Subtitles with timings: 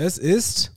[0.00, 0.70] Es ist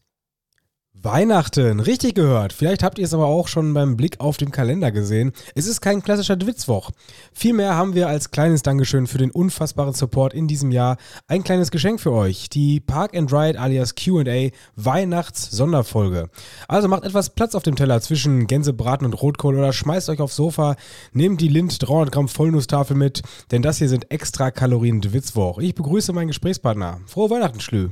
[0.93, 2.53] Weihnachten, richtig gehört.
[2.53, 5.31] Vielleicht habt ihr es aber auch schon beim Blick auf den Kalender gesehen.
[5.53, 6.89] Es ist kein klassischer Dwitzwoch.
[7.31, 10.97] Vielmehr haben wir als kleines Dankeschön für den unfassbaren Support in diesem Jahr
[11.27, 12.49] ein kleines Geschenk für euch.
[12.49, 16.31] Die Park and Ride alias QA Weihnachts-Sonderfolge.
[16.67, 20.35] Also macht etwas Platz auf dem Teller zwischen Gänsebraten und Rotkohl oder schmeißt euch aufs
[20.35, 20.77] Sofa,
[21.13, 25.59] nehmt die Lind 300 Gramm Vollnusstafel mit, denn das hier sind extra Kalorien Dwitzwoch.
[25.59, 27.01] Ich begrüße meinen Gesprächspartner.
[27.05, 27.91] Frohe Weihnachten, Schlü.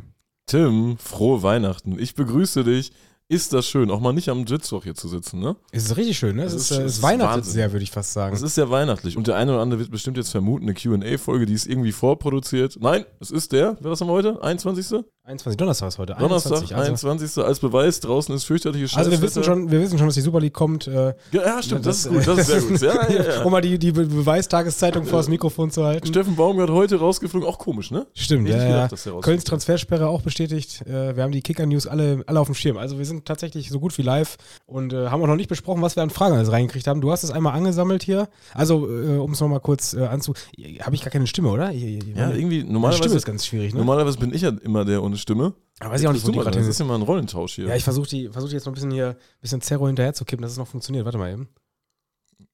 [0.49, 1.97] Tim, frohe Weihnachten.
[1.99, 2.91] Ich begrüße dich.
[3.31, 5.55] Ist das schön, auch mal nicht am Jitzwoch hier zu sitzen, ne?
[5.71, 6.45] Es ist richtig schön, ne?
[6.45, 7.53] Es, ist, ist- äh, ist weihnachtet Wahnsinn.
[7.53, 8.35] sehr, würde ich fast sagen.
[8.35, 11.45] Es ist sehr weihnachtlich und der eine oder andere wird bestimmt jetzt vermuten, eine QA-Folge,
[11.45, 12.77] die ist irgendwie vorproduziert.
[12.81, 14.41] Nein, es ist der, was haben wir heute?
[14.41, 15.03] 21.
[15.29, 16.15] 21 Donnerstag ist heute.
[16.17, 17.43] Donnerstag, 21, also, 21.
[17.45, 18.97] Als Beweis, draußen ist fürchterliche Scheiße.
[18.97, 20.87] also wir wissen schon, wir wissen schon, dass die Super League kommt.
[20.87, 22.81] Äh, Ja, stimmt, das, das- ist gut, das ist sehr gut.
[22.81, 23.41] Ja, ja, ja.
[23.45, 26.07] um mal die, die Be Beweistageszeitung vor das Mikrofon zu halten.
[26.07, 28.07] Steffen Baumgart heute rausgeflogen, auch komisch, ne?
[28.15, 29.11] Stimmt, Hätte ja, ich ja.
[29.11, 29.23] gedacht.
[29.23, 30.81] Kölns Transfersperre auch bestätigt.
[30.87, 32.77] Äh, wir haben die Kicker-News alle, alle auf dem Schirm.
[32.77, 35.83] Also wir sind tatsächlich so gut wie live und äh, haben auch noch nicht besprochen,
[35.83, 37.01] was wir an Fragen alles reingekriegt haben.
[37.01, 38.29] Du hast es einmal angesammelt hier.
[38.55, 40.33] Also, äh, um es nochmal kurz äh, anzu...
[40.81, 41.69] Habe ich gar keine Stimme, oder?
[41.69, 43.79] Ja, irgendwie, Meine Stimme normalerweise, ist ganz schwierig, ne?
[43.79, 45.53] normalerweise bin ich ja immer der ohne Stimme.
[45.79, 47.67] Aber weiß ich auch nicht, wo die gerade hin Das ist mal ein Rollentausch hier.
[47.67, 50.13] Ja, ich versuche die, versuch die jetzt noch ein bisschen hier, ein bisschen Zerro hinterher
[50.13, 51.05] zu kippen, dass es noch funktioniert.
[51.05, 51.49] Warte mal eben.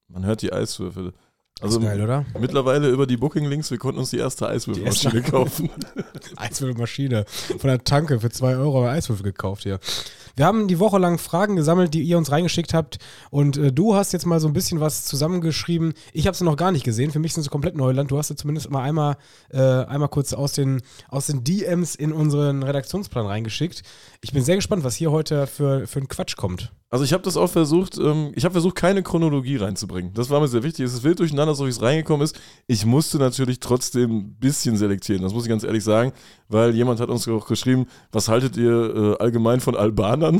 [0.08, 1.14] Man hört die Eiswürfel.
[1.62, 2.26] Also, ist geil, oder?
[2.38, 5.70] mittlerweile über die Booking-Links, wir konnten uns die erste Eiswürfelmaschine kaufen.
[6.36, 9.80] Eiswürfelmaschine von der Tanke für 2 Euro Eiswürfel gekauft hier.
[10.36, 12.98] Wir haben die Woche lang Fragen gesammelt, die ihr uns reingeschickt habt.
[13.30, 15.94] Und äh, du hast jetzt mal so ein bisschen was zusammengeschrieben.
[16.12, 17.12] Ich habe sie noch gar nicht gesehen.
[17.12, 18.12] Für mich sind sie komplett Neuland.
[18.12, 19.16] Du hast sie zumindest mal einmal,
[19.50, 23.84] äh, einmal kurz aus den, aus den DMs in unseren Redaktionsplan reingeschickt.
[24.22, 26.72] Ich bin sehr gespannt, was hier heute für, für ein Quatsch kommt.
[26.96, 30.14] Also ich habe das auch versucht, ähm, ich habe versucht, keine Chronologie reinzubringen.
[30.14, 30.86] Das war mir sehr wichtig.
[30.86, 32.40] Es ist wild durcheinander, so wie es reingekommen ist.
[32.68, 36.14] Ich musste natürlich trotzdem ein bisschen selektieren, das muss ich ganz ehrlich sagen,
[36.48, 40.25] weil jemand hat uns auch geschrieben, was haltet ihr äh, allgemein von Albanern?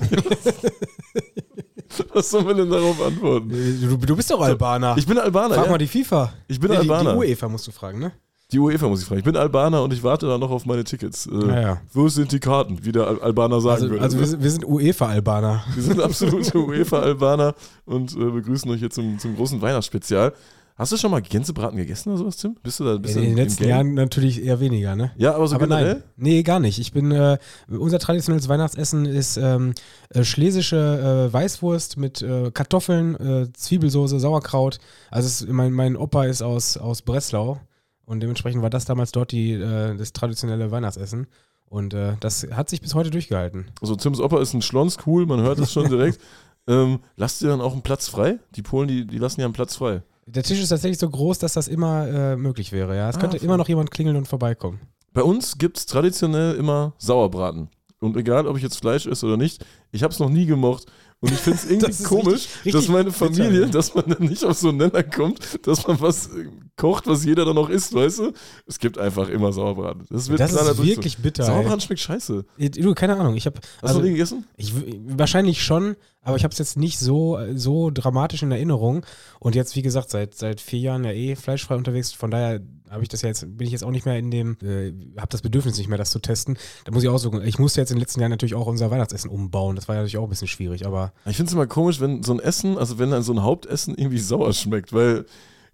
[2.14, 3.50] was soll man denn darauf antworten?
[3.50, 4.96] Du, du bist doch Albaner.
[4.98, 5.72] Ich bin Albaner, Frag ja.
[5.72, 6.34] mal die FIFA.
[6.48, 7.14] Ich bin Nee, die, Albaner.
[7.14, 8.12] Die UEFA musst du fragen, ne?
[8.52, 9.20] Die UEFA muss ich fragen.
[9.20, 11.26] Ich bin Albaner und ich warte da noch auf meine Tickets.
[11.26, 11.82] Äh, Ja, ja.
[11.94, 14.04] Wo sind die Karten, wie der Al Albaner sagen Also, würde?
[14.04, 15.64] also wir, sind- wir sind UEFA-Albaner.
[15.74, 20.34] Wir sind absolute UEFA-Albaner und äh, begrüßen euch hier zum, zum großen Weihnachtsspezial.
[20.78, 22.58] Hast du schon mal Gänsebraten gegessen oder sowas, Tim?
[22.62, 23.64] Bist du da bist In du den im letzten?
[23.66, 25.12] Jahren natürlich eher weniger, ne?
[25.16, 25.94] Ja, aber so Aber generell?
[25.94, 26.80] nein, nee, gar nicht.
[26.80, 27.38] Ich bin, äh,
[27.70, 29.74] unser traditionelles Weihnachtsessen ist ähm,
[30.10, 34.80] äh, schlesische äh, Weißwurst mit äh, Kartoffeln, äh, Zwiebelsoße, Sauerkraut.
[35.12, 37.62] Also es, mein, mein Opa ist aus, aus Breslau
[38.04, 41.28] und dementsprechend war das damals dort die, das traditionelle Weihnachtsessen.
[41.68, 43.72] Und das hat sich bis heute durchgehalten.
[43.82, 46.20] Also Tims Opa ist ein Schlons, cool, man hört es schon direkt.
[46.68, 48.38] ähm, lasst ihr dann auch einen Platz frei?
[48.56, 50.04] Die Polen, die, die lassen ja einen Platz frei.
[50.28, 52.96] Der Tisch ist tatsächlich so groß, dass das immer äh, möglich wäre.
[52.96, 53.46] Ja, es Ah, könnte voll.
[53.46, 54.80] immer noch jemand klingeln und vorbeikommen.
[55.14, 57.70] Bei uns gibt es traditionell immer Sauerbraten.
[58.00, 60.86] Und egal, ob ich jetzt Fleisch esse oder nicht, ich habe es noch nie gemocht.
[61.22, 63.68] Und ich finde es irgendwie komisch, richtig- richtig dass meine bitter, Familie, ja.
[63.68, 67.24] dass man dann nicht auf so einen Nenner kommt, dass man was äh, kocht, was
[67.24, 68.32] jeder dann noch isst, weißt du?
[68.68, 70.06] Es gibt einfach immer Sauerbraten.
[70.10, 71.46] Das wird Das ist wirklich bitter.
[71.46, 72.46] Sauerbraten schmeckt scheiße.
[72.58, 72.70] Ey.
[72.70, 73.36] Du, keine Ahnung.
[73.36, 74.46] Ich habe Hast du den gegessen?
[74.58, 74.74] Ich,
[75.08, 79.06] wahrscheinlich schon, aber ich habe es jetzt nicht so, so dramatisch in Erinnerung.
[79.40, 82.12] Und jetzt, wie gesagt, seit, seit vier Jahren ja eh fleischfrei unterwegs.
[82.14, 84.58] Von daher habe ich das ja jetzt, bin ich jetzt auch nicht mehr in dem,
[84.64, 86.58] äh, habe das Bedürfnis nicht mehr, das zu testen.
[86.84, 88.90] Da muss ich auch so, ich musste jetzt in den letzten Jahren natürlich auch unser
[88.90, 89.76] Weihnachtsessen umbauen.
[89.76, 92.24] Das war ja natürlich auch ein bisschen schwierig, aber Ich finde es immer komisch, wenn
[92.24, 95.26] so ein Essen, also wenn dann so ein Hauptessen irgendwie sauer schmeckt, weil,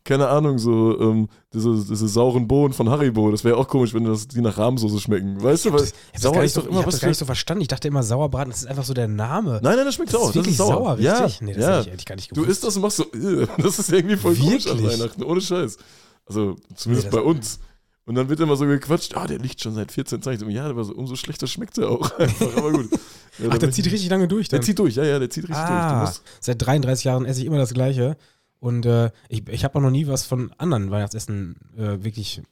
[0.04, 4.04] keine Ahnung, so ähm, diese, diese sauren Bohnen von Haribo, das wäre auch komisch, wenn
[4.06, 5.42] das, die nach Rahmsoße schmecken.
[5.42, 7.10] Weißt du, weil ich das, sauer ist so, doch ich immer hab was das gar
[7.10, 7.62] nicht so verstanden.
[7.62, 9.60] Ich dachte immer, Sauerbraten, das ist einfach so der Name.
[9.64, 10.30] Nein, nein, das schmeckt das sauer.
[10.30, 10.98] ist wirklich das ist sauer.
[10.98, 11.06] richtig?
[11.40, 11.70] Ja, nee, das ja.
[11.70, 12.52] hätte, ich, hätte ich gar nicht Du gewusst.
[12.52, 13.06] isst das und machst so,
[13.58, 15.00] das ist irgendwie voll komisch an Wirklich?
[15.00, 15.78] Weihnachten, ohne Scheiß.
[16.26, 17.60] Also zumindest Nee, bei uns.
[18.06, 20.50] Und dann wird immer so gequatscht, ah, der liegt schon seit 14 Tagen.
[20.50, 22.90] Ja, aber so, umso schlechter schmeckt er auch einfach, aber gut.
[23.38, 24.50] Ja, Ach, der zieht ich- richtig lange durch.
[24.50, 24.66] Der Dann.
[24.66, 25.68] zieht durch, ja, ja, der zieht richtig durch.
[25.70, 28.18] Du Ah, musst, seit 33 Jahren esse ich immer das Gleiche.
[28.62, 32.44] Und äh, ich, ich habe auch noch nie was von anderen Weihnachtsessen äh, wirklich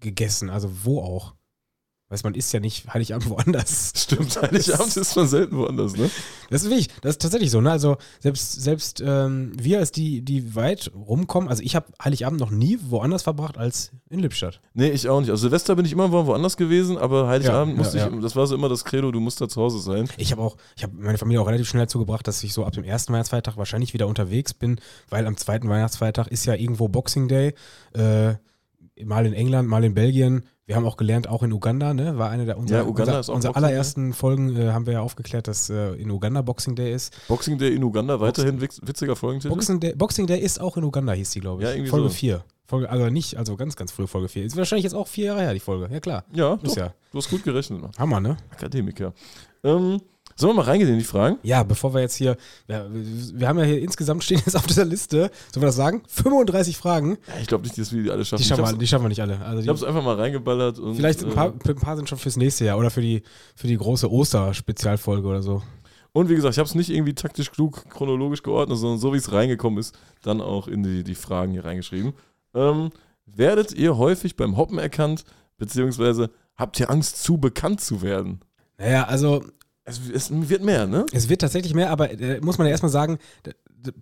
[0.00, 0.50] gegessen.
[0.50, 1.34] Also wo auch.
[2.08, 3.92] Weißt man isst ja nicht Heiligabend woanders.
[3.96, 6.08] Stimmt, Heiligabend ist man selten woanders, ne?
[6.50, 7.72] Das ist wirklich, das ist tatsächlich so, ne?
[7.72, 12.50] Also selbst, selbst ähm, wir als die, die weit rumkommen, also ich habe Heiligabend noch
[12.52, 14.60] nie woanders verbracht als in Lippstadt.
[14.72, 15.30] Nee, ich auch nicht.
[15.30, 18.36] Also Silvester bin ich immer wo- woanders gewesen, aber Heiligabend Ja, musste ja, ich, das
[18.36, 20.08] war so immer das Credo, du musst da zu Hause sein.
[20.16, 22.64] Ich habe auch, ich habe meine Familie auch relativ schnell dazu gebracht, dass ich so
[22.64, 26.86] ab dem ersten Weihnachtsfeiertag wahrscheinlich wieder unterwegs bin, weil am zweiten Weihnachtsfeiertag ist ja irgendwo
[26.86, 27.54] Boxing Day.
[27.94, 28.34] Äh,
[29.04, 30.44] mal in England, mal in Belgien.
[30.66, 32.18] Wir haben auch gelernt, auch in Uganda, ne?
[32.18, 35.46] War eine der unserer, Ja, Uganda unser, Boxing, allerersten Folgen äh, haben wir ja aufgeklärt,
[35.46, 37.14] dass äh, in Uganda Boxing Day ist.
[37.28, 39.54] Boxing Day in Uganda, weiterhin witz- witziger Folgentitel.
[39.54, 41.68] Boxing Day, Boxing Day ist auch in Uganda, hieß die, glaube ich.
[41.68, 42.14] Ja, irgendwie Folge so.
[42.14, 42.44] 4.
[42.66, 44.44] Folge, also nicht, also ganz, ganz früh Folge 4.
[44.44, 45.88] Ist wahrscheinlich jetzt auch vier Jahre her, die Folge.
[45.92, 46.24] Ja, klar.
[46.32, 46.92] ja, Ist ja.
[47.12, 47.80] du hast gut gerechnet.
[47.80, 47.92] Mann.
[47.96, 48.36] Hammer, ne?
[48.50, 49.12] Akademiker.
[49.62, 50.00] Ähm,
[50.36, 51.38] sollen wir mal reingehen in die Fragen?
[51.42, 52.36] Ja, bevor wir jetzt hier,
[52.68, 56.02] ja, wir haben ja hier insgesamt stehen jetzt auf dieser Liste, sollen wir das sagen?
[56.08, 57.16] 35 Fragen.
[57.26, 58.42] Ja, ich glaube nicht, dass wir die alle schaffen.
[58.42, 59.40] Die schaffen, wir, die schaffen wir nicht alle.
[59.40, 60.78] Also ich die, hab's einfach mal reingeballert.
[60.78, 63.22] Und, vielleicht ein paar, äh, ein paar sind schon fürs nächste Jahr oder für die,
[63.54, 65.62] für die große Oster-Spezialfolge oder so.
[66.12, 69.18] Und wie gesagt, ich habe es nicht irgendwie taktisch klug chronologisch geordnet, sondern so wie
[69.18, 72.14] es reingekommen ist, dann auch in die, die Fragen hier reingeschrieben.
[72.54, 72.90] Ähm,
[73.26, 75.24] werdet ihr häufig beim Hoppen erkannt,
[75.58, 78.40] beziehungsweise habt ihr Angst, zu bekannt zu werden?
[78.78, 79.42] Naja, also
[79.86, 81.06] Es, es wird mehr, ne?
[81.12, 83.18] Es wird tatsächlich mehr, aber äh, muss man ja erstmal sagen,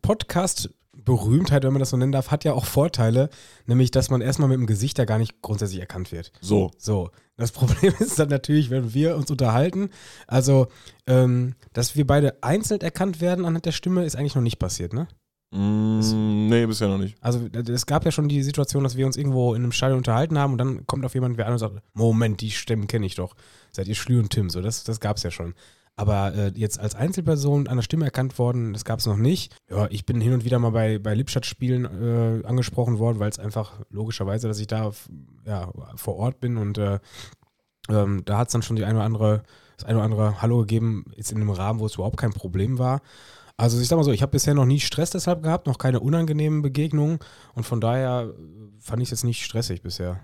[0.01, 3.29] Podcast-Berühmtheit, wenn man das so nennen darf, hat ja auch Vorteile,
[3.67, 6.33] nämlich, dass man erstmal mit dem Gesicht ja gar nicht grundsätzlich erkannt wird.
[6.41, 6.71] So.
[6.79, 9.91] So, das Problem ist dann natürlich, wenn wir uns unterhalten,
[10.27, 10.69] also,
[11.07, 14.95] ähm, dass wir beide einzeln erkannt werden anhand der Stimme, ist eigentlich noch nicht passiert,
[14.95, 15.07] ne?
[15.55, 17.17] Mm, nee, bisher noch nicht.
[17.21, 20.37] Also, es gab ja schon die Situation, dass wir uns irgendwo in einem Stadion unterhalten
[20.37, 23.15] haben und dann kommt auf jemanden wer an und sagt, Moment, die Stimmen kenne ich
[23.15, 23.35] doch.
[23.71, 25.55] Seid ihr Schlü und Tim, so, das, das gab es ja schon.
[25.97, 29.55] Aber äh, jetzt als Einzelperson an der Stimme erkannt worden, das gab es noch nicht.
[29.71, 33.39] Ja, ich bin hin und wieder mal bei, bei Lipstadt-Spielen äh, angesprochen worden, weil es
[33.39, 34.91] einfach logischerweise, dass ich da
[35.47, 36.99] ja, vor Ort bin und äh,
[37.89, 39.43] ähm, da hat es dann schon die eine oder andere,
[39.77, 42.79] das eine oder andere Hallo gegeben, jetzt in einem Rahmen, wo es überhaupt kein Problem
[42.79, 43.01] war.
[43.57, 46.01] Also ich sag mal so, ich habe bisher noch nie Stress deshalb gehabt, noch keine
[46.01, 47.19] unangenehmen Begegnungen
[47.55, 48.35] und von daher
[48.81, 50.21] fand ich es jetzt nicht stressig bisher.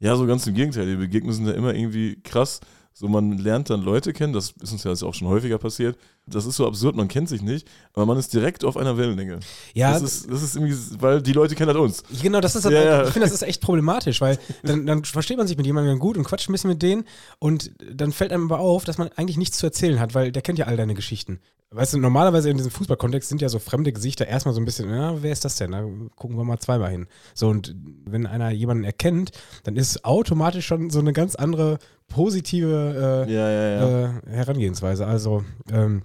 [0.00, 0.86] Ja, so ganz im Gegenteil.
[0.86, 2.60] Die Begegnungen sind ja immer irgendwie krass.
[2.94, 5.96] So, man lernt dann Leute kennen, das ist uns ja auch schon häufiger passiert.
[6.26, 9.40] Das ist so absurd, man kennt sich nicht, aber man ist direkt auf einer Wellenlänge.
[9.74, 12.02] Ja, Das ist, das ist irgendwie, weil die Leute kennen halt uns.
[12.20, 13.04] Genau, das ist halt, Ja, ja.
[13.04, 16.18] ich finde, das ist echt problematisch, weil dann, dann versteht man sich mit jemandem gut
[16.18, 17.04] und quatscht ein bisschen mit denen
[17.38, 20.42] und dann fällt einem aber auf, dass man eigentlich nichts zu erzählen hat, weil der
[20.42, 21.40] kennt ja all deine Geschichten.
[21.74, 24.90] Weißt du, normalerweise in diesem Fußballkontext sind ja so fremde Gesichter erstmal so ein bisschen,
[24.90, 25.72] ja, wer ist das denn?
[25.72, 25.82] Da
[26.16, 27.06] gucken wir mal zweimal hin.
[27.34, 27.74] So, und
[28.04, 29.32] wenn einer jemanden erkennt,
[29.64, 31.78] dann ist automatisch schon so eine ganz andere
[32.08, 34.04] positive äh, Ja, ja, ja.
[34.04, 35.06] äh, Herangehensweise.
[35.06, 36.02] Also ähm,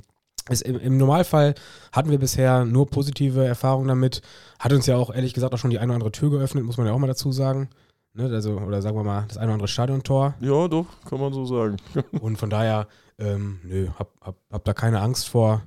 [0.49, 1.55] es, im, im Normalfall
[1.91, 4.21] hatten wir bisher nur positive Erfahrungen damit.
[4.59, 6.77] Hat uns ja auch ehrlich gesagt auch schon die eine oder andere Tür geöffnet, muss
[6.77, 7.69] man ja auch mal dazu sagen.
[8.13, 8.29] Ne?
[8.31, 10.35] Also, oder sagen wir mal, das eine oder andere Stadiontor.
[10.39, 11.77] ja, doch, kann man so sagen.
[12.21, 12.87] Und von daher,
[13.19, 15.63] ähm, nö, hab, hab, hab da keine Angst vor.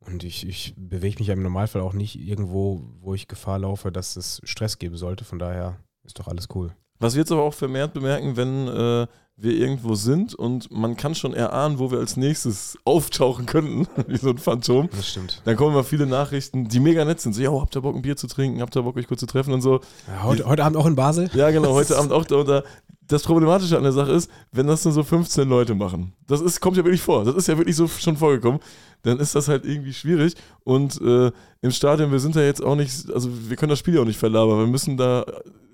[0.00, 3.90] Und ich, ich bewege mich ja im Normalfall auch nicht irgendwo, wo ich Gefahr laufe,
[3.90, 5.24] dass es Stress geben sollte.
[5.24, 6.72] Von daher ist doch alles cool.
[6.98, 9.06] Was wir jetzt aber auch vermehrt bemerken, wenn äh,
[9.38, 14.16] wir irgendwo sind und man kann schon erahnen, wo wir als nächstes auftauchen könnten, wie
[14.16, 14.88] so ein Phantom.
[14.90, 15.42] Das stimmt.
[15.44, 17.34] Dann kommen immer viele Nachrichten, die mega nett sind.
[17.34, 18.62] So, ja, habt ihr Bock, ein Bier zu trinken?
[18.62, 19.80] Habt ihr Bock, euch kurz zu treffen und so.
[20.06, 21.28] Ja, heute, heute Abend auch in Basel.
[21.34, 22.36] Ja, genau, heute Abend auch da.
[22.36, 22.62] Und da.
[23.08, 26.60] Das Problematische an der Sache ist, wenn das nur so 15 Leute machen, das ist,
[26.60, 28.60] kommt ja wirklich vor, das ist ja wirklich so schon vorgekommen,
[29.02, 30.34] dann ist das halt irgendwie schwierig.
[30.64, 31.30] Und äh,
[31.60, 34.06] im Stadion, wir sind ja jetzt auch nicht, also wir können das Spiel ja auch
[34.06, 35.24] nicht verlabern, wir müssen da,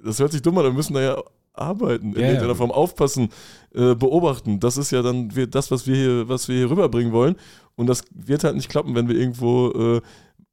[0.05, 1.23] das hört sich dumm an, wir müssen da ja
[1.55, 2.55] arbeiten, in Ja, irgendeiner.
[2.55, 3.29] Form aufpassen,
[3.75, 4.61] äh, beobachten.
[4.61, 7.37] Das ist ja dann wir, das, was wir hier, was wir hier rüberbringen wollen.
[7.75, 10.01] Und das wird halt nicht klappen, wenn wir irgendwo äh,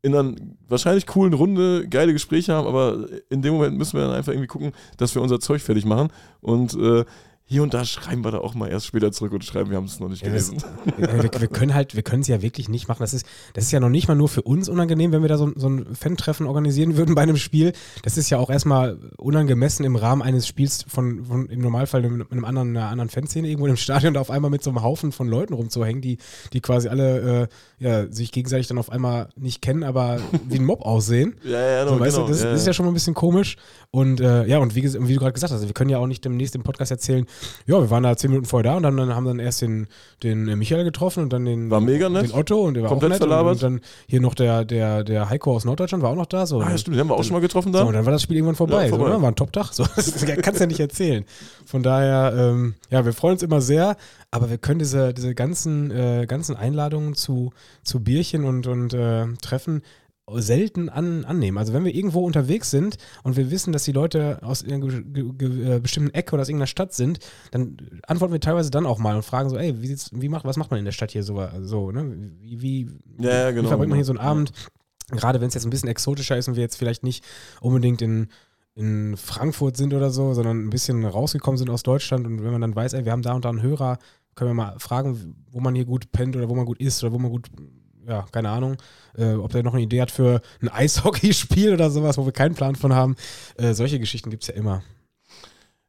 [0.01, 0.35] in einer
[0.67, 4.47] wahrscheinlich coolen Runde geile Gespräche haben, aber in dem Moment müssen wir dann einfach irgendwie
[4.47, 6.09] gucken, dass wir unser Zeug fertig machen.
[6.41, 7.03] Und äh,
[7.49, 9.85] hier und da schreiben wir da auch mal erst später zurück und schreiben, wir haben
[9.85, 10.63] es noch nicht Ja, gelesen.
[10.97, 12.99] wir, wir können halt, wir können es ja wirklich nicht machen.
[12.99, 15.37] Das ist, das ist ja noch nicht mal nur für uns unangenehm, wenn wir da
[15.37, 17.73] so, so ein Fan-Treffen organisieren würden bei einem Spiel.
[18.03, 22.31] Das ist ja auch erstmal unangemessen im Rahmen eines Spiels von, von im Normalfall mit
[22.31, 25.11] einem anderen, einer anderen Fanszene irgendwo im Stadion da auf einmal mit so einem Haufen
[25.11, 26.19] von Leuten rumzuhängen, die,
[26.53, 27.47] die quasi alle
[27.79, 31.33] äh, ja, sich gegenseitig dann auf einmal nicht kennen, aber wie ein Mob aussehen.
[31.49, 32.25] Ja, ja, So, genau.
[32.25, 33.55] du, das, ja, das ist ja schon mal ein bisschen komisch.
[33.89, 36.23] Und äh, ja, und wie, wie du gerade gesagt hast, wir können ja auch nicht
[36.23, 37.25] demnächst im Podcast erzählen,
[37.65, 39.87] ja, wir waren da zehn Minuten vorher da und dann, dann haben dann erst den,
[40.23, 42.23] den äh, Michael getroffen und dann den, War mega nett.
[42.29, 43.21] den Otto und der war Komplett auch nett.
[43.23, 43.53] Und, verlabert.
[43.55, 46.45] und dann hier noch der, der, der Heiko aus Norddeutschland war auch noch da.
[46.45, 47.79] So, Ah, ja, stimmt, den haben wir auch schon mal getroffen da.
[47.79, 48.83] so, und dann war das Spiel irgendwann vorbei.
[48.83, 49.05] Ja, vorbei.
[49.09, 49.21] So, ne?
[49.21, 49.73] War ein Top-Tag.
[49.73, 51.25] So, das kannst du ja nicht erzählen.
[51.65, 53.97] Von daher, ähm, ja, wir freuen uns immer sehr,
[54.31, 57.51] aber wir können diese, diese ganzen, äh, ganzen Einladungen zu,
[57.83, 59.81] zu Bierchen und, und äh, Treffen
[60.37, 61.57] selten an, annehmen.
[61.57, 65.03] Also wenn wir irgendwo unterwegs sind und wir wissen, dass die Leute aus einer ge-
[65.03, 67.19] ge- ge- äh, bestimmten Ecke oder aus irgendeiner Stadt sind,
[67.51, 70.57] dann antworten wir teilweise dann auch mal und fragen so, ey, wie wie macht, was
[70.57, 72.15] macht man in der Stadt hier so, so ne?
[72.41, 74.23] Wie, wie, Ja, ja, genau, wie verbringt man hier so genau.
[74.23, 74.51] einen Abend?
[75.11, 77.23] Gerade wenn es jetzt ein bisschen exotischer ist und wir jetzt vielleicht nicht
[77.61, 78.27] unbedingt in,
[78.75, 82.61] in Frankfurt sind oder so, sondern ein bisschen rausgekommen sind aus Deutschland und wenn man
[82.61, 83.97] dann weiß, ey, wir haben da und da einen Hörer,
[84.35, 87.11] können wir mal fragen, wo man hier gut pennt oder wo man gut isst oder
[87.11, 87.47] wo man gut,
[88.09, 88.77] ja, keine Ahnung,
[89.17, 92.55] äh, ob der noch eine Idee hat für ein Eishockeyspiel oder sowas, wo wir keinen
[92.55, 93.15] Plan von haben.
[93.57, 94.83] Äh, solche Geschichten gibt es ja immer.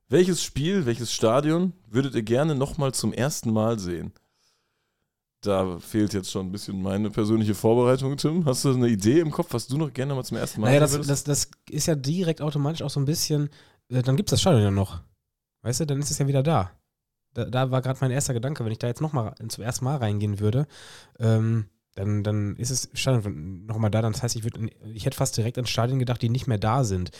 [0.08, 4.12] Welches Spiel, welches Stadion würdet ihr gerne nochmal zum ersten Mal sehen?
[5.40, 8.44] Da fehlt jetzt schon ein bisschen meine persönliche Vorbereitung, Tim.
[8.44, 10.80] Hast du eine Idee im Kopf, was du noch gerne mal zum ersten Mal Naja,
[10.80, 13.48] das, sehen das, das ist ja direkt automatisch auch so ein bisschen,
[13.88, 15.00] äh, dann gibt es das Stadion ja noch.
[15.62, 16.72] Weißt du, dann ist es ja wieder da.
[17.32, 19.96] Da, da war gerade mein erster Gedanke, wenn ich da jetzt nochmal zum ersten Mal
[19.96, 20.66] reingehen würde,
[21.18, 24.02] ähm, dann, dann ist es Stadion nochmal da.
[24.02, 24.58] Das heißt, ich, würd,
[24.94, 27.10] ich hätte fast direkt an Stadien gedacht, die nicht mehr da sind.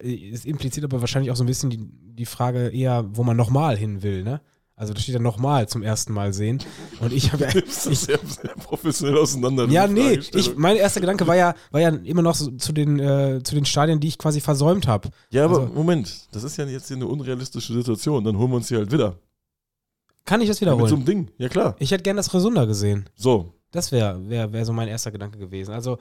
[0.00, 1.78] Äh, Es impliziert aber wahrscheinlich auch so ein bisschen die,
[2.14, 4.40] die Frage eher, wo man nochmal hin will, ne?
[4.74, 6.58] Also da steht ja nochmal zum ersten Mal sehen.
[6.98, 9.66] Und ich habe das sehr, sehr professionell auseinander.
[9.68, 12.98] ja, nee, ich, mein erster Gedanke war ja, war ja immer noch so zu, den,
[12.98, 15.10] äh, zu den Stadien, die ich quasi versäumt habe.
[15.30, 18.24] ja, aber also- Moment, das ist ja jetzt hier eine unrealistische Situation.
[18.24, 19.18] Dann holen wir uns hier halt wieder.
[20.24, 20.94] Kann ich das Ja, mit so wiederholen?
[20.94, 21.76] einem Ding, ja klar.
[21.78, 23.08] Ich hätte gern das Resunda gesehen.
[23.14, 25.72] So, Das wäre wär, wär so mein erster Gedanke gewesen.
[25.74, 25.98] Also,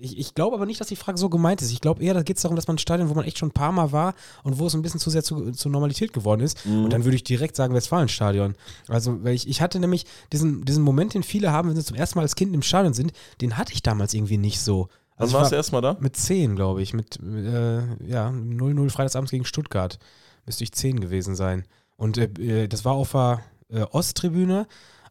[0.00, 1.72] ich, ich glaube aber nicht, dass die Frage so gemeint ist.
[1.72, 3.48] Ich glaube eher, da geht es darum, dass man ein Stadion, wo man echt schon
[3.48, 6.42] ein paar Mal war und wo es ein bisschen zu sehr zu, zur Normalität geworden
[6.42, 6.64] ist.
[6.66, 6.84] Mhm.
[6.84, 8.54] Und dann würde ich direkt sagen Westfalenstadion.
[8.88, 11.96] Also, weil ich, ich hatte nämlich diesen, diesen Moment, den viele haben, wenn sie zum
[11.96, 14.88] ersten Mal als Kind im Stadion sind, den hatte ich damals irgendwie nicht so.
[15.16, 15.96] Wann Also ich warst du war erstmal da?
[15.98, 16.92] mit 10, glaube ich.
[16.92, 19.98] Mit, äh, ja, 0-0 freitagsabends gegen Stuttgart.
[20.44, 21.64] Müsste ich 10 gewesen sein.
[21.96, 22.24] Und äh,
[22.64, 23.40] äh, das war auf der
[23.70, 24.66] äh, Osttribüne,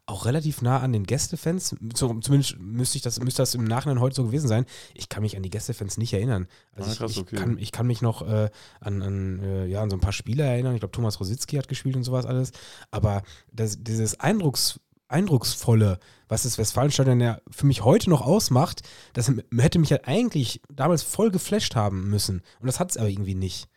[0.06, 1.74] auch relativ nah an den Gästefans.
[1.94, 4.64] So, zumindest müsste ich das, müsste das im Nachhinein heute so gewesen sein.
[4.94, 6.46] Ich kann mich an die Gästefans nicht erinnern.
[6.72, 7.36] Also Ah, ich, krass, ich, okay.
[7.36, 8.48] kann, ich kann mich noch äh,
[8.80, 10.74] an, an, äh, ja, an so ein paar Spieler erinnern.
[10.74, 12.52] Ich glaube, Thomas Rositzky hat gespielt und sowas alles.
[12.92, 13.22] Aber
[13.52, 15.98] das, dieses Eindrucks, Eindrucksvolle,
[16.28, 18.82] was das Westfalenstadion ja für mich heute noch ausmacht,
[19.12, 22.42] das hätte mich ja eigentlich damals voll geflasht haben müssen.
[22.60, 23.68] Und das hat es aber irgendwie nicht.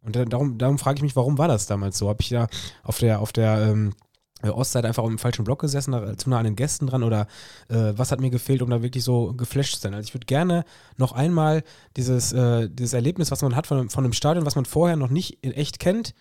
[0.00, 2.08] Und da, darum, darum frage ich mich, warum war das damals so?
[2.08, 2.48] Habe ich da
[2.82, 3.94] auf der, auf der ähm,
[4.42, 7.26] äh, Ostseite einfach im falschen Block gesessen, da, zu nah an den Gästen dran oder
[7.68, 9.94] äh, was hat mir gefehlt, um da wirklich so geflasht zu sein?
[9.94, 10.64] Also ich würde gerne
[10.96, 11.62] noch einmal
[11.96, 14.96] dieses, äh, dieses Erlebnis, was man hat von, einem- von einem Stadion, was man vorher
[14.96, 16.14] noch nicht in echt kennt,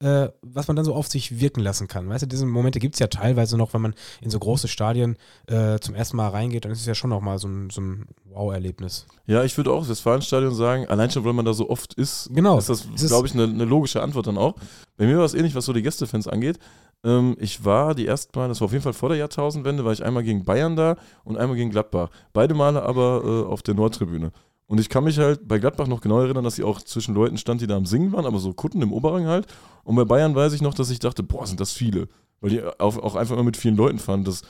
[0.00, 2.08] äh, was man dann so auf sich wirken lassen kann.
[2.08, 5.16] Weißt du, diese Momente gibt es ja teilweise noch, wenn man in so große Stadien
[5.48, 7.80] äh, zum ersten Mal reingeht, dann ist es ja schon noch mal so ein, so
[7.80, 9.06] ein Wow-Erlebnis.
[9.26, 12.30] Ja, ich würde auch das Westfalenstadion sagen, allein schon, weil man da so oft ist,
[12.32, 12.58] Genau.
[12.58, 14.54] ist das, glaube ich, eine, eine logische Antwort dann auch.
[14.96, 16.60] Bei mir war es ähnlich, was so die Gästefans angeht.
[17.04, 19.92] Ähm, ich war die ersten Mal, das war auf jeden Fall vor der Jahrtausendwende, war
[19.92, 22.10] ich einmal gegen Bayern da und einmal gegen Gladbach.
[22.32, 24.32] Beide Male aber äh, auf der Nordtribüne.
[24.66, 27.38] Und ich kann mich halt bei Gladbach noch genau erinnern, dass sie auch zwischen Leuten
[27.38, 29.46] stand, die da am Singen waren, aber so Kutten im Oberrang halt.
[29.82, 32.08] Und bei Bayern weiß ich noch, dass ich dachte, boah, sind das viele.
[32.40, 34.24] Weil die auch, auch einfach immer mit vielen Leuten fahren.
[34.24, 34.42] Das,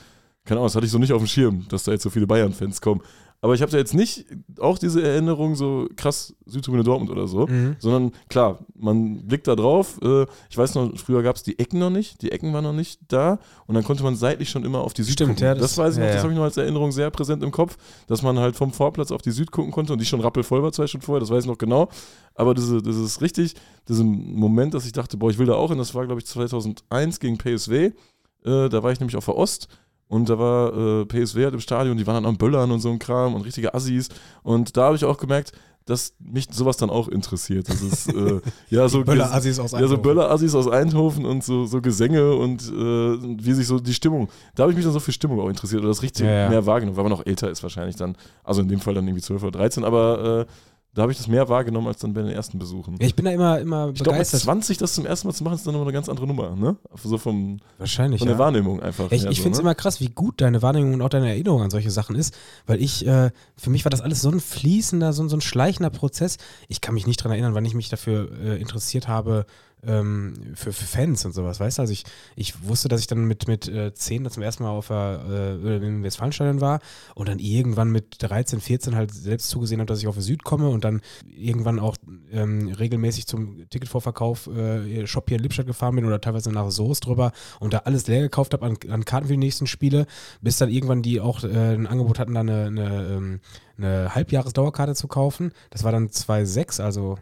[0.43, 2.27] keine Ahnung, das hatte ich so nicht auf dem Schirm, dass da jetzt so viele
[2.27, 3.01] Bayern-Fans kommen.
[3.41, 4.25] Aber ich habe da jetzt nicht
[4.59, 7.77] auch diese Erinnerung so krass Südtribüne Dortmund oder so, Mhm.
[7.79, 9.97] sondern klar, man blickt da drauf.
[10.03, 12.73] Äh, ich weiß noch, früher gab es die Ecken noch nicht, die Ecken waren noch
[12.73, 15.43] nicht da und dann konnte man seitlich schon immer auf die Süd Stimmt, gucken.
[15.45, 17.41] ja, das, das- weiß ich noch, ja, das habe ich noch als Erinnerung sehr präsent
[17.41, 17.77] im Kopf,
[18.07, 20.73] dass man halt vom Vorplatz auf die Süd gucken konnte und die schon rappelvoll war
[20.73, 21.87] zwei Stunden vorher, das weiß ich noch genau.
[22.35, 23.55] Aber das ist richtig,
[23.87, 26.25] diesen Moment, dass ich dachte, boah, ich will da auch hin, das war glaube ich
[26.27, 27.91] 2001 gegen PSW.
[28.45, 29.67] Äh, da war ich nämlich auf der Ost
[30.09, 32.89] und da war äh, PSW halt im Stadion, die waren dann am Böllern und so
[32.89, 34.09] ein Kram und richtige Assis.
[34.41, 35.53] Und da habe ich auch gemerkt,
[35.85, 37.69] dass mich sowas dann auch interessiert.
[37.69, 40.01] Das ist äh, ja so Böller-Assis aus ja, so Eindhoven.
[40.01, 44.29] Böller-Assis aus Eindhoven und so, so Gesänge und äh, wie sich so die Stimmung.
[44.55, 46.49] Da habe ich mich dann so für Stimmung auch interessiert oder das richtig Ja, ja.
[46.49, 48.15] mehr wahrgenommen, weil man noch älter ist wahrscheinlich dann.
[48.43, 50.51] Also in dem Fall dann irgendwie 12 oder 13, aber äh,
[50.95, 52.95] da habe ich das mehr wahrgenommen als dann bei den ersten Besuchen.
[52.99, 54.41] Ja, ich bin da immer, immer Ich glaube, mit begeistert.
[54.41, 56.75] 20 das zum ersten Mal zu machen, ist dann nochmal eine ganz andere Nummer, ne?
[57.03, 58.33] So vom, Wahrscheinlich, von ja.
[58.33, 59.11] der Wahrnehmung einfach.
[59.11, 59.61] Ich, ich so, finde es ne?
[59.61, 62.81] immer krass, wie gut deine Wahrnehmung und auch deine Erinnerung an solche Sachen ist, weil
[62.81, 65.91] ich, äh, für mich war das alles so ein fließender, so, ein- so ein schleichender
[65.91, 66.37] Prozess.
[66.67, 69.45] Ich kann mich nicht daran erinnern, wann ich mich dafür äh, interessiert habe,
[69.85, 71.81] ähm, für, für Fans und sowas, weißt du?
[71.81, 72.03] Also ich,
[72.35, 75.23] ich wusste, dass ich dann mit, mit äh, 10 da zum ersten Mal auf der,
[75.29, 76.79] äh, im Westfalenstadion war
[77.15, 80.43] und dann irgendwann mit 13, 14 halt selbst zugesehen habe, dass ich auf die Süd
[80.43, 81.95] komme und dann irgendwann auch
[82.31, 87.05] ähm, regelmäßig zum Ticketvorverkauf äh, Shop hier in Lippstadt gefahren bin oder teilweise nach Soest
[87.05, 90.05] drüber und da alles leer gekauft habe an, an Karten für die nächsten Spiele,
[90.41, 93.39] bis dann irgendwann die auch äh, ein Angebot hatten, da eine, eine, ähm,
[93.77, 95.53] eine Halbjahresdauerkarte zu kaufen.
[95.69, 97.17] Das war dann 2,6, also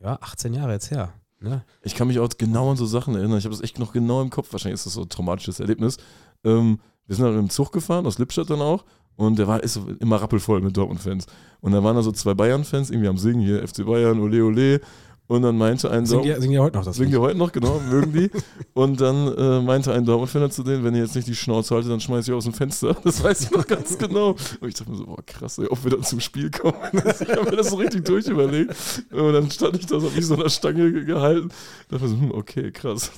[0.00, 1.14] ja, 18 Jahre jetzt her.
[1.44, 1.64] Ne?
[1.82, 3.38] Ich kann mich auch genau an so Sachen erinnern.
[3.38, 4.52] Ich habe das echt noch genau im Kopf.
[4.52, 5.98] Wahrscheinlich ist das so ein traumatisches Erlebnis.
[6.42, 8.84] Ähm, wir sind dann dem Zug gefahren, aus Lippstadt dann auch.
[9.16, 11.26] Und der war ist immer rappelvoll mit Dortmund-Fans.
[11.60, 14.80] Und da waren da so zwei Bayern-Fans irgendwie am Singen, hier FC Bayern, ole ole.
[15.26, 17.50] Und dann meinte ein Singen die, singen die heute noch das Singen die heute noch,
[17.50, 18.30] genau, mögen die.
[18.74, 21.90] Und dann äh, meinte ein Dortmund-Fan zu denen, wenn ihr jetzt nicht die Schnauze haltet,
[21.90, 22.94] dann schmeiß ich aus dem Fenster.
[23.04, 24.30] Das weiß ich noch ganz genau.
[24.60, 26.76] Und ich dachte mir so, boah, krass, ey, ob wir dann zum Spiel kommen.
[26.92, 28.74] ich habe mir das so richtig durchüberlegt.
[29.12, 31.48] Und dann stand ich da so wie so einer Stange ge- gehalten.
[31.88, 33.10] Da dachte ich mir so, hm, okay, krass.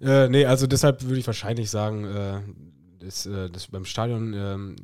[0.00, 2.40] Äh, nee, also deshalb würde ich wahrscheinlich sagen, äh,
[2.98, 4.76] das, äh, das beim Stadion ähm,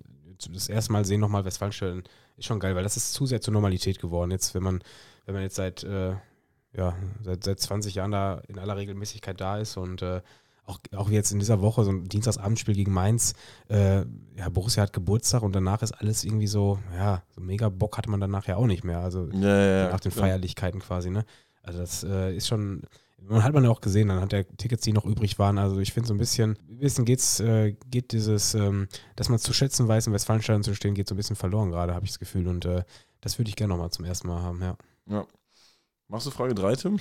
[0.52, 2.04] das erste Mal sehen nochmal Westfalenstadion
[2.36, 4.30] ist schon geil, weil das ist zu sehr zur Normalität geworden.
[4.30, 4.80] Jetzt, wenn man,
[5.26, 6.14] wenn man jetzt seit, äh,
[6.72, 10.20] ja, seit, seit 20 Jahren da in aller Regelmäßigkeit da ist und äh,
[10.70, 13.34] auch, auch jetzt in dieser Woche, so ein Dienstagsabendspiel gegen Mainz,
[13.68, 14.04] äh,
[14.36, 18.10] ja, Borussia hat Geburtstag und danach ist alles irgendwie so, ja, so mega Bock hatte
[18.10, 19.00] man danach ja auch nicht mehr.
[19.00, 20.12] Also Ja, ja, nach den.
[20.12, 21.24] Feierlichkeiten quasi, ne?
[21.62, 22.82] Also das äh, ist schon,
[23.18, 25.58] man hat man ja auch gesehen, dann hat der Tickets, die noch übrig waren.
[25.58, 29.38] Also ich finde so ein bisschen, ein bisschen geht's, äh, geht dieses, ähm, dass man
[29.38, 32.12] zu schätzen weiß, im Westfalenstadion zu stehen, geht so ein bisschen verloren gerade, habe ich
[32.12, 32.46] das Gefühl.
[32.48, 32.84] Und äh,
[33.20, 34.76] das würde ich gerne nochmal zum ersten Mal haben, ja.
[35.06, 35.26] Ja.
[36.10, 36.98] Machst du Frage 3, Tim?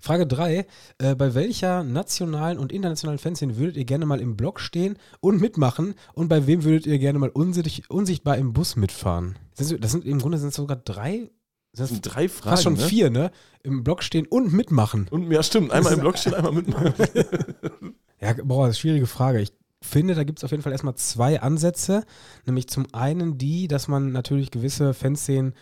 [0.00, 0.66] Frage 3.
[0.98, 5.40] Äh, bei welcher nationalen und internationalen Fanszene würdet ihr gerne mal im Block stehen und
[5.40, 5.94] mitmachen?
[6.12, 9.38] Und bei wem würdet ihr gerne mal unsicht, unsichtbar im Bus mitfahren?
[9.56, 11.30] Das sind, das sind im Grunde sind es sogar drei,
[11.72, 12.50] Das sind drei Fragen.
[12.50, 12.80] fast schon ne?
[12.80, 13.30] vier, ne?
[13.62, 15.06] Im Block stehen und mitmachen.
[15.08, 15.70] Und ja, stimmt.
[15.70, 16.94] Einmal im Block stehen, einmal mitmachen.
[18.20, 19.40] Ja, boah, das ist eine schwierige Frage.
[19.40, 22.02] Ich finde, da gibt es auf jeden Fall erstmal zwei Ansätze.
[22.46, 25.54] Nämlich zum einen die, dass man natürlich gewisse Fanszenen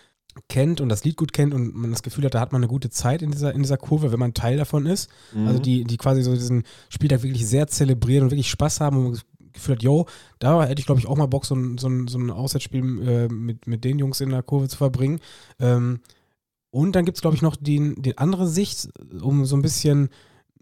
[0.49, 2.69] kennt und das Lied gut kennt und man das Gefühl hat, da hat man eine
[2.69, 5.11] gute Zeit in dieser, in dieser Kurve, wenn man Teil davon ist.
[5.47, 9.03] Also die, die quasi so diesen Spieltag wirklich sehr zelebrieren und wirklich Spaß haben und
[9.05, 10.07] man das Gefühl hat, yo,
[10.39, 13.09] da hätte ich glaube ich auch mal Bock, so ein, so ein, so ein Auswärtsspiel
[13.09, 15.21] äh, mit, mit den Jungs in der Kurve zu verbringen.
[15.59, 16.01] Ähm,
[16.71, 18.89] und dann gibt es glaube ich noch die, die andere Sicht,
[19.23, 20.11] um so ein bisschen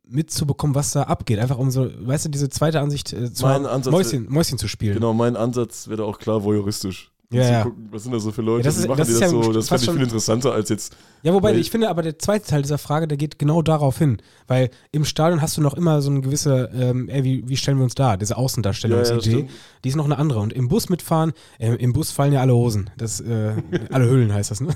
[0.07, 1.39] mitzubekommen, was da abgeht.
[1.39, 3.47] Einfach um so, weißt du, diese zweite Ansicht äh, zu
[3.91, 4.95] Mäuschen, Mäuschen zu spielen.
[4.95, 7.11] Genau, mein Ansatz wäre auch klar voyeuristisch.
[7.35, 7.63] Ja, Zu ja.
[7.65, 9.29] Gucken, was sind da so für Leute, Ja, das ist- machen das die das ja
[9.29, 9.53] so?
[9.53, 10.97] Das fände ich viel interessanter als jetzt.
[11.23, 14.19] Ja, wobei ich finde aber der zweite Teil dieser Frage, der geht genau darauf hin.
[14.47, 17.79] Weil im Stadion hast du noch immer so eine gewisse, ähm, ey, wie, wie stellen
[17.79, 18.17] wir uns da?
[18.17, 19.51] Diese Außendarstellungsidee, stimmt.
[19.85, 20.41] die ist noch eine andere.
[20.41, 22.91] Und im Bus mitfahren, äh, im Bus fallen ja alle Hosen.
[22.99, 23.55] Das, äh,
[23.91, 24.75] alle Hüllen heißt das, ne?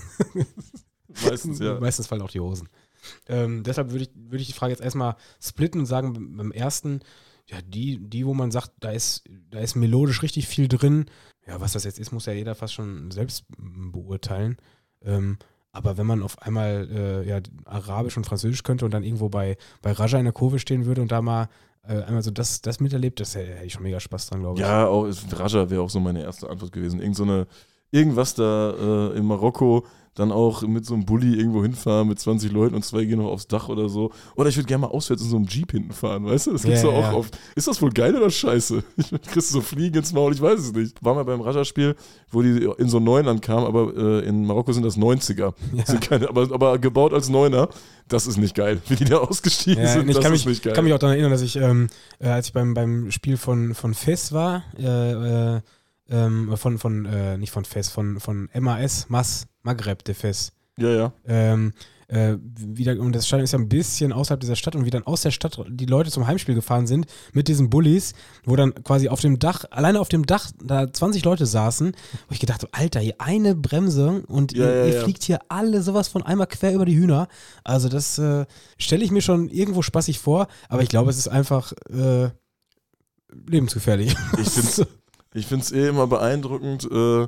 [1.25, 1.79] Meistens, ja.
[1.81, 2.69] Meistens fallen auch die Hosen.
[3.29, 6.53] Ähm, deshalb würde ich, würde ich die Frage jetzt erstmal splitten und sagen, beim beim
[6.53, 7.01] ersten,
[7.47, 11.07] ja, die, die, wo man sagt, da ist, da ist melodisch richtig viel drin.
[11.49, 14.59] Ja, was das jetzt ist, muss ja jeder fast schon selbst beurteilen.
[15.03, 15.39] Ähm,
[15.73, 19.57] aber wenn man auf einmal äh, ja, Arabisch und Französisch könnte und dann irgendwo bei,
[19.81, 21.49] bei Raja in der Kurve stehen würde und da mal
[21.87, 24.67] äh, einmal so das, das miterlebt, das hätte ich schon mega Spaß dran, glaube ich.
[24.67, 27.01] Ja, auch Raja wäre auch so meine erste Antwort gewesen.
[27.01, 27.47] Irgend so eine,
[27.91, 29.87] irgendwas da äh, in Marokko,
[30.19, 33.29] dann auch mit so einem Bulli irgendwo hinfahren mit 20 Leuten und zwei gehen noch
[33.31, 34.11] aufs Dach oder so.
[34.37, 36.53] Oder ich würde gerne mal auswärts in so einem Jeep hinten fahren, weißt du?
[36.53, 37.13] Das gibt's Ja, doch auch ja.
[37.13, 37.31] auf.
[37.55, 38.83] Ist das wohl geil oder scheiße?
[38.97, 41.03] Ich kriegst du so Fliegen ins Maul, ich weiß es nicht.
[41.05, 41.95] War mal beim Raja-Spiel,
[42.31, 45.55] wo die in so Neuland kamen, aber äh, in Marokko sind das 90er.
[45.73, 45.85] Ja.
[45.87, 47.69] Sind keine, aber, aber gebaut als Neuner.
[48.09, 48.81] Das ist nicht geil.
[48.89, 50.73] Wie die da ausgestiegen Ja, sind, ich das kann ist mich, nicht geil.
[50.73, 51.89] kann mich auch daran erinnern, dass ich, ähm,
[52.19, 55.61] äh, als ich beim, beim Spiel von, von FES war, äh, äh,
[56.11, 60.89] ähm, von, von äh, nicht von FES, von, von MAS, MAS, Maghreb de FES, ja,
[60.89, 61.13] ja.
[61.27, 61.75] ähm,
[62.09, 65.07] äh, wieder, und das Stadion ist ja ein bisschen außerhalb dieser Stadt und wie dann
[65.07, 68.15] aus der Stadt die Leute zum Heimspiel gefahren sind mit diesen Bullies,
[68.47, 71.93] wo dann quasi auf dem Dach, alleine auf dem Dach da 20 Leute saßen,
[72.29, 75.03] wo ich gedacht habe, Alter, hier eine Bremse und Ja, ihr, ja, ihr ja.
[75.03, 77.29] fliegt hier alle sowas von einmal quer über die Hühner.
[77.63, 78.47] Also das äh,
[78.79, 82.31] stelle ich mir schon irgendwo spaßig vor, aber ich glaube, es ist einfach äh,
[83.47, 84.17] lebensgefährlich.
[84.41, 84.89] Ich finde
[85.35, 87.27] ich find's eh immer beeindruckend, äh,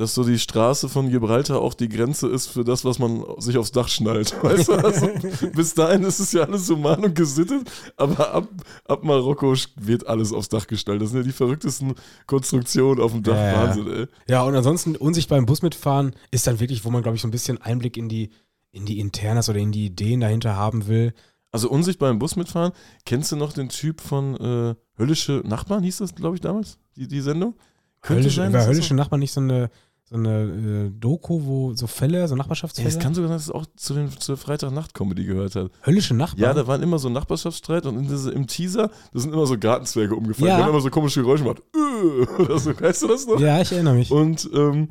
[0.00, 3.58] dass so die Straße von Gibraltar auch die Grenze ist für das, was man sich
[3.58, 4.34] aufs Dach schnallt.
[4.42, 4.72] Weißt du?
[4.72, 5.10] Also,
[5.54, 8.48] bis dahin ist es ja alles human und gesittet, aber ab,
[8.88, 11.02] ab Marokko wird alles aufs Dach gestellt.
[11.02, 11.92] Das sind ja die verrücktesten
[12.26, 13.36] Konstruktionen auf dem Dach.
[13.36, 13.66] Ja.
[13.68, 14.06] Wahnsinn, ey.
[14.26, 17.28] Ja, und ansonsten unsichtbar im Bus mitfahren ist dann wirklich, wo man, glaube ich, so
[17.28, 18.30] ein bisschen Einblick in die,
[18.72, 21.12] in die Internas oder in die Ideen dahinter haben will.
[21.52, 22.72] Also unsichtbar im Bus mitfahren.
[23.04, 27.06] Kennst du noch den Typ von äh, Höllische Nachbarn, hieß das, glaube ich, damals, die,
[27.06, 27.54] die Sendung?
[28.00, 29.68] Könnte Höllische, sein, war höllische Nachbarn nicht so eine,
[30.10, 30.42] so eine
[30.88, 32.88] äh, Doku, wo so Fälle, so Ja, Nachbarschaftsfälle?
[32.88, 35.70] es kann sogar sein, dass es auch zu den, zur Freitagnacht-Comedy gehört hat.
[35.86, 36.40] höllische Nachbarn?
[36.42, 39.56] Ja, da waren immer so Nachbarschaftsstreit und in diese, im Teaser, da sind immer so
[39.56, 40.48] Gartenzwerge umgefallen.
[40.48, 40.56] Ja.
[40.56, 41.62] Die haben immer so komische Geräusche gemacht.
[41.74, 43.38] Äh, Oder so, weißt du das noch?
[43.40, 44.10] ja, ich erinnere mich.
[44.10, 44.88] Und ähm,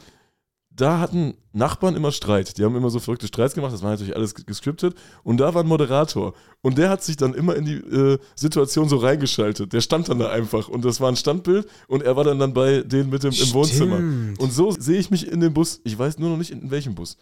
[0.80, 2.58] da hatten Nachbarn immer Streit.
[2.58, 3.74] Die haben immer so verrückte Streits gemacht.
[3.74, 4.96] Das war natürlich alles gescriptet.
[5.24, 6.34] Und da war ein Moderator.
[6.62, 9.74] Und der hat sich dann immer in die äh, Situation so reingeschaltet.
[9.74, 10.70] Der stand dann da einfach.
[10.70, 11.68] Und das war ein Standbild.
[11.88, 13.98] Und er war dann, dann bei denen mit dem, im Wohnzimmer.
[13.98, 15.82] Und so sehe ich mich in dem Bus.
[15.84, 17.18] Ich weiß nur noch nicht, in welchem Bus.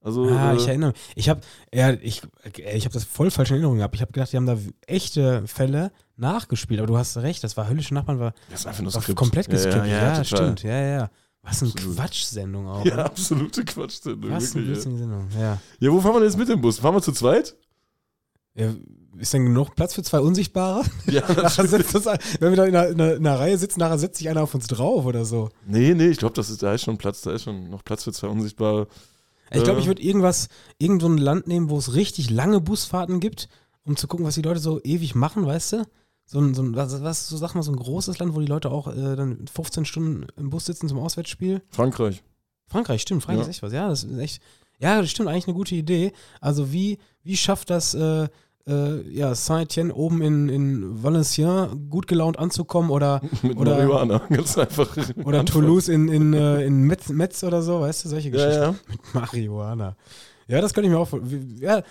[0.00, 1.00] Also, Ah, äh, ich erinnere mich.
[1.14, 1.40] Ich habe
[1.72, 2.20] ja, ich,
[2.74, 3.94] ich hab das voll falsch in Erinnerung gehabt.
[3.94, 6.78] Ich habe gedacht, die haben da echte Fälle nachgespielt.
[6.80, 9.48] Aber du hast recht, das war höllische Nachbarn, war, das ist einfach nur war komplett
[9.48, 9.86] gescriptet.
[9.86, 10.24] Ja, total.
[10.24, 10.62] stimmt.
[10.62, 11.10] Ja, ja.
[11.44, 11.72] Was eine.
[11.72, 12.84] Quatschsendung auch.
[12.84, 13.04] Ja, ne?
[13.04, 14.00] absolute Quatsch.
[14.02, 15.28] Was eine Wirklich, blödsinnige Sendung.
[15.38, 15.60] Ja.
[15.78, 16.78] ja, wo fahren wir denn jetzt mit dem Bus?
[16.78, 17.54] Fahren wir zu zweit?
[18.54, 18.74] ja.
[19.16, 20.82] Ist denn genug Platz für zwei Unsichtbare?
[21.06, 24.18] Ja, das, wenn wir da in einer, in, einer, in einer Reihe sitzen, nachher setzt
[24.18, 25.50] sich einer auf uns drauf oder so.
[25.66, 28.26] Nee, nee, ich glaube, da ist schon Platz, da ist schon noch Platz für zwei
[28.26, 28.88] unsichtbare.
[29.52, 29.82] Ich glaube, Äh.
[29.82, 33.48] ich würde irgendwas, irgend so ein Land nehmen, wo es richtig lange Busfahrten gibt,
[33.84, 35.84] um zu gucken, was die Leute so ewig machen, weißt du?
[36.26, 38.46] So ein, so ein was, was, so sag mal, so ein großes Land, wo die
[38.46, 41.62] Leute auch äh, dann 15 Stunden im Bus sitzen zum Auswärtsspiel.
[41.70, 42.22] Frankreich.
[42.68, 43.50] Frankreich, stimmt, Frankreich Ja.
[43.50, 43.72] ist echt was.
[43.72, 44.42] Ja, das ist echt,
[44.78, 46.12] Ja, das stimmt, eigentlich eine gute Idee.
[46.40, 48.28] Also wie, wie schafft das äh,
[48.66, 54.56] äh, ja, Saint-Etienne oben in, in Valenciennes gut gelaunt anzukommen oder, Mit oder, Marihuana, ganz
[54.56, 54.96] einfach.
[55.24, 55.48] oder Antwort.
[55.50, 58.62] Toulouse in, in, äh, in Metz, Metz oder so, weißt du, solche Ja, Geschichten.
[58.62, 58.70] ja.
[58.88, 59.96] Mit Marihuana.
[60.48, 61.10] Ja, das könnte ich mir auch
[61.60, 61.82] Ja,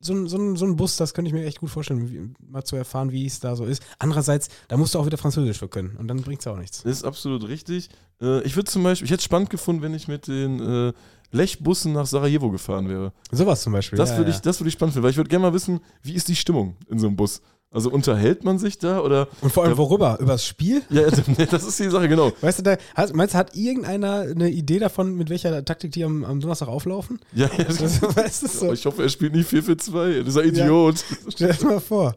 [0.00, 2.64] so, ein- so, so ein Bus, das könnte ich mir echt gut vorstellen, wie, mal
[2.64, 3.82] zu erfahren, wie es da so ist.
[3.98, 6.82] Andererseits, da musst du auch wieder Französisch für können und dann bringt es auch nichts.
[6.82, 7.88] Das ist absolut richtig.
[8.20, 10.92] Äh, ich würde zum Beispiel, ich hätte es spannend gefunden, wenn ich mit den äh,
[11.30, 13.12] Lech-Bussen nach Sarajevo gefahren wäre.
[13.30, 13.98] Sowas zum Beispiel.
[13.98, 14.36] Das ja, würde ja.
[14.36, 16.36] ich, das würde ich spannend finden, weil ich würde gerne mal wissen, wie ist die
[16.36, 17.42] Stimmung in so einem Bus?
[17.70, 19.28] Also unterhält man sich da oder?
[19.42, 19.78] Und vor allem Ja.
[19.78, 20.18] worüber?
[20.20, 20.82] Übers Spiel?
[20.88, 21.02] Ja,
[21.50, 22.32] das ist die Sache, genau.
[22.40, 26.02] Weißt du, da, hat, meinst du, hat irgendeiner eine Idee davon, mit welcher Taktik die
[26.04, 27.18] am, am Donnerstag auflaufen?
[27.34, 30.22] Ja, ja, Das, weißt du, so, Ich hoffe, er spielt nie 4 für 2.
[30.22, 31.04] Dieser Idiot.
[31.28, 32.14] stell dir mal vor.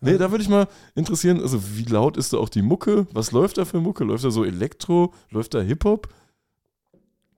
[0.00, 3.06] Nee, da würde ich mal interessieren, also wie laut ist da auch die Mucke?
[3.12, 4.04] Was läuft da für Mucke?
[4.04, 5.12] Läuft da so Elektro?
[5.30, 6.06] Läuft da Hip-Hop?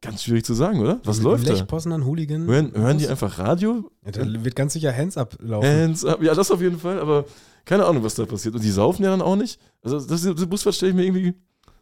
[0.01, 1.01] Ganz schwierig zu sagen, oder?
[1.05, 1.53] Was läuft da?
[1.53, 2.47] Lech, Poznan, Hooligan.
[2.47, 3.91] Hören, hören die einfach Radio?
[4.05, 5.67] Ja, da wird ganz sicher Hands up laufen.
[5.69, 6.23] Hands up.
[6.23, 7.25] Ja, das auf jeden Fall, aber
[7.65, 8.55] keine Ahnung, was da passiert.
[8.55, 9.61] Und die saufen ja dann auch nicht.
[9.83, 11.35] Also das, das Busfahrt stelle ich mir irgendwie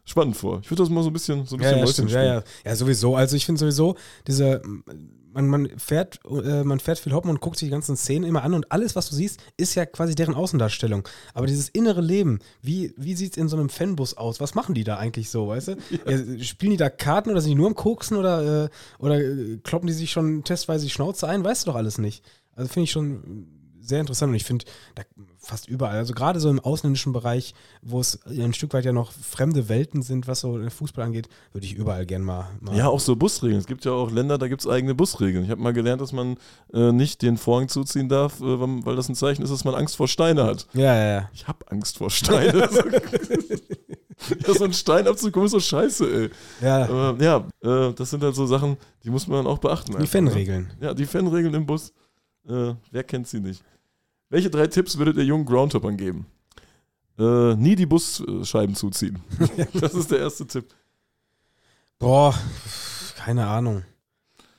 [0.03, 0.59] spannend vor.
[0.63, 2.43] Ich würde das mal so ein bisschen, so ein ja, bisschen ja, stimmt, ja, spielen.
[2.65, 2.71] ja.
[2.71, 3.15] Ja, sowieso.
[3.15, 4.61] Also ich finde sowieso, diese,
[5.37, 8.43] man, man fährt, äh, man fährt viel Hoppen und guckt sich die ganzen Szenen immer
[8.43, 11.07] an und alles, was du siehst, ist ja quasi deren Außendarstellung.
[11.35, 14.39] Aber dieses innere Leben, wie, wie sieht es in so einem Fanbus aus?
[14.39, 15.77] Was machen die da eigentlich so, weißt du?
[16.07, 18.69] Ja, spielen die da Karten oder sind die nur am Koksen oder, äh,
[18.99, 21.43] oder äh, kloppen die sich schon testweise die Schnauze ein?
[21.43, 22.23] Weißt du doch alles nicht.
[22.55, 23.47] Also finde ich schon
[23.79, 25.03] sehr interessant und ich finde, da
[25.47, 29.11] fast überall, also gerade so im ausländischen Bereich, wo es ein Stück weit ja noch
[29.11, 32.49] fremde Welten sind, was so den Fußball angeht, würde ich überall gern mal.
[32.59, 33.59] mal Ja, auch so Busregeln.
[33.59, 35.45] Es gibt ja auch Länder, da gibt es eigene Busregeln.
[35.45, 36.37] Ich habe mal gelernt, dass man
[36.73, 39.95] äh, nicht den Vorhang zuziehen darf, äh, weil das ein Zeichen ist, dass man Angst
[39.95, 40.67] vor Steine hat.
[40.73, 41.29] ja, ja, ja.
[41.33, 42.61] Ich habe Angst vor Steinen.
[44.47, 46.29] ja, so ein Stein abzukommen ist so scheiße, ey.
[46.61, 46.83] ja.
[46.83, 49.91] Aber ja, äh, das sind halt so Sachen, die muss man auch beachten.
[49.91, 50.71] Die einfach, Fanregeln.
[50.79, 50.87] Ne?
[50.87, 51.93] Ja, die Fanregeln im Bus.
[52.47, 53.63] Äh, wer kennt sie nicht?
[54.29, 56.25] Welche drei Tipps würdet ihr jungen Groundhoppern geben?
[57.17, 59.19] Äh, nie die Busscheiben zuziehen.
[59.73, 60.73] das ist der erste Tipp.
[61.97, 62.35] Boah,
[63.15, 63.83] keine Ahnung.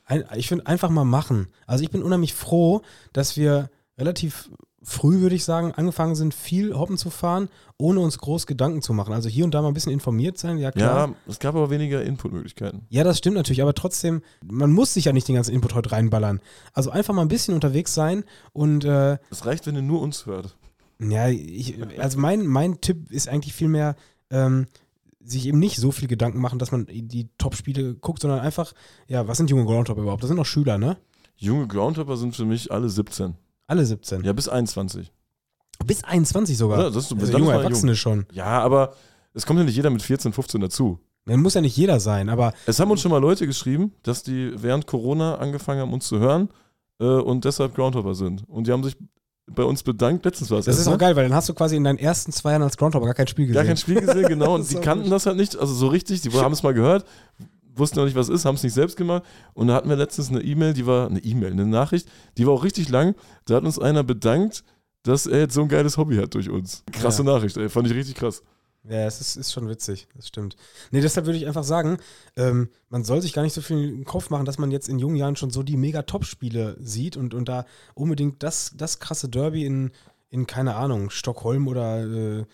[0.04, 1.48] Ein, ich finde einfach mal machen.
[1.66, 4.50] Also ich bin unheimlich froh, dass wir relativ
[4.82, 8.92] früh, würde ich sagen, angefangen sind, viel Hoppen zu fahren, ohne uns groß Gedanken zu
[8.92, 9.12] machen.
[9.12, 11.08] Also hier und da mal ein bisschen informiert sein, ja klar.
[11.08, 12.82] Ja, es gab aber weniger Inputmöglichkeiten.
[12.88, 15.92] Ja, das stimmt natürlich, aber trotzdem, man muss sich ja nicht den ganzen Input heute
[15.92, 16.40] reinballern.
[16.72, 20.26] Also einfach mal ein bisschen unterwegs sein und äh, Es reicht, wenn ihr nur uns
[20.26, 20.56] hört.
[21.00, 23.96] ja, ich, also mein, mein Tipp ist eigentlich vielmehr,
[24.30, 24.66] ähm,
[25.20, 28.72] sich eben nicht so viel Gedanken machen, dass man die Top-Spiele guckt, sondern einfach,
[29.08, 30.22] ja, was sind junge Groundhopper überhaupt?
[30.22, 30.96] Das sind noch Schüler, ne?
[31.36, 33.34] Junge Groundhopper sind für mich alle 17.
[33.68, 34.24] Alle 17.
[34.24, 35.12] Ja, bis 21.
[35.86, 36.78] Bis 21 sogar.
[36.78, 38.26] Ja, das ist, also junge ist Erwachsene schon.
[38.32, 38.94] Ja, aber
[39.34, 40.98] es kommt ja nicht jeder mit 14, 15 dazu.
[41.26, 44.22] Dann muss ja nicht jeder sein, aber Es haben uns schon mal Leute geschrieben, dass
[44.22, 46.48] die während Corona angefangen haben, uns zu hören
[46.98, 48.42] äh, und deshalb Groundhopper sind.
[48.48, 48.96] Und die haben sich
[49.46, 50.24] bei uns bedankt.
[50.24, 50.98] Letztens war es das ist erst, auch ne?
[50.98, 53.26] geil, weil dann hast du quasi in deinen ersten zwei Jahren als Groundhopper gar kein
[53.26, 53.54] Spiel gesehen.
[53.54, 54.54] Gar kein Spiel gesehen, genau.
[54.54, 56.22] Und ist die kannten das halt nicht, also so richtig.
[56.22, 57.04] Die haben es mal gehört,
[57.78, 59.24] wussten noch nicht, was es ist, haben es nicht selbst gemacht.
[59.54, 62.54] Und da hatten wir letztens eine E-Mail, die war, eine E-Mail, eine Nachricht, die war
[62.54, 63.14] auch richtig lang.
[63.44, 64.64] Da hat uns einer bedankt,
[65.02, 66.84] dass er jetzt so ein geiles Hobby hat durch uns.
[66.92, 67.68] Krasse Nachricht, ey.
[67.68, 68.42] Fand ich richtig krass.
[68.84, 70.56] Ja, es ist, ist schon witzig, das stimmt.
[70.90, 71.98] Nee, deshalb würde ich einfach sagen,
[72.36, 74.98] ähm, man soll sich gar nicht so viel im Kopf machen, dass man jetzt in
[74.98, 79.28] jungen Jahren schon so die mega Top-Spiele sieht und, und da unbedingt das, das krasse
[79.28, 79.90] Derby in,
[80.30, 82.44] in, keine Ahnung, Stockholm oder äh,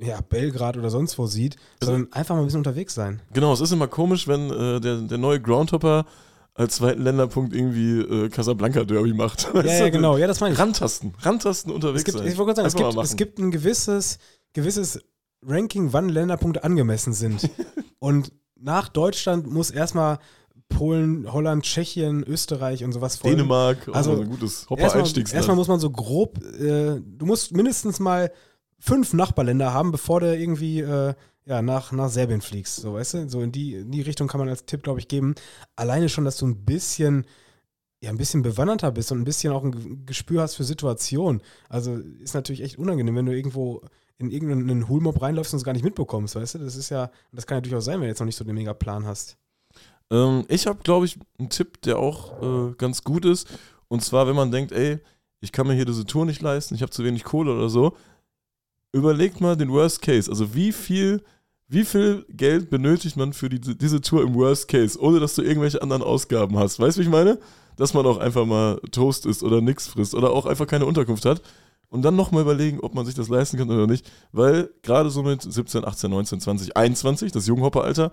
[0.00, 3.20] ja, Belgrad oder sonst wo sieht, sondern einfach mal ein bisschen unterwegs sein.
[3.32, 6.06] Genau, es ist immer komisch, wenn äh, der, der neue Groundhopper
[6.54, 9.48] als zweiten Länderpunkt irgendwie äh, Casablanca Derby macht.
[9.54, 10.58] Ja, ja, genau, ja, das meine ich.
[10.60, 12.26] Rantasten, Rantasten unterwegs Es gibt, sein.
[12.26, 14.18] ich wollte gerade sagen, es gibt, es gibt ein gewisses,
[14.52, 15.00] gewisses
[15.44, 17.48] Ranking, wann Länderpunkte angemessen sind.
[17.98, 20.18] und nach Deutschland muss erstmal
[20.68, 23.38] Polen, Holland, Tschechien, Österreich und sowas folgen.
[23.38, 25.36] Dänemark, Also, mal ein gutes Erstmal, Hopper-Einstiegsland.
[25.36, 28.30] erstmal muss man so grob, äh, du musst mindestens mal
[28.82, 31.14] fünf Nachbarländer haben, bevor du irgendwie äh,
[31.44, 32.76] ja, nach, nach Serbien fliegst.
[32.76, 33.28] So, weißt du?
[33.28, 35.36] So in die, in die Richtung kann man als Tipp, glaube ich, geben.
[35.76, 37.24] Alleine schon, dass du ein bisschen,
[38.02, 41.42] ja, ein bisschen bewanderter bist und ein bisschen auch ein Gespür hast für Situationen.
[41.68, 43.82] Also ist natürlich echt unangenehm, wenn du irgendwo
[44.18, 46.58] in irgendeinen Hulmob reinläufst und es gar nicht mitbekommst, weißt du?
[46.58, 48.56] Das ist ja, das kann ja durchaus sein, wenn du jetzt noch nicht so den
[48.56, 49.36] mega Plan hast.
[50.10, 53.48] Ähm, ich habe, glaube ich, einen Tipp, der auch äh, ganz gut ist.
[53.86, 54.98] Und zwar, wenn man denkt, ey,
[55.40, 57.96] ich kann mir hier diese Tour nicht leisten, ich habe zu wenig Kohle oder so,
[58.92, 60.30] überlegt mal den Worst Case.
[60.30, 61.22] Also wie viel,
[61.68, 65.42] wie viel Geld benötigt man für die, diese Tour im Worst Case, ohne dass du
[65.42, 66.78] irgendwelche anderen Ausgaben hast.
[66.78, 67.38] Weißt du, wie ich meine?
[67.76, 71.24] Dass man auch einfach mal Toast isst oder nichts frisst oder auch einfach keine Unterkunft
[71.24, 71.42] hat.
[71.88, 74.10] Und dann nochmal überlegen, ob man sich das leisten kann oder nicht.
[74.32, 78.10] Weil gerade so mit 17, 18, 19, 20, 21, das Junghopperalter,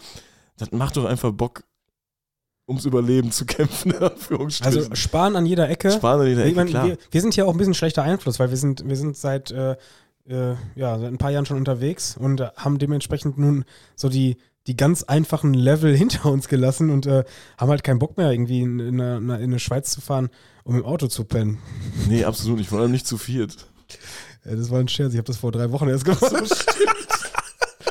[0.57, 1.63] das macht doch einfach Bock,
[2.69, 3.93] ums Überleben zu kämpfen.
[3.95, 5.91] Also sparen an jeder Ecke.
[5.91, 6.87] Sparen an jeder Ecke, meine, klar.
[6.87, 9.51] wir, wir sind hier auch ein bisschen schlechter Einfluss, weil wir sind, wir sind seit,
[9.51, 9.75] äh,
[10.29, 13.65] äh, ja, seit ein paar Jahren schon unterwegs und äh, haben dementsprechend nun
[13.95, 14.37] so die,
[14.67, 17.23] die ganz einfachen Level hinter uns gelassen und äh,
[17.57, 20.29] haben halt keinen Bock mehr, irgendwie in, in, eine, in eine Schweiz zu fahren,
[20.63, 21.57] um im Auto zu pennen.
[22.07, 23.67] Nee, absolut nicht, vor allem nicht zu viert.
[24.45, 26.21] Ja, das war ein Scherz, ich habe das vor drei Wochen erst gemacht.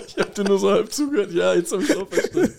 [0.06, 1.32] Ich hab dir nur so halb zugehört.
[1.32, 2.52] Ja, jetzt habe ich auch verstanden.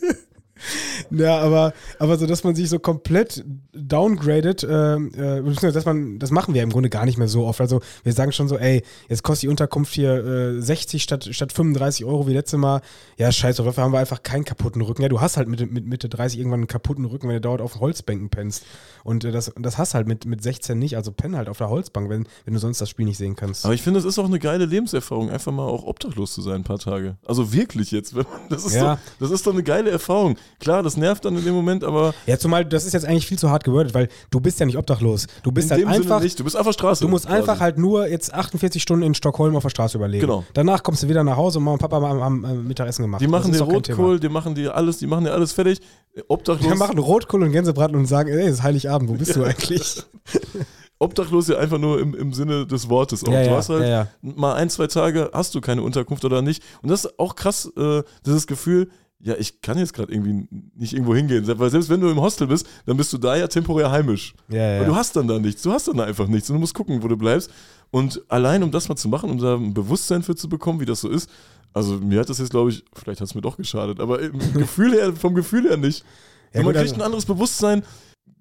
[1.11, 3.43] Ja, aber, aber so, dass man sich so komplett
[3.73, 4.97] downgradet, äh, äh,
[5.41, 7.61] beziehungsweise, dass man, das machen wir im Grunde gar nicht mehr so oft.
[7.61, 10.13] Also wir sagen schon so, ey, jetzt kostet die Unterkunft hier
[10.57, 12.81] äh, 60 statt, statt 35 Euro wie letztes Mal.
[13.17, 15.01] Ja, scheiße, dafür haben wir einfach keinen kaputten Rücken.
[15.01, 17.61] Ja, du hast halt mit, mit Mitte 30 irgendwann einen kaputten Rücken, wenn du dauernd
[17.61, 18.63] auf Holzbänken pennst.
[19.03, 21.69] Und äh, das, das hast halt mit, mit 16 nicht, also penn halt auf der
[21.69, 23.65] Holzbank, wenn, wenn du sonst das Spiel nicht sehen kannst.
[23.65, 26.55] Aber ich finde, es ist auch eine geile Lebenserfahrung, einfach mal auch obdachlos zu sein
[26.55, 27.17] ein paar Tage.
[27.25, 28.13] Also wirklich jetzt.
[28.49, 28.95] Das, ist Ja.
[28.95, 30.35] doch, das ist doch eine geile Erfahrung.
[30.59, 33.39] Klar, das nervt dann in dem Moment, aber Ja, zumal, das ist jetzt eigentlich viel
[33.39, 35.27] zu hart gewordet, weil du bist ja nicht obdachlos.
[35.43, 36.39] Du bist halt einfach, nicht.
[36.39, 37.03] Du bist einfach Straße.
[37.03, 37.37] Du musst quasi.
[37.37, 40.21] einfach halt nur jetzt 48 Stunden in Stockholm auf der Straße überleben.
[40.21, 40.43] Genau.
[40.53, 43.21] Danach kommst du wieder nach Hause und Mama und Papa haben am, am Mittagessen gemacht.
[43.21, 43.61] Die machen dir.
[43.61, 45.79] Rotkohl, die machen dir alles, die machen dir alles fertig.
[46.27, 49.43] Obdachlos, Wir machen Rotkohl und Gänsebraten und sagen, ey, es ist Heiligabend, wo bist du
[49.43, 50.03] eigentlich?
[50.99, 53.21] obdachlos ja einfach nur im, im Sinne des Wortes.
[53.21, 54.07] Ja, du ja, hast halt ja.
[54.21, 56.61] mal ein, zwei Tage hast du keine Unterkunft oder nicht.
[56.81, 58.89] Und das ist auch krass, äh, dieses Gefühl,
[59.21, 61.45] ja, ich kann jetzt gerade irgendwie nicht irgendwo hingehen.
[61.59, 64.33] Weil selbst wenn du im Hostel bist, dann bist du da ja temporär heimisch.
[64.47, 65.61] Ja, ja, Weil du hast dann da nichts.
[65.61, 66.49] Du hast dann da einfach nichts.
[66.49, 67.51] Und du musst gucken, wo du bleibst.
[67.91, 70.85] Und allein, um das mal zu machen, um da ein Bewusstsein für zu bekommen, wie
[70.85, 71.29] das so ist,
[71.73, 74.39] also mir hat das jetzt, glaube ich, vielleicht hat es mir doch geschadet, aber im
[74.53, 76.05] Gefühl her, vom Gefühl her nicht.
[76.53, 77.83] Ja, man gut, kriegt also- ein anderes Bewusstsein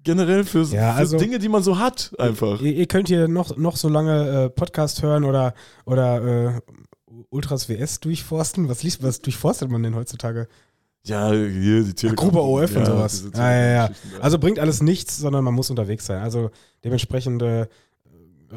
[0.03, 2.61] generell für, Ja, für also- Dinge, die man so hat, einfach.
[2.61, 5.53] Ihr, ihr könnt hier noch, noch so lange äh, Podcast hören oder,
[5.85, 6.61] oder äh,
[7.29, 8.69] Ultras WS durchforsten.
[8.69, 10.47] Was liest, was durchforstet man denn heutzutage?
[11.09, 12.29] Ja, hier die Telekom.
[12.29, 13.25] Gruppe OF und sowas.
[13.35, 13.89] Ja, ja, ja.
[14.21, 16.21] Also bringt alles nichts, sondern man muss unterwegs sein.
[16.21, 16.51] Also
[16.83, 17.67] dementsprechend äh,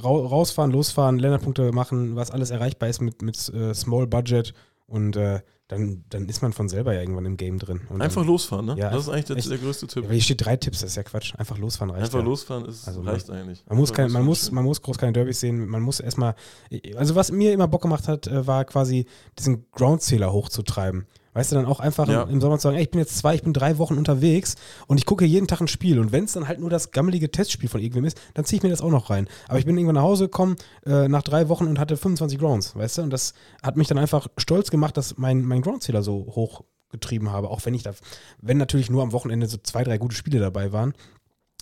[0.02, 4.54] rau rausfahren, losfahren, Länderpunkte machen, was alles erreichbar ist mit, mit äh, Small Budget
[4.86, 7.80] und äh, dann, dann ist man von selber ja irgendwann im Game drin.
[7.88, 8.76] Und Einfach dann, losfahren, ne?
[8.76, 9.50] Ja, das ist eigentlich der, echt.
[9.50, 10.02] der größte Tipp.
[10.02, 11.34] Ja, aber hier steht drei Tipps, das ist ja Quatsch.
[11.38, 12.04] Einfach losfahren reicht.
[12.04, 12.24] Einfach ja.
[12.24, 13.64] losfahren ist, Also reicht eigentlich.
[13.66, 15.66] Man muss, Einfach kein, man, muss, man muss groß keine Derbys sehen.
[15.66, 16.34] Man muss erstmal.
[16.96, 19.06] Also, was mir immer Bock gemacht hat, äh, war quasi
[19.38, 21.06] diesen Groundzähler hochzutreiben.
[21.34, 22.24] Weißt du, dann auch einfach Ja.
[22.24, 24.98] im, Sommer zu sagen, ey, ich bin jetzt zwei, ich bin drei Wochen unterwegs und
[24.98, 25.98] ich gucke jeden Tag ein Spiel.
[25.98, 28.62] Und wenn es dann halt nur das gammelige Testspiel von irgendwem ist, dann ziehe ich
[28.62, 29.28] mir das auch noch rein.
[29.48, 32.76] Aber ich bin irgendwann nach Hause gekommen äh, nach drei Wochen und hatte 25 Grounds,
[32.76, 33.02] weißt du?
[33.02, 37.32] Und das hat mich dann einfach stolz gemacht, dass mein, mein Groundzähler so hoch getrieben
[37.32, 37.92] habe, auch wenn ich da,
[38.42, 40.92] wenn natürlich nur am Wochenende so zwei, drei gute Spiele dabei waren.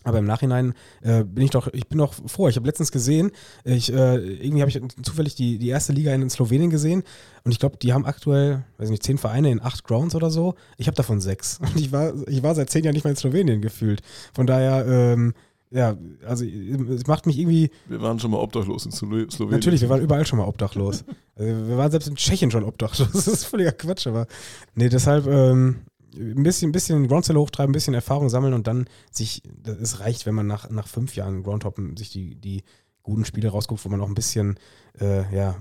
[0.03, 2.49] Aber im Nachhinein äh, bin ich doch, ich bin doch froh.
[2.49, 3.33] Ich habe letztens gesehen,
[3.65, 7.03] ich, äh, irgendwie habe ich zufällig die, die erste Liga in Slowenien gesehen
[7.45, 10.55] und ich glaube, die haben aktuell, weiß nicht, zehn Vereine in acht Grounds oder so.
[10.79, 11.59] Ich habe davon sechs.
[11.75, 14.01] Und ich war, ich war seit zehn Jahren nicht mehr in Slowenien gefühlt.
[14.33, 15.35] Von daher, ähm,
[15.71, 19.59] ja, also es macht mich irgendwie, Wir waren schon mal obdachlos in Slo- Slowenien.
[19.61, 21.05] natürlich, wir waren überall schon mal obdachlos.
[21.37, 23.09] Also wir waren selbst in Tschechien schon obdachlos.
[23.13, 24.27] Das ist völliger Quatsch, aber
[24.75, 25.77] nee, deshalb ähm,
[26.17, 30.27] ein bisschen, ein bisschen Groundzeller hochtreiben, ein bisschen Erfahrung sammeln und dann sich, es reicht,
[30.27, 32.63] wenn man nach, nach fünf Jahren Groundhoppen sich die, die
[33.03, 34.59] guten Spiele rausguckt, wo man auch ein bisschen,
[35.01, 35.57] äh, ja,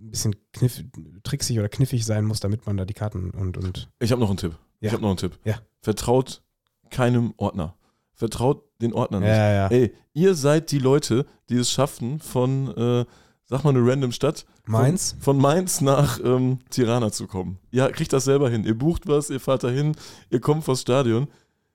[0.00, 0.82] ein bisschen kniff,
[1.22, 4.28] tricksig oder kniffig sein muss, damit man da die Karten und, und Ich habe noch
[4.28, 4.52] einen Tipp.
[4.80, 4.88] Ja.
[4.88, 5.38] Ich habe noch einen Tipp.
[5.44, 5.60] Ja.
[5.80, 6.42] Vertraut
[6.90, 7.76] keinem Ordner.
[8.14, 9.30] Vertraut den Ordnern nicht.
[9.30, 9.66] ja, ja.
[9.68, 13.04] Ey, ihr seid die Leute, die es schaffen, von, äh,
[13.50, 15.12] sag mal, eine random Stadt, Mainz?
[15.12, 17.58] von, von Mainz nach ähm, Tirana zu kommen.
[17.72, 18.64] Ihr kriegt das selber hin.
[18.64, 19.96] Ihr bucht was, ihr fahrt dahin,
[20.30, 21.26] ihr kommt vors Stadion.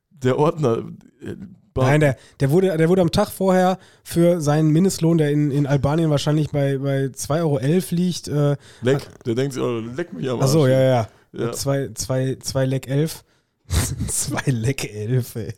[0.10, 0.84] Der Ordner.
[1.22, 1.36] Äh,
[1.78, 5.68] Nein, der, der, wurde, der wurde am Tag vorher für seinen Mindestlohn, der in, in
[5.68, 7.60] Albanien wahrscheinlich bei, bei 2,11 Euro
[7.90, 9.10] liegt, äh, leck.
[9.26, 11.08] Der denkt sich, oh, leck mich am Achso, ja, ja.
[11.34, 11.52] Ja.
[11.52, 13.26] Zwei, zwei, zwei Leck elf.
[14.08, 15.54] zwei Leck elf, ey.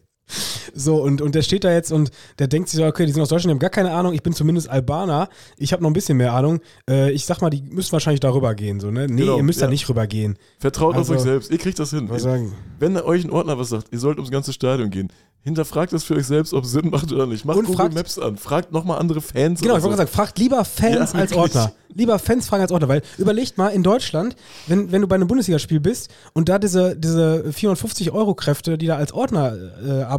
[0.75, 3.21] So, und, und der steht da jetzt und der denkt sich so, okay, die sind
[3.21, 5.93] aus Deutschland, die haben gar keine Ahnung, ich bin zumindest Albaner, ich habe noch ein
[5.93, 6.59] bisschen mehr Ahnung.
[6.89, 9.07] Äh, ich sag mal, die müssen wahrscheinlich da rübergehen, so, ne?
[9.07, 9.71] Nee, Genau, ihr müsst da ja.
[9.71, 10.37] nicht rübergehen.
[10.59, 11.51] Vertraut Also- auf euch selbst.
[11.51, 12.09] Ihr kriegt das hin.
[12.09, 12.53] Was sagen?
[12.79, 15.07] Wenn euch ein Ordner was sagt, ihr sollt ums ganze Stadion gehen,
[15.43, 17.45] hinterfragt das für euch selbst, ob es Sinn macht oder nicht.
[17.45, 18.35] Macht Und Google fragt- Maps an.
[18.35, 19.61] Fragt nochmal andere Fans.
[19.61, 19.97] Genau, ich wollte so.
[19.97, 21.31] gerade sagen, fragt lieber Fans Ja, als.
[21.33, 21.71] Ordner.
[21.93, 24.35] Lieber Fans fragen als Ordner, weil überlegt mal, in Deutschland,
[24.67, 29.13] wenn, wenn du bei einem Bundesligaspiel bist und da diese, diese 450-Euro-Kräfte, die da als
[29.13, 30.16] Ordner äh, arbeiten,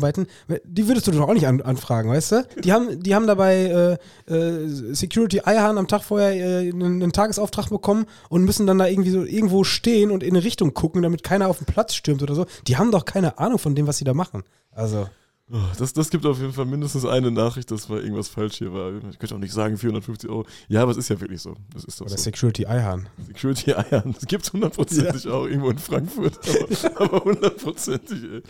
[0.64, 2.48] die würdest du doch auch nicht an, anfragen, weißt du?
[2.64, 7.12] Die haben, die haben dabei äh, äh, Security Eihahn am Tag vorher äh, einen, einen
[7.12, 11.02] Tagesauftrag bekommen und müssen dann da irgendwie so irgendwo stehen und in eine Richtung gucken,
[11.02, 12.46] damit keiner auf den Platz stürmt oder so.
[12.66, 14.44] Die haben doch keine Ahnung von dem, was sie da machen.
[14.70, 15.08] Also.
[15.50, 18.74] Oh, das, das gibt auf jeden Fall mindestens eine Nachricht, dass mal irgendwas falsch hier
[18.74, 18.92] war.
[19.10, 20.44] Ich könnte auch nicht sagen 450 Euro.
[20.68, 21.56] Ja, aber es ist ja wirklich so.
[21.72, 22.22] Das ist doch Oder so.
[22.24, 23.08] Security Eihahn.
[23.26, 24.12] Security Eiern.
[24.12, 26.38] Das gibt es hundertprozentig auch irgendwo in Frankfurt.
[26.96, 28.42] Aber hundertprozentig, ey.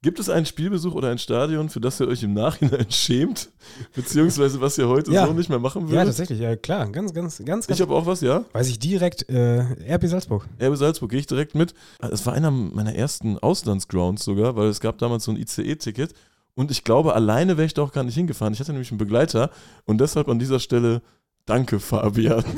[0.00, 3.50] Gibt es einen Spielbesuch oder ein Stadion, für das ihr euch im Nachhinein schämt?
[3.96, 5.26] Beziehungsweise was ihr heute Ja.
[5.26, 6.06] so nicht mehr machen Ja, würdet?
[6.06, 7.68] tatsächlich, ja klar, ganz, ganz, ganz, ganz.
[7.68, 8.44] ich habe auch was, ja.
[8.52, 10.46] weiß ich direkt, äh, RB Salzburg.
[10.62, 11.74] RB Salzburg gehe ich direkt mit.
[12.12, 16.14] Es war einer meiner ersten Auslandsgrounds sogar, weil es gab damals so ein ICE-Ticket.
[16.54, 18.54] Und ich glaube, alleine wäre ich da auch gar nicht hingefahren.
[18.54, 19.50] Ich hatte nämlich einen Begleiter.
[19.84, 21.02] Und deshalb an dieser Stelle
[21.44, 22.44] danke, Fabian.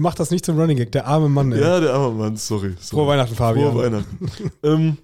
[0.00, 1.52] Macht das nicht zum Running Gag, der arme Mann.
[1.52, 1.60] Ey.
[1.60, 2.74] ja, der arme Mann, sorry.
[2.80, 3.04] sorry.
[3.04, 3.72] Frohe Weihnachten, Fabian.
[3.72, 4.30] Frohe Weihnachten.
[4.62, 4.96] ähm,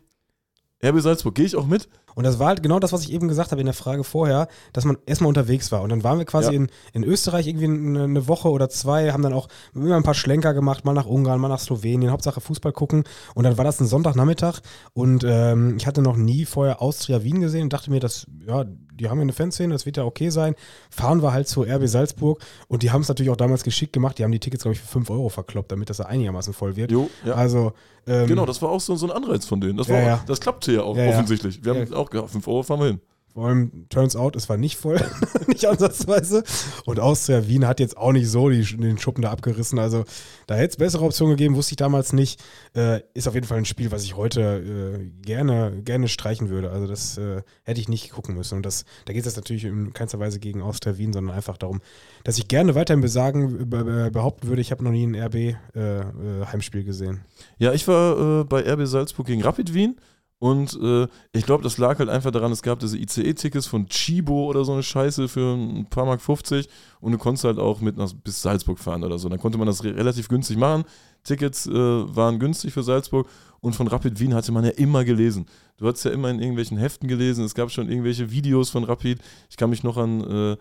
[0.85, 1.89] RB Salzburg, gehe ich auch mit?
[2.17, 4.49] Und das war halt genau das, was ich eben gesagt habe in der Frage vorher,
[4.73, 5.83] dass man erstmal unterwegs war.
[5.83, 6.57] Und dann waren wir quasi Ja.
[6.57, 10.15] in, in Österreich irgendwie eine, eine Woche oder zwei, haben dann auch immer ein paar
[10.15, 13.05] Schlenker gemacht, mal nach Ungarn, mal nach Slowenien, Hauptsache Fußball gucken.
[13.35, 14.61] Und dann war das ein Sonntagnachmittag
[14.95, 18.65] und ähm, ich hatte noch nie vorher Austria Wien gesehen und dachte mir, das, ja,
[18.65, 20.55] die haben ja eine Fanszene, das wird ja okay sein.
[20.89, 24.19] Fahren wir halt zu RB Salzburg und die haben es natürlich auch damals geschickt gemacht.
[24.19, 26.91] Die haben die Tickets, glaube ich, für 5 Euro verkloppt, damit das einigermaßen voll wird.
[26.91, 27.35] Jo, ja.
[27.35, 27.75] Also,
[28.07, 29.77] ähm, genau, das war auch so, so ein Anreiz von denen.
[29.77, 30.21] Das, war, Ja, ja.
[30.27, 31.63] das klappte ja auch offensichtlich.
[31.65, 33.01] Wir haben auch gedacht, 5 Euro fahren wir hin.
[33.37, 34.99] Vor allem, turns out, es war nicht voll,
[35.47, 36.43] nicht ansatzweise.
[36.87, 39.79] Und Austria Wien hat jetzt auch nicht so die, den Schuppen da abgerissen.
[39.79, 40.07] Also
[40.47, 42.43] da hätte es bessere Optionen gegeben, wusste ich damals nicht.
[42.75, 46.71] Äh, ist auf jeden Fall ein Spiel, was ich heute äh, gerne, gerne streichen würde.
[46.71, 48.57] Also das äh, hätte ich nicht gucken müssen.
[48.57, 51.59] Und das, da geht es jetzt natürlich in keinster Weise gegen Austria Wien, sondern einfach
[51.59, 51.83] darum,
[52.25, 57.21] dass ich gerne weiterhin besagen, be, behaupten würde, ich habe noch nie ein RB-Heimspiel gesehen.
[57.59, 59.97] Ja, ich war äh, bei RB Salzburg gegen Rapid Wien
[60.39, 64.47] und äh, ich glaube, das lag halt einfach daran, es gab diese ICE-Tickets von Chibo
[64.47, 66.69] oder so eine Scheiße für ein paar Mark 50
[67.01, 69.31] und du konntest halt auch mit nach, bis Salzburg fahren oder so.
[69.31, 70.85] Dann konnte man das re relativ günstig machen.
[71.25, 73.27] Tickets äh, waren günstig für Salzburg
[73.61, 75.47] und von Rapid Wien hatte man ja immer gelesen.
[75.79, 79.21] Du hattest ja immer in irgendwelchen Heften gelesen, es gab schon irgendwelche Videos von Rapid.
[79.49, 80.57] Ich kann mich noch an äh,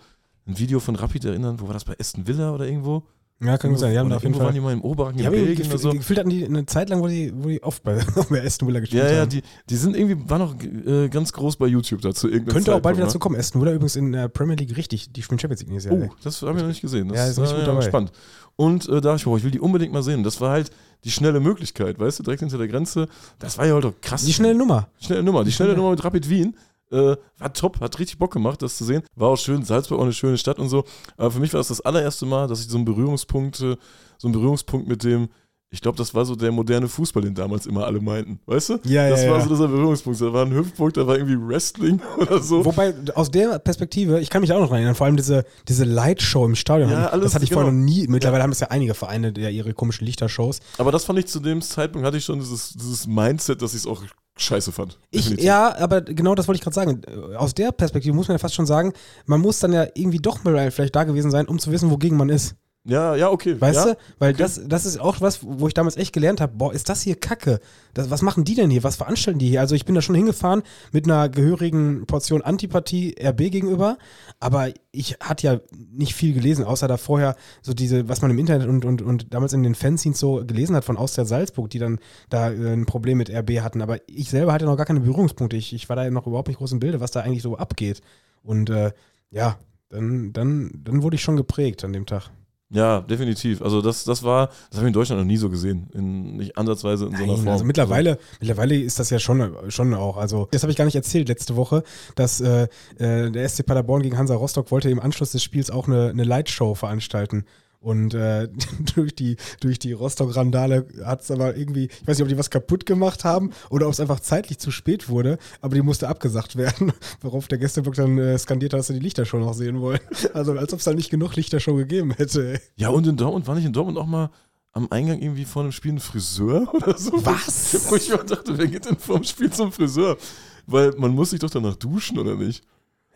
[0.48, 3.04] ein Video von Rapid erinnern, wo war das bei Aston Villa oder irgendwo?
[3.42, 3.92] Ja, kann gut sein.
[3.92, 4.46] Die haben da auf jeden Fall.
[4.46, 5.92] waren die mal im Oberrang Die haben Belgien gefühlt, oder so.
[5.92, 8.80] gefühlt hatten die eine Zeit lang, wo die, wo die oft bei, bei Aston Villa
[8.80, 9.30] gespielt Ja, ja, haben.
[9.30, 12.30] die, die sind irgendwie, waren auch äh, ganz groß bei YouTube dazu.
[12.30, 13.36] Könnte auch bald wieder dazu kommen.
[13.36, 15.12] Aston Villa übrigens in der Premier League richtig.
[15.12, 16.02] Die spielen Champions League nächstes Jahr.
[16.10, 17.10] Oh, das habe ich noch nicht gesehen.
[17.10, 17.82] Das Ja, ist richtig gut dabei.
[17.82, 18.12] spannend.
[18.56, 20.24] Und äh, da dachte ich, boah, ich will die unbedingt mal sehen.
[20.24, 20.72] Das war halt
[21.04, 23.10] die schnelle Möglichkeit, weißt du, direkt hinter der Grenze.
[23.38, 24.24] Das war ja halt doch krass.
[24.24, 24.88] Die schnelle Nummer.
[25.02, 25.44] Schnelle Nummer.
[25.44, 26.56] Die schnelle schnelle- Nummer mit Rapid Wien.
[26.92, 29.04] Äh, war top, hat richtig Bock gemacht, das zu sehen.
[29.16, 30.84] War auch schön, Salzburg auch eine schöne Stadt und so.
[31.18, 33.76] Aber für mich war das das allererste Mal, dass ich so einen Berührungspunkt, äh,
[34.18, 35.30] so einen Berührungspunkt mit dem,
[35.72, 38.40] ich glaube, das war so der moderne Fußball, den damals immer alle meinten.
[38.46, 38.74] Weißt du?
[38.86, 39.44] Ja, das ja, war ja.
[39.44, 40.22] so dieser Berührungspunkt.
[40.22, 42.64] Da war ein Hüftpunkt, da war irgendwie Wrestling oder so.
[42.64, 46.46] Wobei, aus der Perspektive, ich kann mich auch noch erinnern, vor allem diese, diese Lightshow
[46.46, 46.92] im Stadion.
[46.92, 47.64] Ja, alles, das hatte ich genau.
[47.64, 48.08] vorher noch nie.
[48.08, 50.60] Mittlerweile haben es ja einige Vereine, die ja ihre komischen Lichtershows.
[50.78, 53.82] Aber das fand ich zu dem Zeitpunkt, hatte ich schon dieses, dieses Mindset, dass ich
[53.82, 54.04] es auch
[54.38, 55.00] scheiße fand.
[55.12, 55.46] Ich, Definitiv.
[55.46, 57.02] ja, aber genau das wollte ich gerade sagen.
[57.38, 58.94] Aus der Perspektive muss man ja fast schon sagen,
[59.26, 62.18] man muss dann ja irgendwie doch mal vielleicht da gewesen sein, um zu wissen, wogegen
[62.18, 62.56] man ist.
[62.88, 63.60] Ja, ja, okay.
[63.60, 63.94] Weißt ja.
[63.94, 63.98] du?
[64.20, 64.44] Weil okay.
[64.44, 67.16] das, das ist auch was, wo ich damals echt gelernt habe, boah, ist das hier
[67.16, 67.60] Kacke?
[67.96, 68.84] Das, was machen die denn hier?
[68.84, 69.60] Was veranstalten die hier?
[69.60, 73.98] Also ich bin da schon hingefahren mit einer gehörigen Portion Antipathie RB gegenüber,
[74.40, 78.38] aber ich hatte ja nicht viel gelesen, außer da vorher so diese, was man im
[78.38, 81.80] Internet und, und, und damals in den Fanzines so gelesen hat von Austria Salzburg, die
[81.80, 81.98] dann
[82.30, 83.82] da äh, ein Problem mit RB hatten.
[83.82, 85.58] Aber ich selber hatte noch gar keine Berührungspunkte.
[85.58, 88.02] Ich, ich war da noch überhaupt nicht groß im Bilde, was da eigentlich so abgeht.
[88.44, 88.92] Und äh,
[89.32, 89.58] ja,
[89.90, 92.30] dann, dann, dann wurde ich schon geprägt an dem Tag.
[92.72, 93.62] Ja, definitiv.
[93.62, 95.88] Also das, das war, das habe ich in Deutschland noch nie so gesehen.
[95.94, 97.48] In, nicht ansatzweise in so einer Nein, Form.
[97.50, 100.18] also mittlerweile, mittlerweile ist das ja schon, schon auch.
[100.18, 101.84] Also, das habe ich gar nicht erzählt letzte Woche,
[102.16, 105.88] dass äh, äh, der SC Paderborn gegen Hansa Rostock wollte im Anschluss des Spiels auch
[105.88, 107.46] eine, eine Lightshow veranstalten.
[107.86, 108.50] Und äh,
[108.96, 112.50] durch die, durch die Rostock-Randale hat es aber irgendwie, ich weiß nicht, ob die was
[112.50, 116.56] kaputt gemacht haben oder ob es einfach zeitlich zu spät wurde, aber die musste abgesagt
[116.58, 120.00] werden, worauf der Gästeblock dann äh, skandiert hat, dass sie die Lichtershow noch sehen wollen.
[120.34, 122.60] Also als ob es da nicht genug Lichtershow gegeben hätte.
[122.76, 124.32] Ja, und in Dortmund, war nicht in Dortmund auch mal
[124.72, 127.14] am Eingang irgendwie vor einem Spiel ein Friseur oder so?
[127.24, 127.90] Was?
[127.90, 130.18] Wo ich mir dachte, wer geht denn vor dem Spiel zum Friseur?
[130.66, 132.64] Weil man muss sich doch danach duschen, oder nicht?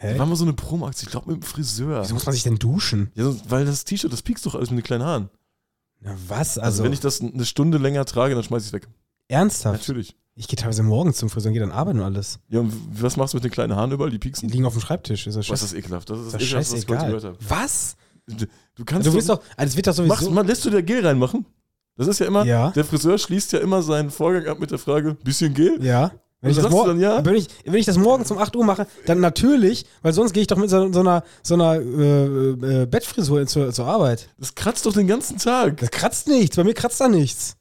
[0.02, 0.14] Hä?
[0.14, 2.02] Da war mal so eine Promo-Aktion, ich glaube mit dem Friseur.
[2.04, 3.12] Wieso muss man sich denn duschen?
[3.16, 5.30] Ja, weil das T-Shirt, das piekst doch alles mit den kleinen Haaren.
[6.00, 6.58] Na was?
[6.58, 8.88] Also, Also, wenn ich das eine Stunde länger trage, dann schmeiß ich es weg.
[9.28, 9.80] ernsthaft?
[9.82, 10.16] Natürlich.
[10.36, 12.40] Ich gehe teilweise morgens zum Friseur und gehe dann arbeiten und alles.
[12.48, 14.10] Ja, und was machst du mit den kleinen Haaren überall?
[14.10, 14.48] Die Die pieksen?
[14.48, 15.28] liegen auf dem Schreibtisch.
[15.28, 15.66] Ist das Was scheiße?
[15.66, 16.10] ist das ekelhaft?
[16.10, 17.38] Das ist das ekelhaft, was ich gehört habe.
[17.50, 17.98] Was?
[18.26, 20.14] Du, du kannst Du willst doch, also es wird doch sowieso.
[20.14, 21.46] Machst, man, lässt du dir Gel reinmachen?
[21.98, 22.70] Das ist ja immer, Ja.
[22.72, 25.84] der Friseur schließt ja immer seinen Vorgang ab mit der Frage, bisschen Gel?
[25.84, 26.12] ja.
[26.42, 27.24] Wenn ich, das dann ja?
[27.26, 30.42] wenn, ich, wenn ich das morgens um 8 Uhr mache, dann natürlich, weil sonst gehe
[30.42, 34.30] ich doch mit so, so einer, so einer äh, äh, Bettfrisur zur, zur Arbeit.
[34.38, 35.78] Das kratzt doch den ganzen Tag.
[35.78, 37.58] Das kratzt nichts, bei mir kratzt da nichts.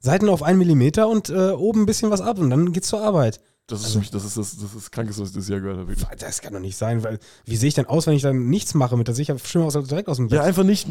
[0.00, 3.00] Seiten auf 1 Millimeter und äh, oben ein bisschen was ab und dann geht's zur
[3.00, 3.40] Arbeit.
[3.66, 5.58] Das ist, Also- mich, das, ist das, das ist das Krankeste, was ich das Jahr
[5.60, 5.88] gehört habe.
[5.88, 6.06] wirklich.
[6.18, 8.74] Das kann doch nicht sein, weil wie sehe ich denn aus, wenn ich dann nichts
[8.74, 10.36] mache mit der Sicher schlimmer aus direkt aus dem Bett?
[10.38, 10.86] Ja, einfach nicht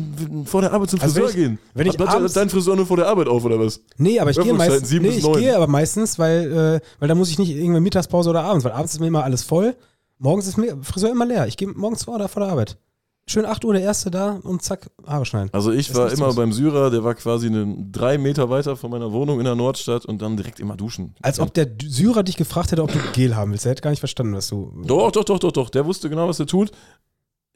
[0.45, 1.59] vor der Arbeit zum Also Friseur wenn ich- gehen.
[1.75, 3.79] wenn ich hat abends- dein Friseur nur vor der Arbeit auf, oder was?
[3.97, 7.29] Nee, aber ich gehe meistens, nee, ich gehe aber meistens, weil, äh, weil da muss
[7.29, 9.75] ich nicht irgendwie Mittagspause oder abends, weil abends ist mir immer alles voll.
[10.17, 11.45] Morgens ist mir Friseur immer leer.
[11.45, 12.77] Ich gehe morgens vor, da vor der Arbeit.
[13.25, 15.49] Schön 8 Uhr der erste da und zack, Haare schneiden.
[15.53, 16.35] Also ich Ist war immer los.
[16.35, 20.05] beim Syrer, der war quasi eine, drei Meter weiter von meiner Wohnung in der Nordstadt
[20.05, 21.15] und dann direkt immer duschen.
[21.21, 23.65] Als ob der Syrer dich gefragt hätte, ob du Gel haben willst.
[23.65, 24.73] Er hätte gar nicht verstanden, was du.
[24.85, 25.69] Doch, doch, doch, doch, doch.
[25.69, 26.71] Der wusste genau, was er tut.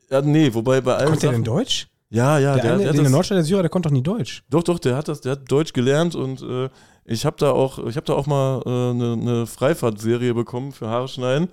[0.10, 1.88] Ja, nee, wobei bei allen Konnte der Sachen, denn Deutsch?
[2.10, 4.02] Ja, ja, der der, eine, der, der das, Nordstadt, der Syrer, der konnte doch nie
[4.04, 4.44] Deutsch.
[4.50, 6.70] Doch, doch, der hat das, der hat Deutsch gelernt und äh,
[7.04, 10.72] ich habe da auch, ich habe da auch mal eine äh, ne- ne Freifahrtserie bekommen
[10.72, 11.50] für Haare schneiden.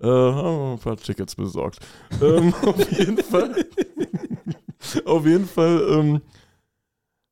[0.00, 1.80] Äh, haben ein paar Tickets besorgt.
[2.22, 3.66] ähm, auf jeden Fall.
[5.04, 6.22] auf jeden Fall ähm,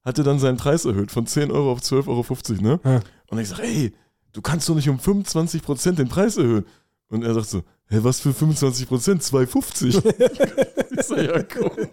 [0.04, 2.80] hat er dann seinen Preis erhöht von 10 Euro auf 12,50 Euro, ne?
[2.84, 3.00] Ja.
[3.28, 3.92] Und ich sage, ey,
[4.32, 6.66] du kannst doch nicht um 25% den Preis erhöhen.
[7.08, 8.88] Und er sagt so, hä, was für 25%?
[8.88, 10.92] 2,50.
[10.98, 11.88] ich sag, ja, komm.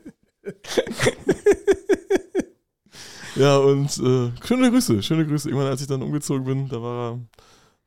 [3.35, 5.49] Ja, und äh, schöne Grüße, schöne Grüße.
[5.49, 7.19] Irgendwann, als ich dann umgezogen bin, da war,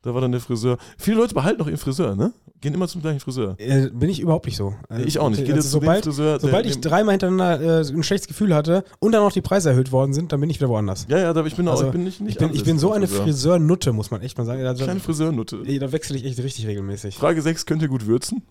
[0.05, 0.77] da war dann der Friseur.
[0.99, 2.31] Viele Leute behalten noch ihren Friseur, ne?
[2.61, 3.55] Gehen immer zum gleichen Friseur.
[3.57, 4.75] Äh, bin ich überhaupt nicht so.
[4.87, 5.43] Also, ich auch nicht.
[5.43, 6.39] Gehe also sobald, Friseur.
[6.39, 9.91] sobald ich dreimal hintereinander äh, ein schlechtes Gefühl hatte und dann noch die Preise erhöht
[9.91, 11.07] worden sind, dann bin ich wieder woanders.
[11.09, 12.77] ja, ja, da, ich bin auch, Also, ich bin nicht, nicht Ich bin, ich bin
[12.77, 13.23] so eine Friseur.
[13.23, 14.63] Friseurnutte, muss man echt mal sagen.
[14.63, 15.63] Da, Kleine Friseurnutte.
[15.79, 17.15] da wechsle ich echt richtig regelmäßig.
[17.15, 18.43] Frage 6, könnt ihr gut würzen?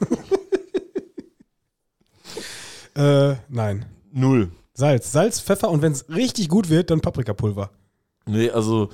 [2.96, 3.86] Äh, nein.
[4.12, 4.50] Null.
[4.74, 5.12] Salz.
[5.12, 7.70] Salz, Pfeffer und wenn es richtig gut wird, dann Paprikapulver.
[8.26, 8.90] Nee, also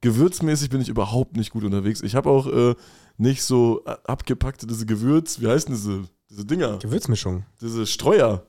[0.00, 2.00] gewürzmäßig bin ich überhaupt nicht gut unterwegs.
[2.02, 2.74] Ich habe auch äh,
[3.18, 6.78] nicht so a- abgepackte diese Gewürz, wie heißen diese, diese Dinger?
[6.78, 7.44] Gewürzmischung.
[7.60, 8.44] Diese Streuer.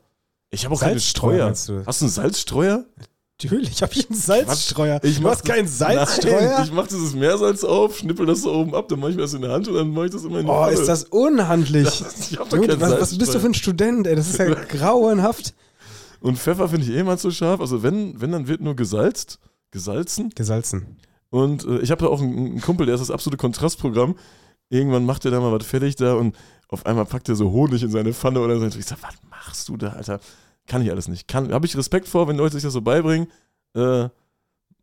[0.49, 1.49] Ich habe auch keine Streuer.
[1.49, 2.85] Hast du einen Salzstreuer?
[3.43, 4.99] Natürlich habe ich einen Salzstreuer.
[5.03, 6.57] Ich du hast keinen das- Salzstreuer?
[6.57, 9.23] Nein, ich mache dieses Meersalz auf, schnippel das so oben ab, dann mache ich mir
[9.23, 10.73] das in der Hand und dann mache ich das immer in die oh, Pfanne.
[10.73, 11.87] ist das unhandlich.
[12.31, 14.15] Ich hab doch keinen was, was bist du für ein Student, ey?
[14.15, 15.53] Das ist ja grauenhaft.
[16.19, 17.59] Und Pfeffer finde ich eh mal zu scharf.
[17.61, 19.39] Also wenn, wenn, dann wird nur gesalzt.
[19.71, 20.29] Gesalzen.
[20.35, 20.97] Gesalzen.
[21.31, 24.15] Und äh, ich habe da auch einen, einen Kumpel, der ist das absolute Kontrastprogramm.
[24.69, 26.35] Irgendwann macht er da mal was fertig da und
[26.67, 28.65] auf einmal packt er so Honig in seine Pfanne oder so.
[28.77, 30.19] Ich sag, was machst du da, Alter?
[30.67, 31.27] Kann ich alles nicht.
[31.27, 33.27] Kann, habe ich Respekt vor, wenn Leute sich das so beibringen.
[33.73, 34.09] Äh,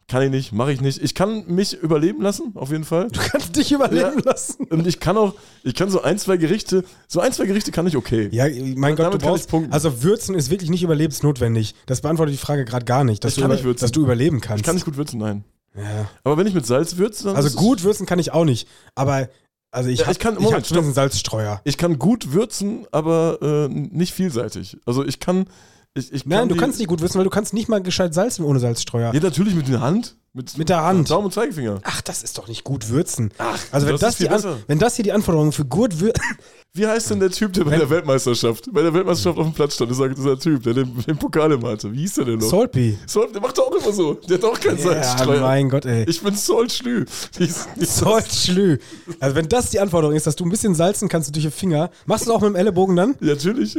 [0.08, 1.02] kann ich nicht, mache ich nicht.
[1.02, 3.08] Ich kann mich überleben lassen, auf jeden Fall.
[3.08, 4.64] Du kannst dich überleben lassen.
[4.64, 5.34] Und ich kann auch,
[5.64, 8.30] ich kann so ein, zwei Gerichte, so ein, zwei Gerichte kann ich okay.
[8.32, 11.74] Ja, mein Gott, du brauchst, also Würzen ist wirklich nicht überlebensnotwendig.
[11.84, 14.40] Das beantwortet die Frage gerade gar nicht, dass, Ich du über, nicht dass du überleben
[14.40, 14.60] kannst.
[14.60, 15.44] Ich kann nicht gut würzen, nein.
[15.76, 16.08] Ja.
[16.24, 19.28] Aber wenn ich mit Salz würze, dann Also gut würzen kann ich auch nicht, aber
[19.70, 21.60] also ich Ja, hab, ich kann- ich Moment, zumindest einen Salzstreuer.
[21.64, 24.78] Ich kann gut würzen, aber äh, nicht vielseitig.
[24.86, 25.46] Also ich kann.
[25.94, 27.82] Ich, ich Nein, kann du die- kannst nicht gut würzen, weil du kannst nicht mal
[27.82, 29.12] gescheit salzen ohne Salzstreuer.
[29.12, 30.16] Ja, natürlich mit der Hand.
[30.34, 31.10] Mit, Mit der Hand.
[31.10, 31.80] Daumen und Zeigefinger.
[31.84, 33.30] Ach, das ist doch nicht gut würzen.
[33.38, 35.98] Ach, Also wenn das das, ist die An wenn das hier die Anforderungen für gut
[36.00, 36.22] würzen...
[36.74, 39.74] Wie heißt denn der Typ, der bei der Weltmeisterschaft, bei der Weltmeisterschaft auf dem Platz
[39.74, 41.90] stand, dieser, dieser Typ, der den, den Pokal immer hatte?
[41.92, 42.46] Wie hieß der denn noch?
[42.50, 42.96] Saltby.
[43.06, 44.14] Sol, der macht doch auch immer so.
[44.14, 45.40] Der hat auch keinen Ja, Salzstreuer.
[45.40, 46.04] mein Gott, ey.
[46.06, 47.06] Ich bin Sol Schlü.
[47.38, 48.78] Die ist- die ist- Salzschlü.
[49.18, 51.90] Also wenn das die Anforderung ist, dass du ein bisschen salzen kannst durch die Finger,
[52.04, 53.16] machst du es auch mit dem Ellenbogen dann?
[53.20, 53.74] Ja, natürlich.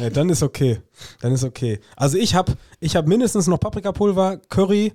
[0.00, 0.80] Ja, dann ist okay.
[1.22, 1.80] Dann ist okay.
[1.96, 4.92] Also ich habe ich hab mindestens noch Paprikapulver, Curry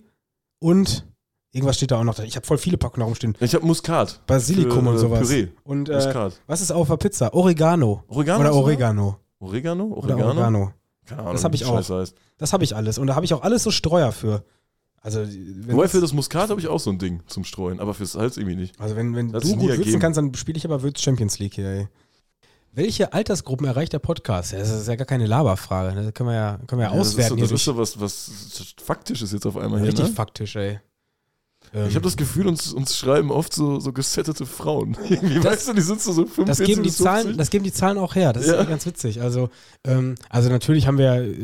[0.60, 1.06] und
[1.52, 2.16] irgendwas steht da auch noch.
[2.16, 2.24] da.
[2.24, 3.36] Ich habe voll viele Packungen rumstehen.
[3.40, 4.22] Ich habe Muskat.
[4.28, 5.20] Basilikum Für, und äh, sowas.
[5.28, 5.48] Püree.
[5.64, 6.40] Und äh, Muskat.
[6.48, 7.34] was ist auf der Pizza?
[7.34, 8.04] Oregano.
[8.08, 8.40] Oregano?
[8.42, 8.56] Oder da?
[8.56, 9.18] Oregano.
[9.40, 9.86] Oregano?
[9.86, 10.26] Oder Oregano?
[10.30, 10.74] Oregano.
[11.06, 11.90] Keine Ahnung, Das hab wie ich auch.
[11.90, 12.14] Heißt.
[12.38, 12.98] Das habe ich alles.
[12.98, 14.44] Und da habe ich auch alles so Streuer für.
[15.02, 17.94] Also wenn, Wobei für das Muskat habe ich auch so ein Ding zum Streuen, aber
[17.94, 18.80] fürs Salz irgendwie nicht.
[18.80, 21.66] also wenn, wenn du gut würzen kannst, dann spiele ich aber Würz Champions League hier,
[21.68, 21.88] ey.
[22.72, 24.52] Welche Altersgruppen erreicht der Podcast?
[24.54, 25.96] Ja, Das ist ja gar keine Laberfrage.
[26.02, 27.36] Das können wir ja, können wir ja, Ja, das ist auswerten.
[27.38, 28.32] so, das ist so was, was
[28.84, 30.16] Faktisches jetzt auf einmal durch- hier, Richtig ne?
[30.16, 30.80] faktisch, ey.
[31.74, 34.96] Ähm, Ich habe das Gefühl, uns, uns schreiben oft so, so gesettete Frauen.
[35.10, 37.38] Irgendwie, Das- weißt du, die sind so, so 45 Das geben, die Zahlen, 50.
[37.38, 38.34] das geben die Zahlen auch her.
[38.34, 38.58] Das ist Ja.
[38.58, 39.22] ja ganz witzig.
[39.22, 39.50] Also,
[39.84, 41.36] ähm, also natürlich haben wir äh,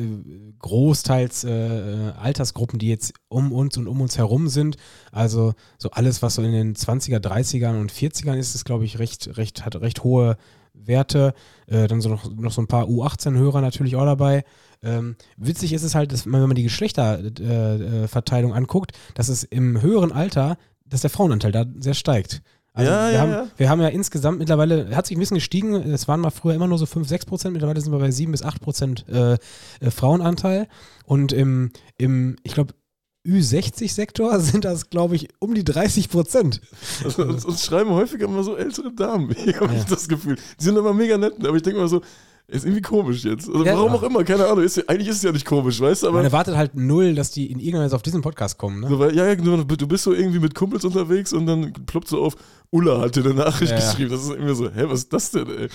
[0.60, 4.78] großteils äh, äh, Altersgruppen, die jetzt um uns und um uns herum sind.
[5.12, 9.00] Also so alles, was so in den 20er, 30ern und 40ern ist, ist, glaube ich,
[9.00, 10.38] recht, recht, hat recht hohe
[10.84, 11.34] Werte.
[11.68, 14.44] Äh, dann so noch, noch so ein paar U18-Hörer natürlich auch dabei.
[14.84, 19.30] Ähm, witzig ist es halt, dass, man, wenn man die Geschlechterverteilung äh, Verteilung anguckt, dass
[19.30, 22.42] es im höheren Alter, dass der Frauenanteil da sehr steigt.
[22.76, 23.48] Also Ja, wir, ja, haben, ja.
[23.56, 26.68] wir haben ja insgesamt mittlerweile, hat sich ein bisschen gestiegen, es waren mal früher immer
[26.68, 29.38] nur so 5, 6 Prozent, mittlerweile sind wir bei 7 bis 8 Prozent äh, äh,
[29.92, 30.68] Frauenanteil.
[31.06, 32.74] Und im, im ich glaube,
[33.26, 36.62] Ü60-Sektor sind das, glaube ich, um die 30 Prozent.
[37.04, 39.30] Also, uns, uns schreiben häufiger immer so ältere Damen.
[39.60, 39.80] Habe Ja.
[39.80, 40.36] ich das Gefühl.
[40.60, 42.02] Die sind immer mega nett, aber ich denke mal so,
[42.48, 43.48] Ist irgendwie komisch jetzt.
[43.50, 43.76] Also Ja.
[43.76, 44.64] warum auch immer, keine Ahnung.
[44.64, 46.18] Ist, ja- eigentlich ist es ja nicht komisch, weißt du, aber.
[46.18, 48.82] Man erwartet halt null, dass die in irgendeiner Weise auf diesen Podcast kommen.
[48.82, 48.88] Ne?
[48.88, 52.22] So, weil, ja, ja, du, bist so irgendwie mit Kumpels unterwegs und dann ploppt so
[52.24, 52.36] auf,
[52.70, 53.84] Ulla hat dir eine Nachricht Ja, ja.
[53.90, 54.12] geschrieben.
[54.12, 55.70] Das ist irgendwie so, hä, was ist das denn, ey?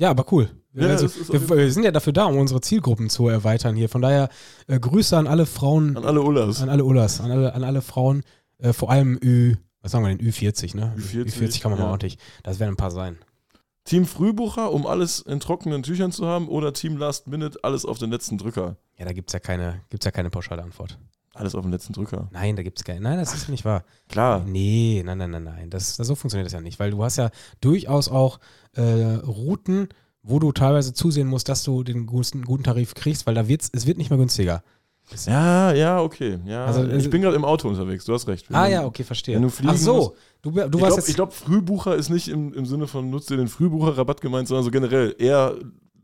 [0.00, 0.48] Ja, aber cool.
[0.72, 3.90] Ja, also, wir, wir sind ja dafür da, um unsere Zielgruppen zu erweitern hier.
[3.90, 4.30] Von daher
[4.66, 6.62] äh, Grüße an alle Frauen, An alle Ullas.
[6.62, 8.22] an alle Ullas, an alle, an alle Frauen,
[8.58, 10.94] äh, vor allem Ü, was sagen wir denn, Ü40, ne?
[10.96, 11.84] Ü40, Ü40 kann man ja.
[11.84, 12.16] mal ordentlich.
[12.42, 13.18] Das werden ein paar sein.
[13.84, 17.98] Team Frühbucher, um alles in trockenen Tüchern zu haben, oder Team Last Minute, alles auf
[17.98, 18.76] den letzten Drücker?
[18.96, 20.98] Ja, da gibt es ja keine, gibt's ja keine pauschale Antwort.
[21.40, 22.28] Alles auf den letzten Drücker.
[22.32, 23.00] Nein, da gibt es keine.
[23.00, 23.84] Nein, das ist nicht wahr.
[24.08, 24.44] Klar.
[24.46, 25.70] Nee, nein, nein, nein, nein.
[25.70, 27.30] Das, das, so funktioniert das ja nicht, weil du hast ja
[27.60, 28.38] durchaus auch
[28.74, 29.88] äh, Routen,
[30.22, 33.70] wo du teilweise zusehen musst, dass du den guten, guten Tarif kriegst, weil da wird's,
[33.72, 34.62] es wird nicht mehr günstiger.
[35.26, 36.38] Ja, ja, okay.
[36.44, 38.46] Ja, Also, ich also- bin gerade im Auto unterwegs, du hast recht.
[38.52, 39.34] Ah ja, okay, verstehe.
[39.34, 41.14] wenn du fliegen Ach so, du, du Ich warst glaube, jetzt.
[41.14, 44.70] glaub, Frühbucher ist nicht im, im Sinne von nutzt dir den Frühbucher-Rabatt gemeint, sondern so
[44.70, 45.56] generell eher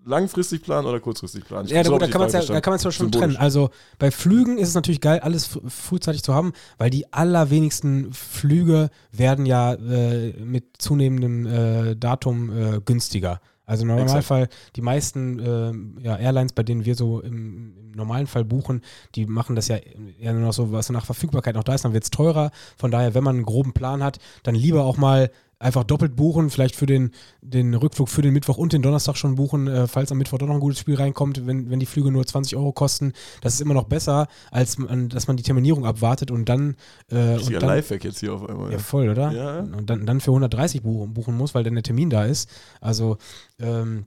[0.07, 1.67] langfristig planen oder kurzfristig planen.
[1.67, 3.35] Ich ja, so da, kann ja, da kann man es ja schon Symbolisch.
[3.35, 3.37] trennen.
[3.37, 8.13] Also bei Flügen ist es natürlich geil, alles fr- frühzeitig zu haben, weil die allerwenigsten
[8.13, 13.41] Flüge werden ja äh, mit zunehmendem äh, Datum äh, günstiger.
[13.69, 14.07] Also im Exakt.
[14.07, 18.81] Normalfall, die meisten äh, ja, Airlines, bei denen wir so im, im normalen Fall buchen,
[19.17, 19.79] die machen das ja
[20.21, 22.53] eher nur noch so, was nach Verfügbarkeit noch da ist, dann wird es teurer.
[22.77, 26.51] Von daher, wenn man einen groben Plan hat, dann lieber auch mal einfach doppelt buchen,
[26.51, 30.13] vielleicht für den, den Rückflug für den Mittwoch und den Donnerstag schon buchen, äh, falls
[30.13, 32.73] am Mittwoch doch noch ein gutes Spiel reinkommt, wenn, wenn die Flüge nur 20 Euro
[32.73, 33.13] kosten.
[33.41, 36.77] Das ist immer noch besser, als man, dass man die Terminierung abwartet und dann,
[37.11, 38.71] äh, und dann Lifehack jetzt hier auf einmal.
[38.73, 39.33] ja, voll, oder?
[39.33, 39.61] Ja.
[39.61, 42.51] Und dann, dann für 130 buchen, buchen muss, weil dann der Termin da ist.
[42.81, 43.17] Also,
[43.59, 44.07] ähm,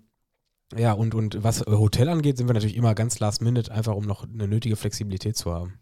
[0.77, 3.95] ja, und, und was äh, Hotel angeht, sind wir natürlich immer ganz last minute, einfach
[3.95, 5.79] um noch eine nötige Flexibilität zu haben.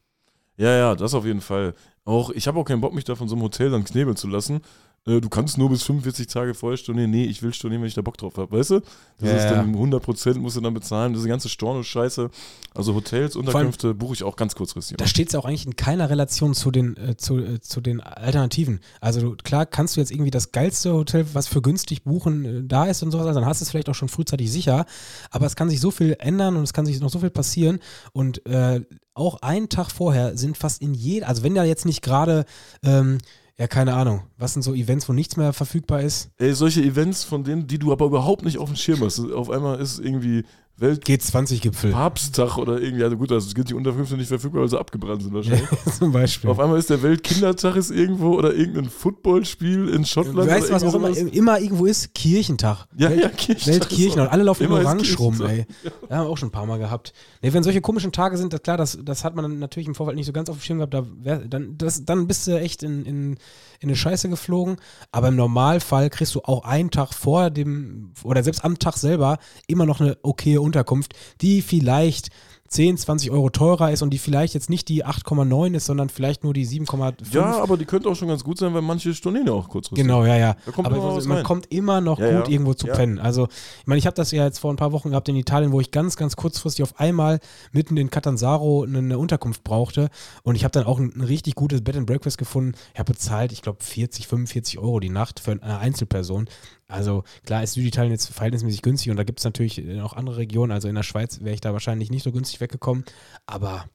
[0.57, 1.75] Ja, ja, das auf jeden Fall.
[2.03, 4.27] Auch, ich habe auch keinen Bock, mich da von so einem Hotel dann knebeln zu
[4.27, 4.61] lassen.
[5.07, 7.09] Äh, du kannst nur bis 45 Tage vorher stornieren.
[7.09, 8.81] Nee, ich will stornieren, wenn ich da Bock drauf habe, weißt du?
[9.19, 11.13] Das Ja, ist dann 100% musst du dann bezahlen.
[11.13, 12.29] Diese ganze Storno-Scheiße.
[12.75, 14.97] Also Hotels, Unterkünfte buche ich auch ganz kurzfristig.
[14.97, 17.81] Da steht es ja auch eigentlich in keiner Relation zu den, äh, zu, äh, zu
[17.81, 18.81] den Alternativen.
[19.01, 22.63] Also du, klar kannst du jetzt irgendwie das geilste Hotel, was für günstig buchen äh,
[22.65, 24.85] da ist und sowas, also dann hast du es vielleicht auch schon frühzeitig sicher,
[25.31, 27.79] aber es kann sich so viel ändern und es kann sich noch so viel passieren
[28.13, 28.81] und äh,
[29.13, 32.45] auch einen Tag vorher sind fast in jedem, also wenn da jetzt nicht gerade,
[32.83, 33.17] ähm,
[33.57, 36.29] ja keine Ahnung, was sind so Events, wo nichts mehr verfügbar ist?
[36.37, 39.19] Ey, solche Events, von denen, die du aber überhaupt nicht auf dem Schirm hast.
[39.19, 40.43] Auf einmal ist irgendwie
[40.79, 45.23] G20-Gipfel Weltpapsttag oder irgendwie, also gut, also sind die Unterkünfte nicht verfügbar, weil sie abgebrannt
[45.23, 45.67] sind wahrscheinlich.
[45.97, 46.49] zum Beispiel.
[46.49, 50.49] Auf einmal ist der Weltkindertag ist irgendwo oder irgendein Footballspiel in Schottland.
[50.49, 52.13] Weißt du, was auch immer, immer irgendwo ist?
[52.13, 52.85] Kirchentag.
[52.95, 55.65] Ja, Welt- ja, Kirchentag Weltkirchen und alle laufen immer Orange rum, ey.
[56.09, 57.13] Ja, haben wir auch schon ein paar Mal gehabt.
[57.41, 60.15] Nee, wenn solche komischen Tage sind, das, klar, das, das hat man natürlich im Vorfeld
[60.15, 62.83] nicht so ganz auf dem Schirm gehabt, da wär, dann, das, dann bist du echt
[62.83, 63.37] in, in,
[63.79, 64.77] in eine Scheiße geflogen.
[65.11, 69.37] Aber im Normalfall kriegst du auch einen Tag vor dem, oder selbst am Tag selber,
[69.67, 72.29] immer noch eine okaye Unterkunft, die vielleicht
[72.67, 76.43] 10, 20 Euro teurer ist und die vielleicht jetzt nicht die 8,9 ist, sondern vielleicht
[76.43, 77.33] nur die 7,5.
[77.33, 80.03] Ja, aber die könnte auch schon ganz gut sein, weil manche stornieren ja auch kurzfristig.
[80.05, 80.55] Genau, ja, ja.
[80.77, 80.89] Aber
[81.21, 81.43] man rein.
[81.43, 82.53] kommt immer noch Ja, gut ja.
[82.53, 82.93] irgendwo zu Ja.
[82.95, 83.19] pennen.
[83.19, 83.47] Also,
[83.81, 85.79] ich meine, ich habe das ja jetzt vor ein paar Wochen gehabt in Italien, wo
[85.79, 87.39] ich ganz, ganz kurzfristig auf einmal
[87.71, 90.09] mitten in Catanzaro eine, eine Unterkunft brauchte.
[90.43, 92.73] Und ich habe dann auch ein, ein richtig gutes Bed and Breakfast gefunden.
[92.93, 96.47] Ich habe bezahlt, ich glaube, 40, 45 Euro die Nacht für eine Einzelperson.
[96.87, 100.71] Also klar ist Süditalien jetzt verhältnismäßig günstig und da gibt es natürlich auch andere Regionen.
[100.71, 103.03] Also in der Schweiz wäre ich da wahrscheinlich nicht so günstig weggekommen.
[103.45, 103.85] Aber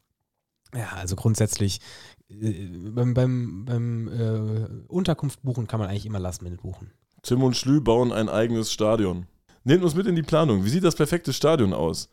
[0.74, 1.80] ja, also grundsätzlich
[2.28, 6.90] äh, beim, beim, beim äh, Unterkunft buchen kann man eigentlich immer Last Minute buchen.
[7.22, 9.26] Tim und Schlü bauen ein eigenes Stadion.
[9.64, 10.64] Nehmt uns mit in die Planung.
[10.64, 12.08] Wie sieht das perfekte Stadion aus?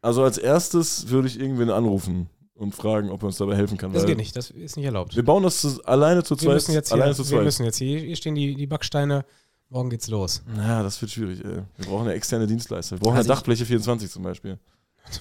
[0.00, 3.92] Also als erstes würde ich irgendwen anrufen und fragen, ob er uns dabei helfen kann.
[3.92, 5.14] Das geht nicht, das ist nicht erlaubt.
[5.14, 6.54] Wir bauen das zu, alleine zu Wir zweit.
[6.54, 7.44] müssen jetzt alleine hier, wir zweit.
[7.44, 9.24] müssen jetzt hier, hier stehen die, die Backsteine,
[9.70, 10.42] morgen geht's los.
[10.56, 11.62] Ja, das wird schwierig, ey.
[11.76, 12.96] Wir brauchen eine externe Dienstleister.
[12.96, 14.58] Wir brauchen Also eine Dachfläche 24 zum Beispiel.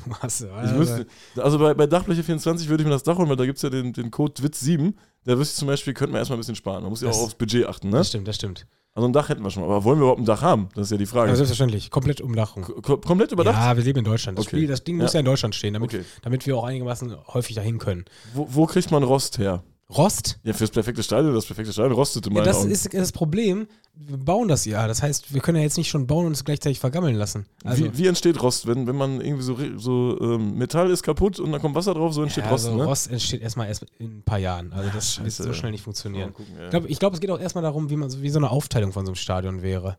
[0.05, 3.29] Du hast, Ich müsste, also bei, bei Dachfläche 24 würde ich mir das Dach holen,
[3.29, 4.93] weil da gibt es ja den, den Code WITZ7.
[5.23, 6.83] Da wüsste ich zum Beispiel, könnten wir erstmal ein bisschen sparen.
[6.83, 7.97] Man muss ja auch aufs Budget achten, ne?
[7.97, 8.67] das stimmt, das stimmt.
[8.93, 9.63] Also ein Dach hätten wir schon.
[9.63, 10.67] Aber wollen wir überhaupt ein Dach haben?
[10.75, 11.29] Das ist ja die Frage.
[11.29, 12.63] Aber selbstverständlich, komplett Umdachung.
[12.63, 13.55] Ko komplett überdacht?
[13.55, 14.37] Ja, wir leben in Deutschland.
[14.37, 14.57] Das, Okay.
[14.57, 15.17] Spiel, das Ding muss Ja.
[15.17, 16.03] ja in Deutschland stehen, damit, Okay.
[16.23, 18.05] damit wir auch einigermaßen häufig dahin können.
[18.33, 19.63] Wo, wo kriegt man Rost her?
[19.91, 20.37] Rost?
[20.43, 22.69] Ja, fürs perfekte Stadion, das perfekte Stadion rostet in Ja, das Augen.
[22.69, 23.67] ist das Problem.
[23.95, 24.87] Wir bauen das ja.
[24.87, 27.47] Das heißt, wir können ja jetzt nicht schon bauen und es gleichzeitig vergammeln lassen.
[27.63, 28.67] Also, wie, wie entsteht Rost?
[28.67, 32.13] Wenn, wenn man irgendwie so, so ähm, Metall ist kaputt und dann kommt Wasser drauf,
[32.13, 32.85] so entsteht ja, Rost, also ne?
[32.85, 34.71] Rost entsteht erstmal erst in ein paar Jahren.
[34.73, 35.43] Also das wird scheiße.
[35.43, 36.33] so schnell nicht funktionieren.
[36.33, 36.53] gucken.
[36.63, 38.51] Ich glaube, ich glaub, es geht auch erstmal darum, wie, man, so- wie so eine
[38.51, 39.97] Aufteilung von so einem Stadion wäre.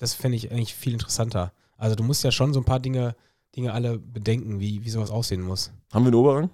[0.00, 1.52] Das fände ich eigentlich viel interessanter.
[1.78, 3.14] Also du musst ja schon so ein paar Dinge,
[3.54, 5.70] Dinge alle bedenken, wie, wie sowas aussehen muss.
[5.92, 6.50] Haben wir einen Oberrang?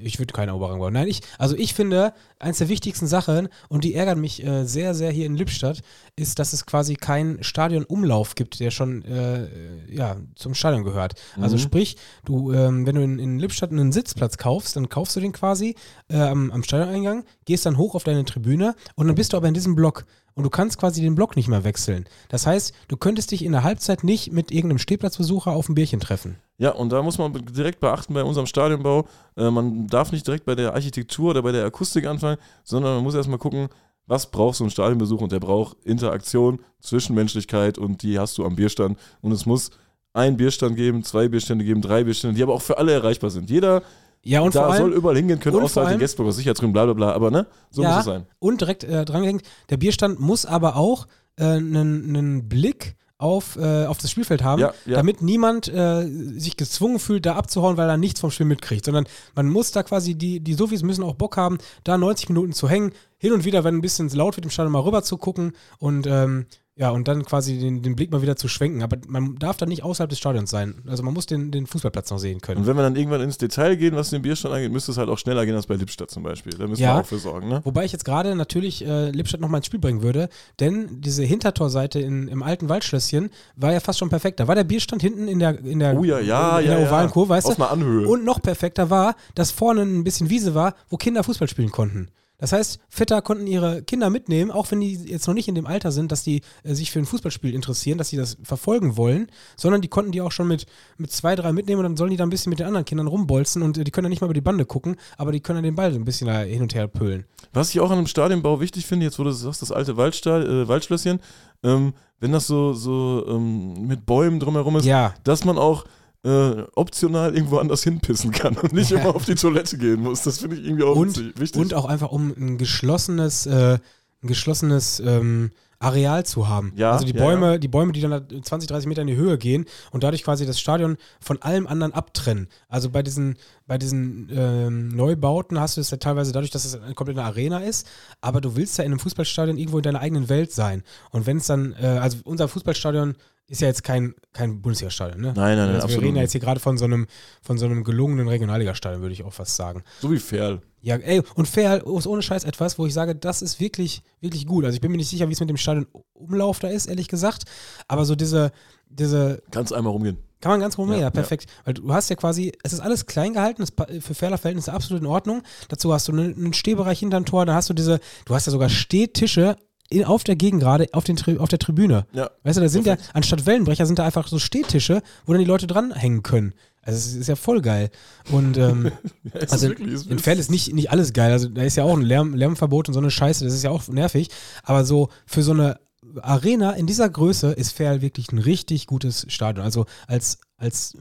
[0.00, 0.92] Ich würde keinen Oberrang bauen.
[0.92, 4.94] Nein, ich, also ich finde, eins der wichtigsten Sachen, und die ärgern mich äh, sehr,
[4.94, 5.80] sehr hier in Lippstadt,
[6.16, 9.48] ist, dass es quasi keinen Stadionumlauf gibt, der schon äh,
[9.92, 11.14] ja, zum Stadion gehört.
[11.40, 11.60] Also Mhm.
[11.60, 15.32] sprich, du, ähm, wenn du in, in Lippstadt einen Sitzplatz kaufst, dann kaufst du den
[15.32, 15.74] quasi
[16.08, 19.48] äh, am, am Stadioneingang, gehst dann hoch auf deine Tribüne und dann bist du aber
[19.48, 20.04] in diesem Block.
[20.34, 22.04] Und du kannst quasi den Block nicht mehr wechseln.
[22.28, 25.98] Das heißt, du könntest dich in der Halbzeit nicht mit irgendeinem Stehplatzbesucher auf ein Bierchen
[25.98, 26.36] treffen.
[26.60, 29.06] Ja, und da muss man direkt beachten bei unserem Stadionbau,
[29.36, 33.04] äh, man darf nicht direkt bei der Architektur oder bei der Akustik anfangen, sondern man
[33.04, 33.68] muss erstmal gucken,
[34.06, 38.56] was braucht so ein Stadionbesuch und der braucht Interaktion, Zwischenmenschlichkeit und die hast du am
[38.56, 38.98] Bierstand.
[39.20, 39.70] Und es muss
[40.14, 43.50] ein Bierstand geben, zwei Bierstände geben, drei Bierstände, die aber auch für alle erreichbar sind.
[43.50, 43.82] Jeder
[44.24, 46.84] Ja, und da vor allem, soll überall hingehen können, außer allem- Gästeblock, sicher drin, bla
[46.86, 47.90] bla bla, aber ne, so Ja.
[47.90, 48.26] muss es sein.
[48.40, 51.06] Und direkt äh, drangehängt, der Bierstand muss aber auch
[51.38, 54.96] einen einen Blick auf, äh, auf das Spielfeld haben, Ja, ja.
[54.96, 59.06] damit niemand äh, sich gezwungen fühlt, da abzuhauen, weil er nichts vom Spiel mitkriegt, sondern
[59.34, 62.68] man muss da quasi, die, die Sofis müssen auch Bock haben, da 90 Minuten zu
[62.68, 65.52] hängen, hin und wieder, wenn ein bisschen laut wird im Stadion, mal rüber zu gucken
[65.78, 66.46] und ähm,
[66.80, 68.82] ja, und dann quasi den, den Blick mal wieder zu schwenken.
[68.82, 70.76] Aber man darf da nicht außerhalb des Stadions sein.
[70.86, 72.60] Also man muss den, den Fußballplatz noch sehen können.
[72.60, 75.08] Und wenn wir dann irgendwann ins Detail gehen, was den Bierstand angeht, müsste es halt
[75.08, 76.52] auch schneller gehen als bei Lippstadt zum Beispiel.
[76.56, 76.94] Da müssen Ja.
[76.96, 77.60] wir auch für sorgen, ne?
[77.64, 80.28] Wobei ich jetzt gerade natürlich äh, Lippstadt nochmal ins Spiel bringen würde,
[80.60, 84.38] denn diese Hintertorseite in, im alten Waldschlösschen war ja fast schon perfekt.
[84.38, 86.76] Da war der Bierstand hinten in der, in der, Oh ja, ja, in ja.
[86.76, 87.62] der ovalen Kurve, weißt Aus du?
[87.62, 88.06] einer Anhöhe.
[88.06, 92.08] Und noch perfekter war, dass vorne ein bisschen Wiese war, wo Kinder Fußball spielen konnten.
[92.38, 95.66] Das heißt, Väter konnten ihre Kinder mitnehmen, auch wenn die jetzt noch nicht in dem
[95.66, 99.28] Alter sind, dass die äh, sich für ein Fußballspiel interessieren, dass sie das verfolgen wollen,
[99.56, 100.66] sondern die konnten die auch schon mit,
[100.98, 103.08] mit zwei, drei mitnehmen und dann sollen die da ein bisschen mit den anderen Kindern
[103.08, 105.56] rumbolzen und äh, die können dann nicht mal über die Bande gucken, aber die können
[105.56, 107.24] dann den Ball so ein bisschen da hin und her pölen.
[107.52, 110.46] Was ich auch an einem Stadionbau wichtig finde, jetzt wo du sagst, das alte Waldstad,
[110.46, 111.18] äh, Waldschlösschen,
[111.64, 115.84] ähm, wenn das so, so ähm, mit Bäumen drumherum ist, Ja, dass man auch
[116.24, 119.00] äh, optional irgendwo anders hinpissen kann und nicht Ja.
[119.00, 120.22] immer auf die Toilette gehen muss.
[120.22, 121.60] Das finde ich irgendwie auch Und- wichtig.
[121.60, 123.78] Und auch einfach, um ein geschlossenes, äh,
[124.22, 126.72] ein geschlossenes ähm, Areal zu haben.
[126.74, 129.14] Ja, also die ja, Bäume, die Bäume, die dann da 20, 30 Meter in die
[129.14, 132.48] Höhe gehen und dadurch quasi das Stadion von allem anderen abtrennen.
[132.68, 133.36] Also bei diesen,
[133.68, 137.58] bei diesen ähm, Neubauten hast du es ja teilweise dadurch, dass es eine komplette Arena
[137.60, 137.86] ist,
[138.20, 140.82] aber du willst ja in einem Fußballstadion irgendwo in deiner eigenen Welt sein.
[141.10, 143.14] Und wenn es dann, äh, also unser Fußballstadion
[143.48, 145.32] ist ja jetzt kein, kein Bundesliga-Stadion, ne?
[145.34, 147.06] Nein, nein, nein, also wir absolut reden ja jetzt hier gerade von so einem,
[147.42, 149.82] von so einem gelungenen Regionalligastadion, würde ich auch fast sagen.
[150.00, 150.60] so wie Ferl.
[150.80, 154.46] Ja, ey, und Fair ist ohne Scheiß etwas, wo ich sage, das ist wirklich, wirklich
[154.46, 154.64] gut.
[154.64, 157.44] Also ich bin mir nicht sicher, wie es mit dem Stadionumlauf da ist, ehrlich gesagt.
[157.88, 158.52] Aber so diese,
[158.88, 160.18] diese, Kannst einmal rumgehen.
[160.40, 161.46] kann man ganz rum, ja, Ja, perfekt.
[161.64, 164.72] Weil du hast ja quasi, es ist alles klein gehalten, das ist für Fairler Verhältnisse
[164.72, 165.42] absolut in Ordnung.
[165.68, 168.52] Dazu hast du einen, einen Stehbereich hinterm Tor, dann hast du diese, du hast ja
[168.52, 169.56] sogar Stehtische
[169.90, 172.06] in, auf der Gegengrade, auf, den, Tri- auf der Tribüne.
[172.12, 172.30] Ja.
[172.42, 175.46] Weißt du, da sind ja, anstatt Wellenbrecher sind da einfach so Stehtische, wo dann die
[175.46, 176.52] Leute dranhängen können.
[176.82, 177.90] Also es ist ja voll geil.
[178.30, 178.92] Und ähm,
[179.34, 181.32] Ja, ist also wirklich, ist in Fell ist nicht, nicht alles geil.
[181.32, 183.70] Also da ist ja auch ein Lärm, Lärmverbot und so eine Scheiße, das ist ja
[183.70, 184.28] auch nervig.
[184.62, 185.78] Aber so für so eine
[186.22, 189.64] Arena in dieser Größe ist Ferl wirklich ein richtig gutes Stadion.
[189.64, 190.96] Also als, als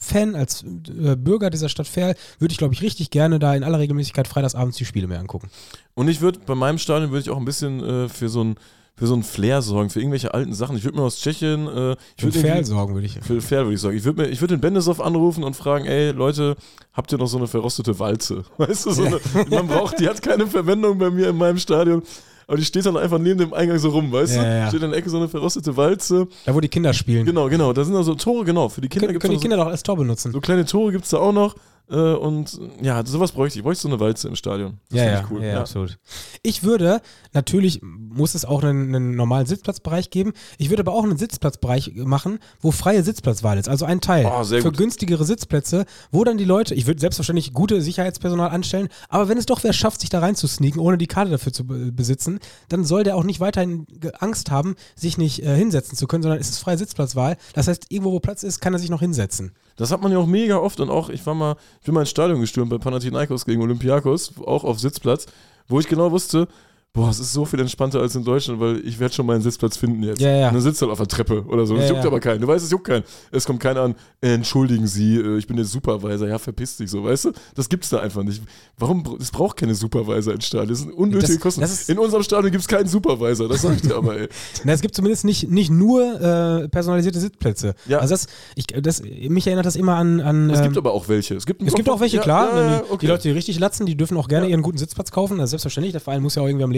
[0.00, 3.64] Ferl-Fan, als äh, Bürger dieser Stadt Ferl, würde ich, glaube ich, richtig gerne da in
[3.64, 5.50] aller Regelmäßigkeit freitagsabends die Spiele mehr angucken.
[5.94, 8.56] Und ich würde, bei meinem Stadion würde ich auch ein bisschen äh, für so ein
[8.94, 10.76] für so einen Flair sorgen, für irgendwelche alten Sachen.
[10.76, 13.20] Ich würde mir aus Tschechien, äh, ich Für irgendwie- sorgen, würde ich.
[13.22, 13.96] Für Fair würde ich sagen.
[13.96, 16.56] Ich würde würd den Bendesov anrufen und fragen, ey Leute,
[16.92, 18.42] habt ihr noch so eine verrostete Walze?
[18.58, 19.20] Weißt du, so eine,
[19.50, 22.02] man braucht, die hat keine Verwendung bei mir in meinem Stadion.
[22.48, 24.48] Aber die steht dann einfach neben dem Eingang so rum, weißt Ja, du?
[24.48, 24.68] ja.
[24.68, 26.26] Steht in der Ecke so eine verrostete Walze.
[26.46, 27.26] Da, wo die Kinder spielen.
[27.26, 27.74] Genau, genau.
[27.74, 28.70] Da sind also Tore, genau.
[28.70, 30.32] Für die Kinder Können, gibt können die Kinder doch als Tor benutzen.
[30.32, 31.54] so, so kleine Tore gibt es da auch noch.
[31.90, 33.60] Äh, und ja, sowas bräuchte ich.
[33.60, 34.78] Ich bräuchte so eine Walze im Stadion.
[34.90, 35.42] Das Ja, ja, ich cool.
[35.42, 35.98] ja, absolut.
[36.42, 37.00] Ich würde,
[37.32, 40.32] natürlich muss es auch einen, einen normalen Sitzplatzbereich geben.
[40.58, 43.68] Ich würde aber auch einen Sitzplatzbereich machen, wo freie Sitzplatzwahl ist.
[43.68, 44.76] Also ein Teil Oh, für gut.
[44.76, 49.46] günstigere Sitzplätze, wo dann die Leute, ich würde selbstverständlich gute Sicherheitspersonal anstellen, aber wenn es
[49.46, 53.04] doch wer schafft, sich da reinzusneaken, ohne die Karte dafür zu be- besitzen, dann soll
[53.04, 53.86] der auch nicht weiterhin
[54.18, 57.36] Angst haben, sich nicht äh, hinsetzen zu können, sondern es ist freie Sitzplatzwahl.
[57.54, 59.52] Das heißt, irgendwo, wo Platz ist, kann er sich noch hinsetzen.
[59.78, 62.00] Das hat man ja auch mega oft und auch, ich war mal, ich bin mal
[62.00, 65.26] ins Stadion gestürmt bei Panathinaikos gegen Olympiakos, auch auf Sitzplatz,
[65.68, 66.48] wo ich genau wusste,
[66.94, 69.76] boah, es ist so viel entspannter als in Deutschland, weil ich werde schon meinen Sitzplatz
[69.76, 70.20] finden jetzt.
[70.20, 70.48] Ja, ja.
[70.48, 71.76] Und dann sitzt halt auf der Treppe oder so.
[71.76, 72.08] Ja, Es juckt ja.
[72.08, 72.40] aber keinen.
[72.40, 73.04] Du weißt, es juckt keinen.
[73.30, 76.90] Es kommt keiner an, äh, entschuldigen Sie, äh, ich bin der Supervisor, ja, verpiss dich
[76.90, 77.32] so, weißt du?
[77.54, 78.42] Das gibt's da einfach nicht.
[78.78, 79.04] Warum?
[79.20, 80.68] Es braucht keine Supervisor im Stadion.
[80.70, 81.60] Das sind unnötige Das- Kosten.
[81.60, 84.28] das in unserem Stadion gibt's keinen Supervisor, das sag ich dir aber, ey.
[84.64, 87.74] Na, es gibt zumindest nicht, nicht nur äh, personalisierte Sitzplätze.
[87.86, 87.98] Ja.
[87.98, 88.26] Also das,
[88.56, 90.20] ich, das, mich erinnert das immer an.
[90.20, 91.36] an Es ähm, gibt aber auch welche.
[91.36, 92.82] Es gibt, es gibt auch welche, klar.
[92.88, 92.98] Okay.
[93.02, 95.38] die Leute, die richtig latzen, die dürfen auch gerne ihren guten Sitzplatz kaufen.
[95.38, 95.92] Das ist selbstverständlich.
[95.92, 96.77] Der Verein muss ja auch irgendwie am Leben,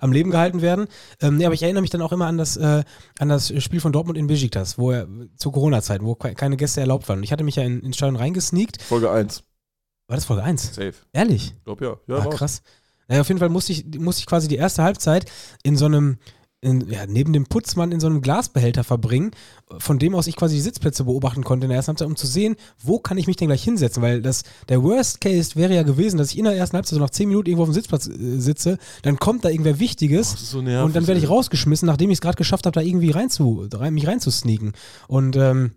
[0.00, 0.86] am Leben gehalten werden.
[1.20, 2.84] Ähm, nee, aber ich erinnere mich dann auch immer an das, äh,
[3.18, 6.80] an das Spiel von Dortmund in Besiktas, wo er zu Corona-Zeiten, wo ke- keine Gäste
[6.80, 7.18] erlaubt waren.
[7.18, 8.82] Und ich hatte mich ja in, ins Stadion reingesneakt.
[8.82, 9.42] Folge 1.
[10.08, 10.74] War das Folge 1?
[10.74, 10.94] Safe.
[11.12, 11.54] Ehrlich?
[11.56, 12.14] Ich glaube ja.
[12.16, 12.62] ja ah, krass.
[13.08, 15.30] Naja, auf jeden Fall musste ich, musste ich quasi die erste Halbzeit
[15.62, 16.18] in so einem,
[16.64, 19.30] in, ja, neben dem Putzmann in so einem Glasbehälter verbringen,
[19.78, 22.26] von dem aus ich quasi die Sitzplätze beobachten konnte in der ersten Halbzeit, um zu
[22.26, 25.82] sehen, wo kann ich mich denn gleich hinsetzen, weil das, der Worst Case wäre ja
[25.82, 28.08] gewesen, dass ich in der ersten Halbzeit so nach 10 Minuten irgendwo auf dem Sitzplatz
[28.08, 30.86] äh, sitze, dann kommt da irgendwer Wichtiges ist so nervig.
[30.86, 33.66] und dann werde ich rausgeschmissen, nachdem ich es gerade geschafft habe, da irgendwie rein zu,
[33.72, 34.72] rein, mich reinzusneaken.
[35.08, 35.72] Und, ähm,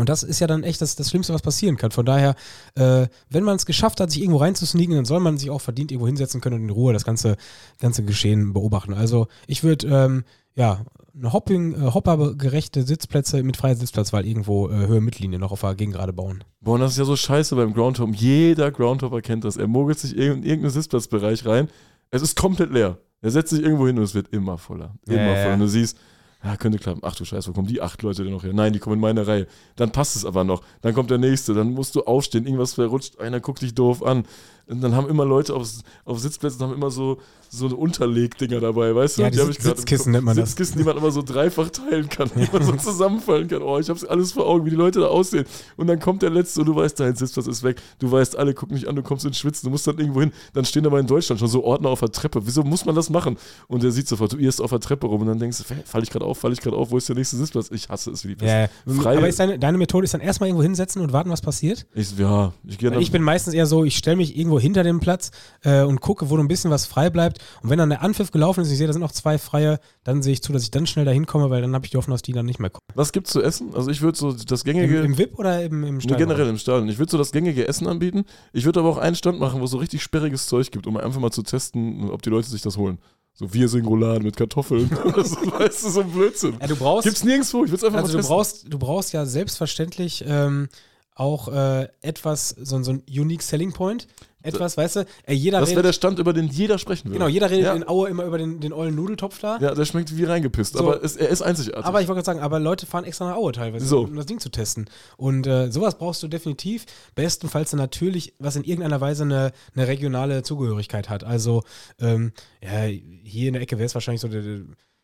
[0.00, 1.90] und das ist ja dann echt das, das Schlimmste, was passieren kann.
[1.90, 2.34] Von daher,
[2.74, 5.92] äh, wenn man es geschafft hat, sich irgendwo reinzusneaken, dann soll man sich auch verdient
[5.92, 7.36] irgendwo hinsetzen können und in Ruhe das ganze,
[7.78, 8.94] ganze Geschehen beobachten.
[8.94, 10.24] Also ich würde, ähm,
[10.54, 10.84] ja,
[11.16, 15.74] eine Hopping, äh, hoppergerechte Sitzplätze mit freier Sitzplatzwahl irgendwo äh, Höhe Mittellinie noch auf der
[15.74, 16.44] Gegengrade bauen.
[16.60, 18.12] Boah, und das ist ja so scheiße beim Groundhopper.
[18.14, 19.56] Jeder Groundhopper kennt das.
[19.56, 21.68] Er mogelt sich in in irgendeinen Sitzplatzbereich rein.
[22.10, 22.98] Es ist komplett leer.
[23.22, 24.94] Er setzt sich irgendwo hin und es wird immer voller.
[25.06, 25.46] Immer Ja, ja, voller.
[25.48, 25.54] ja.
[25.54, 25.98] Und du siehst,
[26.42, 27.00] ja, könnte klappen.
[27.04, 28.54] Ach du Scheiße, wo kommen die acht Leute denn noch her?
[28.54, 29.46] Nein, die kommen in meine Reihe.
[29.76, 30.62] Dann passt es aber noch.
[30.80, 31.52] Dann kommt der nächste.
[31.52, 32.46] Dann musst du aufstehen.
[32.46, 33.20] Irgendwas verrutscht.
[33.20, 34.24] Einer guckt dich doof an.
[34.70, 35.68] Und dann haben immer Leute auf,
[36.04, 37.18] auf Sitzplätzen haben immer so,
[37.50, 39.22] so Unterlegdinger dabei, weißt du?
[39.22, 40.50] Ja, die grad im Sitzkissen nennt man das.
[40.50, 43.62] Sitzkissen, die man immer so dreifach teilen kann, die man so zusammenfallen kann.
[43.62, 45.44] Oh, ich hab's alles vor Augen, wie die Leute da aussehen.
[45.76, 47.82] Und dann kommt der Letzte und du weißt, dein Sitzplatz ist weg.
[47.98, 50.32] Du weißt, alle gucken dich an, du kommst ins Schwitzen, du musst dann irgendwo hin.
[50.52, 52.46] Dann stehen aber in Deutschland schon so Ordner auf der Treppe.
[52.46, 53.36] Wieso muss man das machen?
[53.66, 56.02] Und der sieht sofort, du irrst auf der Treppe rum und dann denkst du, fall
[56.04, 57.70] ich gerade auf, fall ich gerade auf, wo ist der nächste Sitzplatz?
[57.72, 58.50] Ich hasse es wie die Pest.
[58.86, 61.40] Ja, Freie- aber ist deine, deine Methode ist dann erstmal irgendwo hinsetzen und warten, was
[61.40, 61.86] passiert?
[61.94, 65.00] Ich, ja, ich gehe ich bin meistens eher so, ich stelle mich irgendwo hinter dem
[65.00, 65.30] Platz
[65.64, 67.38] äh, und gucke, wo noch ein bisschen was frei bleibt.
[67.62, 69.80] Und wenn dann der Anpfiff gelaufen ist und ich sehe, da sind noch zwei freie,
[70.04, 71.96] dann sehe ich zu, dass ich dann schnell dahin komme, weil dann habe ich die
[71.96, 72.84] Hoffnung, dass die dann nicht mehr kommen.
[72.94, 73.74] was gibt's zu essen?
[73.74, 75.00] Also ich würde so das Im, gängige.
[75.00, 76.28] Im VIP oder im, im Stadion?
[76.28, 76.88] generell im Stadion.
[76.88, 78.24] Ich würde so das gängige Essen anbieten.
[78.52, 80.96] Ich würde aber auch einen Stand machen, wo es so richtig sperriges Zeug gibt, um
[80.96, 82.98] einfach mal zu testen, ob die Leute sich das holen.
[83.34, 84.90] So wir Rouladen mit Kartoffeln.
[85.04, 86.56] oder so, weißt du, so ein Blödsinn.
[86.60, 87.64] Ja, du brauchst, Gibt's nirgendwo.
[87.64, 88.36] Ich es einfach also mal du testen.
[88.36, 90.68] brauchst, du brauchst ja selbstverständlich ähm,
[91.14, 94.08] auch äh, etwas, so, so ein Unique Selling Point.
[94.42, 97.18] Etwas, weißt du, äh, jeder das wäre der Stand, über den jeder sprechen würde.
[97.18, 97.74] genau, jeder redet Ja.
[97.74, 99.58] in Aue immer über den, den ollen Nudeltopf da.
[99.60, 100.80] Ja, der schmeckt wie reingepisst, So.
[100.80, 101.84] aber es, er ist einzigartig.
[101.84, 104.00] Aber ich wollte gerade sagen, aber Leute fahren extra nach Aue teilweise, So.
[104.04, 104.88] um das Ding zu testen.
[105.16, 106.86] Und äh, sowas brauchst du definitiv.
[107.14, 111.22] Bestenfalls natürlich, was in irgendeiner Weise eine, eine regionale Zugehörigkeit hat.
[111.24, 111.62] Also,
[112.00, 112.32] ähm,
[112.62, 112.84] ja,
[113.24, 114.60] hier in der Ecke wäre es wahrscheinlich so der, der,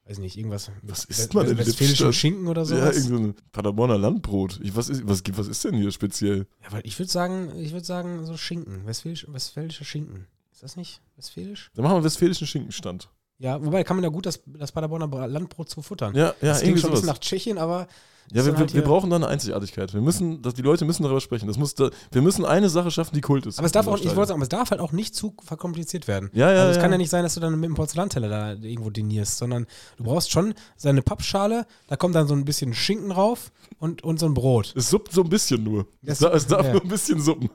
[0.08, 0.70] weiß nicht, irgendwas.
[0.82, 2.12] Was isst man in Westfälischen?
[2.12, 2.96] Schinken oder ja, sowas.
[2.96, 4.60] irgendwie so ein Paderborner Landbrot.
[4.62, 6.46] Ich, was, ist, was, gibt- was ist denn hier speziell?
[6.62, 8.86] Ja, weil ich würde sagen, ich würde sagen, so Schinken.
[8.86, 10.26] Westfälisch, westfälischer Schinken.
[10.52, 11.70] Ist das nicht westfälisch?
[11.74, 13.10] Dann machen wir einen westfälischen Schinkenstand.
[13.38, 16.14] Ja, wobei kann man ja gut das, das Paderborner Landbrot zu futtern.
[16.14, 17.16] Ja, ja, das klingt irgendwie schon ein bisschen sowas.
[17.16, 17.86] nach Tschechien, aber
[18.32, 19.94] Ja, wir, halt wir, brauchen da eine Einzigartigkeit.
[19.94, 21.46] Wir müssen, dass die Leute müssen darüber sprechen.
[21.46, 23.58] Das muss da, wir müssen eine Sache schaffen, die Kult ist.
[23.58, 26.08] Aber es darf auch, ich wollte sagen, aber es darf halt auch nicht zu verkompliziert
[26.08, 26.30] werden.
[26.32, 26.82] Ja, ja, Also es ja.
[26.82, 29.66] kann ja nicht sein, dass du dann mit einem Porzellanteller da irgendwo dinierst, sondern
[29.96, 34.18] du brauchst schon seine Pappschale, da kommt dann so ein bisschen Schinken drauf und, und
[34.18, 34.72] so ein Brot.
[34.76, 35.86] Es suppt so ein bisschen nur.
[36.02, 36.72] Das- Es, da- es darf ja.
[36.72, 37.50] nur ein bisschen suppen.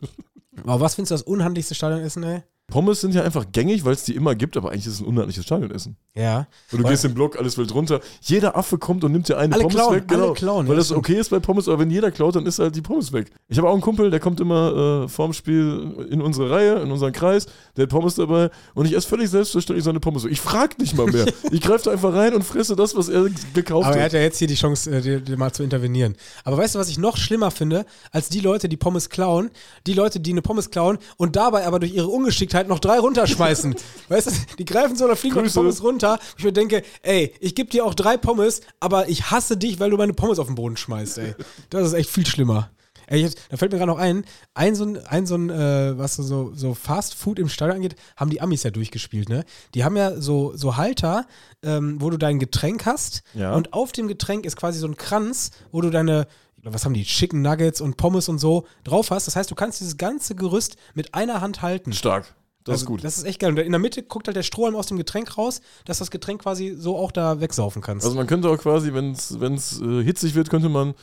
[0.64, 2.44] Aber was findest du das unhandlichste Stadionessen, ey?
[2.72, 5.06] Pommes sind ja einfach gängig, weil es die immer gibt, aber eigentlich ist es ein
[5.06, 5.96] unheimliches Stadionessen.
[6.16, 6.48] Ja.
[6.72, 8.02] Und du gehst im Block, alles fällt runter.
[8.22, 10.08] Jeder Affe kommt und nimmt dir eine Alle Pommes klauen, weg.
[10.08, 10.98] Genau, alle klauen, weil ja, das stimmt.
[11.00, 13.32] okay ist bei Pommes, aber wenn jeder klaut, dann ist halt die Pommes weg.
[13.48, 16.92] Ich habe auch einen Kumpel, der kommt immer äh, vorm Spiel in unsere Reihe, in
[16.92, 17.46] unseren Kreis,
[17.78, 20.26] der hat Pommes dabei und ich esse völlig selbstverständlich seine Pommes.
[20.26, 21.26] Ich frage nicht mal mehr.
[21.52, 24.14] ich greife da einfach rein und fresse das, was er gekauft Aber er hat hat.
[24.14, 26.16] ja jetzt hier die Chance, äh, die, die mal zu intervenieren.
[26.44, 29.52] Aber weißt du, was ich noch schlimmer finde, als die Leute, die Pommes klauen,
[29.88, 33.76] die Leute, die eine Pommes klauen und dabei aber durch ihre Ungeschicktheit noch drei runterschmeißen.
[34.10, 35.60] weißt du, die greifen so oder fliegen noch die Grüße.
[35.60, 36.20] Pommes runter.
[36.38, 39.90] Ich mir denke, ey, ich gebe dir auch drei Pommes, aber ich hasse dich, weil
[39.90, 41.36] du meine Pommes auf den Boden schmeißt, ey.
[41.70, 42.70] Das ist echt viel schlimmer.
[43.08, 46.16] Ey, da fällt mir gerade noch ein, ein so ein, ein, so ein äh, was
[46.16, 49.44] so, so Fast Food im Stadion angeht, haben die Amis ja durchgespielt, ne?
[49.74, 51.26] Die haben ja so, so Halter,
[51.62, 53.54] ähm, wo du dein Getränk hast Ja.
[53.54, 56.26] und auf dem Getränk ist quasi so ein Kranz, wo du deine,
[56.64, 59.28] was haben die, Chicken Nuggets und Pommes und so drauf hast.
[59.28, 61.92] Das heißt, du kannst dieses ganze Gerüst mit einer Hand halten.
[61.92, 62.34] Stark.
[62.64, 63.04] Das also, ist gut.
[63.04, 63.52] Das ist echt geil.
[63.52, 66.42] Und in der Mitte guckt halt der Strohhalm aus dem Getränk raus, dass das Getränk
[66.42, 68.06] quasi so auch da wegsaufen kannst.
[68.06, 70.94] Also man könnte auch quasi, wenn es äh, hitzig wird, könnte man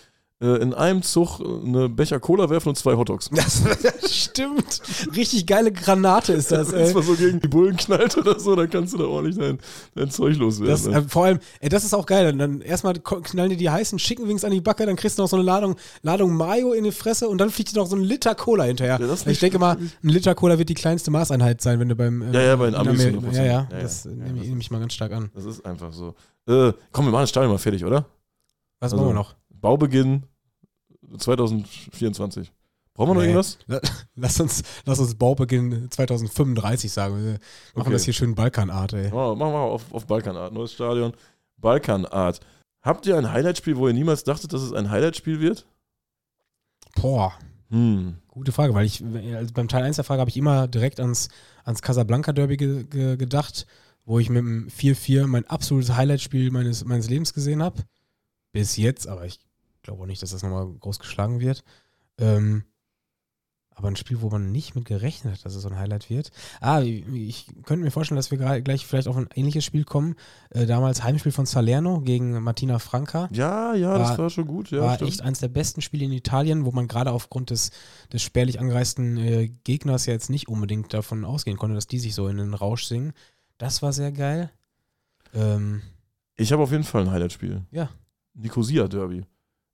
[0.41, 3.29] in einem Zug eine Becher Cola werfen und zwei Hotdogs.
[3.33, 4.81] das, das stimmt.
[5.17, 8.55] Richtig geile Granate ist das, Wenn es mal so gegen die Bullen knallt oder so,
[8.55, 9.59] dann kannst du da ordentlich dein,
[9.97, 10.71] dein Zeug loswerden.
[10.71, 10.99] Das, ne?
[10.99, 12.25] äh, vor allem, ey, das ist auch geil.
[12.27, 15.23] Dann, dann erstmal knallen dir die heißen Chicken Wings an die Backe, dann kriegst du
[15.23, 17.97] noch so eine Ladung, Ladung Mayo in die Fresse und dann fliegt dir noch so
[17.97, 19.01] ein Liter Cola hinterher.
[19.01, 22.23] Ja, ich denke mal, ein Liter Cola wird die kleinste Maßeinheit sein, wenn du beim.
[22.23, 23.33] äh, Ja, ja, bei den Amis Amer- 100%.
[23.35, 25.31] Ja, ja, Ja, das Ja, nehme ich, nehm ich mal ganz stark an.
[25.35, 26.15] Das ist einfach so.
[26.47, 28.05] Äh, komm, wir machen das Stadion mal fertig, oder?
[28.79, 29.35] Was Also- machen wir noch?
[29.61, 30.25] Baubeginn
[31.19, 32.53] 2024.
[32.95, 33.27] Brauchen wir noch Nee.
[33.29, 33.59] irgendwas?
[33.67, 33.81] La-
[34.17, 37.17] Lass uns, lass uns Baubeginn 2035 sagen.
[37.17, 37.41] Wir machen
[37.75, 37.91] Okay.
[37.93, 39.11] das hier schön Balkanart, ey.
[39.13, 40.53] Oh, machen wir mal auf, auf Balkanart.
[40.53, 41.13] Neues Stadion.
[41.59, 42.41] Balkanart.
[42.83, 45.67] Habt ihr ein Highlightspiel, wo ihr niemals dachtet, dass es ein Highlightspiel wird?
[47.01, 47.33] Boah.
[47.71, 48.17] Hm.
[48.29, 49.05] Gute Frage, weil ich
[49.35, 51.29] also beim Teil 1 der Frage habe ich immer direkt ans,
[51.65, 53.67] ans Casablanca Derby ge, ge, gedacht,
[54.07, 57.83] wo ich mit dem 4-4 mein absolutes Highlight-Spiel meines, meines Lebens gesehen habe.
[58.53, 59.39] Bis jetzt, aber ich
[59.89, 61.65] glaube auch nicht, dass das nochmal groß geschlagen wird.
[62.19, 62.65] Ähm,
[63.71, 66.33] aber ein Spiel, wo man nicht mit gerechnet hat, dass es so ein Highlight wird.
[66.61, 69.85] Ah, ich, ich könnte mir vorstellen, dass wir gerade gleich vielleicht auf ein ähnliches Spiel
[69.85, 70.17] kommen.
[70.51, 73.29] Äh, damals Heimspiel von Salerno gegen Martina Franca.
[73.31, 74.73] Ja, ja, War- das war schon gut.
[74.73, 75.11] Ja, war stimmt.
[75.13, 77.71] echt eines der besten Spiele in Italien, wo man gerade aufgrund des,
[78.13, 82.17] des spärlich angereisten äh, Gegners ja jetzt nicht unbedingt davon ausgehen konnte, dass die sich
[82.17, 83.13] so in den Rausch singen.
[83.59, 84.51] Das war sehr geil.
[85.35, 85.83] Ähm,
[86.37, 87.63] Ich habe auf jeden Fall ein Highlight-Spiel.
[87.71, 87.91] Ja.
[88.35, 89.25] Nicosia Derby.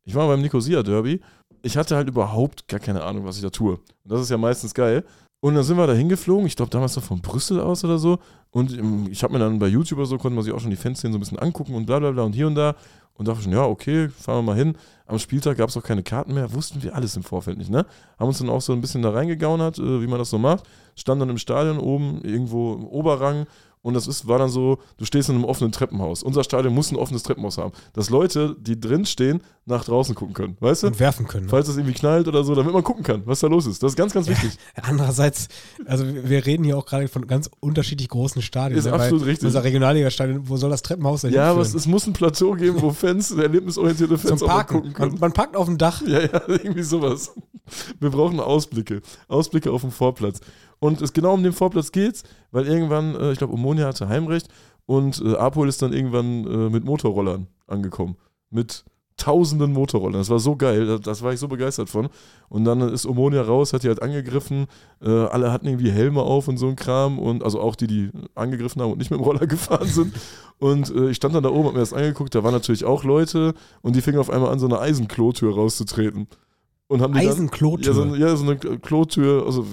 [0.05, 1.20] Ich war beim Nicosia Derby.
[1.62, 3.74] Ich hatte halt überhaupt gar keine Ahnung, was ich da tue.
[3.74, 5.05] Und das ist ja meistens geil.
[5.40, 8.18] Und dann sind wir da hingeflogen, ich glaube damals noch von Brüssel aus oder so.
[8.50, 10.70] Und ähm, ich habe mir dann bei YouTube oder so, konnte man sich auch schon
[10.70, 12.76] die Fanszenen so ein bisschen angucken und bla bla bla und hier und da.
[13.16, 14.76] Und dachte schon, ja, okay, fahren wir mal hin.
[15.07, 17.86] Am Spieltag gab es auch keine Karten mehr, wussten wir alles im Vorfeld nicht, ne?
[18.18, 20.64] Haben uns dann auch so ein bisschen da reingegaunert, äh, wie man das so macht.
[20.96, 23.46] Standen dann im Stadion oben, irgendwo im Oberrang.
[23.85, 26.22] Und das ist, war dann so, du stehst in einem offenen Treppenhaus.
[26.22, 27.72] Unser Stadion muss ein offenes Treppenhaus haben.
[27.93, 30.57] Dass Leute, die drin stehen, nach draußen gucken können.
[30.59, 30.87] Weißt du?
[30.87, 31.45] und werfen können.
[31.45, 31.51] Ne?
[31.51, 33.82] Falls es irgendwie knallt oder so, damit man gucken kann, was da los ist.
[33.82, 34.53] Das ist ganz, ganz wichtig.
[34.82, 35.49] Andererseits,
[35.85, 38.78] also wir reden hier auch gerade von ganz unterschiedlich großen Stadien.
[38.78, 38.95] Ist ne?
[38.95, 39.49] absolut richtig.
[39.49, 42.80] Unser Regionalliga-Stadion, wo soll das Treppenhaus denn Ja, aber es, es muss ein Plateau geben,
[42.80, 44.76] wo Fans, erlebnisorientierte Fans Zum Parken.
[44.76, 45.11] gucken können.
[45.12, 46.01] Man, man parkt auf dem Dach.
[46.07, 47.35] Ja, ja, irgendwie sowas.
[48.01, 49.03] Wir brauchen Ausblicke.
[49.28, 50.41] Ausblicke auf den Vorplatz.
[50.81, 54.49] Und es genau um den Vorplatz geht's, weil irgendwann, äh, ich glaube, Omonia hatte Heimrecht
[54.87, 58.16] und äh, Apol ist dann irgendwann äh, mit Motorrollern angekommen.
[58.51, 58.85] Mit
[59.16, 60.18] tausenden Motorrollern.
[60.18, 62.09] Das war so geil, da- das war ich so begeistert von.
[62.49, 64.66] Und dann ist Omonia raus, hat die halt angegriffen.
[65.01, 67.20] Äh, alle hatten irgendwie Helme auf und so ein Kram.
[67.20, 70.12] Und also auch die, die angegriffen haben und nicht mit dem Roller gefahren sind.
[70.59, 72.35] Und äh, ich stand dann da oben, hab mir das angeguckt.
[72.35, 76.27] Da waren natürlich auch Leute und die fingen auf einmal an, so eine Eisenklotür rauszutreten.
[76.89, 77.87] Und haben die dann, Eisenklotür.
[77.87, 79.64] ja, so, eine- ja, so eine Klotür, also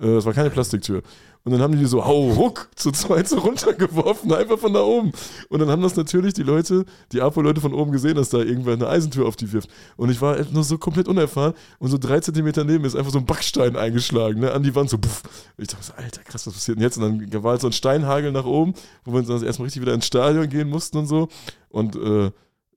[0.00, 1.02] äh, es war keine Plastiktür.
[1.44, 5.12] Und dann haben die so, hau, ruck, zu zweit so runtergeworfen, einfach von da oben.
[5.48, 8.74] Und dann haben das natürlich die Leute, die APO-Leute von oben gesehen, dass da irgendwer
[8.74, 9.70] eine Eisentür auf die wirft.
[9.96, 13.12] Und ich war nur so komplett unerfahren und so drei Zentimeter neben mir ist einfach
[13.12, 15.22] so ein Backstein eingeschlagen, ne, an die Wand, so puff.
[15.56, 16.98] Und ich dachte so, Alter, krass, was passiert denn jetzt?
[16.98, 18.74] Und dann war halt so ein Steinhagel nach oben,
[19.04, 21.28] wo wir dann erstmal richtig wieder ins Stadion gehen mussten und so.
[21.70, 22.30] Und äh,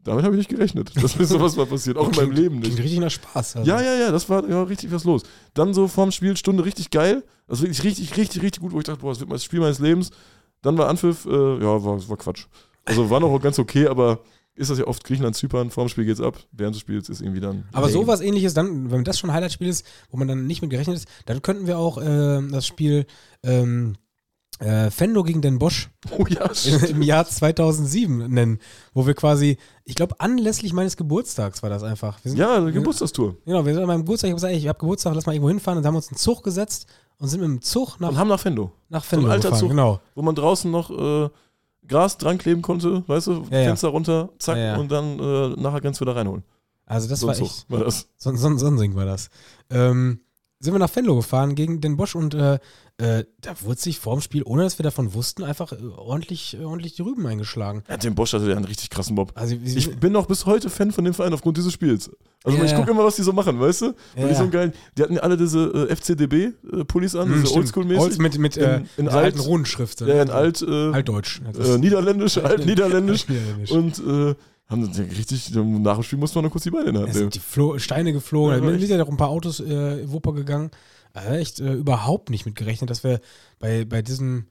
[0.04, 2.78] damit habe ich nicht gerechnet, dass mir sowas mal passiert, auch in meinem Leben nicht.
[2.78, 3.58] Richtig nach Spaß.
[3.58, 3.70] Also.
[3.70, 5.24] Ja, ja, ja, das war ja richtig was los.
[5.54, 7.24] Dann so vorm Spiel, Stunde richtig geil.
[7.48, 9.60] Also wirklich richtig, richtig, richtig gut, wo ich dachte, boah, das wird mal das Spiel
[9.60, 10.12] meines Lebens.
[10.62, 12.46] Dann war Anpfiff, äh, ja, war, war Quatsch.
[12.86, 14.22] Also war noch ganz okay, aber
[14.56, 17.40] ist das ja oft Griechenland, Zypern, vorm Spiel geht's ab, während des Spiels ist irgendwie
[17.40, 17.66] dann.
[17.72, 17.94] Aber lame.
[17.94, 20.98] sowas ähnliches, dann, wenn das schon ein Highlight-Spiel ist, wo man dann nicht mit gerechnet
[20.98, 23.06] ist, dann könnten wir auch ähm, das Spiel
[23.44, 23.96] ähm,
[24.62, 26.50] äh, Fendo gegen Den Bosch Oh ja,
[26.88, 28.60] im Jahr 2007 nennen,
[28.94, 32.20] wo wir quasi, ich glaube, anlässlich meines Geburtstags war das einfach.
[32.20, 33.36] Sind, Ja, eine Geburtstagstour.
[33.46, 35.34] Genau, wir sind an meinem Geburtstag, ich habe gesagt, ey, ich habe Geburtstag, lass mal
[35.34, 36.86] irgendwo hinfahren und haben uns einen Zug gesetzt
[37.18, 39.60] und sind mit dem Zug nach, Und haben nach Fendo, nach Fendo alter gefahren.
[39.60, 39.70] Zug.
[39.70, 40.00] Genau.
[40.16, 41.30] wo man draußen noch äh,
[41.88, 43.64] Gras dran kleben konnte, weißt du, Ja, ja.
[43.66, 44.78] Fenster runter, zack, Ja, ja.
[44.78, 46.44] und dann äh, nachher ganz wieder reinholen.
[46.86, 48.08] Also das so war ein Zug echt, war das.
[48.18, 49.30] so, so, so ein Sing war das.
[49.70, 50.20] Ähm,
[50.62, 52.60] sind wir nach Venlo gefahren gegen den Bosch und äh,
[52.98, 56.64] äh, da wurde sich vorm Spiel, ohne dass wir davon wussten, einfach äh, ordentlich, äh,
[56.64, 57.84] ordentlich die Rüben eingeschlagen.
[57.90, 59.32] Ja, den Bosch hatte ja einen richtig krassen Mob.
[59.34, 62.12] Also Ich bin auch bis heute Fan von dem Verein aufgrund dieses Spiels.
[62.44, 63.86] Also Ja, ich gucke immer, was die so machen, weißt du?
[64.16, 64.50] Ja, die so ja.
[64.50, 67.54] geil, die hatten ja alle diese äh, FCDB-Pullis an, Hm, diese.
[67.56, 68.00] Oldschool-mäßig.
[68.00, 70.02] Olds mit, mit äh, In- in dieser alt- alten Runenschrift.
[70.02, 71.42] Ja, in alt, äh, Altdeutsch.
[71.60, 73.28] äh, Niederländisch, alt Niederländisch.
[73.28, 73.72] Niederländisch.
[73.72, 74.36] Und äh,
[74.72, 77.14] haben dann richtig, nach dem Spiel musste man noch kurz die Beine in der Hand
[77.16, 77.30] nehmen.
[77.30, 78.52] die Flo Steine geflogen.
[78.64, 78.88] Ja, Ja, echt.
[78.88, 80.72] sind ja auch ein paar Autos äh, in Wupper gegangen.
[81.14, 83.20] Also echt äh, überhaupt nicht mit gerechnet, dass wir
[83.60, 84.48] bei, bei diesem,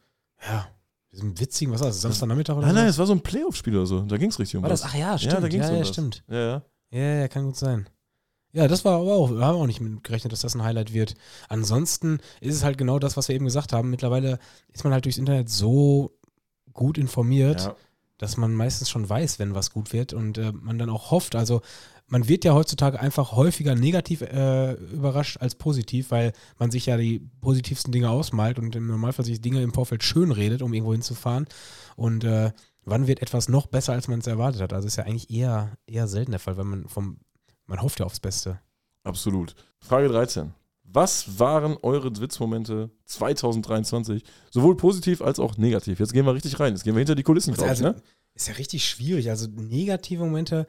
[0.46, 0.68] ja,
[1.12, 3.86] diesem witzigen, was war das, Samstagnachmittag oder Nein, nein, es war so ein Playoff-Spiel oder
[3.86, 4.00] so.
[4.02, 4.84] Da ging es richtig um War das?
[4.84, 5.42] Ach ja, stimmt.
[5.42, 6.22] da ging's ja, um ja, stimmt.
[6.28, 6.62] Ja, ja.
[6.92, 7.88] Ja, ja, kann gut sein.
[8.52, 10.92] Ja, das war aber auch, wir haben auch nicht mit gerechnet, dass das ein Highlight
[10.92, 11.14] wird.
[11.48, 13.90] Ansonsten ist es halt genau das, was wir eben gesagt haben.
[13.90, 14.38] Mittlerweile
[14.72, 16.18] ist man halt durchs Internet so
[16.72, 17.76] gut informiert, ja.
[18.20, 21.34] Dass man meistens schon weiß, wenn was gut wird und äh, man dann auch hofft.
[21.34, 21.62] Also
[22.06, 26.98] man wird ja heutzutage einfach häufiger negativ äh, überrascht als positiv, weil man sich ja
[26.98, 30.92] die positivsten Dinge ausmalt und im Normalfall sich Dinge im Vorfeld schön redet, um irgendwo
[30.92, 31.46] hinzufahren.
[31.96, 32.52] Und äh,
[32.84, 34.74] wann wird etwas noch besser, als man es erwartet hat?
[34.74, 37.20] Also ist ja eigentlich eher, eher selten der Fall, weil man vom,
[37.66, 38.60] man hofft ja aufs Beste.
[39.02, 39.54] Absolut.
[39.80, 40.52] Frage 13.
[40.92, 44.24] Was waren eure Witzmomente 2023?
[44.50, 46.00] Sowohl positiv als auch negativ.
[46.00, 46.72] Jetzt gehen wir richtig rein.
[46.72, 48.02] Jetzt gehen wir hinter die Kulissen, ich, Also, ne?
[48.34, 49.30] ist ja richtig schwierig.
[49.30, 50.66] Also negative Momente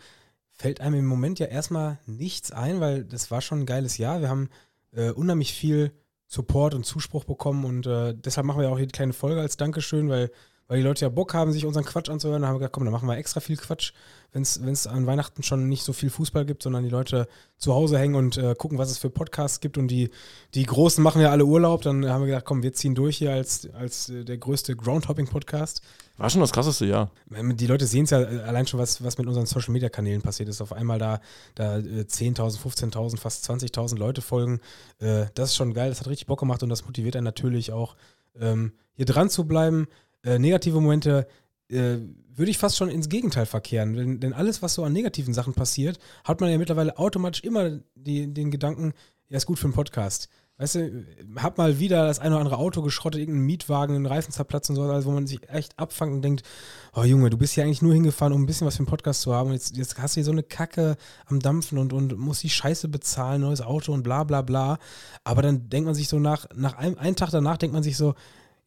[0.52, 4.22] fällt einem im Moment ja erstmal nichts ein, weil das war schon ein geiles Jahr.
[4.22, 4.50] Wir haben
[4.92, 5.92] äh, unheimlich viel
[6.28, 9.58] Support und Zuspruch bekommen und äh, deshalb machen wir auch hier die kleine Folge als
[9.58, 10.32] Dankeschön, weil,
[10.72, 12.44] weil die Leute ja Bock haben, sich unseren Quatsch anzuhören.
[12.44, 13.92] Da haben wir gesagt, komm, dann machen wir extra viel Quatsch,
[14.32, 18.00] wenn es an Weihnachten schon nicht so viel Fußball gibt, sondern die Leute zu Hause
[18.00, 19.78] hängen und äh, gucken, was es für Podcasts gibt.
[19.78, 20.12] Und die,
[20.54, 21.82] die Großen machen ja alle Urlaub.
[21.82, 25.82] Dann haben wir gesagt, komm, wir ziehen durch hier als, als äh, der größte Groundhopping-Podcast.
[26.16, 27.12] War schon das krasseste Jahr.
[27.30, 30.62] Die Leute sehen es ja äh, allein schon, was, was mit unseren Social-Media-Kanälen passiert ist.
[30.62, 31.20] Auf einmal da,
[31.56, 34.62] da 10.000, 15.000, fast 20.000 Leute folgen.
[35.00, 37.74] Äh, das ist schon geil, das hat richtig Bock gemacht und das motiviert einen natürlich
[37.74, 37.98] auch,
[38.40, 39.90] ähm, hier dran zu bleiben.
[40.24, 41.28] Äh, negative Momente
[41.70, 41.98] äh,
[42.36, 43.94] würde ich fast schon ins Gegenteil verkehren.
[43.94, 47.80] Denn, denn, alles, was so an negativen Sachen passiert, hat man ja mittlerweile automatisch immer
[47.96, 48.94] die, den Gedanken,
[49.30, 50.30] ja, ist gut für einen Podcast.
[50.62, 51.06] Weißt du,
[51.38, 54.76] hab mal wieder das eine oder andere Auto geschrottet, irgendeinen Mietwagen, einen Reifen zerplatzt und
[54.76, 56.44] so, also wo man sich echt abfangt und denkt,
[56.94, 59.22] oh Junge, du bist hier eigentlich nur hingefahren, um ein bisschen was für einen Podcast
[59.22, 59.48] zu haben.
[59.48, 62.50] Und jetzt, jetzt hast du hier so eine Kacke am Dampfen und, und musst die
[62.52, 64.78] Scheiße bezahlen, neues Auto und bla bla bla.
[65.24, 67.98] Aber dann denkt man sich so nach, nach einem, einen Tag danach denkt man sich
[67.98, 68.14] so,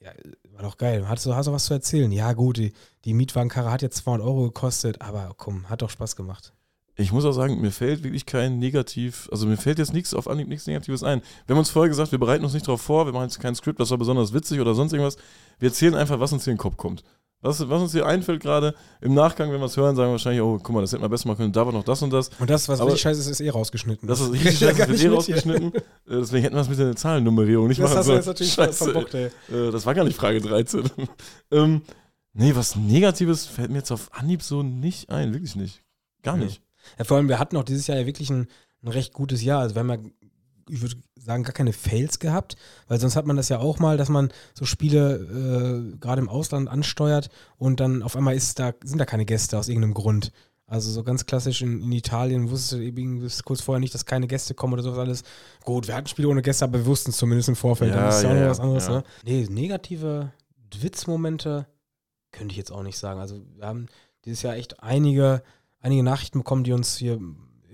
[0.04, 0.12] ja,
[0.52, 1.08] war doch geil.
[1.08, 2.12] Hast du, hast du was zu erzählen?
[2.12, 2.72] Ja, gut, die,
[3.04, 6.52] die Mietwagenkarre hat jetzt 200 Euro gekostet, aber komm, hat doch Spaß gemacht.
[6.96, 10.28] Ich muss auch sagen, mir fällt wirklich kein Negativ, also mir fällt jetzt nichts auf
[10.28, 11.22] Anhieb, nichts Negatives ein.
[11.46, 13.54] Wir haben uns vorher gesagt, wir bereiten uns nicht darauf vor, wir machen jetzt kein
[13.56, 15.16] Skript, das war besonders witzig oder sonst irgendwas.
[15.58, 17.02] Wir erzählen einfach, was uns hier in den Kopf kommt.
[17.44, 20.40] Was, was uns hier einfällt gerade, im Nachgang, wenn wir es hören, sagen wir wahrscheinlich,
[20.40, 22.30] oh, guck mal, das hätten wir besser machen können, da war noch das und das.
[22.38, 24.08] Und das, was Aber richtig scheiße ist, ist eh rausgeschnitten.
[24.08, 25.74] Das ist richtig scheiße, ist eh rausgeschnitten.
[25.74, 28.16] Äh, deswegen hätten wir es mit der Zahlennummerierung nicht das machen sollen.
[28.16, 29.26] Das hast du jetzt natürlich verbockt, ey.
[29.26, 30.84] Äh, das war gar nicht Frage 13.
[31.50, 31.82] ähm,
[32.32, 35.82] nee, was Negatives fällt mir jetzt auf Anhieb so nicht ein, wirklich nicht.
[36.22, 36.62] Gar nicht.
[36.98, 38.48] Ja, vor allem, wir hatten auch dieses Jahr ja wirklich ein,
[38.82, 39.60] ein recht gutes Jahr.
[39.60, 39.98] Also wir haben ja
[40.68, 42.56] ich würde sagen, gar keine Fails gehabt,
[42.88, 46.28] weil sonst hat man das ja auch mal, dass man so Spiele äh, gerade im
[46.28, 50.32] Ausland ansteuert und dann auf einmal ist da, sind da keine Gäste aus irgendeinem Grund.
[50.66, 54.26] Also so ganz klassisch in, in Italien wusste eben bis kurz vorher nicht, dass keine
[54.26, 55.22] Gäste kommen oder sowas alles.
[55.62, 57.90] Gut, wir hatten Spiele ohne Gäste, aber wir wussten es zumindest im Vorfeld.
[57.90, 58.86] Ja, dann ist ja, auch noch was anderes.
[58.86, 58.92] Ja.
[58.94, 59.04] Ne?
[59.24, 60.32] Nee, negative
[60.80, 61.66] Witzmomente
[62.32, 63.20] könnte ich jetzt auch nicht sagen.
[63.20, 63.86] Also wir haben
[64.24, 65.42] dieses Jahr echt einige,
[65.80, 67.20] einige Nachrichten bekommen, die uns hier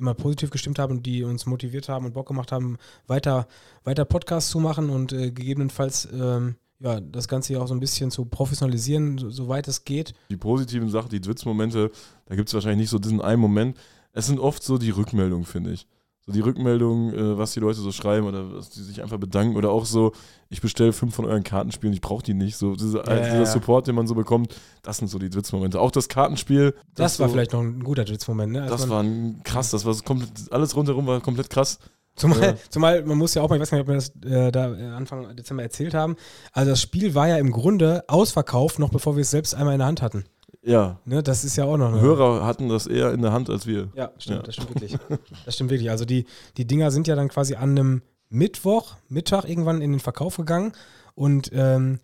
[0.01, 2.77] immer positiv gestimmt haben und die uns motiviert haben und Bock gemacht haben,
[3.07, 3.47] weiter,
[3.85, 8.11] weiter Podcasts zu machen und äh, gegebenenfalls ähm, ja, das Ganze auch so ein bisschen
[8.11, 10.15] zu professionalisieren, so, soweit es geht.
[10.31, 11.91] Die positiven Sachen, die Witzmomente,
[12.27, 13.77] da gibt es wahrscheinlich nicht so diesen einen Moment.
[14.13, 15.87] Es sind oft so die Rückmeldungen, finde ich
[16.27, 19.57] so die Rückmeldung, äh, was die Leute so schreiben oder was die sich einfach bedanken
[19.57, 20.13] oder auch so,
[20.49, 22.57] ich bestelle fünf von euren Kartenspielen, ich brauche die nicht.
[22.57, 23.47] So diese, ja, dieser ja.
[23.47, 25.81] Support, den man so bekommt, das sind so die Witzmomente.
[25.81, 26.73] Auch das Kartenspiel.
[26.95, 28.63] Das, das war so, vielleicht noch ein guter Witzmoment, ne?
[28.63, 31.79] Als das war ein, krass, das war komplett, alles rundherum war komplett krass.
[32.17, 32.55] Zumal, ja.
[32.69, 35.35] zumal, man muss ja auch mal, ich weiß nicht, ob wir das äh, da Anfang
[35.37, 36.17] Dezember erzählt haben,
[36.53, 39.79] also das Spiel war ja im Grunde ausverkauft, noch bevor wir es selbst einmal in
[39.79, 40.25] der Hand hatten.
[40.63, 40.99] Ja.
[41.05, 41.93] Ne, das ist ja auch noch.
[41.93, 43.89] Eine Hörer hatten das eher in der Hand als wir.
[43.95, 44.43] Ja, stimmt, ja.
[44.43, 44.97] das stimmt wirklich.
[45.45, 45.91] Das stimmt wirklich.
[45.91, 50.01] Also die, die Dinger sind ja dann quasi an einem Mittwoch, Mittag irgendwann in den
[50.01, 50.73] Verkauf gegangen
[51.15, 51.99] und ähm,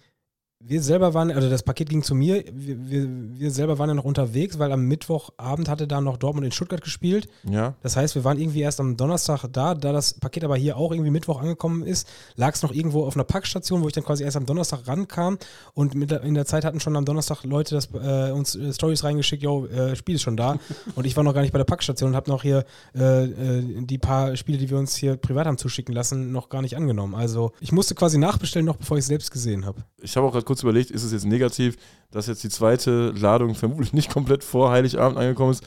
[0.69, 3.09] wir selber waren, also das Paket ging zu mir, wir, wir,
[3.39, 6.81] wir, selber waren ja noch unterwegs, weil am Mittwochabend hatte da noch Dortmund in Stuttgart
[6.81, 7.29] gespielt.
[7.49, 7.75] Ja.
[7.83, 10.93] Das heißt, wir waren irgendwie erst am Donnerstag da, da das Paket aber hier auch
[10.93, 14.25] irgendwie Mittwoch angekommen ist, lag es noch irgendwo auf einer Packstation, wo ich dann quasi
[14.25, 15.39] erst am Donnerstag rankam
[15.75, 19.05] und mit, in der Zeit hatten schon am Donnerstag Leute das, äh, uns äh, Stories
[19.05, 20.59] reingeschickt, yo, äh, Spiel ist schon da
[20.97, 22.65] und ich war noch gar nicht bei der Packstation und habe noch hier
[22.95, 26.63] äh, äh, die paar Spiele, die wir uns hier privat haben zuschicken lassen, noch gar
[26.63, 27.15] nicht angenommen.
[27.15, 29.85] Also ich musste quasi nachbestellen, noch bevor ich es selbst gesehen habe.
[30.03, 31.77] Ich habe auch gerade kurz überlegt, ist es jetzt negativ,
[32.11, 35.65] dass jetzt die zweite Ladung vermutlich nicht komplett vor Heiligabend angekommen ist.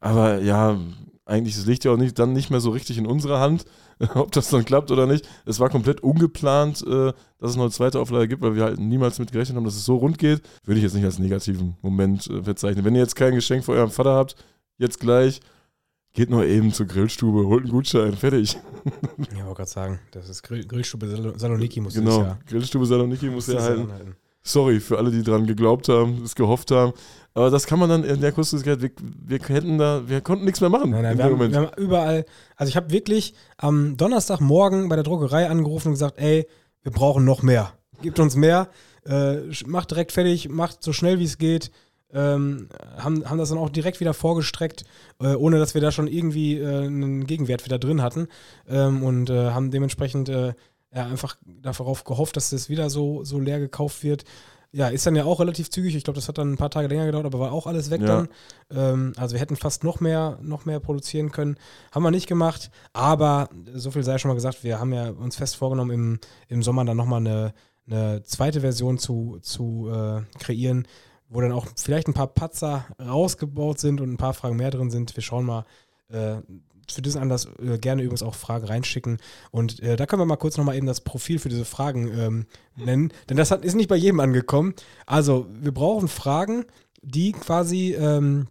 [0.00, 0.78] Aber ja,
[1.28, 3.64] eigentlich das liegt ja auch nicht, dann nicht mehr so richtig in unserer Hand,
[4.14, 5.28] ob das dann klappt oder nicht.
[5.44, 8.78] Es war komplett ungeplant, äh, dass es noch eine zweite Auflage gibt, weil wir halt
[8.80, 10.40] niemals mit gerechnet haben, dass es so rund geht.
[10.64, 12.84] Würde ich jetzt nicht als negativen Moment äh, bezeichnen.
[12.84, 14.36] Wenn ihr jetzt kein Geschenk für euren Vater habt,
[14.78, 15.40] jetzt gleich,
[16.14, 18.58] geht nur eben zur Grillstube, holt einen Gutschein, fertig.
[19.36, 22.38] Ja, wollte gerade sagen, das ist Grill, Grillstube Saloniki muss Genau, ja.
[22.46, 24.16] Grillstube Saloniki muss ja halten.
[24.48, 26.92] Sorry für alle, die dran geglaubt haben, es gehofft haben.
[27.34, 30.60] Aber das kann man dann in der Kurzfristigkeit, wir, wir hätten da, wir konnten nichts
[30.60, 30.90] mehr machen.
[30.90, 32.24] Nein, nein, wir haben, wir haben, überall,
[32.56, 36.46] also ich habe wirklich am Donnerstagmorgen bei der Druckerei angerufen und gesagt, ey,
[36.82, 37.74] wir brauchen noch mehr.
[38.02, 38.68] Gibt uns mehr,
[39.06, 39.36] äh,
[39.66, 41.70] macht direkt fertig, macht so schnell wie es geht.
[42.12, 44.84] Ähm, haben, haben das dann auch direkt wieder vorgestreckt,
[45.20, 48.28] äh, ohne dass wir da schon irgendwie äh, einen Gegenwert wieder drin hatten.
[48.66, 50.54] Ähm, und äh, haben dementsprechend äh,
[50.94, 54.24] ja, einfach darauf gehofft, dass das wieder so, so leer gekauft wird.
[54.70, 55.96] Ja, ist dann ja auch relativ zügig.
[55.96, 58.02] Ich glaube, das hat dann ein paar Tage länger gedauert, aber war auch alles weg
[58.02, 58.06] ja.
[58.06, 58.28] dann.
[58.70, 61.56] Ähm, also wir hätten fast noch mehr, noch mehr produzieren können.
[61.90, 62.70] Haben wir nicht gemacht.
[62.92, 66.18] Aber so viel sei schon mal gesagt, wir haben ja uns fest vorgenommen, im,
[66.48, 67.54] im Sommer dann nochmal eine,
[67.86, 70.86] eine zweite Version zu, zu äh, kreieren,
[71.30, 74.90] wo dann auch vielleicht ein paar Patzer rausgebaut sind und ein paar Fragen mehr drin
[74.90, 75.16] sind.
[75.16, 75.64] Wir schauen mal,
[76.10, 76.40] Äh,
[76.92, 79.18] für diesen Anlass äh, gerne übrigens auch Fragen reinschicken.
[79.50, 82.46] Und äh, da können wir mal kurz nochmal eben das Profil für diese Fragen ähm,
[82.76, 83.12] nennen.
[83.28, 84.74] Denn das hat, ist nicht bei jedem angekommen.
[85.06, 86.64] Also, wir brauchen Fragen,
[87.02, 88.48] die quasi ähm,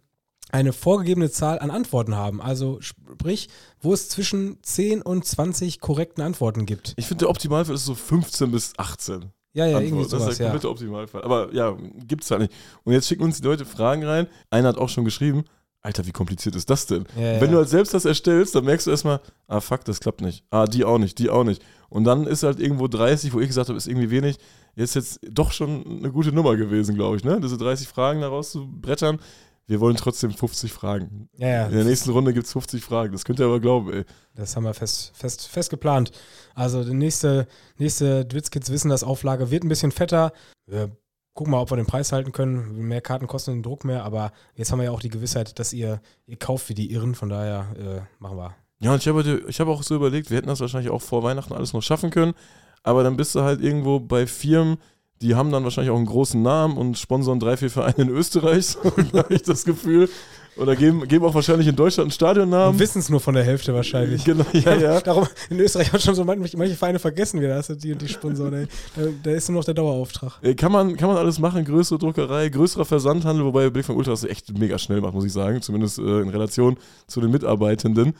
[0.50, 2.40] eine vorgegebene Zahl an Antworten haben.
[2.40, 3.48] Also sprich,
[3.80, 6.94] wo es zwischen 10 und 20 korrekten Antworten gibt.
[6.96, 9.30] Ich finde, der Optimalfall ist so 15 bis 18.
[9.54, 9.84] Ja, ja, Antwort.
[9.84, 10.52] irgendwie sowas, das ist der ja.
[10.52, 11.22] komplette Optimalfall.
[11.22, 11.76] Aber ja,
[12.06, 12.52] gibt's halt nicht.
[12.84, 14.26] Und jetzt schicken uns die Leute Fragen rein.
[14.50, 15.44] Einer hat auch schon geschrieben,
[15.82, 17.04] Alter, wie kompliziert ist das denn?
[17.16, 17.40] Ja, ja.
[17.40, 20.44] Wenn du halt selbst das erstellst, dann merkst du erstmal, ah fuck, das klappt nicht.
[20.50, 21.62] Ah, die auch nicht, die auch nicht.
[21.88, 24.38] Und dann ist halt irgendwo 30, wo ich gesagt habe, ist irgendwie wenig.
[24.74, 27.40] Jetzt jetzt doch schon eine gute Nummer gewesen, glaube ich, ne?
[27.40, 29.18] Diese 30 Fragen daraus zu brettern.
[29.66, 31.28] Wir wollen trotzdem 50 Fragen.
[31.36, 31.66] Ja, ja.
[31.66, 33.12] In der nächsten Runde gibt es 50 Fragen.
[33.12, 34.04] Das könnt ihr aber glauben, ey.
[34.34, 36.10] Das haben wir fest, fest, fest geplant.
[36.54, 40.32] Also die nächste, nächste Dwitzkids wissen das Auflage wird ein bisschen fetter.
[40.66, 40.90] Wir
[41.38, 42.88] gucken mal, ob wir den Preis halten können.
[42.88, 45.72] Mehr Karten kosten den Druck mehr, aber jetzt haben wir ja auch die Gewissheit, dass
[45.72, 47.14] ihr, ihr kauft wie die Irren.
[47.14, 48.56] Von daher äh, machen wir.
[48.80, 51.22] Ja, und ich habe ich hab auch so überlegt, wir hätten das wahrscheinlich auch vor
[51.22, 52.34] Weihnachten alles noch schaffen können.
[52.82, 54.78] Aber dann bist du halt irgendwo bei Firmen,
[55.20, 58.66] die haben dann wahrscheinlich auch einen großen Namen und sponsern drei, vier Vereine in Österreich,
[58.82, 60.08] so habe ich das Gefühl.
[60.56, 62.80] Oder geben, geben auch wahrscheinlich in Deutschland einen Stadionnamen.
[62.80, 64.24] wissen es nur von der Hälfte wahrscheinlich.
[64.24, 65.00] Genau, ja, ja.
[65.00, 68.02] Darum, in Österreich haben schon so manche, manche Vereine vergessen, wie das ist, die und
[68.02, 68.68] die Sponsoren.
[68.96, 70.32] Da, da ist nur noch der Dauerauftrag.
[70.42, 74.10] Äh, Kann man, kann man alles machen, größere Druckerei, größerer Versandhandel, wobei Blick von Ultra
[74.10, 78.14] das echt mega schnell macht, muss ich sagen, zumindest äh, in Relation zu den Mitarbeitenden.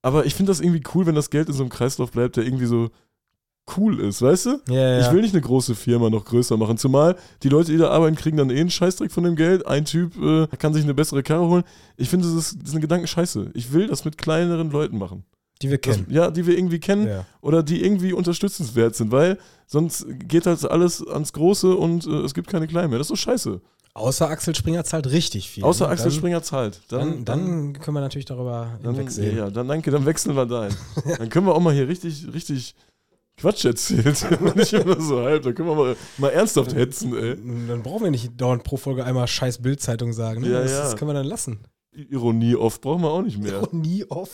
[0.00, 2.44] Aber ich finde das irgendwie cool, wenn das Geld in so einem Kreislauf bleibt, der
[2.44, 2.88] irgendwie so
[3.76, 4.60] cool ist, weißt du?
[4.68, 5.00] Ja, ja.
[5.00, 8.14] Ich will nicht eine große Firma noch größer machen, zumal die Leute, die da arbeiten,
[8.16, 9.66] kriegen dann eh einen Scheißdreck von dem Geld.
[9.66, 11.64] Ein Typ äh, kann sich eine bessere Karre holen.
[11.96, 13.50] Ich finde, das ist, das ist ein Gedanken scheiße.
[13.54, 15.24] Ich will das mit kleineren Leuten machen.
[15.62, 16.06] die wir Das, kennen.
[16.10, 17.24] ja, die wir irgendwie kennen Ja.
[17.40, 22.34] oder die irgendwie unterstützenswert sind, weil sonst geht halt alles ans Große und äh, es
[22.34, 22.98] gibt keine Kleinen mehr.
[22.98, 23.60] Das ist so scheiße.
[23.96, 25.62] Außer Axel Springer zahlt richtig viel.
[25.62, 25.88] Außer?
[25.88, 26.80] Axel dann, Springer zahlt.
[26.88, 29.36] Dann, dann können wir natürlich darüber dann, hinwegsehen.
[29.36, 30.74] ja, dann danke, dann wechseln wir dahin.
[31.18, 32.74] dann können wir auch mal hier richtig, richtig
[33.36, 34.14] Quatsch erzählen.
[34.54, 35.42] Nicht immer so halb.
[35.42, 37.36] Dann können wir mal, mal ernsthaft hetzen, ey.
[37.68, 40.42] Dann brauchen wir nicht dauernd pro Folge einmal scheiß Bildzeitung sagen.
[40.42, 40.50] Ne?
[40.50, 40.82] Ja, das, ja.
[40.82, 41.60] das können wir dann lassen.
[41.92, 43.52] Ironie oft brauchen wir auch nicht mehr.
[43.52, 44.30] Ironie off.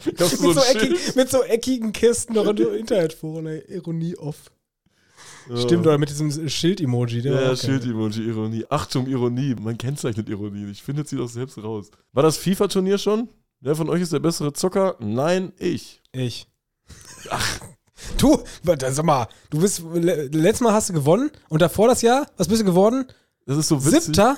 [0.04, 3.62] Mit, so so eckig, mit so eckigen Kisten noch in der Internetforen, ey.
[3.68, 4.50] Ironie off.
[5.48, 5.58] Ja.
[5.58, 7.20] Stimmt, oder mit diesem Schild-Emoji.
[7.20, 7.56] der Ja, ja.
[7.56, 8.64] Schild-Emoji, Ironie.
[8.70, 9.54] Achtung, Ironie.
[9.60, 10.82] Man kennzeichnet Ironie nicht.
[10.82, 11.90] Findet sie doch selbst raus.
[12.12, 13.28] War das FIFA-Turnier schon?
[13.60, 14.96] Wer von euch ist der bessere Zocker?
[15.00, 16.00] Nein, ich.
[16.12, 16.46] Ich.
[17.28, 17.60] Ach.
[18.18, 22.26] Du, sag mal, du bist, le- letztes Mal hast du gewonnen und davor das Jahr,
[22.36, 23.04] was bist du geworden?
[23.46, 24.04] Das ist so witzig.
[24.04, 24.36] Siebter?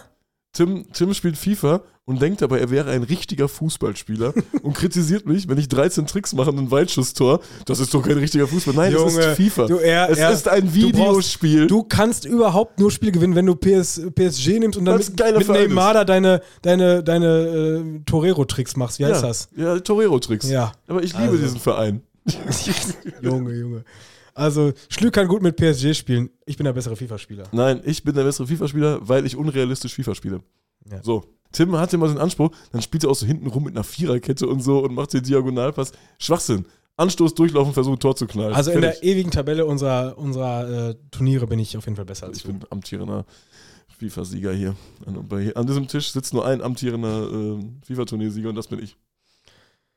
[0.52, 5.48] Tim, Tim spielt FIFA und denkt dabei, er wäre ein richtiger Fußballspieler und kritisiert mich,
[5.48, 7.40] wenn ich 13 Tricks mache und ein Weitschusstor.
[7.64, 8.74] Das ist doch kein richtiger Fußball.
[8.74, 9.66] Nein, das ist FIFA.
[9.66, 11.66] Du, er, es er, ist ein du brauchst- Videospiel.
[11.68, 15.08] Du kannst überhaupt nur Spiele gewinnen, wenn du PS, PSG nimmst und dann mit,
[15.38, 18.98] mit Neymar da deine, deine, deine äh, Torero-Tricks machst.
[18.98, 19.48] Wie heißt ja, das?
[19.56, 20.50] Ja, Torero-Tricks.
[20.50, 20.72] Ja.
[20.86, 21.38] Aber ich liebe Also.
[21.42, 22.02] diesen Verein.
[23.22, 23.84] Junge, Junge.
[24.34, 26.30] Also, Schlü kann gut mit PSG spielen.
[26.46, 27.44] Ich bin der bessere FIFA-Spieler.
[27.52, 30.40] Nein, ich bin der bessere FIFA-Spieler, weil ich unrealistisch FIFA spiele.
[30.90, 31.02] Ja.
[31.02, 31.24] So.
[31.52, 34.46] Tim hat immer den Anspruch, dann spielt er auch so hinten rum mit einer Viererkette
[34.46, 35.92] und so und macht den Diagonalpass.
[36.18, 36.64] Schwachsinn.
[36.96, 38.54] Anstoß, durchlaufen, versuchen, Tor zu knallen.
[38.54, 39.00] Also in Fertig.
[39.00, 42.44] der ewigen Tabelle unserer, unserer äh, Turniere bin ich auf jeden Fall besser als Ich
[42.44, 42.52] du.
[42.52, 43.26] bin amtierender
[43.98, 44.74] FIFA-Sieger hier.
[45.04, 48.96] An, bei, an diesem Tisch sitzt nur ein amtierender äh, FIFA-Turniersieger und das bin ich.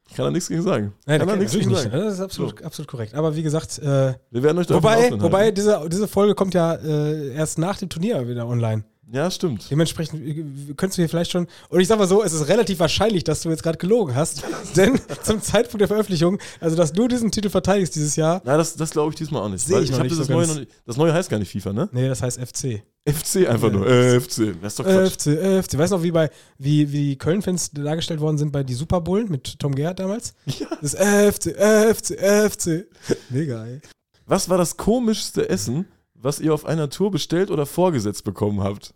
[0.08, 0.94] Ich kann da nichts gegen sagen.
[1.06, 1.82] Nein, kann da nichts gegen nicht.
[1.82, 1.92] sagen.
[1.92, 3.16] Das ist absolut, absolut korrekt.
[3.16, 6.76] Aber wie gesagt, äh, Wir werden euch da wobei, wobei diese, diese Folge kommt ja
[6.76, 8.84] äh, erst nach dem Turnier wieder online.
[9.12, 9.70] Ja, stimmt.
[9.70, 11.48] Dementsprechend äh, könntest du hier vielleicht schon.
[11.70, 14.44] Und ich sag mal so, es ist relativ wahrscheinlich, dass du jetzt gerade gelogen hast.
[14.76, 18.76] denn zum Zeitpunkt der Veröffentlichung, also dass du diesen Titel verteidigst dieses Jahr, Na, das,
[18.76, 19.66] das glaube ich diesmal auch nicht.
[19.66, 20.72] Seh weil ich ich noch nicht so neue noch nicht.
[20.86, 21.90] Das neue heißt gar nicht FIFA, ne?
[21.92, 22.84] nee, das heißt FC.
[23.08, 23.86] FC einfach nur.
[23.88, 24.56] Äh, FC.
[24.62, 25.14] Das ist doch Quatsch.
[25.14, 25.78] FC, äh, FC.
[25.78, 29.02] Weißt du noch, wie bei wie, wie die Köln-Fans dargestellt worden sind bei die Super
[29.02, 30.34] Bowl mit Tom Gerhardt damals?
[30.60, 30.68] Ja.
[30.82, 32.18] Das FC, FC,
[32.50, 32.88] FC.
[33.30, 33.82] Mega, ey.
[34.26, 35.86] Was war das komischste Essen,
[36.26, 38.94] was ihr auf einer Tour bestellt oder vorgesetzt bekommen habt?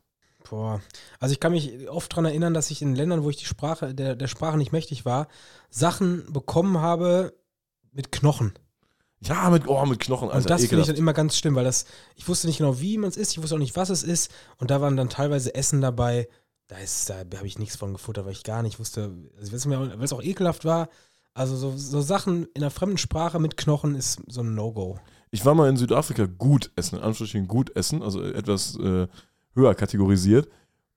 [0.50, 0.82] Boah.
[1.20, 3.94] Also ich kann mich oft daran erinnern, dass ich in Ländern, wo ich die Sprache,
[3.94, 5.28] der, der Sprache nicht mächtig war,
[5.70, 7.34] Sachen bekommen habe
[7.92, 8.54] mit Knochen.
[9.22, 10.38] Ja, mit, oh, mit Knochen, Alter.
[10.38, 12.98] Und das finde ich dann immer ganz schlimm, weil das, ich wusste nicht genau, wie
[12.98, 14.32] man es isst, ich wusste auch nicht, was es ist.
[14.58, 16.30] Und da waren dann teilweise Essen dabei,
[16.68, 19.58] da ist, da habe ich nichts von gefuttert, weil ich gar nicht wusste, also weil
[19.58, 20.88] es mir- weil es auch ekelhaft war.
[21.34, 25.00] Also so, so Sachen in einer fremden Sprache mit Knochen ist so ein No-Go.
[25.32, 29.08] Ich war mal in Südafrika gut essen, in Anführungsstrichen gut essen, also etwas äh,
[29.56, 30.50] höher kategorisiert.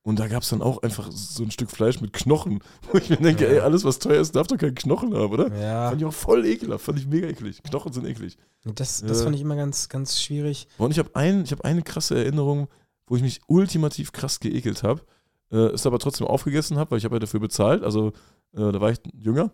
[0.05, 2.61] Und da gab es dann auch einfach so ein Stück Fleisch mit Knochen.
[2.91, 3.51] Wo ich mir denke, Ja.
[3.51, 5.55] ey, alles, was teuer ist, darf doch keinen Knochen haben, oder?
[5.57, 7.63] Ja, Fand ich auch voll ekelhaft, fand ich mega eklig.
[7.63, 8.37] Knochen sind eklig.
[8.65, 9.25] das, das Ja.
[9.25, 10.67] fand ich immer ganz, ganz schwierig.
[10.79, 12.67] Und ich habe ein, ich hab eine krasse Erinnerung,
[13.07, 15.03] wo ich mich ultimativ krass geekelt habe.
[15.53, 18.09] äh, es aber trotzdem aufgegessen habe, weil ich habe ja dafür bezahlt, also
[18.55, 19.53] äh, da war ich jünger.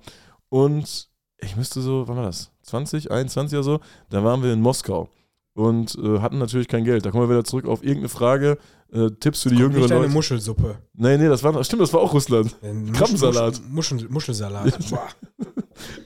[0.48, 1.08] Und
[1.40, 2.50] ich müsste so, wann war das?
[2.68, 3.80] 20, 21 oder so,
[4.10, 5.08] da waren wir in Moskau
[5.54, 7.04] und äh, hatten natürlich kein Geld.
[7.04, 8.58] Da kommen wir wieder zurück auf irgendeine Frage.
[8.92, 10.12] Äh, Tipps für die jüngeren nicht deine Leute.
[10.12, 10.78] Muschelsuppe.
[10.94, 12.56] Nee, nee, das war, stimmt, das war auch Russland.
[12.62, 13.60] Ein Krabbensalat.
[13.68, 14.78] Muschel, Muschel, Muschelsalat.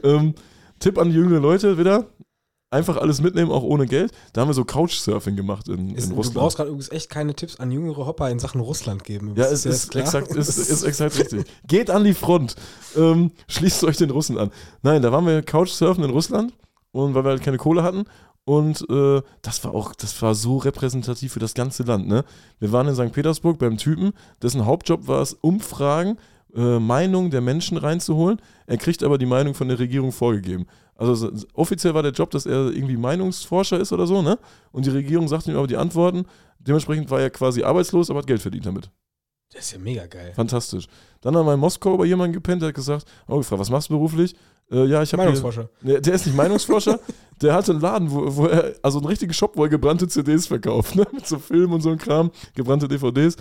[0.03, 0.35] Ähm,
[0.81, 2.05] Tipp an die jüngeren Leute wieder.
[2.73, 4.13] Einfach alles mitnehmen, auch ohne Geld.
[4.33, 6.35] Da haben wir so Couchsurfing gemacht in, Ist, in du Russland.
[6.37, 9.35] brauchst gerade übrigens echt keine Tipps an jüngere Hopper in Sachen Russland geben.
[9.37, 10.05] Ja, es ist klar?
[10.05, 11.45] exakt, ist, ist exakt richtig.
[11.67, 12.57] Geht an die Front.
[12.97, 14.51] Ähm, schließt euch den Russen an.
[14.83, 16.55] Nein, da waren wir Couchsurfen in Russland
[16.93, 18.05] und weil wir halt keine Kohle hatten.
[18.45, 22.09] Und äh, das war auch, das war so repräsentativ für das ganze Land.
[22.09, 22.25] Ne?
[22.59, 23.13] Wir waren in St.
[23.13, 24.13] Petersburg beim Typen,
[24.43, 26.17] dessen Hauptjob war es, Umfragen,
[26.55, 28.41] äh, Meinungen der Menschen reinzuholen.
[28.67, 30.67] Er kriegt aber die Meinung von der Regierung vorgegeben.
[30.97, 34.39] Also so- offiziell war der Job, dass er irgendwie Meinungsforscher ist oder so, ne?
[34.71, 36.27] Und die Regierung sagt ihm aber die Antworten.
[36.59, 38.91] Dementsprechend war er quasi arbeitslos, aber hat Geld verdient damit.
[39.53, 40.33] Das ist ja mega geil.
[40.35, 40.87] Fantastisch.
[41.21, 43.91] Dann haben wir in Moskau bei jemandem gepennt, der hat gesagt, oh, gefragt, was machst
[43.91, 44.35] du beruflich?
[44.71, 45.69] Äh, ja, ich habe Meinungsforscher.
[45.83, 46.99] Nee, der ist nicht Meinungsforscher,
[47.43, 50.47] der hatte einen Laden, wo, wo er, also einen richtigen Shop, wo er gebrannte CDs
[50.47, 51.07] verkauft, ne?
[51.13, 53.37] mit so Filmen und so einem Kram, gebrannte DVDs.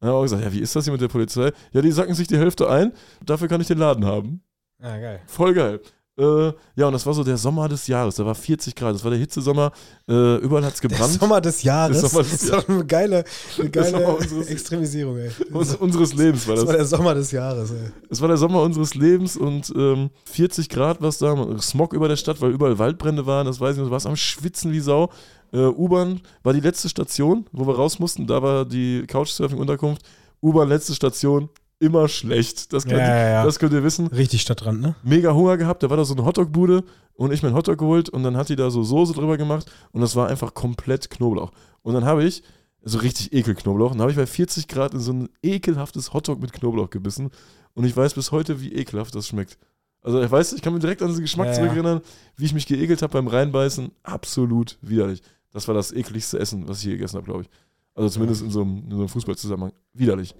[0.00, 1.52] Dann haben wir auch gesagt, ja, wie ist das hier mit der Polizei?
[1.72, 2.92] Ja, die sacken sich die Hälfte ein,
[3.24, 4.42] dafür kann ich den Laden haben.
[4.82, 5.20] Ja, geil.
[5.26, 5.80] Voll geil.
[6.16, 9.02] Äh, ja, und das war so der Sommer des Jahres, da war 40 Grad, das
[9.02, 9.72] war der Hitzesommer,
[10.08, 11.12] äh, überall hat es Der gebrannt.
[11.14, 12.00] Sommer des Jahres.
[12.00, 13.24] Der Sommer des das ist doch eine geile,
[13.58, 15.30] eine geile unseres- Extremisierung, ey.
[15.52, 16.68] Uns, unseres Lebens war Das das.
[16.70, 17.90] war der Sommer des Jahres, ey.
[18.10, 22.06] Es war der Sommer unseres Lebens und ähm, 40 Grad war es da, Smog über
[22.06, 24.78] der Stadt, weil überall Waldbrände waren, das weiß ich nicht, du warst am Schwitzen wie
[24.80, 25.10] Sau.
[25.52, 30.02] Äh, U-Bahn war die letzte Station, wo wir raus mussten, da war die Couchsurfing-Unterkunft.
[30.40, 31.48] U-Bahn letzte Station,
[31.78, 32.72] immer schlecht.
[32.72, 33.44] Das könnt, Ja, ja, ja.
[33.44, 34.06] das könnt ihr wissen.
[34.08, 34.94] Richtig Stadtrand, ne?
[35.02, 36.84] Mega Hunger gehabt, da war da so eine Hotdog-Bude
[37.14, 39.70] und ich mir einen Hotdog geholt und dann hat die da so Soße drüber gemacht
[39.92, 41.50] und das war einfach komplett Knoblauch.
[41.82, 42.42] Und dann habe ich,
[42.86, 46.40] so richtig Ekelknoblauch, und dann habe ich bei 40 Grad in so ein ekelhaftes Hotdog
[46.40, 47.30] mit Knoblauch gebissen
[47.74, 49.58] und ich weiß bis heute, wie ekelhaft das schmeckt.
[50.02, 51.58] Also ich weiß, ich kann mir direkt an diesen Geschmack Ja, ja.
[51.58, 52.00] zurückerinnern,
[52.36, 53.90] wie ich mich geekelt habe beim Reinbeißen.
[54.02, 55.22] Absolut widerlich.
[55.50, 57.48] Das war das ekligste Essen, was ich je gegessen habe, glaube ich.
[57.94, 59.72] Also zumindest in so einem, in so einem Fußballzusammenhang.
[59.94, 60.34] Widerlich.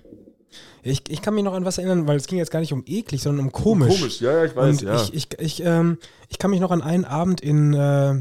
[0.82, 2.82] Ich, ich kann mich noch an was erinnern, weil es ging jetzt gar nicht um
[2.86, 4.20] eklig, sondern um komisch.
[4.20, 5.98] ja, ja, ich Und ich, ich, ich, ähm,
[6.28, 8.14] ich kann mich noch an einen Abend in, äh,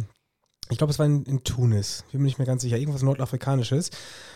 [0.70, 3.92] ich glaube, es war in, in Tunis, bin mir nicht mehr ganz sicher, irgendwas Nordafrikanisches.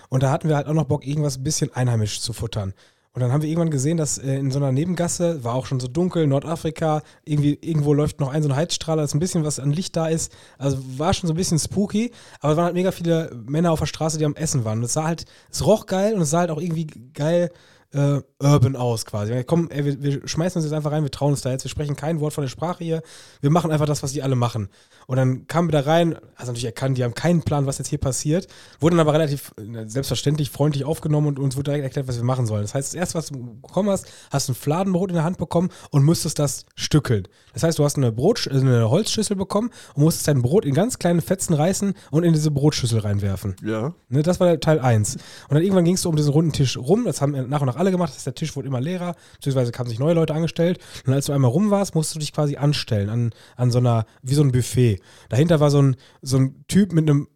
[0.10, 2.74] Und da hatten wir halt auch noch Bock, irgendwas ein bisschen einheimisch zu futtern.
[3.18, 5.80] Und dann haben wir irgendwann gesehen, dass äh, in so einer Nebengasse, war auch schon
[5.80, 9.60] so dunkel, Nordafrika, irgendwie, irgendwo läuft noch ein so ein Heizstrahler, dass ein bisschen was
[9.60, 10.32] an Licht da ist.
[10.60, 12.12] Also war schon so ein bisschen spooky,
[12.42, 14.78] aber es waren halt mega viele Männer auf der Straße, die am Essen waren.
[14.78, 17.50] Und es sah halt, es roch geil und es sah halt auch irgendwie geil
[17.94, 19.34] äh, urban aus quasi.
[19.34, 21.64] Wir, komm, ey, wir, wir schmeißen uns jetzt einfach rein, wir trauen uns da jetzt,
[21.64, 23.02] wir sprechen kein Wort von der Sprache hier,
[23.42, 24.70] wir machen einfach das, was die alle machen.
[25.08, 27.88] Und dann kamen wir da rein, also natürlich erkannt, die haben keinen Plan, was jetzt
[27.88, 28.48] hier passiert,
[28.80, 32.46] wurden aber relativ äh, selbstverständlich freundlich aufgenommen und uns wurde direkt erklärt, was wir machen
[32.46, 32.64] sollen.
[32.64, 35.70] Das heißt, das erste, was du bekommen hast, hast ein Fladenbrot in der Hand bekommen
[35.92, 37.28] und musstest das stückeln.
[37.54, 40.74] Das heißt, du hast eine, Brot, äh, eine Holzschüssel bekommen und musstest dein Brot in
[40.74, 43.56] ganz kleine Fetzen reißen und in diese Brotschüssel reinwerfen.
[43.64, 43.94] Ja.
[44.10, 45.16] Ne, das war Teil 1.
[45.16, 47.06] Und dann irgendwann ging es um diesen runden Tisch rum.
[47.06, 48.10] Das haben nach und nach alle gemacht.
[48.10, 50.80] Das heißt, der Tisch wurde immer leerer, beziehungsweise haben sich neue Leute angestellt.
[51.06, 54.06] Und als du einmal rum warst, musst du dich quasi anstellen an, an so einer,
[54.22, 55.00] wie so ein Buffet.
[55.30, 57.28] Dahinter war so ein, so ein Typ mit einem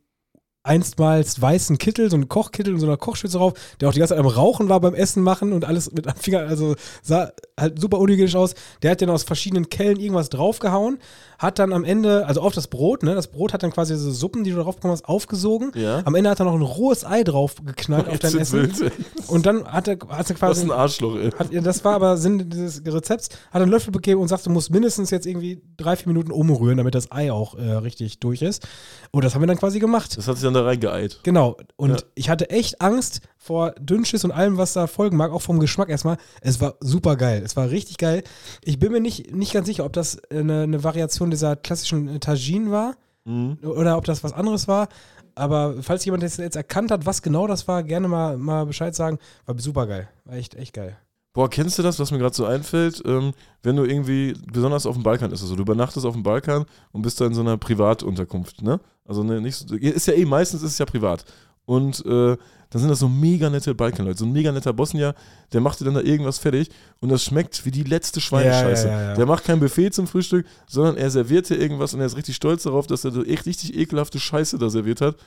[0.64, 4.14] einstmals weißen Kittel, so ein Kochkittel und so einer Kochschütze drauf, der auch die ganze
[4.14, 7.80] Zeit am Rauchen war beim Essen machen und alles mit am Finger, also sah halt
[7.80, 8.54] super unhygienisch aus.
[8.84, 11.00] Der hat dann aus verschiedenen Kellen irgendwas draufgehauen,
[11.40, 14.12] hat dann am Ende, also auf das Brot, ne, das Brot hat dann quasi so
[14.12, 15.72] Suppen, die du drauf bekommen hast, aufgesogen.
[15.74, 16.02] Ja.
[16.06, 18.62] Am Ende hat er noch ein rohes Ei drauf geknallt auf dein Essen.
[18.62, 18.92] wild.
[19.28, 20.64] Und dann hat er, hat er quasi.
[20.64, 21.32] ein Arschloch, ey.
[21.32, 24.70] Hat, das war aber Sinn dieses Rezepts, hat einen Löffel begeben und sagt, du musst
[24.70, 28.68] mindestens jetzt irgendwie drei, vier Minuten umrühren, damit das Ei auch äh, richtig durch ist.
[29.10, 30.18] Und das haben wir dann quasi gemacht.
[30.18, 31.20] Das hat sich dann da reingeeilt.
[31.24, 31.58] Genau.
[31.76, 31.98] Und Ja.
[32.16, 35.90] ich hatte echt Angst vor Dünnschiss und allem, was da folgen mag, auch vom Geschmack
[35.90, 36.18] erstmal.
[36.42, 37.42] Es war super geil.
[37.46, 38.24] Es war richtig geil.
[38.64, 42.20] Ich bin mir nicht, nicht ganz sicher, ob das eine, eine Variation dieser klassischen äh,
[42.20, 43.60] Tagine war Mhm.
[43.62, 44.88] oder ob das was anderes war.
[45.36, 48.94] Aber falls jemand das jetzt erkannt hat, was genau das war, gerne mal, mal Bescheid
[48.96, 49.18] sagen.
[49.46, 50.10] War super geil.
[50.26, 50.98] War echt, echt geil.
[51.34, 53.32] Boah, kennst du das, was mir gerade so einfällt, ähm,
[53.64, 56.66] wenn du irgendwie, besonders auf dem Balkan ist es so, du übernachtest auf dem Balkan
[56.92, 58.82] und bist da in so einer Privatunterkunft, ne?
[59.06, 61.26] Also ne, nicht so, ist ja eh, meistens ist es ja privat.
[61.66, 62.38] Und äh,
[62.72, 65.14] dann sind das so mega nette Balkanleute, so ein mega netter Bosnier,
[65.52, 66.70] der macht dir dann da irgendwas fertig
[67.02, 68.88] und das schmeckt wie die letzte Schweinescheiße.
[68.88, 69.16] Ja, ja, ja.
[69.16, 72.38] Der macht kein Buffet zum Frühstück, sondern er serviert dir irgendwas und er ist richtig
[72.38, 75.18] stolz darauf, dass er so echt richtig ekelhafte Scheiße da serviert hat.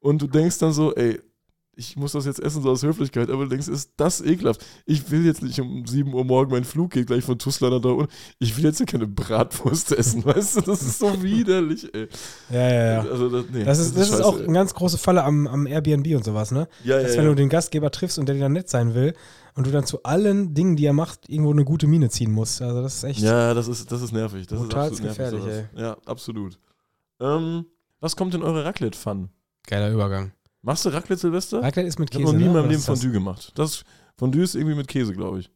[0.00, 1.20] Und du denkst dann so, ey,
[1.78, 4.64] ich muss das jetzt essen, so aus Höflichkeit, aber denkst, ist das ekelhaft?
[4.84, 7.80] Ich will jetzt nicht um 7 Uhr morgen, mein Flug geht gleich von Tuzla nach
[7.80, 8.10] Dortmund.
[8.40, 10.60] Ich will jetzt hier keine Bratwurst essen, weißt du?
[10.62, 12.08] Das ist so widerlich, ey.
[12.50, 13.00] Ja, ja, ja.
[13.02, 14.44] Also, das, nee, Das ist, das ist scheiße, auch ey.
[14.44, 16.66] eine ganz große Falle am, am Airbnb und sowas, ne?
[16.82, 17.30] Ja, Dass ja, wenn ja.
[17.30, 19.14] du den Gastgeber triffst und der dir dann nett sein will
[19.54, 22.60] und du dann zu allen Dingen, die er macht, irgendwo eine gute Miene ziehen musst.
[22.60, 23.20] Also das ist echt.
[23.20, 24.48] Ja, das ist, das ist nervig.
[24.48, 25.66] Das ist absolut gefährlich, nervig.
[25.72, 25.80] sowas.
[25.80, 26.58] Ja, absolut.
[27.20, 27.66] Ähm,
[28.00, 29.28] was kommt in eure Raclette-Fun?
[29.66, 30.32] Geiler Übergang.
[30.62, 31.62] Machst du Raclette, Silvester?
[31.62, 32.28] Raclette ist mit ich Käse.
[32.28, 32.58] habe noch nie in ne?
[32.58, 33.52] meinem Oder Leben Fondue gemacht.
[33.54, 33.84] Das
[34.16, 35.50] Fondue ist irgendwie mit Käse, glaube ich.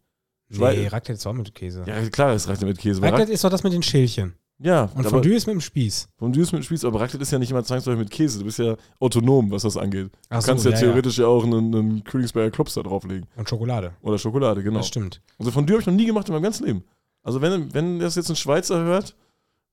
[0.49, 1.85] Nee, Raclette ist auch mit Käse.
[1.87, 3.03] Ja, klar, ist Raclette mit Käse.
[3.03, 4.31] Raclette ist doch das mit den Schälchen.
[4.31, 6.09] Rac- ja, Und Fondue ist mit dem Spieß.
[6.19, 8.39] Fondue ist mit Spieß, aber Raclette ist ja nicht immer zwangsläufig mit Käse.
[8.39, 10.11] Du bist ja autonom, was das angeht.
[10.29, 13.27] Ach Du so, kannst ja, ja, theoretisch ja, auch einen, einen Königsberger Klops da drauflegen.
[13.35, 13.95] Und Schokolade.
[14.03, 14.79] Oder Schokolade, genau.
[14.79, 15.20] Das stimmt.
[15.39, 16.85] Also Fondue habe ich noch nie gemacht in meinem ganzen Leben.
[17.24, 19.16] Also wenn, wenn das jetzt ein Schweizer hört,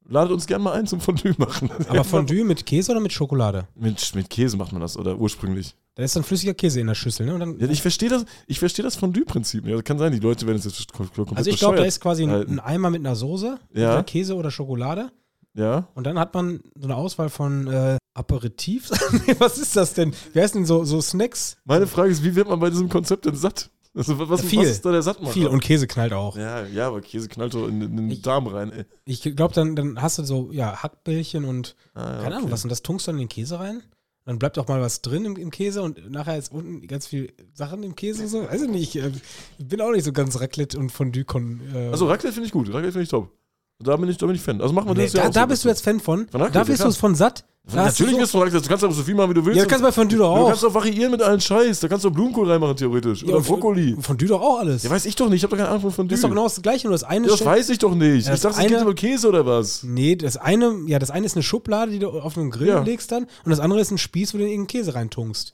[0.10, 1.70] ladet uns gerne mal ein zum Fondue machen.
[1.90, 3.68] Aber Fondue mit Käse oder mit Schokolade?
[3.76, 5.76] mit, mit Käse macht man das, oder ursprünglich.
[5.96, 7.34] Da ist dann flüssiger Käse in der Schüssel, ne?
[7.34, 9.66] Und dann, Ja, ich verstehe das, ich verstehe das Fondue-Prinzip.
[9.68, 12.00] Ja, kann sein, die Leute werden es jetzt kom- komplett also ich glaube, da ist
[12.00, 13.82] quasi ein, ein Eimer mit einer Soße, Ja.
[13.98, 15.12] entweder Käse oder Schokolade.
[15.56, 18.92] Ja, Und dann hat man so eine Auswahl von äh, Aperitifs.
[19.40, 20.14] Was ist das denn?
[20.32, 21.58] Wie heißen denn so, so Snacks?
[21.66, 23.70] meine Frage ist, wie wird man bei diesem Konzept denn satt?
[23.96, 24.60] Also, was, Viel.
[24.60, 25.34] was ist da der Sattmacher?
[25.34, 26.38] Viel und Käse knallt auch.
[26.38, 28.72] ja, ja, aber Käse knallt doch in, in den Ich- Darm rein.
[28.72, 28.86] Ey.
[29.06, 32.52] Ich glaube, dann, dann hast du so, ja, Hackbällchen und Ah, ja, keine Ahnung okay.
[32.54, 32.64] was.
[32.64, 33.82] Und das tunkst du dann in den Käse rein.
[34.26, 37.34] Dann bleibt auch mal was drin im, im Käse und nachher ist unten ganz viel
[37.54, 38.28] Sachen im Käse.
[38.28, 38.44] So.
[38.48, 38.96] Weiß ich nicht.
[38.96, 39.12] Ich äh,
[39.58, 41.24] bin auch nicht so ganz Raclette und Fondue.
[41.24, 43.32] Kon, äh, Also Raclette finde ich gut, Raclette finde ich top.
[43.82, 44.60] Da bin ich, da bin ich Fan.
[44.62, 45.48] Also machen wir nee, das ja da, auch da so.
[45.48, 46.28] bist du jetzt Fan von.
[46.28, 47.46] Von da ja, bist du es von satt.
[47.72, 49.58] Da Natürlich du bist du Raclette, du kannst aber so viel machen, wie du willst.
[49.58, 50.48] Ja, das kannst du bei Fondue doch du auch.
[50.48, 51.80] kannst doch variieren mit allen Scheiß.
[51.80, 53.22] Da kannst du Blumenkohl reinmachen, theoretisch.
[53.22, 53.96] Ja, Oder Brokkoli.
[54.02, 54.84] Fondue doch auch alles.
[54.84, 55.38] Ja, weiß ich doch nicht.
[55.38, 56.10] Ich habe doch keine Ahnung von Fondue.
[56.10, 56.88] das ist doch genau das Gleiche.
[56.88, 58.26] Nur das eine das stellt- weiß ich doch nicht.
[58.28, 59.84] Ja, ich das dachte, es geht über Käse oder was?
[59.84, 62.82] Nee, das eine, ja, das eine ist eine Schublade, die du auf einen Grill Ja.
[62.82, 63.24] legst dann.
[63.46, 65.54] Und das andere ist ein Spieß, wo du irgendeinen Käse reintunkst.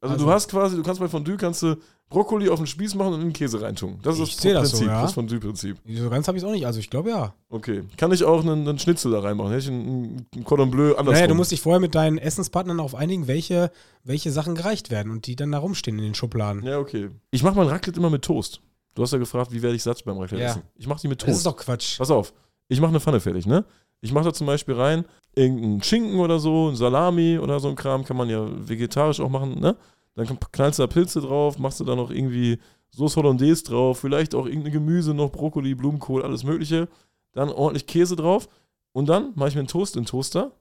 [0.00, 1.76] Also, Also- du hast quasi, du kannst bei Fondue kannst du
[2.10, 3.98] Brokkoli auf den Spieß machen und in den Käse reintun.
[4.02, 5.02] Das ist Ich das seh das so, Prinzip, ja.
[5.02, 5.76] das Fondue-Prinzip.
[5.88, 6.64] So ganz habe ich es auch nicht.
[6.66, 7.34] Also ich glaube ja.
[7.48, 7.82] Okay.
[7.96, 9.50] Kann ich auch einen, einen Schnitzel da reinmachen?
[9.50, 11.12] Hätte ich einen, einen Cordon Bleu andersrum?
[11.14, 13.72] Naja, du musst dich vorher mit deinen Essenspartnern darauf einigen, welche,
[14.04, 16.62] welche Sachen gereicht werden und die dann da rumstehen in den Schubladen.
[16.64, 17.10] Ja, okay.
[17.32, 18.60] Ich mache mein Raclette immer mit Toast.
[18.94, 20.50] Du hast ja gefragt, wie werde ich satt beim Raclette Ja.
[20.50, 20.62] essen.
[20.76, 21.46] Ich mache die mit Das ist Toast.
[21.46, 21.98] doch Quatsch.
[21.98, 22.32] Pass auf,
[22.68, 23.64] ich mache eine Pfanne fertig, ne?
[24.00, 25.04] Ich mache da zum Beispiel rein
[25.34, 29.30] irgendeinen Schinken oder so, ein Salami oder so ein Kram, kann man ja vegetarisch auch
[29.30, 29.74] machen, ne?
[30.14, 32.58] Dann knallst du da Pilze drauf, machst du da noch irgendwie
[32.90, 36.88] Sauce Hollandaise drauf, vielleicht auch irgendein Gemüse, noch Brokkoli, Blumenkohl, alles Mögliche.
[37.32, 38.48] Dann ordentlich Käse drauf
[38.92, 40.52] und dann mache ich mir einen Toast in den Toaster,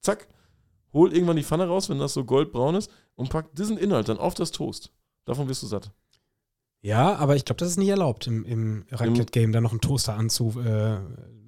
[0.00, 0.28] zack,
[0.92, 4.18] hol irgendwann die Pfanne raus, wenn das so goldbraun ist und pack diesen Inhalt dann
[4.18, 4.92] auf das Toast.
[5.24, 5.90] Davon wirst du satt.
[6.82, 10.14] Ja, aber ich glaube, das ist nicht erlaubt im, im Raclette-Game, da noch einen Toaster
[10.14, 10.54] anzu.
[10.64, 10.98] Äh,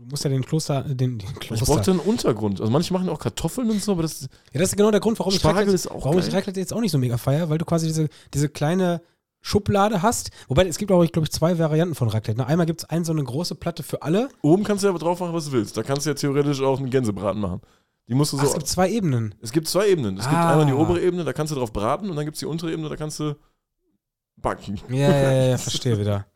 [0.02, 1.66] du musst ja den Kloster, den, den Ich Kloster.
[1.66, 2.60] brauchte einen Untergrund.
[2.60, 4.22] Also manche machen auch Kartoffeln und so, aber das
[4.52, 6.32] ja, das ist genau der Grund, warum ich Spargel Raclette, warum ich.
[6.32, 9.00] Raclette jetzt auch nicht so mega feier, weil du quasi diese, diese kleine
[9.40, 10.30] Schublade hast.
[10.48, 12.38] Wobei es gibt auch, ich glaube, zwei Varianten von Raclette.
[12.40, 12.46] Ne?
[12.46, 14.28] Einmal gibt es eine so eine große Platte für alle.
[14.42, 15.76] Oben kannst du ja drauf machen, was du willst.
[15.76, 17.60] Da kannst du ja theoretisch auch einen Gänsebraten machen.
[18.08, 18.48] Die musst du Ach, so.
[18.48, 19.34] es gibt zwei Ebenen.
[19.40, 20.16] es gibt zwei Ebenen.
[20.18, 20.50] Es gibt Ah.
[20.52, 22.72] einmal die obere Ebene, da kannst du drauf braten und dann gibt es die untere
[22.72, 23.34] Ebene, da kannst du
[24.36, 24.80] backen.
[24.88, 26.26] Ja, ja, ja, ja verstehe wieder.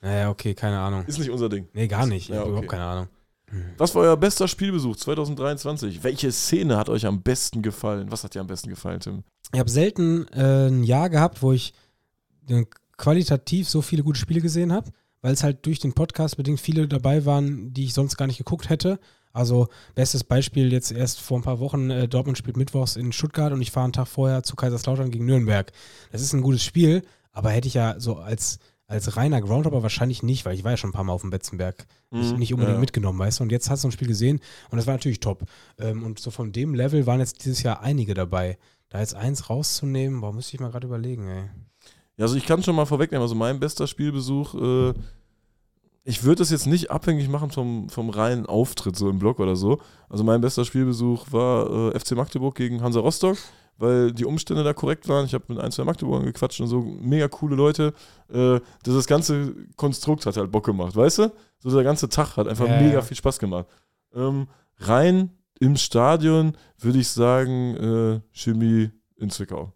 [0.00, 1.04] Naja, okay, keine Ahnung.
[1.06, 1.68] Ist nicht unser Ding.
[1.72, 2.24] Nee, gar nicht.
[2.24, 2.50] Ich Ja, habe okay.
[2.52, 3.08] überhaupt keine Ahnung.
[3.78, 6.02] Was war euer bester Spielbesuch 2023?
[6.02, 8.10] Welche Szene hat euch am besten gefallen?
[8.10, 9.22] Was hat dir am besten gefallen, Tim?
[9.52, 11.72] Ich habe selten äh, ein Jahr gehabt, wo ich
[12.48, 12.64] äh,
[12.96, 14.90] qualitativ so viele gute Spiele gesehen habe,
[15.22, 18.38] weil es halt durch den Podcast bedingt viele dabei waren, die ich sonst gar nicht
[18.38, 18.98] geguckt hätte.
[19.32, 23.52] Also bestes Beispiel jetzt erst vor ein paar Wochen, äh, Dortmund spielt Mittwochs in Stuttgart
[23.52, 25.70] und ich fahre einen Tag vorher zu Kaiserslautern gegen Nürnberg.
[26.10, 27.02] Das ist ein gutes Spiel,
[27.32, 30.76] aber hätte ich ja so als, als reiner Groundhopper wahrscheinlich nicht, weil ich war ja
[30.76, 31.86] schon ein paar Mal auf dem Betzenberg.
[32.10, 32.80] Nicht, Mhm, nicht unbedingt ja.
[32.80, 33.42] mitgenommen, weißt du?
[33.44, 34.40] Und jetzt hast du ein Spiel gesehen
[34.70, 35.42] und das war natürlich top.
[35.78, 38.58] Ähm, und so von dem Level waren jetzt dieses Jahr einige dabei.
[38.88, 41.44] Da jetzt eins rauszunehmen, boah, müsste ich mal gerade überlegen, ey.
[42.16, 44.94] Ja, also ich kann schon mal vorwegnehmen, also mein bester Spielbesuch, äh,
[46.04, 49.56] ich würde das jetzt nicht abhängig machen vom, vom reinen Auftritt so im Blog oder
[49.56, 49.80] so.
[50.08, 53.36] Also mein bester Spielbesuch war äh, FC Magdeburg gegen Hansa Rostock,
[53.78, 55.26] weil die Umstände da korrekt waren.
[55.26, 57.92] Ich habe mit ein, zwei Magdeburgern gequatscht und so, mega coole Leute.
[58.32, 61.32] Äh, das, ganze Konstrukt hat halt Bock gemacht, weißt du?
[61.58, 63.02] So der ganze Tag hat einfach Ja, mega ja.
[63.02, 63.66] viel Spaß gemacht.
[64.14, 64.48] Ähm,
[64.78, 69.72] rein im Stadion würde ich sagen, äh, Chemie in Zwickau.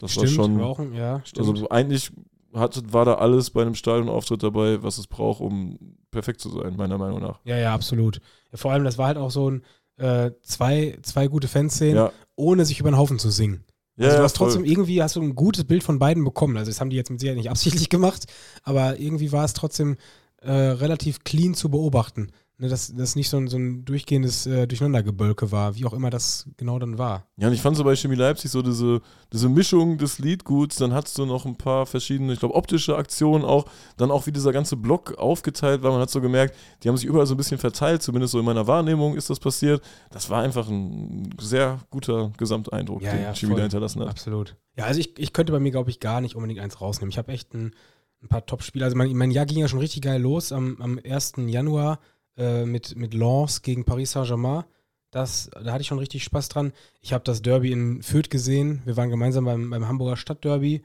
[0.00, 0.60] Das war schon...
[0.60, 1.48] Rauchen, ja, stimmt.
[1.48, 2.12] Also eigentlich
[2.54, 6.76] hat, war da alles bei einem Stadionauftritt dabei, was es braucht, um perfekt zu sein,
[6.76, 7.40] meiner Meinung nach.
[7.44, 8.20] ja, ja, absolut.
[8.50, 9.62] Ja, vor allem, das war halt auch so ein
[9.96, 13.64] äh, zwei, zwei gute Fanszenen, Ja, ohne sich über den Haufen zu singen.
[13.96, 14.70] ja, Also du ja, hast trotzdem voll.
[14.70, 16.56] irgendwie hast du ein gutes Bild von beiden bekommen.
[16.56, 18.26] Also das haben die jetzt mit Sicherheit nicht absichtlich gemacht,
[18.62, 19.96] aber irgendwie war es trotzdem
[20.40, 22.30] äh, relativ clean zu beobachten.
[22.60, 26.10] Ne, dass das nicht so ein, so ein durchgehendes äh, Durcheinandergebölke war, wie auch immer
[26.10, 27.24] das genau dann war.
[27.36, 29.00] Ja, und ich fand so bei Chemie Leipzig so diese,
[29.32, 33.44] diese Mischung des Liedguts, dann hattest du noch ein paar verschiedene, ich glaube, optische Aktionen
[33.44, 33.66] auch,
[33.96, 35.92] dann auch wie dieser ganze Block aufgeteilt war.
[35.92, 38.44] Man hat so gemerkt, die haben sich überall so ein bisschen verteilt, zumindest so in
[38.44, 39.80] meiner Wahrnehmung ist das passiert.
[40.10, 44.08] Das war einfach ein sehr guter Gesamteindruck, Ja, den ja, Chemie da hinterlassen hat.
[44.08, 44.56] Absolut.
[44.76, 47.12] Ja, also ich, ich könnte bei mir, glaube ich, gar nicht unbedingt eins rausnehmen.
[47.12, 47.72] Ich habe echt ein,
[48.20, 48.84] ein paar Top-Spiele.
[48.84, 51.34] Also mein, mein Jahr ging ja schon richtig geil los am, am 1.
[51.46, 52.00] Januar
[52.38, 54.64] äh, mit, mit Lens gegen Paris Saint-Germain.
[55.10, 56.72] Das, da hatte ich schon richtig Spaß dran.
[57.00, 58.82] Ich habe das Derby in Fürth gesehen.
[58.84, 60.82] Wir waren gemeinsam beim, beim Hamburger Stadtderby.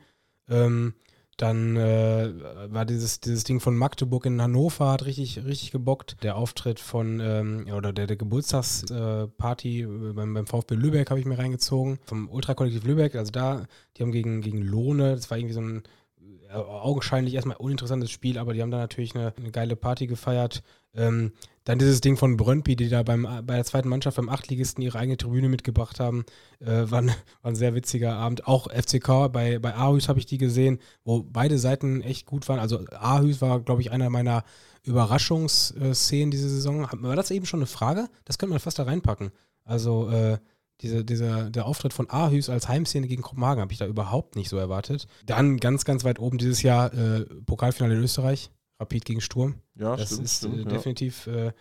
[0.49, 0.93] Ähm,
[1.37, 2.31] dann äh,
[2.71, 6.23] war dieses, dieses Ding von Magdeburg in Hannover, hat richtig, richtig gebockt.
[6.23, 11.25] Der Auftritt von, ähm, oder der, der Geburtstagsparty äh, beim, beim VfB Lübeck habe ich
[11.25, 11.99] mir reingezogen.
[12.05, 13.65] Vom Ultrakollektiv Lübeck, also da,
[13.97, 15.83] die haben gegen, gegen Lohne, das war irgendwie so ein
[16.49, 20.61] äh, augenscheinlich erstmal uninteressantes Spiel, aber die haben da natürlich eine, eine geile Party gefeiert.
[20.95, 21.31] Ähm,
[21.63, 24.99] dann dieses Ding von Brøndby, die da beim, bei der zweiten Mannschaft beim Achtligisten ihre
[24.99, 26.25] eigene Tribüne mitgebracht haben,
[26.59, 28.47] äh, war, ein, war, ein, sehr witziger Abend.
[28.47, 32.59] Auch FCK, bei, bei Aarhus habe ich die gesehen, wo beide Seiten echt gut waren.
[32.59, 34.43] Also Aarhus war, glaube ich, einer meiner
[34.83, 36.85] Überraschungsszenen diese Saison.
[36.91, 38.09] War das eben schon eine Frage?
[38.25, 39.31] Das könnte man fast da reinpacken.
[39.63, 40.39] Also äh,
[40.81, 44.49] diese, dieser, der Auftritt von Aarhus als Heimszene gegen Kopenhagen habe ich da überhaupt nicht
[44.49, 45.07] so erwartet.
[45.25, 48.51] Dann ganz, ganz weit oben dieses Jahr äh, Pokalfinale in Österreich.
[48.83, 49.55] Rapid gegen Sturm.
[49.75, 50.65] Ja, das stimmt, ist stimmt, äh, ja.
[50.65, 51.51] definitiv, äh,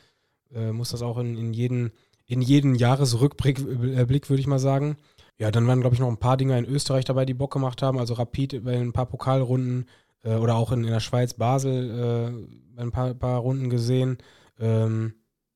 [0.54, 1.92] äh, muss das auch in, in, jeden,
[2.26, 4.96] in jeden Jahresrückblick, äh, würde ich mal sagen.
[5.38, 7.82] Ja, dann waren, glaube ich, noch ein paar Dinge in Österreich dabei, die Bock gemacht
[7.82, 7.98] haben.
[7.98, 9.86] Also Rapid bei ein paar Pokalrunden
[10.22, 12.46] äh, oder auch in, in der Schweiz, Basel,
[12.76, 14.18] äh, ein paar, paar Runden gesehen.
[14.58, 15.14] Ähm,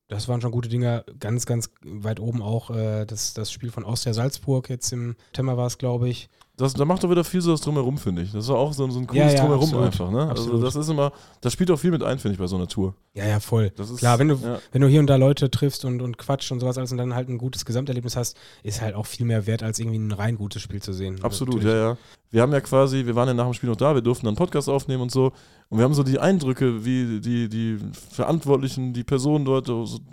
[0.09, 1.05] das waren schon gute Dinge.
[1.19, 4.71] Ganz, ganz weit oben auch das, das Spiel von Austria Salzburg.
[4.71, 6.29] Jetzt im September war es, glaube ich.
[6.59, 8.33] Das, da macht doch wieder viel so das Drumherum, finde ich.
[8.33, 9.85] Das ist auch so, so ein Ja, cooles ja, Drumherum absolut.
[9.85, 10.21] einfach, ne?
[10.21, 10.65] Also Absolut.
[10.65, 11.13] das ist immer,
[11.43, 12.95] das spielt auch viel mit ein, finde ich, bei so einer Tour.
[13.13, 13.71] Ja, ja, voll.
[13.77, 14.59] Das ist, Klar, wenn du, ja.
[14.73, 17.15] wenn du hier und da Leute triffst und, und quatscht und sowas alles und dann
[17.15, 20.39] halt ein gutes Gesamterlebnis hast, ist halt auch viel mehr wert, als irgendwie ein rein
[20.39, 21.23] gutes Spiel zu sehen.
[21.23, 21.75] Absolut, Natürlich.
[21.75, 21.99] ja, ja.
[22.31, 24.31] Wir haben ja quasi, wir waren ja nach dem Spiel noch da, wir durften dann
[24.31, 25.33] einen Podcast aufnehmen und so.
[25.69, 27.79] Und wir haben so die Eindrücke, wie die, die
[28.13, 29.69] Verantwortlichen, die Personen dort,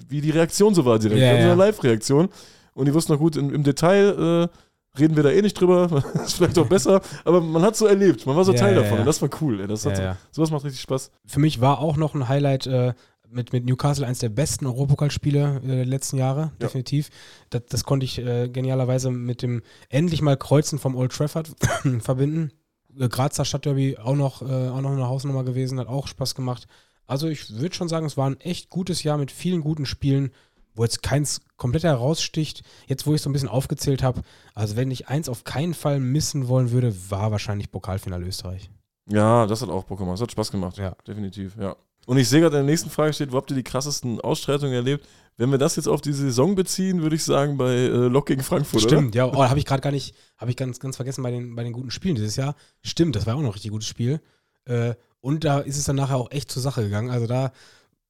[0.10, 1.22] wie die Reaktion so war direkt.
[1.22, 1.54] Ja, wir hatten so ja.
[1.54, 2.30] eine Live-Reaktion.
[2.76, 4.58] Und die wussten noch gut, im, im Detail äh,
[4.98, 6.04] reden wir da eh nicht drüber.
[6.26, 7.02] ist vielleicht auch besser.
[7.26, 8.96] Aber man hat so erlebt, man war so Ja, Teil ja, davon.
[8.96, 9.00] ja.
[9.02, 9.60] Und das war cool.
[9.62, 9.68] Ey.
[9.68, 10.04] Das hat so.
[10.32, 11.12] Sowas macht richtig Spaß.
[11.26, 12.94] Für mich war auch noch ein Highlight äh,
[13.30, 17.10] mit, mit Newcastle eines der besten Europapokalspiele äh, der letzten Jahre, definitiv.
[17.50, 21.52] Das, das konnte ich äh, genialerweise mit dem endlich mal Kreuzen vom Old Trafford
[22.00, 22.52] verbinden.
[22.98, 26.68] Äh, Grazer Stadtderby auch noch, äh, auch noch eine Hausnummer gewesen, hat auch Spaß gemacht.
[27.08, 30.32] Also ich würde schon sagen, es war ein echt gutes Jahr mit vielen guten Spielen,
[30.76, 32.64] wo jetzt keins komplett heraussticht.
[32.88, 34.22] Jetzt, wo ich so ein bisschen aufgezählt habe,
[34.54, 38.70] also wenn ich eins auf keinen Fall missen wollen würde, war wahrscheinlich Pokalfinale Österreich.
[39.10, 40.14] Ja, das hat auch Bock gemacht.
[40.14, 40.78] Das hat Spaß gemacht.
[40.78, 40.96] Ja.
[41.08, 41.76] Definitiv, ja.
[42.06, 44.74] Und ich sehe gerade in der nächsten Frage steht, wo habt ihr die krassesten Ausschreitungen
[44.74, 45.06] erlebt?
[45.38, 48.44] Wenn wir das jetzt auf die Saison beziehen, würde ich sagen bei äh, Lok gegen
[48.44, 51.32] Frankfurt, Stimmt, ja, oh, habe ich gerade gar nicht, habe ich ganz, ganz vergessen bei
[51.32, 52.56] den, bei den guten Spielen dieses Jahr.
[52.82, 54.22] Stimmt, das war auch noch ein richtig gutes Spiel.
[54.66, 57.10] Äh, und da ist es dann nachher auch echt zur Sache gegangen.
[57.10, 57.52] Also da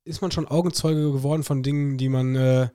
[0.06, 2.70] ist man schon Augenzeuge geworden von Dingen, die man äh,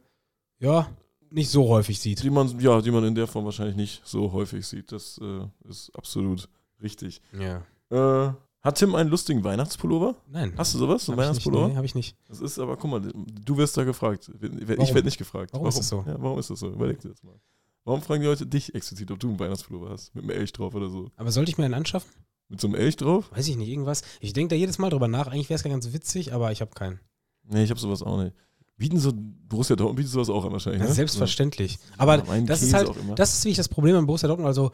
[0.58, 0.88] ja
[1.30, 2.22] nicht so häufig sieht.
[2.22, 4.92] Die man, ja, die man in der Form wahrscheinlich nicht so häufig sieht.
[4.92, 6.48] Das äh, ist absolut
[6.82, 7.20] richtig.
[7.38, 7.62] Ja.
[7.90, 10.16] Äh, hat Tim einen lustigen Weihnachtspullover?
[10.26, 10.52] Nein.
[10.56, 11.08] Hast du sowas?
[11.08, 11.68] Ein Hab ich nicht, Weihnachtspullover?
[11.68, 12.16] nee, habe ich nicht.
[12.28, 14.30] Das ist aber, guck mal, du wirst da gefragt.
[14.34, 14.94] Ich Warum?
[14.94, 15.52] werde nicht gefragt.
[15.52, 16.04] Warum ist das so?
[16.06, 16.68] Ja, warum ist das so?
[16.68, 17.38] Überleg dir das mal.
[17.84, 20.14] Warum fragen die Leute dich explizit, ob du einen Weihnachtspullover hast?
[20.14, 21.10] Mit einem Elch drauf oder so?
[21.16, 22.10] Aber sollte ich mir einen anschaffen?
[22.48, 23.30] Mit so einem Elch drauf?
[23.32, 24.02] Weiß ich nicht, irgendwas.
[24.20, 25.28] Ich denke da jedes Mal drüber nach.
[25.28, 27.00] Eigentlich wäre es ganz witzig, aber ich habe keinen.
[27.48, 28.34] Nee, ich habe sowas auch nicht.
[28.76, 30.94] Bieten so, Borussia Dortmund bietet sowas auch an wahrscheinlich, Ja, ne?
[30.94, 31.72] selbstverständlich.
[31.78, 31.94] So.
[31.98, 34.46] Aber Ja, das ist halt, das ist wirklich das Problem an Borussia Dortmund.
[34.46, 34.70] Also,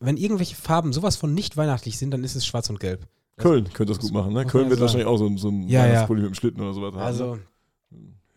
[0.00, 3.06] wenn irgendwelche Farben sowas von nicht weihnachtlich sind, dann ist es schwarz und gelb.
[3.36, 4.46] Köln könnte das gut machen, ne?
[4.46, 5.90] Köln wird ja wahrscheinlich auch so, ein- so ein Ja, ja.
[5.92, 6.98] Weihnachtspulli mit dem Schlitten oder sowas haben.
[6.98, 7.02] ne?
[7.04, 7.38] Also,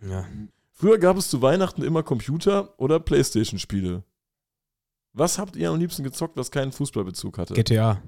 [0.08, 0.26] ja.
[0.72, 4.04] Früher gab es zu Weihnachten immer Computer- oder Playstation-Spiele.
[5.14, 7.54] Was habt ihr am liebsten gezockt, was keinen Fußballbezug hatte?
[7.54, 8.02] GTA.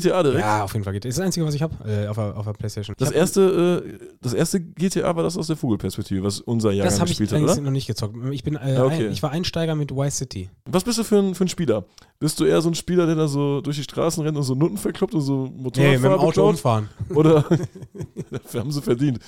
[0.00, 0.40] GTA direkt?
[0.40, 1.08] Ja, auf jeden Fall GTA.
[1.08, 2.94] Das ist das Einzige, was ich habe äh, auf, der, auf der Playstation.
[2.98, 7.00] Das erste, äh, das erste GTA war das aus der Vogelperspektive, was unser Jahrgang das
[7.00, 7.60] habe ich gespielt hat, oder?
[7.62, 8.16] noch nicht gezockt.
[8.32, 9.06] Ich bin, äh, Ja, okay.
[9.06, 10.50] ein, ich war Einsteiger mit Y City.
[10.66, 11.84] Was bist du für ein, für ein Spieler?
[12.20, 14.54] Bist du eher so ein Spieler, der da so durch die Straßen rennt und so
[14.54, 16.50] Nutten verkloppt und so Nee, Motorradfahrer mit dem Auto beklaut?
[16.50, 16.88] umfahren.
[17.14, 17.44] Oder
[18.30, 19.18] dafür haben sie verdient.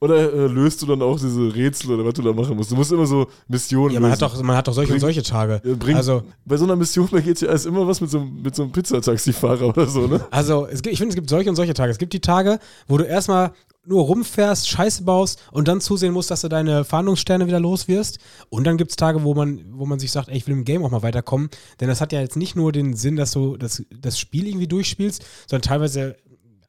[0.00, 2.70] Oder äh, löst du dann auch diese Rätsel oder was du da machen musst?
[2.70, 4.36] Du musst immer so Missionen Ja, man hat lösen.
[4.36, 5.60] doch, man hat doch solche und Bring- solche Tage.
[5.78, 8.62] Bring, Also, bei so einer Mission bei GTA ist immer was mit so, mit so
[8.62, 10.26] einem Pizzataxifahrer oder so, ne?
[10.30, 11.90] also es gibt, ich finde, es gibt solche und solche Tage.
[11.90, 13.52] Es gibt die Tage, wo du erstmal
[13.88, 18.18] nur rumfährst, Scheiße baust und dann zusehen musst, dass du deine Fahndungssterne wieder los wirst.
[18.50, 20.64] Und dann gibt es Tage, wo man, wo man sich sagt, ey, ich will im
[20.64, 21.48] Game auch mal weiterkommen.
[21.80, 24.68] Denn das hat ja jetzt nicht nur den Sinn, dass du das, das Spiel irgendwie
[24.68, 26.16] durchspielst, sondern teilweise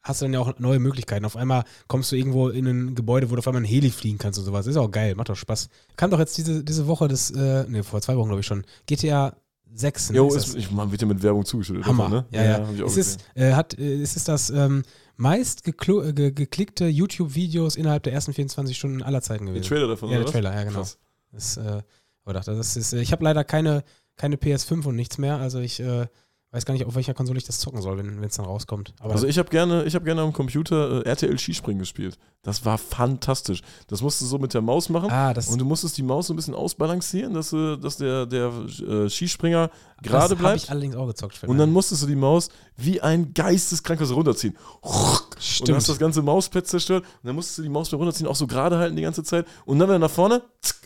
[0.02, 1.26] hast du dann ja auch neue Möglichkeiten.
[1.26, 4.18] Auf einmal kommst du irgendwo in ein Gebäude, wo du auf einmal ein Heli fliegen
[4.18, 4.66] kannst und sowas.
[4.66, 5.68] Ist auch geil, macht doch Spaß.
[5.96, 8.64] Kam doch jetzt diese, diese Woche das, äh, ne, vor zwei Wochen glaube ich schon,
[8.86, 9.36] GTA
[9.74, 10.10] 6.
[10.10, 11.84] ne, Jo, ist ich, man wird ja mit Werbung zugeschüttet.
[11.86, 12.04] Hammer.
[12.04, 12.26] davon, ne?
[12.30, 12.52] Ja, ja.
[12.66, 14.82] hab ich auch es, ist, äh, hat, äh, es ist das ähm,
[15.16, 19.68] meist geklu- äh, ge geklickte YouTube-Videos innerhalb der ersten 24 Stunden aller Zeiten Der gewesen.
[19.68, 20.26] Trailer davon, ja, der?
[20.26, 20.84] Trailer, ja, genau.
[21.32, 21.82] Das, äh,
[22.26, 23.84] das ist, äh, ich habe leider keine,
[24.16, 26.06] keine PS5 und nichts mehr, also ich äh,
[26.52, 28.92] weiß gar nicht, auf welcher Konsole ich das zocken soll, wenn es dann rauskommt.
[29.00, 32.18] Aber Also ich habe gerne, ich habe gerne am Computer äh, RTL Skispringen gespielt.
[32.42, 33.60] Das war fantastisch.
[33.86, 35.10] Das musst du so mit der Maus machen.
[35.10, 38.26] ah, das, Und du musstest die Maus so ein bisschen ausbalancieren, dass, äh, dass der,
[38.26, 39.70] der äh, Skispringer
[40.02, 40.62] gerade das habe bleibt.
[40.64, 41.44] ich allerdings auch gezockt.
[41.44, 44.56] Und dann musstest du die Maus wie ein geisteskrankes runterziehen.
[44.80, 45.76] Und Stimmt.
[45.76, 47.04] hast das ganze Mauspad zerstört.
[47.04, 49.46] Und dann musstest du die Maus runterziehen auch so gerade halten die ganze Zeit.
[49.66, 50.42] Und dann wieder nach vorne.
[50.62, 50.79] Zack,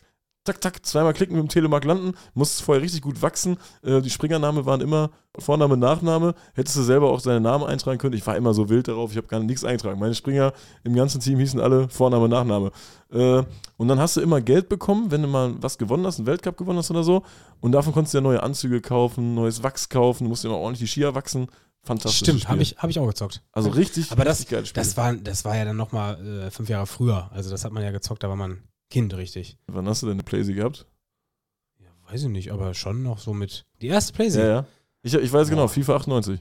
[0.44, 2.12] tak, tak, zweimal klicken mit dem Telemark landen.
[2.34, 3.56] Musstest vorher richtig gut wachsen.
[3.82, 6.34] Äh, die Springername waren immer Vorname, Nachname.
[6.54, 8.14] Hättest du selber auch deinen Namen eintragen können.
[8.14, 9.10] Ich war immer so wild darauf.
[9.10, 9.98] Ich habe gar nichts eintragen.
[9.98, 10.52] Meine Springer
[10.84, 12.70] im ganzen Team hießen alle Vorname, Nachname.
[13.10, 13.42] Äh,
[13.76, 16.56] und dann hast du immer Geld bekommen, wenn du mal was gewonnen hast, einen Weltcup
[16.56, 17.22] gewonnen hast oder so.
[17.60, 20.24] Und davon konntest du ja neue Anzüge kaufen, neues Wachs kaufen.
[20.24, 21.48] Du musst immer ordentlich die Skier wachsen.
[21.82, 22.18] Fantastisch.
[22.18, 23.42] Stimmt, habe ich, hab ich auch gezockt.
[23.52, 24.82] Also richtig, Aber das, richtig geiles Spiel.
[24.82, 27.30] das, war, das war ja dann nochmal äh, fünf Jahre früher.
[27.32, 29.58] Also das hat man ja gezockt, da war man Kind, richtig.
[29.66, 30.86] Wann hast du denn eine Playsee gehabt?
[31.78, 33.66] Ja, weiß ich nicht, aber schon noch so mit.
[33.80, 34.40] Die erste Playsee?
[34.40, 34.66] Ja, ja.
[35.02, 35.68] Ich, ich weiß genau, Boah.
[35.68, 36.40] FIFA 98.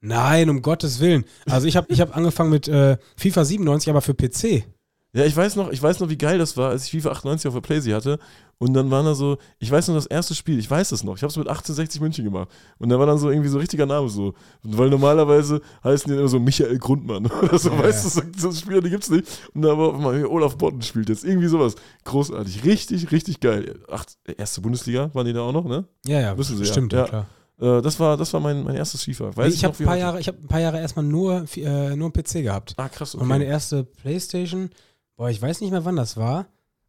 [0.00, 1.24] Nein, um Gottes Willen.
[1.46, 4.64] Also ich habe ich hab angefangen mit äh, FIFA 97, aber für PC.
[5.12, 7.48] Ja, ich weiß noch, ich weiß noch, wie geil das war, als ich FIFA 98
[7.48, 8.18] auf der Playsee hatte.
[8.60, 11.14] Und dann waren da so, ich weiß noch das erste Spiel, ich weiß es noch.
[11.16, 12.48] Ich habe es mit 1860 München gemacht.
[12.78, 14.34] Und da war dann so irgendwie so richtiger Name so.
[14.64, 18.22] Weil normalerweise heißen die immer so Michael Grundmann oder so, Ja, weißt ja.
[18.22, 19.26] du, so, Spieler, die gibt's nicht.
[19.54, 21.24] Und da war mal Olaf Botten spielt jetzt.
[21.24, 21.76] Irgendwie sowas.
[22.04, 22.64] Großartig.
[22.64, 23.78] Richtig, richtig geil.
[23.90, 24.04] Ach,
[24.36, 25.84] erste Bundesliga waren die da auch noch, ne?
[26.06, 27.04] Ja, ja, Wissen Sie stimmt, Ja.
[27.04, 27.26] klar.
[27.60, 29.36] Äh, das war, das war mein, mein erstes FIFA.
[29.36, 30.00] Weiß ich habe noch, wie ein, paar heute.
[30.02, 32.74] Jahre- ich hab ein paar Jahre erstmal nur, äh, nur einen PC gehabt.
[32.76, 33.14] Ah, krass.
[33.14, 33.22] Okay.
[33.22, 34.70] Und meine erste Playstation,
[35.16, 36.46] boah, ich weiß nicht mehr, wann das war,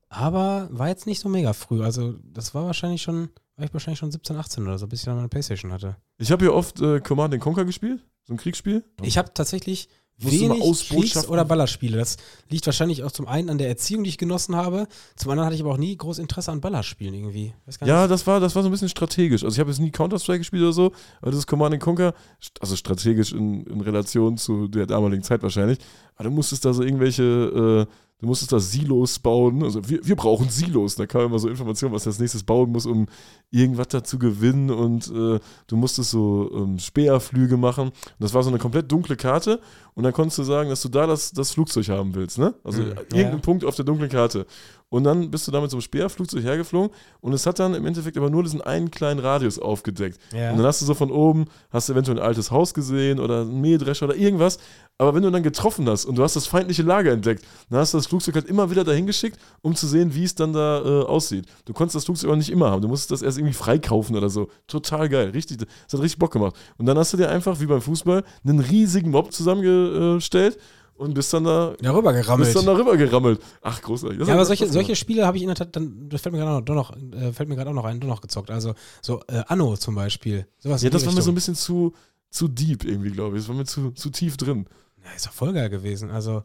[0.10, 1.84] aber war jetzt nicht so mega früh.
[1.84, 5.06] Also das war wahrscheinlich schon, war ich wahrscheinlich schon 17, 18 oder so, bis ich
[5.06, 5.96] dann meine Playstation hatte.
[6.18, 8.84] ich habe hier oft äh, Command Conquer gespielt, so ein Kriegsspiel.
[9.02, 9.88] Ich habe tatsächlich
[10.20, 11.98] wenig Kriegs- oder Ballerspiele.
[11.98, 12.18] Das
[12.50, 14.88] liegt wahrscheinlich auch zum einen an der Erziehung, die ich genossen habe.
[15.16, 17.54] Zum anderen hatte ich aber auch nie groß Interesse an Ballerspielen irgendwie.
[17.82, 18.12] Ja, nicht.
[18.12, 19.44] das war, das war so ein bisschen strategisch.
[19.44, 20.92] Also ich habe jetzt nie Counter-Strike gespielt oder so,
[21.22, 22.14] aber das ist Command Conquer,
[22.60, 25.80] also strategisch in, in Relation zu der damaligen Zeit wahrscheinlich.
[26.16, 29.64] Aber du musstest da so irgendwelche, äh, du musstest da Silos bauen.
[29.64, 30.96] Also wir, wir brauchen Silos.
[30.96, 33.08] Da kam immer so Informationen, was du als nächstes bauen muss, um
[33.52, 34.70] irgendwas da zu gewinnen.
[34.70, 37.90] Und äh, du musstest so ähm, Speerflüge machen.
[37.90, 39.60] Und das war so eine komplett dunkle Karte.
[39.96, 42.54] Und dann konntest du sagen, dass du da das, das Flugzeug haben willst, ne?
[42.64, 43.38] Also Mhm, irgendeinen ja.
[43.40, 44.46] Punkt auf der dunklen Karte.
[44.90, 46.90] Und dann bist du da mit so einem Speerflugzeug hergeflogen
[47.22, 50.20] und es hat dann im Endeffekt aber nur diesen einen kleinen Radius aufgedeckt.
[50.34, 50.52] Ja.
[50.52, 53.42] Und dann hast du so von oben, hast du eventuell ein altes Haus gesehen oder
[53.42, 54.58] einen Mähdrescher oder irgendwas.
[54.98, 57.94] Aber wenn du dann getroffen hast und du hast das feindliche Lager entdeckt, dann hast
[57.94, 60.80] du das Flugzeug halt immer wieder dahin geschickt, um zu sehen, wie es dann da
[60.80, 61.46] äh, aussieht.
[61.66, 62.82] Du konntest das Flugzeug auch nicht immer haben.
[62.82, 64.50] Du musstest das erst irgendwie freikaufen oder so.
[64.68, 65.30] Total geil.
[65.30, 66.56] Richtig, das hat richtig Bock gemacht.
[66.78, 70.58] Und dann hast du dir einfach, wie beim Fußball, einen riesigen Mob zusammengestellt
[71.00, 71.76] und bist dann da.
[71.82, 72.48] Darüber gerammelt.
[72.48, 73.42] Bist dann darüber gerammelt.
[73.62, 74.20] Ach, großartig.
[74.20, 76.40] Das Ja, aber solche, solche Spiele habe ich in der Tat, dann, das fällt mir
[76.40, 78.52] gerade noch, äh, fällt mir gerade auch noch ein, doch noch gezockt.
[78.52, 80.46] Also so äh, Anno zum Beispiel.
[80.60, 81.94] Sowas Ja, das war mir so ein bisschen zu,
[82.30, 83.44] zu deep irgendwie, glaube ich.
[83.44, 84.66] Das war mir zu, zu tief drin.
[85.04, 86.12] Ja, ist doch voll geil gewesen.
[86.12, 86.44] Also,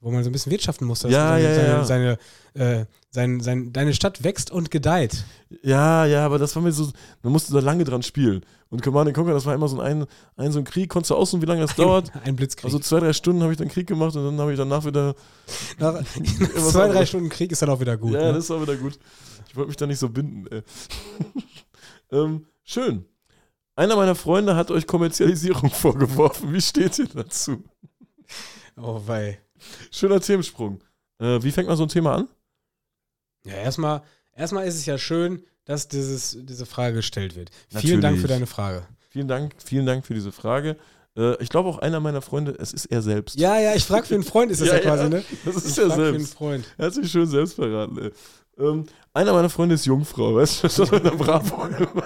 [0.00, 1.08] wo man so ein bisschen wirtschaften musste.
[1.08, 1.84] Ja, seine, ja, ja.
[1.84, 2.18] Seine,
[2.54, 5.24] seine, äh, sein, sein, deine Stadt wächst und gedeiht.
[5.62, 6.90] Ja, ja, aber das war mir so,
[7.22, 8.44] man musste da lange dran spielen.
[8.68, 10.06] Und Command Conquer, das war immer so ein,
[10.36, 12.14] ein, so ein Krieg, konntest du aussuchen, wie lange das dauert.
[12.14, 12.66] Ein, ein Blitzkrieg.
[12.66, 15.14] Also zwei, drei Stunden habe ich dann Krieg gemacht und dann habe ich danach wieder.
[15.78, 16.02] Nach,
[16.70, 17.06] zwei, drei.
[17.06, 18.12] Stunden Krieg ist dann auch wieder gut.
[18.12, 18.34] ja, ne?
[18.34, 18.98] das war wieder gut.
[19.48, 20.62] Ich wollte mich da nicht so binden,
[22.12, 23.04] ähm, schön.
[23.74, 26.52] Einer meiner Freunde hat euch Kommerzialisierung vorgeworfen.
[26.52, 27.62] Wie steht ihr dazu?
[28.76, 29.40] Oh, wei.
[29.90, 30.80] Schöner Themensprung.
[31.18, 32.28] Äh, wie fängt man so ein Thema an?
[33.44, 34.02] Ja, erstmal,
[34.34, 37.50] erstmal ist es ja schön, dass dieses, diese Frage gestellt wird.
[37.70, 37.90] Natürlich.
[37.90, 38.86] Vielen Dank für deine Frage.
[39.10, 40.76] Vielen Dank, vielen Dank für diese Frage.
[41.16, 43.38] Äh, ich glaube auch einer meiner Freunde, es ist er selbst.
[43.38, 45.24] Ja, ja, ich frage für einen Freund, ist das ja, Ja, ja, quasi, ne?
[45.44, 46.34] Das ist Ich er frag für einen selbst.
[46.34, 46.64] Freund.
[46.76, 47.98] Er hat sich schön selbst verraten.
[47.98, 48.10] Ey.
[48.58, 50.68] Ähm, einer meiner Freunde ist Jungfrau, weißt du?
[50.68, 51.56] Das der Bravo.
[51.58, 51.96] Könnt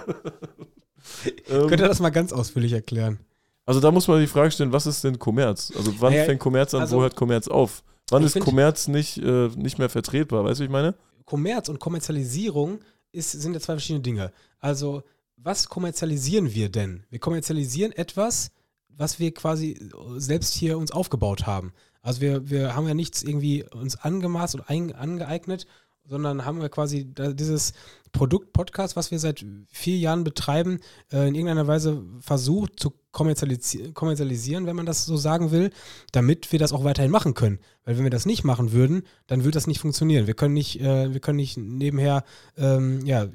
[1.48, 3.18] ihr ähm, das mal ganz ausführlich erklären?
[3.66, 5.72] Also da muss man die Frage stellen, was ist denn Kommerz?
[5.76, 7.82] Also wann Naja, fängt Kommerz an, also- wo hört Kommerz auf?
[8.10, 10.44] Wann ist Kommerz nicht, äh, nicht mehr vertretbar?
[10.44, 10.94] Weißt du, wie ich meine?
[11.26, 12.80] Kommerz und Kommerzialisierung
[13.12, 14.32] ist, sind ja zwei verschiedene Dinge.
[14.58, 15.02] Also,
[15.36, 17.04] was kommerzialisieren wir denn?
[17.10, 18.50] Wir kommerzialisieren etwas,
[18.88, 19.78] was wir quasi
[20.16, 21.72] selbst hier uns aufgebaut haben.
[22.02, 25.66] Also wir, wir haben ja nichts irgendwie uns angemaßt und ein, angeeignet,
[26.10, 27.72] sondern haben wir quasi dieses
[28.12, 30.80] Produkt Podcast, was wir seit vier Jahren betreiben,
[31.12, 35.70] äh, in irgendeiner Weise versucht zu kommerzialisi kommerzialisieren, wenn man das so sagen will,
[36.12, 37.60] damit wir das auch weiterhin machen können.
[37.84, 40.26] Weil wenn wir das nicht machen würden, dann würde das nicht funktionieren.
[40.26, 42.24] Wir können nicht, äh, wir können nicht nebenher
[42.56, 43.28] ähm, ja,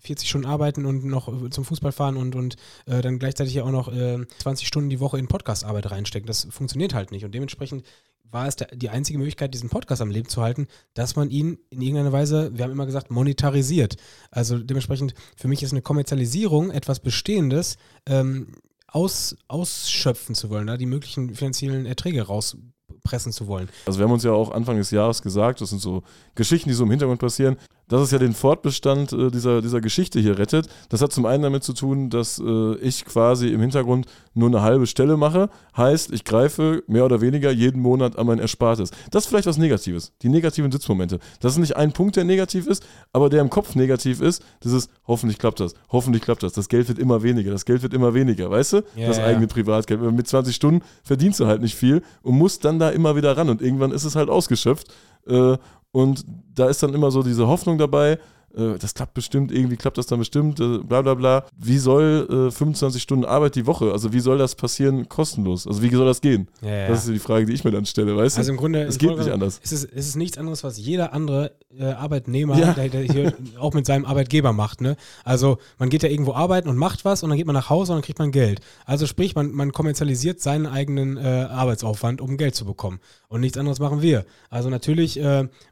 [0.00, 3.70] 40 Stunden arbeiten und noch zum Fußball fahren und, und äh, dann gleichzeitig ja auch
[3.70, 6.26] noch äh, 20 Stunden die Woche in Podcastarbeit reinstecken.
[6.26, 7.24] Das funktioniert halt nicht.
[7.24, 7.84] Und dementsprechend
[8.30, 11.82] war es die einzige Möglichkeit, diesen Podcast am Leben zu halten, dass man ihn in
[11.82, 13.96] irgendeiner Weise, wir haben immer gesagt, monetarisiert.
[14.30, 17.76] Also dementsprechend, für mich ist eine Kommerzialisierung etwas Bestehendes,
[18.06, 18.54] ähm,
[18.92, 23.68] aus, ausschöpfen zu wollen, da die möglichen finanziellen Erträge rauspressen zu wollen.
[23.86, 26.02] Also wir haben uns ja auch Anfang des Jahres gesagt, das sind so
[26.34, 27.56] Geschichten, die so im Hintergrund passieren,
[27.90, 30.68] dass es ja den Fortbestand äh, dieser, dieser Geschichte hier rettet.
[30.88, 34.62] Das hat zum einen damit zu tun, dass äh, ich quasi im Hintergrund nur eine
[34.62, 35.50] halbe Stelle mache.
[35.76, 38.90] Heißt, ich greife mehr oder weniger jeden Monat an mein Erspartes.
[39.10, 41.18] Das ist vielleicht was Negatives, die negativen Sitzmomente.
[41.40, 44.42] Das ist nicht ein Punkt, der negativ ist, aber der im Kopf negativ ist.
[44.60, 46.52] Das ist, hoffentlich klappt das, hoffentlich klappt das.
[46.52, 48.76] Das Geld wird immer weniger, das Geld wird immer weniger, weißt du?
[48.94, 49.24] Ja, das ja.
[49.24, 50.00] eigene Privatgeld.
[50.00, 53.48] Mit 20 Stunden verdienst du halt nicht viel und musst dann da immer wieder ran
[53.48, 54.88] und irgendwann ist es halt ausgeschöpft.
[55.26, 55.58] Äh,
[55.92, 58.18] und da ist dann immer so diese Hoffnung dabei,
[58.56, 61.44] äh, das klappt bestimmt, irgendwie klappt das dann bestimmt, äh, bla bla bla.
[61.56, 65.66] Wie soll äh, 25 Stunden Arbeit die Woche, also wie soll das passieren kostenlos?
[65.66, 66.48] Also wie soll das gehen?
[66.62, 66.88] Ja, ja.
[66.88, 68.54] Das ist ja die Frage, die ich mir dann stelle, weißt Also du?
[68.54, 69.60] im Grunde Es geht Grunde nicht anders.
[69.62, 72.72] Es ist, es ist nichts anderes, was jeder andere äh, Arbeitnehmer, Ja.
[72.72, 74.80] der, der hier auch mit seinem Arbeitgeber macht.
[74.80, 74.96] Ne?
[75.24, 77.92] Also man geht ja irgendwo arbeiten und macht was und dann geht man nach Hause
[77.92, 78.60] und dann kriegt man Geld.
[78.86, 83.00] Also sprich, man, man kommerzialisiert seinen eigenen äh, Arbeitsaufwand, um Geld zu bekommen.
[83.28, 84.24] Und nichts anderes machen wir.
[84.48, 85.20] Also natürlich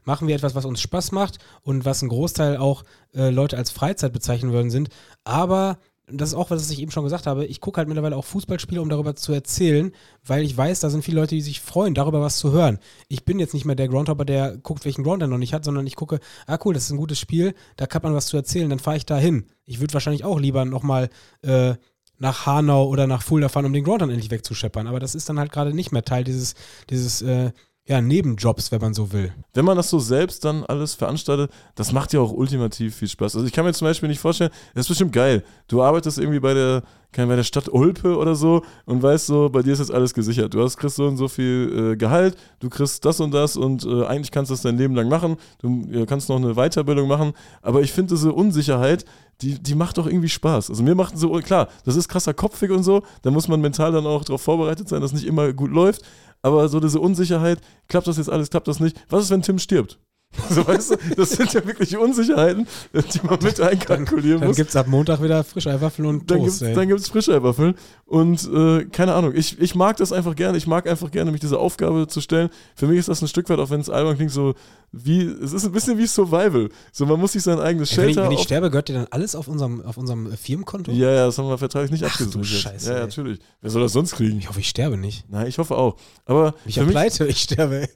[0.05, 2.68] machen wir etwas, was uns Spaß macht und was ein Großteil auch
[3.13, 4.89] äh, Leute als Freizeit bezeichnen würden sind.
[5.23, 5.77] Aber
[6.11, 7.45] das ist auch, was ich eben schon gesagt habe.
[7.45, 9.91] Ich gucke halt mittlerweile auch Fußballspiele, um darüber zu erzählen,
[10.25, 12.79] weil ich weiß, da sind viele Leute, die sich freuen, darüber was zu hören.
[13.07, 15.65] Ich bin jetzt nicht mehr der Groundhopper, der guckt, welchen Ground er noch nicht hat,
[15.65, 18.37] sondern ich gucke, ah cool, das ist ein gutes Spiel, da kann man was zu
[18.37, 19.45] erzählen, dann fahre ich da hin.
[19.65, 21.09] Ich würde wahrscheinlich auch lieber nochmal
[21.41, 21.75] äh,
[22.17, 24.87] nach Hanau oder nach Fulda fahren, um den Ground dann endlich wegzuscheppern.
[24.87, 26.55] Aber das ist dann halt gerade nicht mehr Teil dieses,
[26.89, 27.51] dieses äh,
[27.89, 29.33] ja, Nebenjobs, wenn man so will.
[29.55, 33.35] Wenn man das so selbst dann alles veranstaltet, das macht ja auch ultimativ viel Spaß.
[33.35, 35.43] Also ich kann mir zum Beispiel nicht vorstellen, das ist bestimmt geil.
[35.67, 36.83] Du arbeitest irgendwie bei der,
[37.15, 40.53] bei der Stadt Ulpe oder so und weißt so, bei dir ist jetzt alles gesichert.
[40.53, 43.83] Du hast, kriegst so und so viel äh, Gehalt, du kriegst das und das und
[43.83, 45.37] äh, eigentlich kannst du das dein Leben lang machen.
[45.59, 47.33] Du äh, kannst noch eine Weiterbildung machen.
[47.63, 49.03] Aber ich finde diese Unsicherheit,
[49.41, 50.69] die, die macht doch irgendwie Spaß.
[50.69, 53.91] Also mir macht so, klar, das ist krasser Kopfweg und so, da muss man mental
[53.91, 56.03] dann auch darauf vorbereitet sein, dass nicht immer gut läuft.
[56.41, 58.97] Aber so diese Unsicherheit, klappt das jetzt alles, klappt das nicht?
[59.09, 59.99] Was ist, wenn Tim stirbt?
[60.49, 64.57] So, weißt du, das sind ja wirklich Unsicherheiten, die man mit einkalkulieren Dann muss.
[64.57, 66.61] gibt es ab Montag wieder Frischeiwaffeln und Dann Toast.
[66.61, 67.75] dann gibt's Frischeiwaffeln.
[68.05, 70.57] Und äh, keine Ahnung, ich, ich mag das einfach gerne.
[70.57, 72.49] Ich mag einfach gerne, mich dieser Aufgabe zu stellen.
[72.75, 74.55] Für mich ist das ein Stück weit, auch wenn es albern klingt, so
[74.91, 76.69] wie, es ist ein bisschen wie Survival.
[76.91, 78.93] So, man muss sich sein eigenes Ey, wenn, ich, Shelter wenn ich sterbe, gehört dir
[78.93, 80.91] dann alles auf unserem, auf unserem äh, Firmenkonto?
[80.91, 82.61] Ja, ja, das haben wir vertraglich nicht Ach du abgesichert.
[82.73, 83.39] Scheiße, Ja, ja, natürlich.
[83.61, 84.39] Wer soll das sonst kriegen?
[84.39, 85.29] Ich hoffe, ich sterbe nicht.
[85.29, 85.97] Nein, ich hoffe auch.
[86.25, 87.87] Aber Ich pleite, ich sterbe.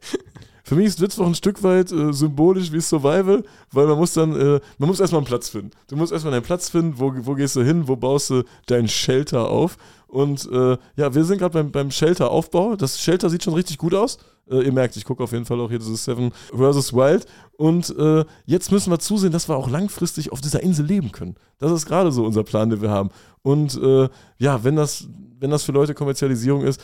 [0.66, 4.34] Für mich ist Witzwoch ein Stück weit äh, symbolisch wie Survival, weil man muss dann,
[4.34, 5.72] äh, man muss erstmal einen Platz finden.
[5.90, 8.88] Du musst erstmal deinen Platz finden, wo, wo gehst du hin, wo baust du dein
[8.88, 9.78] Shelter auf.
[10.08, 12.78] Und äh, ja, wir sind gerade beim, beim Shelter-Aufbau.
[12.78, 14.20] Das Shelter sieht schon richtig gut aus.
[14.50, 16.94] Äh, ihr merkt, ich gucke auf jeden Fall auch hier dieses Seven vs.
[16.94, 17.26] Wild.
[17.58, 21.36] Und äh, jetzt müssen wir zusehen, dass wir auch langfristig auf dieser Insel leben können.
[21.60, 23.10] Das ist gerade so unser Plan, den wir haben.
[23.42, 24.08] Und äh,
[24.38, 25.08] ja, wenn das,
[25.40, 26.80] wenn das für Leute Kommerzialisierung ist,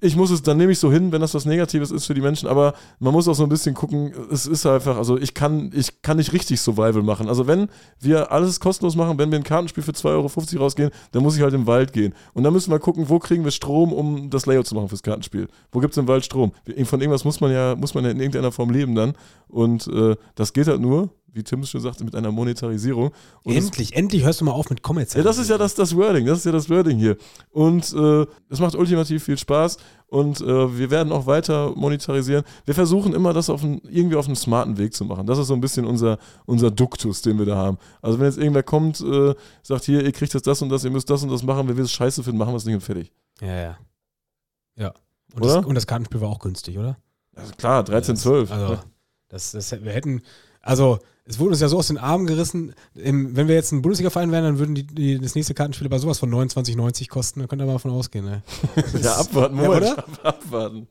[0.00, 2.20] ich muss es, dann nehme ich so hin, wenn das was Negatives ist für die
[2.20, 5.70] Menschen, aber man muss auch so ein bisschen gucken, es ist einfach, also ich kann,
[5.74, 7.28] ich kann nicht richtig Survival machen.
[7.28, 7.68] Also wenn
[8.00, 11.42] wir alles kostenlos machen, wenn wir ein Kartenspiel für 2,50 Euro rausgehen, dann muss ich
[11.42, 12.14] halt im Wald gehen.
[12.32, 15.02] Und dann müssen wir gucken, wo kriegen wir Strom, um das Layout zu machen fürs
[15.02, 15.48] Kartenspiel.
[15.72, 16.52] Wo gibt es im Wald Strom?
[16.84, 19.14] Von irgendwas muss man ja, muss man ja in irgendeiner Form leben dann.
[19.48, 23.10] Und äh, das geht halt nur, wie Tim schon sagte, mit einer Monetarisierung.
[23.42, 25.24] Und endlich, endlich hörst du mal auf mit ja, Kommerzialisierung.
[25.24, 27.16] das ist ja das, das Wording, das ist ja das Wording hier.
[27.50, 32.44] Und äh, es macht ultimativ viel Spaß und äh, wir werden auch weiter monetarisieren.
[32.64, 35.26] Wir versuchen immer, das auf einen, irgendwie auf einen smarten Weg zu machen.
[35.26, 37.78] Das ist so ein bisschen unser, unser Duktus, den wir da haben.
[38.02, 40.90] Also wenn jetzt irgendwer kommt, äh, sagt hier, ihr kriegt jetzt das und das, ihr
[40.90, 42.80] müsst das und das machen, wenn wir es scheiße finden, machen wir es nicht und
[42.80, 43.12] fertig.
[43.40, 43.78] Ja, ja.
[44.76, 44.94] Ja.
[45.34, 45.56] Und, Oder?
[45.56, 46.96] das, und das Kartenspiel war auch günstig, oder?
[47.36, 48.50] Also klar, 13, 12.
[48.50, 48.78] Also,
[49.28, 50.22] das, das, wir hätten,
[50.60, 52.74] also, es wurde uns ja so aus den Armen gerissen.
[52.94, 55.98] Im, wenn wir jetzt ein Bundesliga-Verein wären, dann würden die, die, das nächste Kartenspiel bei
[55.98, 57.40] sowas von 29,90 kosten.
[57.40, 58.42] Da könnt ihr mal davon ausgehen, ne?
[59.02, 60.04] ja, abwarten, Ja, Moment, oder?
[60.24, 60.88] abwarten.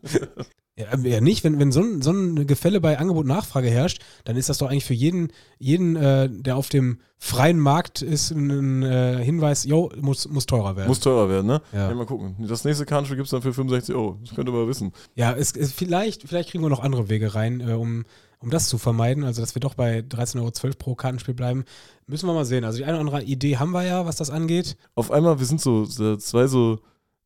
[0.79, 4.01] Ja, ja nicht, wenn, wenn so, ein, so ein Gefälle bei Angebot und Nachfrage herrscht,
[4.23, 8.31] dann ist das doch eigentlich für jeden, jeden äh, der auf dem freien Markt ist,
[8.31, 10.87] ein, ein äh, Hinweis, jo, muss, muss teurer werden.
[10.87, 11.61] Muss teurer werden, ne?
[11.73, 11.89] Ja.
[11.89, 11.95] Ja.
[11.95, 12.35] mal gucken.
[12.47, 14.19] Das nächste Kartenspiel gibt es dann für 65 Euro.
[14.23, 14.93] Das könnt ihr mal wissen.
[15.15, 18.05] Ja, es, es, vielleicht, vielleicht kriegen wir noch andere Wege rein, äh, um,
[18.39, 19.23] um das zu vermeiden.
[19.23, 21.65] Also, dass wir doch bei 13,12 Euro pro Kartenspiel bleiben.
[22.07, 22.63] Müssen wir mal sehen.
[22.63, 24.77] Also, die eine oder andere Idee haben wir ja, was das angeht.
[24.95, 26.79] auf einmal, wir sind so, so zwei so,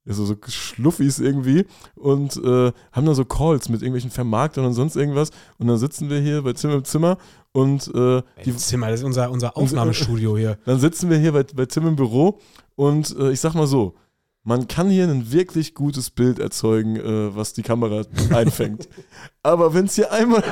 [0.05, 1.65] so, so Schluffis irgendwie
[1.95, 5.29] und äh, haben dann so Calls mit irgendwelchen Vermarktern und sonst irgendwas.
[5.59, 7.17] Und dann sitzen wir hier bei Zimmer im Zimmer
[7.51, 10.57] und äh, Die Zimmer, das ist unser, unser Aufnahmestudio hier.
[10.65, 12.39] dann sitzen wir hier bei, bei Tim im Büro
[12.75, 13.95] und äh, ich sag mal so,
[14.43, 18.89] man kann hier ein wirklich gutes Bild erzeugen, äh, was die Kamera einfängt.
[19.43, 20.43] aber wenn es hier einmal.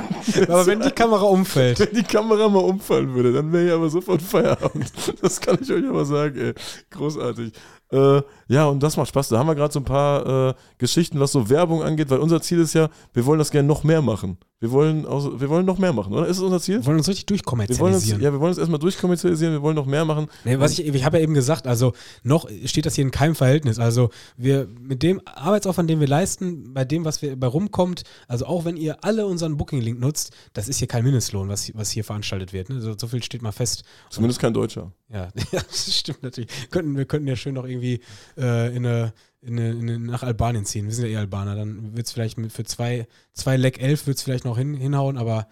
[0.44, 1.80] Aber wenn die Kamera umfällt.
[1.80, 4.92] Wenn die Kamera mal umfallen würde, dann wäre hier aber sofort Feierabend.
[5.22, 6.54] Das kann ich euch aber sagen, ey.
[6.90, 7.52] Großartig.
[7.92, 9.30] Äh, ja, und das macht Spaß.
[9.30, 12.42] Da haben wir gerade so ein paar äh, Geschichten, was so Werbung angeht, weil unser
[12.42, 14.38] Ziel ist ja, wir wollen das gerne noch mehr machen.
[14.62, 16.28] Wir wollen, auch, wir wollen noch mehr machen, oder?
[16.28, 16.76] Ist das unser Ziel?
[16.76, 18.22] Wir wollen uns richtig Wir wollen uns, durchkommerzialisieren.
[18.22, 20.28] ja, wir wollen uns erstmal durchkommerzialisieren, wir wollen noch mehr machen.
[20.46, 23.34] Nee, was ich, ich habe ja eben gesagt, also noch steht das hier in keinem
[23.34, 23.80] Verhältnis.
[23.80, 28.46] Also wir mit dem Arbeitsaufwand, den wir leisten, bei dem, was wir bei rumkommt, also
[28.46, 32.04] auch wenn ihr alle unseren Booking-Link nutzt, das ist hier kein Mindestlohn, was, was hier
[32.04, 32.70] veranstaltet wird.
[32.70, 32.82] Ne?
[32.82, 33.84] So, so viel steht mal fest.
[34.12, 34.92] Zumindest kein Deutscher.
[35.12, 36.52] Ja, das stimmt natürlich.
[36.70, 38.00] Könnten, wir könnten ja schön noch irgendwie
[38.38, 40.86] äh, in eine, in in nach Albanien ziehen.
[40.86, 41.56] Wir sind ja eh Albaner.
[41.56, 45.18] Dann wird es vielleicht für zwei, zwei Leck elf wird es vielleicht noch hin, hinhauen,
[45.18, 45.48] aber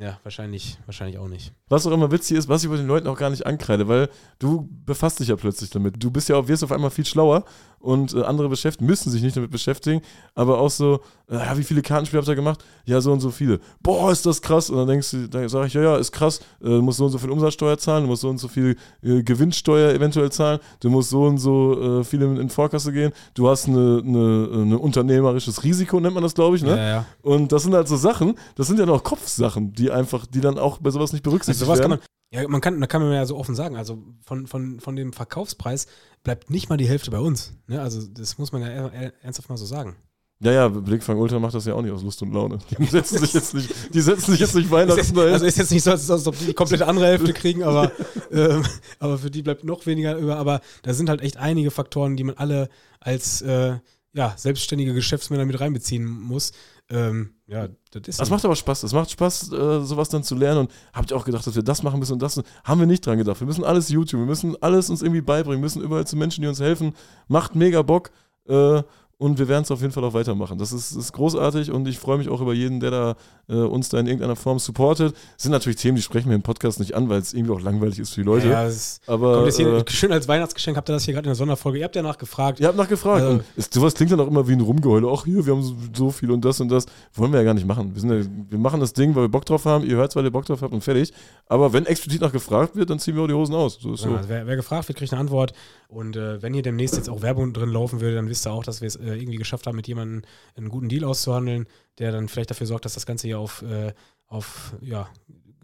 [0.00, 1.52] ja, wahrscheinlich, wahrscheinlich auch nicht.
[1.68, 4.08] Was auch immer witzig ist, was ich bei den Leuten auch gar nicht ankreide, weil
[4.38, 6.02] du befasst dich ja plötzlich damit.
[6.02, 7.44] Du bist ja auch, wirst auf einmal viel schlauer
[7.80, 10.02] und äh, andere beschäftigen, müssen sich nicht damit beschäftigen,
[10.34, 12.62] aber auch so, äh, ja, wie viele Kartenspiele habt ihr gemacht?
[12.84, 13.60] Ja, so und so viele.
[13.82, 14.68] Boah, ist das krass.
[14.68, 17.06] Und dann denkst du, dann sage ich, ja, ja, ist krass, äh, du musst so
[17.06, 20.60] und so viel Umsatzsteuer zahlen, du musst so und so viel äh, Gewinnsteuer eventuell zahlen,
[20.80, 24.48] du musst so und so äh, viel in, in Vorkasse gehen, du hast eine, eine,
[24.52, 26.76] eine unternehmerisches Risiko, nennt man das, glaube ich, ne?
[26.76, 27.06] Ja, ja.
[27.22, 30.58] Und das sind halt so Sachen, das sind ja noch Kopfsachen, die einfach, die dann
[30.58, 32.00] auch bei sowas nicht berücksichtigt Also sowas kann werden.
[32.00, 34.94] man, ja, man kann, da kann man ja so offen sagen, also von, von, von
[34.94, 35.86] dem Verkaufspreis
[36.22, 37.52] bleibt nicht mal die Hälfte bei uns.
[37.66, 37.80] Ne?
[37.80, 39.96] Also das muss man ja er- er- ernsthaft mal so sagen.
[40.42, 42.58] Ja, ja, Blickfang Ultra macht das ja auch nicht aus Lust und Laune.
[42.78, 45.34] Die setzen sich jetzt nicht, die setzen sich jetzt nicht Weihnachten dahin.
[45.34, 47.92] Also ist jetzt nicht so, als als ob die die komplette andere Hälfte kriegen, aber,
[48.32, 48.64] ähm,
[48.98, 50.36] aber für die bleibt noch weniger über.
[50.36, 52.70] Aber da sind halt echt einige Faktoren, die man alle
[53.00, 53.74] als äh,
[54.14, 56.52] ja, selbstständige Geschäftsmänner mit reinbeziehen muss.
[56.90, 58.80] Ähm, ja, das ist Das macht aber Spaß.
[58.82, 60.60] Das macht Spaß, äh, sowas dann zu lernen.
[60.60, 62.40] Und habt ihr auch gedacht, dass wir das machen müssen und das?
[62.64, 63.40] Haben wir nicht dran gedacht.
[63.40, 66.42] Wir müssen alles YouTube, wir müssen alles uns irgendwie beibringen, wir müssen überall zu Menschen,
[66.42, 66.94] die uns helfen.
[67.28, 68.10] Macht mega Bock.
[68.48, 68.82] Äh,
[69.20, 70.56] und wir werden es auf jeden Fall auch weitermachen.
[70.56, 73.16] Das ist, ist großartig und ich freue mich auch über jeden, der da
[73.50, 75.12] äh, uns da in irgendeiner Form supportet.
[75.12, 77.60] Das sind natürlich Themen, die sprechen wir im Podcast nicht an, weil es irgendwie auch
[77.60, 78.48] langweilig ist für die Leute.
[78.48, 81.26] Ja, ist, aber kommt jetzt hier, äh, schön als Weihnachtsgeschenk habt ihr das hier gerade
[81.26, 81.78] in der Sonderfolge.
[81.80, 82.60] Ihr habt ja nachgefragt.
[82.60, 83.20] Ihr habt nachgefragt.
[83.20, 85.06] Also- und es, sowas klingt dann auch immer wie ein Rumgeheule.
[85.12, 86.86] Ach, hier, wir haben so, so viel und das und das.
[87.12, 87.94] Wollen wir ja gar nicht machen.
[87.94, 89.84] Wir, sind ja, wir machen das Ding, weil wir Bock drauf haben.
[89.84, 91.12] Ihr hört, weil ihr Bock drauf habt und fertig.
[91.46, 93.78] Aber wenn explizit nach gefragt wird, dann ziehen wir auch die Hosen aus.
[93.82, 94.08] So ist so.
[94.08, 95.52] Ja, also wer, wer gefragt wird, kriegt eine Antwort.
[95.88, 98.62] Und äh, wenn hier demnächst jetzt auch Werbung drin laufen würde, dann wisst ihr auch,
[98.62, 100.22] dass wir es äh, irgendwie geschafft haben, mit jemandem
[100.56, 101.66] einen guten Deal auszuhandeln,
[101.98, 103.92] der dann vielleicht dafür sorgt, dass das Ganze hier auf, äh,
[104.26, 105.08] auf ja,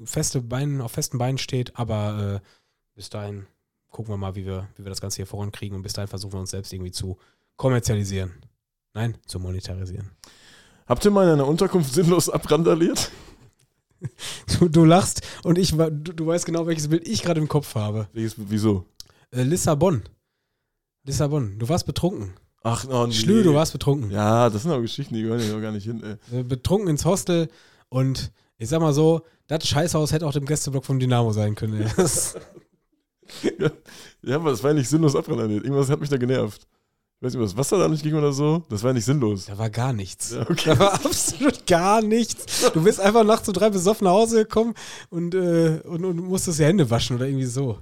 [0.04, 1.76] feste Beinen, auf festen Beinen steht.
[1.76, 2.46] Aber äh,
[2.94, 3.46] bis dahin
[3.90, 5.76] gucken wir mal, wie wir, wie wir das Ganze hier vorankriegen.
[5.76, 7.18] Und bis dahin versuchen wir uns selbst irgendwie zu
[7.56, 8.32] kommerzialisieren.
[8.94, 10.10] Nein, zu monetarisieren.
[10.86, 13.10] Habt ihr mal in einer Unterkunft sinnlos abrandaliert?
[14.58, 17.74] Du, du lachst und ich, du, du weißt genau, welches Bild ich gerade im Kopf
[17.74, 18.08] habe.
[18.12, 18.84] Welches, wieso?
[19.30, 20.02] Äh, Lissabon.
[21.04, 21.58] Lissabon.
[21.58, 22.34] Du warst betrunken.
[22.66, 23.12] Ach, oh, nee.
[23.12, 24.10] Schlü, du warst betrunken.
[24.10, 26.02] Ja, das sind aber Geschichten, die gehören ja gar nicht hin.
[26.32, 26.40] Ey.
[26.40, 27.48] Äh, betrunken ins Hostel
[27.88, 31.82] und ich sag mal so, das Scheißhaus hätte auch dem Gästeblock vom Dynamo sein können.
[31.82, 31.88] ey.
[31.96, 32.34] Das,
[34.22, 35.64] Ja, aber das war ja nicht sinnlos abrandaliert.
[35.64, 36.66] Irgendwas hat mich da genervt.
[37.18, 38.64] Ich weiß nicht, ob das Wasser da nicht ging oder so.
[38.68, 39.46] Das war ja nicht sinnlos.
[39.46, 40.32] da war gar nichts.
[40.32, 40.70] Ja, okay.
[40.70, 42.70] Da war absolut gar nichts.
[42.72, 44.74] Du bist einfach nachts um drei besoffen nach Hause gekommen
[45.08, 47.78] und, äh, und, und musstest die Hände waschen oder irgendwie so.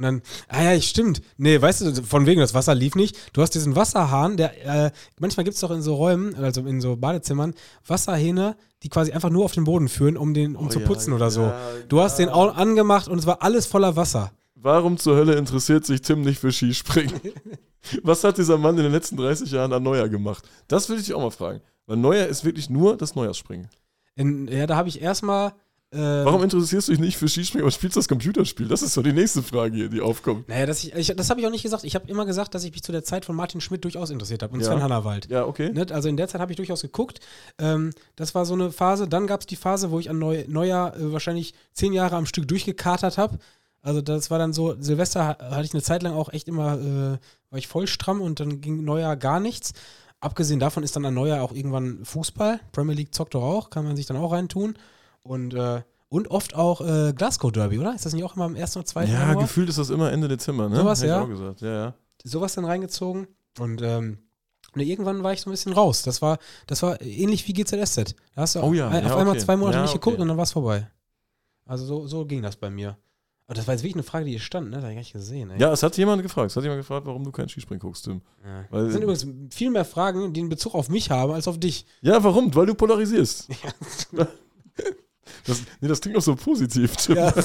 [0.00, 1.20] Und dann, ah ja, stimmt.
[1.36, 3.18] Nee, weißt du, von wegen, das Wasser lief nicht.
[3.34, 6.80] Du hast diesen Wasserhahn, der, äh, manchmal gibt es doch in so Räumen, also in
[6.80, 7.52] so Badezimmern,
[7.86, 10.86] Wasserhähne, die quasi einfach nur auf den Boden führen, um den, um Oh zu ja,
[10.86, 11.42] putzen oder so.
[11.42, 11.60] ja,
[11.90, 12.34] Du hast den ja.
[12.34, 14.32] auch angemacht und es war alles voller Wasser.
[14.54, 17.20] Warum zur Hölle interessiert sich Tim nicht für Skispringen?
[18.02, 20.44] Was hat dieser Mann in den letzten 30 Jahren an Neujahr gemacht?
[20.66, 21.60] Das würde ich dich auch mal fragen.
[21.86, 23.68] Weil Neujahr ist wirklich nur das Neujahrsspringen.
[24.16, 25.52] In, ja, da habe ich erstmal.
[25.92, 28.68] Äh, Warum interessierst du dich nicht für Skispringen, aber spielst das Computerspiel?
[28.68, 30.48] Das ist so die nächste Frage hier, die aufkommt.
[30.48, 31.82] Naja, das, ich, ich, das habe ich auch nicht gesagt.
[31.82, 34.44] Ich habe immer gesagt, dass ich mich zu der Zeit von Martin Schmidt durchaus interessiert
[34.44, 34.66] habe und Ja.
[34.66, 35.28] Sven Hannawald.
[35.28, 35.72] Ja, okay.
[35.72, 35.86] Ne?
[35.90, 37.18] Also in der Zeit habe ich durchaus geguckt.
[37.58, 39.08] Ähm, das war so eine Phase.
[39.08, 42.26] Dann gab es die Phase, wo ich an Neu Neujahr äh, wahrscheinlich zehn Jahre am
[42.26, 43.38] Stück durchgekatert habe.
[43.82, 46.74] Also das war dann so, Silvester ha- hatte ich eine Zeit lang auch echt immer,
[46.78, 47.18] äh,
[47.50, 49.72] war ich voll stramm und dann ging Neujahr gar nichts.
[50.20, 52.60] Abgesehen davon ist dann an Neujahr auch irgendwann Fußball.
[52.70, 54.74] Premier League zockt doch auch, kann man sich dann auch reintun.
[55.22, 57.94] Und, äh, und oft auch äh, Glasgow Derby, oder?
[57.94, 58.76] Ist das nicht auch immer am 1.
[58.76, 59.04] oder 2.
[59.04, 59.42] Ja, Januar?
[59.42, 60.76] gefühlt ist das immer Ende Dezember, ne?
[60.76, 61.24] Sowas, ja.
[61.24, 61.60] gesagt.
[61.60, 61.94] Ja, ja.
[62.24, 63.28] sowas dann reingezogen
[63.58, 64.18] und ähm,
[64.74, 66.02] ne, irgendwann war ich so ein bisschen raus.
[66.02, 68.14] Das war, das war ähnlich wie GZSZ.
[68.34, 69.44] Da hast du Oh ja, ein, ja, auf einmal okay.
[69.44, 70.22] zwei Monate Ja, nicht geguckt okay.
[70.22, 70.90] und dann war es vorbei.
[71.66, 72.96] Also so, so ging das bei mir.
[73.46, 74.76] Aber das war jetzt wirklich eine Frage, die hier stand, ne?
[74.76, 75.50] Das habe ich gar nicht gesehen.
[75.50, 75.60] Ey.
[75.60, 76.50] Ja, es hat jemand gefragt.
[76.50, 78.22] Es hat jemand gefragt, warum du kein Skispringen guckst, Tim.
[78.44, 78.64] Ja.
[78.70, 81.58] Weil- Das sind übrigens viel mehr Fragen, die einen Bezug auf mich haben, als auf
[81.58, 81.84] dich.
[82.00, 82.54] Ja, warum?
[82.54, 83.48] Weil du polarisierst.
[85.46, 87.16] Das, nee, das klingt auch so positiv, Tim.
[87.16, 87.32] Ja.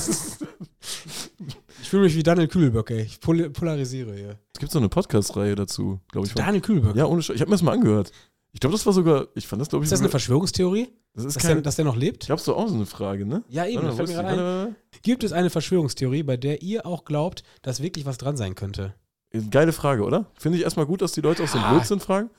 [1.81, 3.01] Ich fühle mich wie Daniel Kühlberg, ey.
[3.03, 4.39] Ich pol polarisiere hier.
[4.53, 6.33] Es gibt so eine Podcast-Reihe dazu, glaube ich.
[6.33, 6.95] Daniel Kühlberg.
[6.95, 8.11] Ja, ohne Sch Ich habe mir das mal angehört.
[8.53, 10.87] Ich glaube, das war sogar, ich fand das, glaube ich, Ist das eine Verschwörungstheorie?
[11.13, 12.25] das ist Dass, kein, der, dass der noch lebt?
[12.25, 13.43] Glaubst du auch so eine Frage, ne?
[13.49, 13.83] Ja, eben.
[13.83, 14.75] Warte, fällt mir gerade ein.
[15.03, 18.95] Gibt es eine Verschwörungstheorie, bei der ihr auch glaubt, dass wirklich was dran sein könnte?
[19.31, 19.49] warte.
[19.49, 20.25] Geile Frage, oder?
[20.39, 21.71] Finde ich erstmal gut, dass die Leute auch so Ja.
[21.71, 22.29] Blödsinn fragen.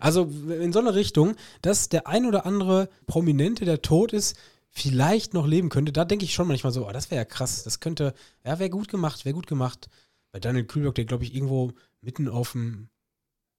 [0.00, 4.36] Also in so eine Richtung, dass der ein oder andere Prominente, der tot ist,
[4.78, 5.92] vielleicht noch leben könnte.
[5.92, 7.64] Da denke ich schon manchmal so, oh, das wäre ja krass.
[7.64, 8.14] Das könnte,
[8.44, 9.88] ja, wäre gut gemacht, wäre gut gemacht.
[10.32, 12.88] Bei Daniel Kühlberg, der glaube ich irgendwo mitten auf dem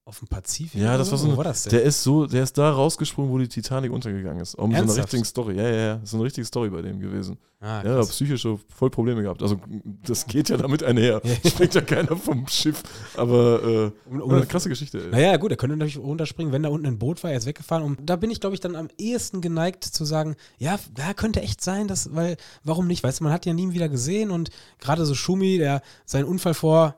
[0.10, 0.82] auf dem Pazifik.
[0.82, 1.72] Ja, das war so eine- war das denn?
[1.72, 4.58] Der ist so, der ist da rausgesprungen, wo die Titanic untergegangen ist.
[4.58, 5.04] Auch mit so einer Ernsthaft?
[5.14, 5.56] richtigen Story.
[5.56, 5.96] Ja, ja, ja.
[5.96, 7.38] Das ist eine richtige Story bei dem gewesen.
[7.62, 9.42] ah, Ja, psychische voll Probleme gehabt.
[9.44, 9.58] Also
[10.06, 11.22] das geht ja damit einher.
[11.46, 12.82] Springt ja keiner vom Schiff.
[13.16, 15.00] Aber äh, Um- um- eine krasse Geschichte.
[15.00, 15.12] Ey.
[15.12, 17.84] Naja, gut, er könnte natürlich runterspringen, wenn da unten ein Boot war, er ist weggefahren.
[17.84, 21.42] Und da bin ich, glaube ich, dann am ehesten geneigt zu sagen, ja, ja, könnte
[21.42, 23.04] echt sein, dass, weil, warum nicht?
[23.04, 24.50] Weißt du, man hat ja nie wieder gesehen und
[24.80, 26.96] gerade so Schumi, der seinen Unfall vor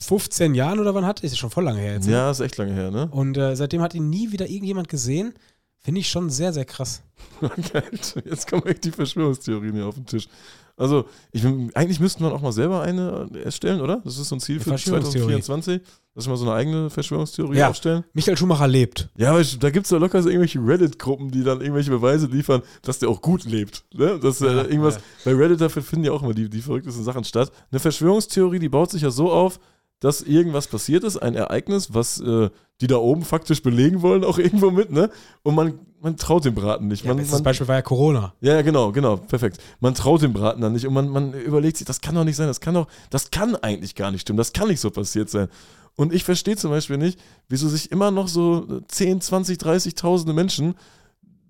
[0.00, 2.06] 15 Jahren oder wann hat, ist ja schon voll lange her jetzt.
[2.06, 2.12] ne?
[2.12, 3.08] Ja, ist echt lange her, ne?
[3.10, 5.34] Und äh, seitdem hat ihn nie wieder irgendjemand gesehen.
[5.80, 7.02] Finde ich schon sehr, sehr krass.
[8.24, 10.28] Jetzt kommen echt die Verschwörungstheorien hier auf den Tisch.
[10.76, 14.00] Also, ich, bin- eigentlich müssten wir auch mal selber eine erstellen, oder?
[14.04, 15.40] Das ist so ein Ziel für Verschwörungstheorie.
[15.40, 15.80] 2024,
[16.14, 17.68] dass wir mal so eine eigene Verschwörungstheorie Ja.
[17.68, 18.04] aufstellen.
[18.12, 19.08] Michael Schumacher lebt.
[19.16, 22.26] Ja, aber ich- da gibt es ja locker so irgendwelche Reddit-Gruppen, die dann irgendwelche Beweise
[22.26, 23.84] liefern, dass der auch gut lebt.
[23.94, 24.18] Ne?
[24.20, 25.00] Dass Ja, äh, irgendwas, ja.
[25.24, 27.50] bei Reddit dafür finden ja auch immer die, die verrücktesten Sachen statt.
[27.70, 29.58] Eine Verschwörungstheorie, die baut sich ja so auf,
[30.00, 32.50] dass irgendwas passiert ist, ein Ereignis, was äh,
[32.80, 35.10] die da oben faktisch belegen wollen, auch irgendwo mit, ne?
[35.42, 37.04] Und man, man traut dem Braten nicht.
[37.04, 38.34] Ja, man, bestes man, Beispiel war ja Corona.
[38.40, 39.58] ja, ja, genau, genau, perfekt.
[39.80, 42.36] Man traut dem Braten dann nicht und man, man überlegt sich, das kann doch nicht
[42.36, 45.28] sein, das kann doch, das kann eigentlich gar nicht stimmen, das kann nicht so passiert
[45.28, 45.48] sein.
[45.96, 47.18] Und ich verstehe zum Beispiel nicht,
[47.48, 50.74] wieso sich immer noch so 10, 20, 30.000 Menschen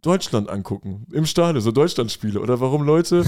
[0.02, 3.24] Deutschland angucken, im Stadion, so Deutschlandspiele oder warum Leute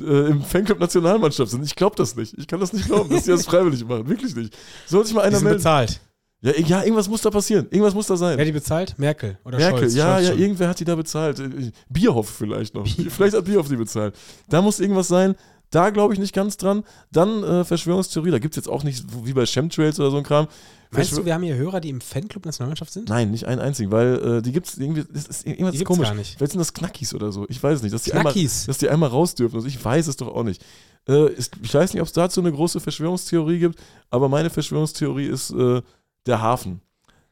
[0.00, 1.64] äh, im Fanclub Nationalmannschaft sind.
[1.64, 2.34] Ich glaube das nicht.
[2.38, 4.08] Ich kann das nicht glauben, dass die das freiwillig machen.
[4.08, 4.56] Wirklich nicht.
[4.86, 5.58] Soll sich mal Die einer sind melden?
[5.58, 6.00] bezahlt.
[6.40, 7.66] Ja, ja, irgendwas muss da passieren.
[7.70, 8.36] Irgendwas muss da sein.
[8.36, 8.98] Wer die bezahlt?
[8.98, 9.94] Merkel oder Merkel, Scholz.
[9.94, 10.40] ja, Scholz ja, schon.
[10.42, 11.38] irgendwer hat die da bezahlt.
[11.40, 12.86] Äh, Bierhoff vielleicht noch.
[12.86, 14.14] Vielleicht hat Bierhoff die bezahlt.
[14.50, 15.36] Da muss irgendwas sein.
[15.70, 16.84] Da glaube ich nicht ganz dran.
[17.10, 20.22] Dann äh, Verschwörungstheorie, da gibt es jetzt auch nicht wie bei Chemtrails oder so ein
[20.22, 20.46] Kram.
[20.94, 23.08] Meinst Verschwör- du, wir haben hier Hörer, die im Fanclub Nationalmannschaft sind?
[23.08, 25.88] Nein, nicht einen einzigen, weil äh, die gibt es irgendwie, das ist irgendwas Die gibt's
[25.88, 26.08] komisch.
[26.08, 26.36] gar nicht.
[26.36, 27.46] Vielleicht sind das Knackis oder so.
[27.48, 27.92] Ich weiß es nicht.
[27.94, 28.66] Dass die, einmal, Knackis.
[28.66, 29.56] dass die einmal raus dürfen.
[29.56, 30.64] Also ich weiß es doch auch nicht.
[31.06, 33.78] Äh, ist, ich weiß nicht, ob es dazu eine große Verschwörungstheorie gibt,
[34.10, 35.82] aber meine Verschwörungstheorie ist äh,
[36.26, 36.80] der Hafen.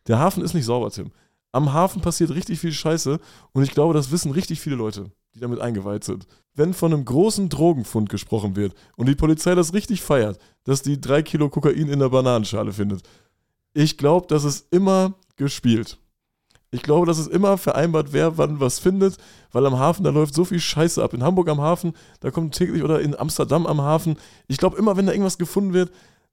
[0.07, 1.11] Der Hafen ist nicht sauber, Tim.
[1.53, 3.19] Am Hafen passiert richtig viel Scheiße
[3.53, 6.27] und ich glaube, das wissen richtig viele Leute, die damit eingeweiht sind.
[6.55, 11.01] Wenn von einem großen Drogenfund gesprochen wird und die Polizei das richtig feiert, dass die
[11.01, 13.03] drei Kilo Kokain in der Bananenschale findet,
[13.75, 15.99] ich glaube, das ist immer gespielt.
[16.75, 19.19] Ich glaube, dass es immer vereinbart, wer wann was findet,
[19.53, 21.13] weil am Hafen, da läuft so viel Scheiße ab.
[21.13, 24.17] In Hamburg am Hafen, da kommt täglich oder in Amsterdam am Hafen.
[24.49, 25.91] Ich glaube, immer wenn da irgendwas gefunden wird,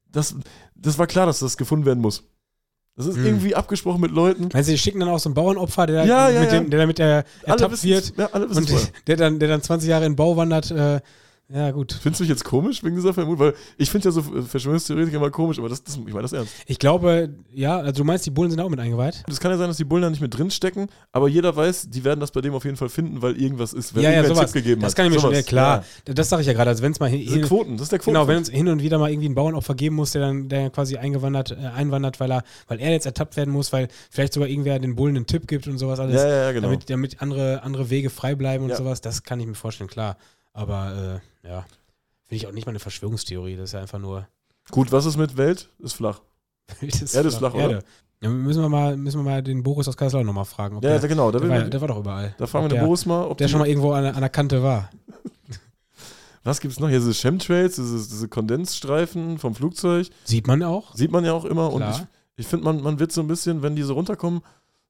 [0.10, 0.36] das,
[0.76, 2.24] das war klar, dass das gefunden werden muss.
[2.96, 3.26] Das ist Hm.
[3.26, 4.50] irgendwie abgesprochen mit Leuten.
[4.54, 6.60] Meinst du, die schicken dann auch so einen Bauernopfer, der, Ja, ja, mit, ja.
[6.60, 10.16] Dem, der damit er ertappt wird Ja, und der dann, der dann 20 Jahre in
[10.16, 10.72] Bau wandert?
[10.72, 11.02] Äh,
[11.52, 11.94] ja, gut.
[11.94, 13.40] Findest du mich jetzt komisch wegen dieser Vermutung?
[13.40, 16.34] Weil ich finde ja so äh, Verschwörungstheoretiker immer komisch, aber das, das, ich meine das
[16.34, 16.54] ernst.
[16.68, 19.24] Ich glaube, ja, also du meinst, die Bullen sind auch mit eingeweiht?
[19.28, 21.90] Es kann ja sein, dass die Bullen da nicht mit drin stecken, aber jeder weiß,
[21.90, 23.96] die werden das bei dem auf jeden Fall finden, weil irgendwas ist.
[23.96, 24.52] Wenn ja, ja, sowas.
[24.52, 24.98] Tipp gegeben das hat.
[24.98, 25.46] kann ich mir schon, Sowas.
[25.46, 25.84] ja, klar.
[26.06, 27.32] Das sage ich ja gerade, also wenn es mal hin, Ja.
[27.32, 28.14] Hin, Quoten, das ist der Quoten.
[28.14, 30.70] Genau, wenn es hin und wieder mal irgendwie ein Bauernopfer geben muss, der dann der
[30.70, 34.50] quasi eingewandert, äh, einwandert, weil er, weil er jetzt ertappt werden muss, weil vielleicht sogar
[34.50, 36.68] irgendwer den Bullen einen Tipp gibt und sowas alles, ja, ja, ja, genau.
[36.68, 38.76] damit, damit andere, andere Wege frei bleiben und Ja.
[38.76, 40.16] sowas, das kann ich mir vorstellen, klar.
[40.60, 41.62] Aber äh, ja,
[42.26, 44.28] finde ich auch nicht mal eine Verschwörungstheorie, das ist ja einfach nur
[44.72, 45.70] Gut, was ist mit Welt?
[45.80, 46.20] Ist flach.
[46.82, 47.62] das Erde ist flach, oder?
[47.64, 47.84] Erde.
[48.22, 50.98] Ja, müssen wir mal, müssen wir mal den Boris aus Kaiserslautern nochmal fragen, ob Ja,
[51.00, 51.32] der, genau.
[51.32, 52.36] Da, der, will war, der war doch überall.
[52.38, 54.16] da fragen wir den der, Boris mal, ob der die, schon mal irgendwo an, der-
[54.16, 54.90] an der Kante war.
[56.44, 56.90] was gibt es noch?
[56.90, 60.10] Hier diese Chemtrails, diese, diese Kondensstreifen vom Flugzeug.
[60.26, 60.94] Sieht man auch.
[60.96, 61.72] Sieht man ja auch immer.
[61.72, 62.08] Und Klar.
[62.36, 64.42] ich, ich finde, man, man wird so ein bisschen, wenn die so runterkommen,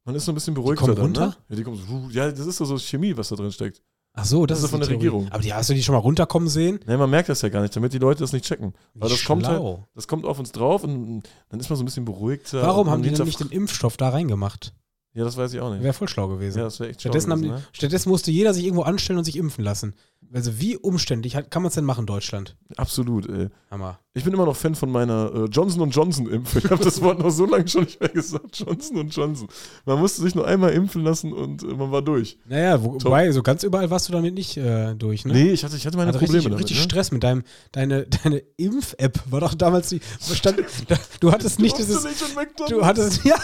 [0.06, 1.06] man ist so ein bisschen beruhigter kommen dann.
[1.06, 1.28] runter?
[1.28, 1.36] Ne?
[1.50, 3.82] Ja, die kommen so, ja, das ist so, so Chemie, was da drin steckt.
[4.14, 5.06] Ach so, das, Das ist von der Theorie.
[5.08, 5.32] Regierung.
[5.32, 6.80] Aber die, hast du die schon mal runterkommen sehen?
[6.88, 8.74] Nee, man merkt das ja gar nicht, damit die Leute das nicht checken.
[8.94, 9.88] Weil Wie das kommt halt, schlau.
[9.96, 12.62] das kommt auf uns drauf und dann ist man so ein bisschen beruhigter.
[12.62, 14.74] Warum haben die denn nicht den Impfstoff da reingemacht?
[15.14, 15.84] Ja, das weiß ich auch nicht.
[15.84, 16.60] Wäre voll schlau gewesen.
[16.60, 17.68] Ja, das wäre echt schlau stattdessen, haben die, gewesen, ne?
[17.72, 19.96] stattdessen musste jeder sich irgendwo anstellen und sich impfen lassen.
[20.32, 22.56] Also wie umständlich kann man es denn machen in Deutschland?
[22.78, 23.48] Absolut, ey.
[23.72, 24.00] Hammer.
[24.14, 26.60] Ich bin immer noch Fan von meiner äh, Johnson Johnson Impfe.
[26.60, 28.58] Ich habe das Wort noch so lange schon nicht mehr gesagt.
[28.60, 29.48] Johnson Johnson.
[29.86, 32.38] Man musste sich nur einmal impfen lassen und äh, man war durch.
[32.48, 35.34] Naja, wo, wobei, so ganz überall warst du damit nicht äh, durch, ne?
[35.34, 36.64] Nee, ich hatte, ich hatte meine Also Probleme richtig, damit.
[36.66, 36.84] richtig ne?
[36.84, 40.02] Stress mit deinem, deine, deine Impf-App war doch damals die,
[40.34, 42.76] stand, da, du hattest nicht dieses, nicht in McDonald's.
[42.78, 43.38] du hattest, ja,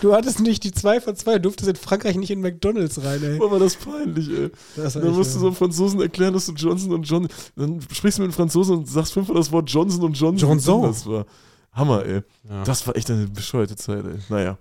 [0.00, 3.38] du hattest nicht die 2 von 2, durftest in Frankreich nicht in McDonalds rein, ey.
[3.38, 4.50] Boah, war das peinlich, ey.
[4.76, 7.28] Das echt, musst du äh, so Franzosen erklären, erklären, dass du Johnson und Johnson.
[7.56, 10.48] Dann sprichst du mit einem Franzosen und sagst fünfmal das Wort Johnson und Johnson.
[10.48, 10.82] Johnson.
[10.82, 11.26] Das war
[11.72, 12.22] Hammer, ey.
[12.48, 12.64] Ja.
[12.64, 14.18] Das war echt eine bescheuerte Zeit, ey.
[14.28, 14.58] Naja.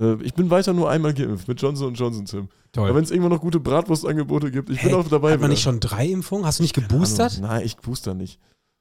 [0.00, 2.48] Äh, Ich bin weiter nur einmal geimpft mit Johnson und Johnson, Tim.
[2.72, 2.84] Toll.
[2.86, 4.94] Aber wenn es irgendwann noch gute Bratwurstangebote gibt, ich bin Hä?
[4.96, 5.32] auch dabei.
[5.32, 5.48] Hat man wieder.
[5.54, 6.44] nicht schon drei Impfungen?
[6.44, 7.38] Hast du nicht geboostert?
[7.40, 8.38] Nein, ich booster nicht.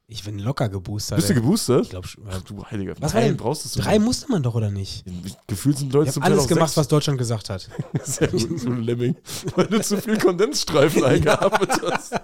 [0.10, 1.18] Ich bin locker geboostert.
[1.18, 1.84] Bist du geboostert?
[1.84, 2.24] Ich glaube schon.
[2.30, 2.94] Ach, du heiliger.
[3.02, 3.38] Was war Nein, denn?
[3.38, 5.04] brauchst du Drei musste man doch, oder nicht?
[5.48, 7.68] Gefühlt sind Leute Ich habe alles gemacht, was Deutschland gesagt hat.
[8.04, 9.18] Sehr gut, so ein Lemming.
[9.58, 12.14] Weil du zu viel Kondensstreifen eingeatmet hast.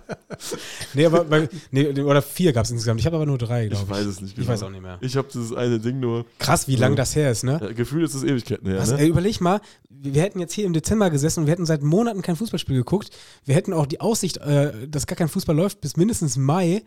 [0.96, 3.00] Nee, aber bei, nee, oder vier gab es insgesamt.
[3.00, 3.96] Ich habe aber nur drei, glaube Ich ich.
[3.96, 4.44] weiß es nicht genau.
[4.44, 4.98] Ich weiß auch nicht mehr.
[5.02, 6.26] Ich habe dieses eine Ding nur.
[6.40, 6.80] Krass, wie Ja.
[6.82, 7.60] lang das her ist, ne?
[7.62, 9.00] Ja, gefühlt ist es Ewigkeiten her, Was, ne?
[9.00, 12.22] ey, überleg mal, wir hätten jetzt hier im Dezember gesessen und wir hätten seit Monaten
[12.24, 13.12] kein Fußballspiel geguckt.
[13.46, 16.84] Wir hätten auch die Aussicht, äh, dass gar kein Fußball läuft, bis mindestens Mai.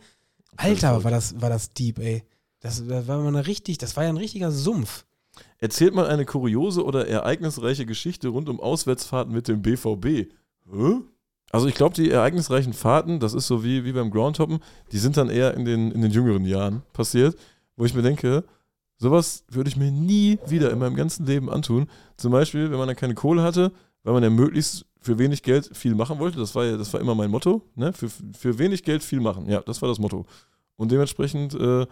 [0.56, 2.24] Alter, war das, war das deep, ey.
[2.60, 5.04] Das, das war mal eine richtig, das war ja ein richtiger Sumpf.
[5.58, 10.30] Erzählt mal eine kuriose oder ereignisreiche Geschichte rund um Auswärtsfahrten mit dem BVB.
[10.70, 11.00] Hä?
[11.50, 14.58] Also ich glaube, die ereignisreichen Fahrten, das ist so wie, wie beim Groundhoppen,
[14.92, 17.36] die sind dann eher in den, in den jüngeren Jahren passiert,
[17.76, 18.44] wo ich mir denke,
[18.96, 21.88] sowas würde ich mir nie wieder in meinem ganzen Leben antun.
[22.16, 25.70] Zum Beispiel, wenn man dann keine Kohle hatte, weil man ja möglichst für wenig Geld
[25.72, 26.38] viel machen wollte.
[26.38, 27.62] Das war ja, das war immer mein Motto.
[27.76, 27.92] Ne?
[27.92, 29.48] Für, für wenig Geld viel machen.
[29.48, 30.26] Ja, das war das Motto.
[30.76, 31.86] Und dementsprechend äh,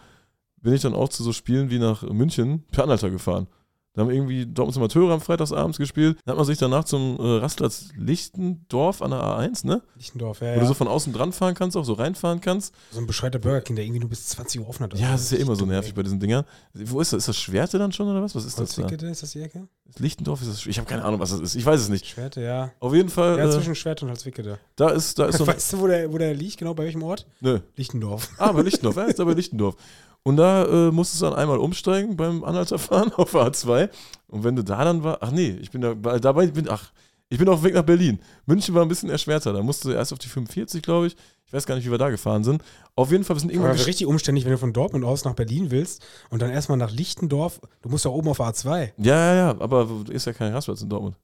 [0.61, 3.47] bin ich dann auch zu so Spielen wie nach München per Anhalter gefahren.
[3.95, 6.19] Da haben irgendwie Dortmunds Amateure am Freitagsabends gespielt.
[6.25, 9.83] Dann hat man sich danach zum äh, Rastplatz Lichtendorf an der A1, ne?
[9.97, 10.61] Lichtendorf, ja, Wo ja.
[10.61, 12.75] du so von außen dran fahren kannst, auch so reinfahren kannst.
[12.91, 14.99] So ein bescheuerter Burger King, der irgendwie nur bis 20 Uhr offen hat.
[14.99, 16.45] Ja, das ist ja immer so nervig bei diesen Dingern.
[16.73, 17.19] Wo ist das?
[17.21, 18.35] Ist das Schwerte dann schon oder was?
[18.35, 18.87] Was ist das da?
[18.89, 19.69] Ist das die Ecke?
[19.99, 20.67] Lichtendorf ist das?
[20.67, 21.55] Ich habe keine Ahnung, was das ist.
[21.55, 22.07] Ich weiß es nicht.
[22.07, 22.73] Schwerte, ja.
[22.81, 24.59] Auf jeden Fall, Ja, äh, zwischen Schwerte und Holzwickede.
[24.75, 27.03] da ist, da ist so Weißt du, wo der, wo der liegt, genau bei welchem
[27.05, 27.27] Ort?
[27.41, 27.61] Nö.
[27.77, 28.29] Lichtendorf.
[28.39, 29.77] Ah, bei Lichtendorf, ja, ist da bei Lichtendorf.
[30.25, 33.91] Und da äh, musstest du dann einmal umsteigen beim Anhalterfahren auf A2.
[34.27, 36.91] Und wenn du da dann war, ach nee, ich bin da, dabei bin, ach,
[37.29, 38.19] ich bin auf dem Weg nach Berlin.
[38.47, 39.53] München war ein bisschen erschwerter.
[39.53, 41.17] Da musst du erst auf die 45, glaube ich.
[41.47, 42.63] Ich weiß gar nicht, wie wir da gefahren sind.
[42.97, 43.77] Auf jeden Fall, sind Aber irgendwann.
[43.77, 46.91] wäre richtig umständlich, wenn du von Dortmund aus nach Berlin willst und dann erstmal nach
[46.91, 47.61] Lichtendorf.
[47.83, 48.93] Du musst ja oben auf A2.
[48.97, 51.17] Ja, ja, ja, aber ist ja kein Rastplatz in Dortmund.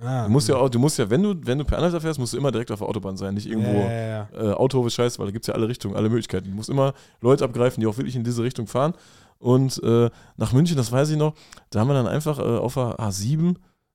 [0.00, 2.18] Ah, Du musst ja auch, du musst ja, wenn du, wenn du per Anhalter fährst,
[2.18, 3.70] musst du immer direkt auf der Autobahn sein, nicht irgendwo.
[3.70, 4.28] Ja, ja, ja.
[4.50, 6.48] äh, Autohof ist scheiße, weil da gibt es ja alle Richtungen, alle Möglichkeiten.
[6.50, 8.94] Du musst immer Leute abgreifen, die auch wirklich in diese Richtung fahren.
[9.38, 11.34] Und äh, nach München, das weiß ich noch,
[11.70, 13.54] da haben wir dann einfach äh, auf der A7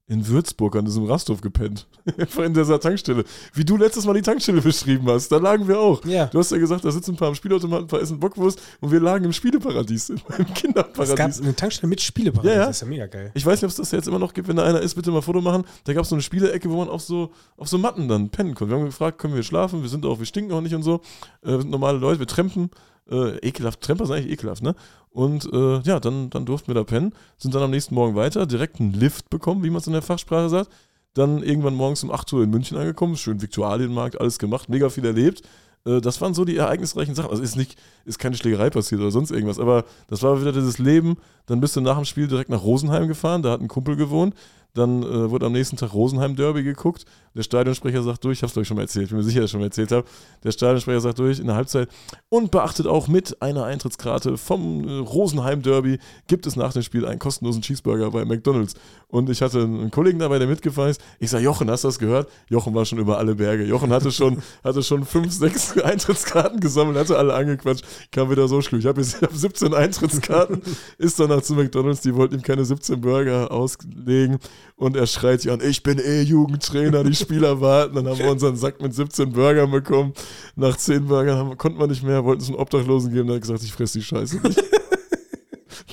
[0.09, 1.87] in Würzburg an diesem Rasthof gepennt.
[2.17, 3.23] einfach in dieser Tankstelle.
[3.53, 6.03] Wie du letztes Mal die Tankstelle beschrieben hast, da lagen wir auch.
[6.03, 6.25] Ja.
[6.25, 8.91] Du hast ja gesagt, da sitzen ein paar am Spielautomaten, ein paar essen Bockwurst und
[8.91, 11.41] wir lagen im Spieleparadies, im Es gab Kinderparadies.
[11.41, 12.51] eine Tankstelle mit Spieleparadies.
[12.51, 12.65] Ja, ja.
[12.65, 13.31] Das ist ja mega geil.
[13.35, 15.11] Ich weiß nicht, ob es das jetzt immer noch gibt, wenn da einer ist, bitte
[15.11, 15.63] mal ein Foto machen.
[15.83, 18.55] Da gab es so eine Spielecke, wo man auf so, auf so Matten dann pennen
[18.55, 18.73] konnte.
[18.73, 19.83] Wir haben gefragt, können wir schlafen?
[19.83, 21.01] Wir sind auch, wir stinken auch nicht und so.
[21.43, 22.71] Äh, wir sind normale Leute, wir trampen.
[23.09, 24.75] Äh, ekelhaft, Tramper sind eigentlich ekelhaft, ne?
[25.11, 28.45] Und äh, ja, dann, dann durften wir da pennen, sind dann am nächsten Morgen weiter,
[28.45, 30.69] direkt einen Lift bekommen, wie man es in der Fachsprache sagt.
[31.15, 35.05] Dann irgendwann morgens um 8 Uhr in München angekommen, schön Viktualienmarkt, alles gemacht, mega viel
[35.05, 35.41] erlebt.
[35.85, 37.31] Äh, Das waren so die ereignisreichen Sachen.
[37.31, 40.77] Also ist nicht, ist keine Schlägerei passiert oder sonst irgendwas, aber das war wieder dieses
[40.77, 41.17] Leben.
[41.47, 44.35] Dann bist du nach dem Spiel direkt nach Rosenheim gefahren, da hat ein Kumpel gewohnt.
[44.73, 47.05] Dann äh, wurde am nächsten Tag Rosenheim Derby geguckt.
[47.35, 49.41] Der Stadionsprecher sagt durch, ich habe es euch schon mal erzählt, ich bin mir sicher,
[49.41, 50.05] dass ich schon mal erzählt habe.
[50.43, 51.89] Der Stadionsprecher sagt durch in der Halbzeit
[52.29, 57.05] und beachtet auch mit einer Eintrittskarte vom äh, Rosenheim Derby gibt es nach dem Spiel
[57.05, 58.75] einen kostenlosen Cheeseburger bei McDonalds.
[59.07, 61.01] Und ich hatte einen Kollegen dabei, der mitgefahren ist.
[61.19, 62.29] Ich sage, Jochen, hast du das gehört?
[62.47, 63.63] Jochen war schon über alle Berge.
[63.65, 68.61] Jochen hatte schon, hatte schon fünf, sechs Eintrittskarten gesammelt, hatte alle angequatscht, kam wieder so
[68.61, 68.79] schlimm.
[68.79, 70.61] Ich habe hab 17 Eintrittskarten,
[70.97, 74.39] ist danach zu McDonalds, die wollten ihm keine 17 Burger auslegen
[74.75, 77.95] und er schreit sich an, ich bin eh Jugendtrainer, die Spieler warten.
[77.95, 80.13] Dann haben wir unseren Sack mit 17 Burgern bekommen.
[80.55, 83.41] Nach 10 Burgern haben, konnten wir nicht mehr, wollten es einen Obdachlosen geben, der hat
[83.41, 84.63] gesagt, ich fresse die Scheiße nicht.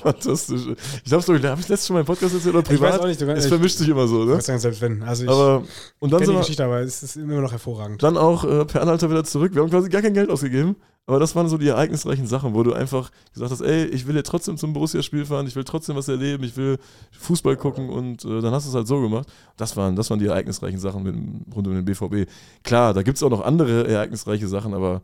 [0.02, 0.62] Fantastisch.
[1.04, 3.00] Ich hab's doch, habe ich letztes schon mal im Podcast erzählt oder Ich weiß privat?
[3.00, 4.34] auch nicht, du kannst- es ich- vermischt sich immer so, Ich ne?
[4.36, 5.02] weiß sagen, selbst wenn.
[5.02, 5.62] Also ich Aber,
[5.98, 8.02] und dann kenne die Geschichte, aber es ist immer noch hervorragend.
[8.02, 9.54] dann auch äh, per Anhalter wieder zurück.
[9.54, 12.62] Wir haben quasi gar kein Geld ausgegeben, aber das waren so die ereignisreichen Sachen, wo
[12.62, 15.96] du einfach gesagt hast, ey, ich will ja trotzdem zum Borussia-Spiel fahren, ich will trotzdem
[15.96, 16.78] was erleben, ich will
[17.18, 19.28] Fußball gucken und äh, dann hast du es halt so gemacht.
[19.56, 21.14] Das waren, das waren die ereignisreichen Sachen mit,
[21.54, 22.28] rund um den BVB.
[22.64, 25.02] Klar, da gibt es auch noch andere ereignisreiche Sachen, aber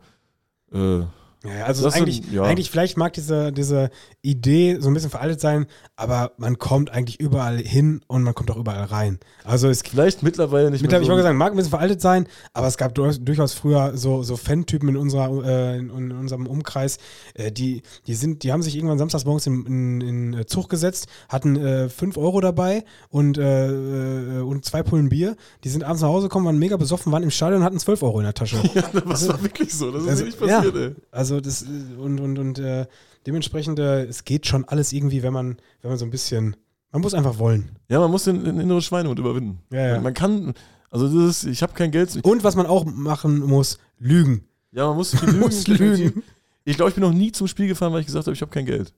[0.73, 1.01] äh,
[1.45, 2.43] Ja, also Das sind- eigentlich, ja.
[2.43, 3.89] eigentlich, vielleicht mag diese, diese
[4.21, 5.65] Idee so ein bisschen veraltet sein,
[5.95, 9.19] aber man kommt eigentlich überall hin und man kommt auch überall rein.
[9.43, 11.27] Also es vielleicht mittlerweile nicht Mittlerweile, ich mehr wollte so.
[11.27, 14.87] sagen, mag ein bisschen veraltet sein, aber es gab dur- durchaus früher so, so Fan-Typen
[14.89, 16.97] in, unserer, äh, in, in unserem Umkreis,
[17.33, 20.69] äh, die, die, sind, die haben sich irgendwann samstags morgens in, in, in äh, Zug
[20.69, 25.35] gesetzt, hatten äh, 5 Euro dabei und, äh, äh, und zwei Pullen Bier.
[25.65, 28.01] Die sind abends nach Hause gekommen, waren mega besoffen, waren im Stadion und hatten 12
[28.03, 28.57] Euro in der Tasche.
[28.73, 29.91] Ja, das war wirklich so.
[29.91, 30.81] Das ist Also, nicht passiert, ja.
[30.81, 30.95] ey.
[31.11, 32.85] Also das äh, und, und, und äh,
[33.25, 36.55] dementsprechend, äh, es geht schon alles irgendwie, wenn man, wenn man so ein bisschen,
[36.91, 37.71] man muss einfach wollen.
[37.89, 39.59] Ja, man muss den, den inneren Schweinehund überwinden.
[39.71, 39.99] Ja, ja.
[40.01, 40.53] Man kann,
[40.89, 42.19] also das ist, ich habe kein Geld.
[42.23, 44.45] Und was man auch machen muss, lügen.
[44.71, 45.39] Ja, man muss viel lügen.
[45.39, 46.23] Muss lügen.
[46.65, 48.51] Ich glaube, ich bin noch nie zum Spiel gefahren, weil ich gesagt habe, ich habe
[48.51, 48.93] kein Geld.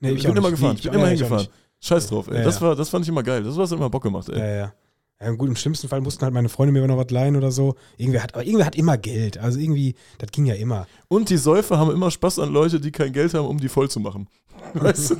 [0.00, 0.58] Nee, ich bin auch immer nicht.
[0.60, 0.74] gefahren.
[0.74, 1.48] Nee, Ich bin immer ich hingefahren.
[1.80, 2.38] Scheiß drauf, ey.
[2.38, 3.42] Ja, das, war, das fand ich immer geil.
[3.42, 4.38] Das war immer Bock gemacht, ey.
[4.38, 4.74] Ja, ja.
[5.22, 7.76] Ja, gut, im schlimmsten Fall mussten halt meine Freunde mir noch was leihen oder so.
[7.96, 9.38] Irgendwer hat, aber irgendwer hat immer Geld.
[9.38, 10.86] Also irgendwie, das ging ja immer.
[11.08, 13.88] Und die Säufer haben immer Spaß an Leute, die kein Geld haben, um die voll
[13.88, 14.28] zu machen.
[14.74, 15.16] Weißt du?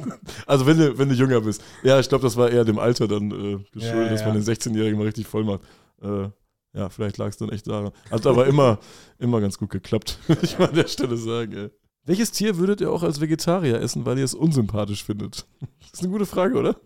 [0.47, 1.63] Also wenn du, wenn du jünger bist.
[1.85, 4.35] Ja, ich glaube, das war eher dem Alter dann äh, geschuldet, Ja, ja, dass man
[4.35, 5.61] den 16-Jährigen mal richtig voll macht.
[6.03, 6.29] Äh,
[6.75, 7.93] ja, vielleicht lag es dann echt daran.
[8.11, 8.79] Hat aber immer,
[9.19, 11.53] immer ganz gut geklappt, würde ich mal an der Stelle sagen.
[11.53, 11.71] Ey.
[12.05, 15.47] Welches Tier würdet ihr auch als Vegetarier essen, weil ihr es unsympathisch findet?
[15.61, 16.77] Das ist eine gute Frage, oder?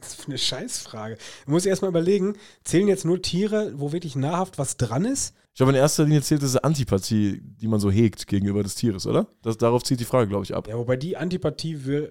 [0.00, 1.18] Das ist eine Scheißfrage.
[1.44, 5.34] Du musst erstmal überlegen, zählen jetzt nur Tiere, wo wirklich nahrhaft was dran ist?
[5.52, 9.06] Ich glaube, in erster Linie zählt diese Antipathie, die man so hegt gegenüber des Tieres,
[9.06, 9.26] oder?
[9.42, 10.66] Das, darauf zieht die Frage, glaube ich, ab.
[10.68, 12.10] Ja, wobei die Antipathie wär,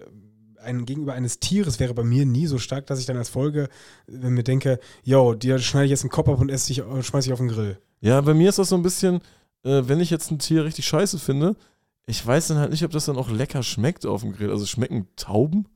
[0.61, 3.69] ein, gegenüber eines Tieres wäre bei mir nie so stark, dass ich dann als Folge
[4.07, 7.03] äh, mir denke, yo, dir schneide ich jetzt einen Kopf ab und esse dich, äh,
[7.03, 7.79] schmeiß ich auf den Grill.
[7.99, 9.21] Ja, bei mir ist das so ein bisschen,
[9.63, 11.55] äh, wenn ich jetzt ein Tier richtig scheiße finde,
[12.07, 14.49] ich weiß dann halt nicht, ob das dann auch lecker schmeckt auf dem Grill.
[14.49, 15.67] Also schmecken Tauben?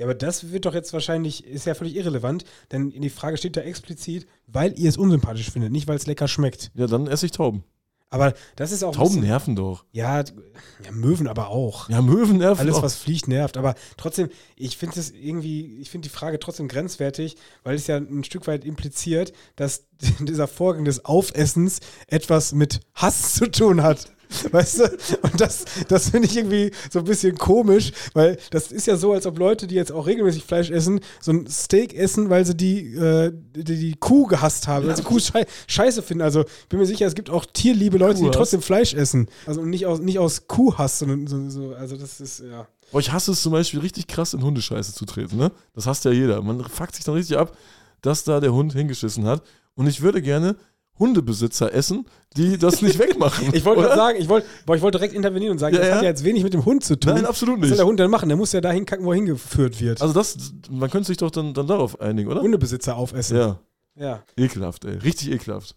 [0.00, 3.36] Ja, aber das wird doch jetzt wahrscheinlich, ist ja völlig irrelevant, denn in die Frage
[3.36, 6.72] steht da explizit, weil ihr es unsympathisch findet, nicht weil es lecker schmeckt.
[6.74, 7.62] Ja, dann esse ich Tauben.
[8.10, 8.94] Aber das ist auch.
[8.94, 9.84] Tauben bisschen- nerven doch.
[9.92, 11.88] Ja, ja, Möwen aber auch.
[11.88, 12.82] Ja, Möwen nerven Alles, doch.
[12.82, 13.56] was fliegt, nervt.
[13.56, 17.96] Aber trotzdem, ich finde es irgendwie, ich finde die Frage trotzdem grenzwertig, weil es ja
[17.96, 19.86] ein Stück weit impliziert, dass
[20.20, 24.13] dieser Vorgang des Aufessens etwas mit Hass zu tun hat.
[24.50, 24.84] Weißt du?
[25.22, 29.12] Und das, das finde ich irgendwie so ein bisschen komisch, weil das ist ja so,
[29.12, 32.56] als ob Leute, die jetzt auch regelmäßig Fleisch essen, so ein Steak essen, weil sie
[32.56, 36.22] die, äh, die, die Kuh gehasst haben, weil sie Kuh schei scheiße finden.
[36.22, 38.36] Also bin mir sicher, es gibt auch tierliebe Leute, die Kuhhass.
[38.36, 39.28] trotzdem Fleisch essen.
[39.46, 42.66] Also nicht aus, nicht aus Kuhhass, sondern so, so, also das ist, ja.
[42.92, 45.50] Boah, ich hasse es zum Beispiel richtig krass in Hundescheiße zu treten, ne?
[45.74, 46.42] Das hasst ja jeder.
[46.42, 47.56] Man fuckt sich dann richtig ab,
[48.02, 49.42] dass da der Hund hingeschissen hat.
[49.74, 50.56] Und ich würde gerne
[50.98, 52.06] Hundebesitzer essen,
[52.36, 53.48] die das nicht wegmachen.
[53.52, 55.94] Ich wollte gerade sagen, ich wollte, ich wollte direkt intervenieren und sagen, Ja, das ja.
[55.96, 57.14] hat ja jetzt wenig mit dem Hund zu tun.
[57.14, 57.78] Nein, absolut Was soll nicht.
[57.80, 58.28] der Hund denn machen?
[58.28, 60.00] Der muss ja dahin kacken, wo er hingeführt wird.
[60.02, 60.36] Also das,
[60.70, 62.40] man könnte sich doch dann, dann darauf einigen, oder?
[62.42, 63.36] Hundebesitzer aufessen.
[63.36, 63.58] Ja,
[63.96, 64.22] ja.
[64.36, 64.96] ekelhaft, ey.
[64.98, 65.74] Richtig ekelhaft.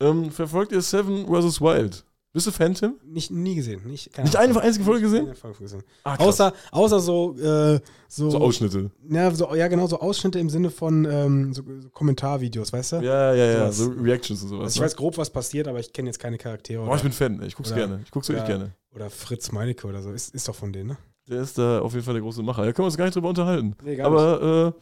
[0.00, 1.60] Ähm, verfolgt ihr Seven vs.
[1.60, 2.04] Wild?
[2.36, 2.96] Bist du Fan, Tim?
[3.02, 3.80] Nicht, nie gesehen.
[3.86, 5.34] Nicht, keine Nicht eine einzige Folge gesehen?
[5.34, 5.82] Folge gesehen.
[6.04, 6.16] Ah.
[6.16, 8.90] Außer, außer so, äh, so, so Ausschnitte.
[9.08, 12.96] ja, so, ja, genau, so Ausschnitte im Sinne von ähm, so, so Kommentarvideos, weißt du?
[12.96, 13.96] Ja, ja, ja, Sowas.
[13.96, 14.64] so Reactions und sowas.
[14.64, 14.84] Also ich ne?
[14.84, 16.84] weiß grob, was passiert, aber ich kenne jetzt keine Charaktere.
[16.84, 18.00] Boah, ich bin Fan, ich guck's Oder- gerne.
[18.04, 18.72] Ich guck's wirklich oder- gerne.
[18.94, 20.12] oder Fritz Meinecke oder so.
[20.12, 20.98] Ist, ist doch von denen, ne?
[21.30, 22.66] Der ist da auf jeden Fall der große Macher.
[22.66, 23.74] Da können wir uns gar nicht drüber unterhalten.
[23.82, 24.74] Nee, Aber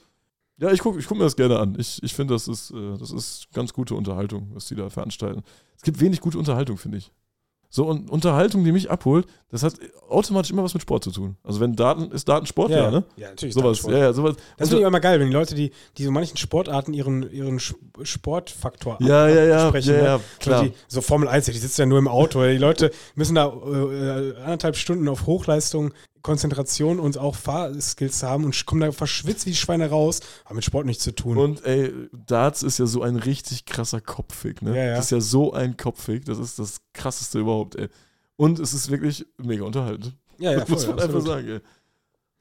[0.59, 1.77] äh, ja, ich gucke ich guck mir das gerne an.
[1.79, 5.45] Ich, ich finde, das, ist, äh, das ist ganz gute Unterhaltung, was die da veranstalten.
[5.77, 7.13] Es gibt wenig gute Unterhaltung, finde ich.
[7.75, 9.75] So, und Unterhaltung, die mich abholt, das hat
[10.09, 11.37] automatisch immer was mit Sport zu tun.
[11.43, 13.03] Also wenn Daten, ist Daten Sport, ja, ne?
[13.17, 13.53] Ja, natürlich.
[13.53, 14.37] Sowas, ja, ja, sowas.
[14.57, 17.59] Das finde ich immer geil, wenn die Leute, die, die so manchen Sportarten ihren, ihren
[17.59, 20.07] Sportfaktor ja, ja, ja, absprechen, ja, ne?
[20.07, 20.63] ja, klar.
[20.63, 22.45] Die, so Formel 1, die sitzen ja nur im Auto.
[22.45, 25.93] Die Leute müssen da äh, äh, anderthalb Stunden auf Hochleistung,
[26.25, 30.21] Konzentration und auch Fahrskills haben und kommen da verschwitzt wie Schweine raus.
[30.47, 31.37] Haben mit Sport nichts zu tun.
[31.37, 34.75] Und ey, Darts ist ja so ein richtig krasser Kopfweg, ne?
[34.75, 34.97] Ja, ja.
[34.97, 37.89] Das ist ja so ein Kopfweg, das ist das krasseste überhaupt, ey.
[38.37, 40.17] Und es ist wirklich mega unterhaltend.
[40.39, 41.27] ja, ja, Das muss man einfach absolut.
[41.27, 41.61] sagen, ey.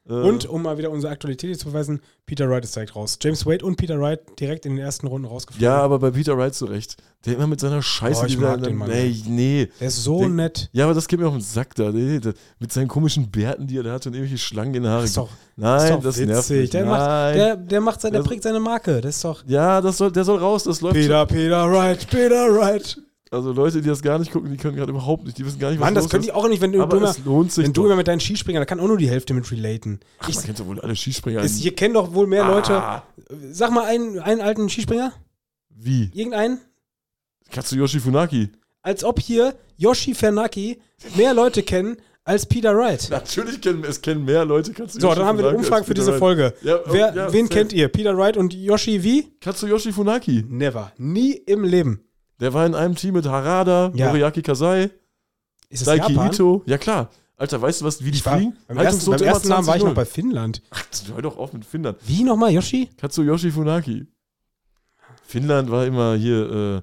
[0.06, 3.18] Äh, Und um mal wieder unsere Aktualität zu beweisen, Peter Wright ist direkt raus.
[3.22, 5.64] James Wade und Peter Wright direkt in den ersten Runden rausgeflogen.
[5.64, 6.96] Ja, aber bei Peter Wright zu Recht.
[7.24, 9.68] Der immer mit seiner Scheiße, Boah, ich mag den Mann, Ey, nee.
[9.80, 10.68] Der ist so Der- nett.
[10.72, 11.90] Ja, aber das geht mir auf den Sack da.
[11.90, 14.90] Nee, der, mit seinen komischen Bärten, die er da hat und irgendwelche Schlangen in den
[14.90, 15.00] Haaren.
[15.04, 16.70] Das ist doch, Nein, ist doch das nervt mich.
[16.70, 17.34] Der, macht, Nein.
[17.36, 19.00] der, der, macht sein, der Der- prägt seine Marke.
[19.00, 19.42] Das ist doch.
[19.46, 20.96] ja, das soll, der soll raus, das läuft.
[20.96, 22.98] Peter, Peter Wright, Peter Wright.
[23.34, 25.70] Also Leute, die das gar nicht gucken, die können gerade überhaupt nicht, die wissen gar
[25.70, 26.28] nicht, was Mann, das können ist.
[26.28, 28.80] die auch nicht, wenn du, aber immer, wenn du immer mit deinen Skispringern, da kann
[28.80, 30.00] auch nur die Hälfte mit relaten.
[30.18, 31.40] Ach, Ich, man kennt doch wohl alle Skispringer.
[31.42, 32.74] es, hier kennen doch wohl mehr Leute.
[32.74, 33.02] Ah,
[33.50, 35.12] Sag mal einen, einen alten Skispringer.
[35.68, 36.10] Wie?
[36.14, 36.60] Irgendeinen.
[37.50, 38.50] Katsuyoshi Funaki.
[38.82, 40.78] Als ob hier Yoshi Fernaki
[41.16, 43.08] mehr Leute kennen als Peter Wright.
[43.10, 45.94] Natürlich kennen es kennen mehr Leute Katsuyoshi So, dann haben wir eine Funaki Umfrage für
[45.94, 46.18] diese Wright.
[46.18, 46.54] Folge.
[46.62, 47.88] Ja, oh, Wer, ja, wen kennt ihr?
[47.88, 49.28] Peter Wright und Yoshi wie?
[49.40, 50.44] Katsuyoshi Funaki.
[50.48, 50.92] Never.
[50.96, 52.00] Nie im Leben.
[52.40, 54.08] Der war in einem Team mit Harada, Ja.
[54.08, 54.90] Noriaki Kasai,
[55.70, 56.14] Daiki?
[56.14, 56.62] Hito.
[56.66, 57.10] Ja klar.
[57.36, 58.56] Alter, weißt du was, wie die Ich war, fliegen?
[58.68, 59.94] beim ersten, beim ersten Namen war ich noch 20-0.
[59.94, 60.62] bei Finnland.
[60.70, 60.84] Ach,
[61.14, 61.98] hör doch auf mit Finnland.
[62.06, 62.88] Wie nochmal, Yoshi?
[62.96, 64.06] Katsuyoshi Funaki.
[65.26, 66.82] Finnland war immer hier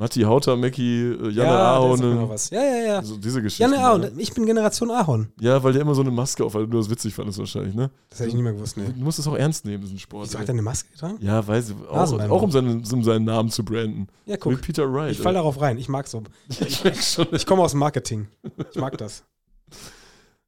[0.00, 2.26] Matti Hautamäki, äh, Janne ja, Ahonen.
[2.26, 2.48] was.
[2.48, 2.96] Ja, ja, ja.
[3.00, 3.64] Also diese Geschichte.
[3.64, 4.18] Janne Ahon.
[4.18, 5.30] Ich bin Generation Ahorn.
[5.38, 7.90] Ja, weil der immer so eine Maske auf, weil du das witzig fandest wahrscheinlich, ne?
[8.08, 8.94] Das hätte ich nicht mehr gewusst, ne.
[8.96, 10.24] Du musst es auch ernst nehmen, diesen Sport.
[10.24, 11.18] Wieso hat er eine Maske getragen?
[11.20, 11.76] ja, weiß ich.
[11.86, 14.06] Auch, auch um, seinen, um seinen Namen zu branden.
[14.24, 14.62] Ja, Wie guck.
[14.62, 15.12] Peter Wright.
[15.12, 15.76] Ich fall darauf rein.
[15.76, 16.22] Ich mag so.
[16.48, 16.82] ich.
[17.32, 18.26] Ich komme aus Marketing.
[18.70, 19.22] Ich mag das.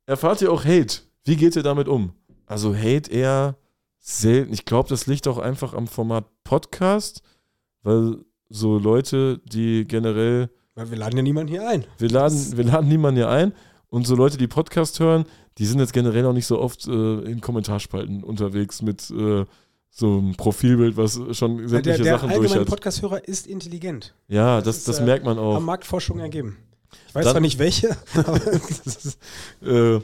[0.06, 1.00] Erfahrt ihr auch Hate?
[1.24, 2.14] Wie geht ihr damit um?
[2.46, 3.56] Also Hate eher
[3.98, 4.54] selten.
[4.54, 7.20] Ich glaube, das liegt auch einfach am Format Podcast,
[7.82, 8.16] weil
[8.52, 11.84] so Leute, die generell Weil wir laden ja niemanden hier ein.
[11.98, 13.52] Wir laden, wir laden niemanden hier ein.
[13.88, 15.24] Und so Leute, die Podcast hören,
[15.58, 19.44] die sind jetzt generell auch nicht so oft äh, in Kommentarspalten unterwegs mit äh,
[19.90, 22.68] so einem Profilbild, was schon sämtliche der der Sachen durch allgemeine hat.
[22.68, 24.14] Podcast-Hörer ist intelligent.
[24.28, 25.60] Ja, Das das, ist, das äh, merkt man Haben auch.
[25.60, 26.56] Marktforschung ergeben.
[27.08, 28.40] Ich weiß Dann- zwar nicht welche, aber
[29.96, 30.00] äh,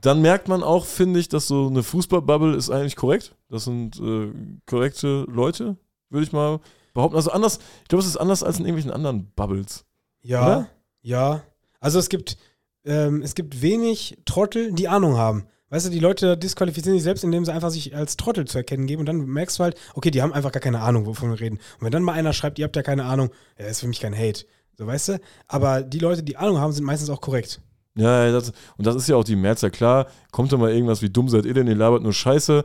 [0.00, 3.34] dann merkt man auch, finde ich, dass so eine Fußballbubble ist eigentlich korrekt.
[3.48, 4.30] Das sind äh,
[4.66, 5.76] korrekte Leute,
[6.10, 6.60] würde ich mal
[6.96, 7.16] behaupten.
[7.16, 9.84] Also anders, ich glaube, es ist anders als in irgendwelchen anderen Bubbles.
[10.22, 10.68] ja, Oder?
[11.02, 11.42] ja.
[11.78, 12.36] Also es gibt,
[12.84, 15.46] ähm, es gibt wenig Trottel, die Ahnung haben.
[15.68, 18.86] Weißt du, die Leute disqualifizieren sich selbst, indem sie einfach sich als Trottel zu erkennen
[18.86, 21.40] geben und dann merkst du halt, okay, die haben einfach gar keine Ahnung, wovon wir
[21.40, 21.56] reden.
[21.56, 24.00] Und wenn dann mal einer schreibt, ihr habt ja keine Ahnung, ja, ist für mich
[24.00, 24.46] kein Hate.
[24.78, 25.20] So, weißt du?
[25.48, 27.60] Aber die Leute, die Ahnung haben, sind meistens auch korrekt.
[27.96, 29.70] Ja, ja, das, und das ist ja auch die Mehrzahl.
[29.70, 32.64] Klar, kommt da mal irgendwas wie dumm seid ihr denn, ihr labert nur Scheiße.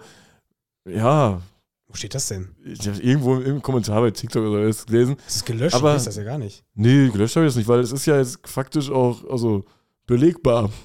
[0.88, 1.42] Ja,
[1.92, 2.56] Wo steht das denn?
[2.64, 5.18] ich habe irgendwo im Kommentar bei TikTok oder was gelesen.
[5.26, 6.64] Das ist gelöscht, Aber- weiß das ja gar nicht.
[6.74, 9.64] Nee, gelöscht habe ich das nicht, weil es ist ja jetzt faktisch auch also
[10.08, 10.70] belegbar.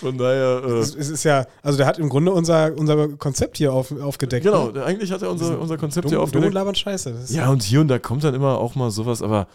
[0.00, 3.72] Von daher, äh, Es, ist ja, also der hat im Grunde unser, unser Konzept hier
[3.72, 4.44] auf, aufgedeckt.
[4.44, 4.84] genau, ne?
[4.84, 6.52] eigentlich hat er unser, unser Konzept Dumm, hier dumm aufgedeckt.
[6.54, 7.12] labern Scheiße.
[7.12, 9.48] Das ist Ja, und hier und da kommt dann immer auch mal sowas, aber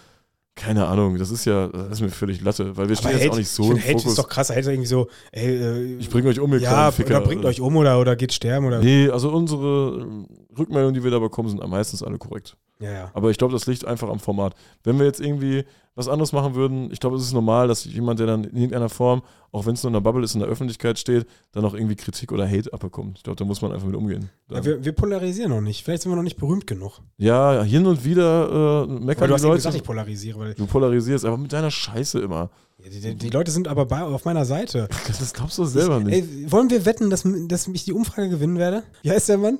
[0.61, 3.21] keine Ahnung, das ist ja, das ist mir völlig Latte, weil wir aber stehen jetzt
[3.21, 4.11] Hate, auch nicht so ich im find, Hate Fokus.
[4.11, 4.49] ist doch krass.
[4.51, 7.17] Hate ist irgendwie so, ey, äh, ich bringe euch um, ihr ja, Ficker.
[7.17, 8.79] oder bringt euch um oder, oder geht sterben oder.
[8.79, 10.07] Nee, also unsere
[10.57, 12.57] Rückmeldungen, die wir da bekommen, sind meistens alle korrekt.
[12.79, 13.11] Ja, ja.
[13.13, 14.53] Aber ich glaube, das liegt einfach am Format.
[14.83, 15.65] Wenn wir jetzt irgendwie
[15.95, 18.87] was anderes machen würden, ich glaube, es ist normal, dass jemand, der dann in irgendeiner
[18.87, 21.73] Form, auch wenn es nur in der Bubble ist, in der Öffentlichkeit steht, dann auch
[21.73, 23.17] irgendwie Kritik oder Hate abbekommt.
[23.17, 24.29] Ich glaube, da muss man einfach mit umgehen.
[24.49, 25.83] ja wir, wir polarisieren noch nicht.
[25.83, 27.01] Vielleicht sind wir noch nicht berühmt genug.
[27.17, 29.57] Ja, hin und wieder äh, meckern du hast die Leute.
[29.57, 30.55] gesagt, ich polarisiere.
[30.55, 32.49] Du polarisierst, aber mit deiner Scheiße immer.
[32.79, 34.87] die, die, die Leute sind aber bei, auf meiner Seite.
[35.07, 36.13] Das glaubst du selber nicht.
[36.13, 38.83] Ey, wollen wir wetten, dass, dass ich die Umfrage gewinnen werde?
[39.01, 39.59] Wie heißt der Mann?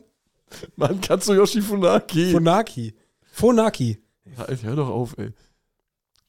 [0.78, 2.32] Mann, Katsuyoshi Funaki.
[2.32, 2.94] Fonaki.
[3.32, 3.98] Fonaki.
[4.38, 5.32] Alter, hör doch auf, ey.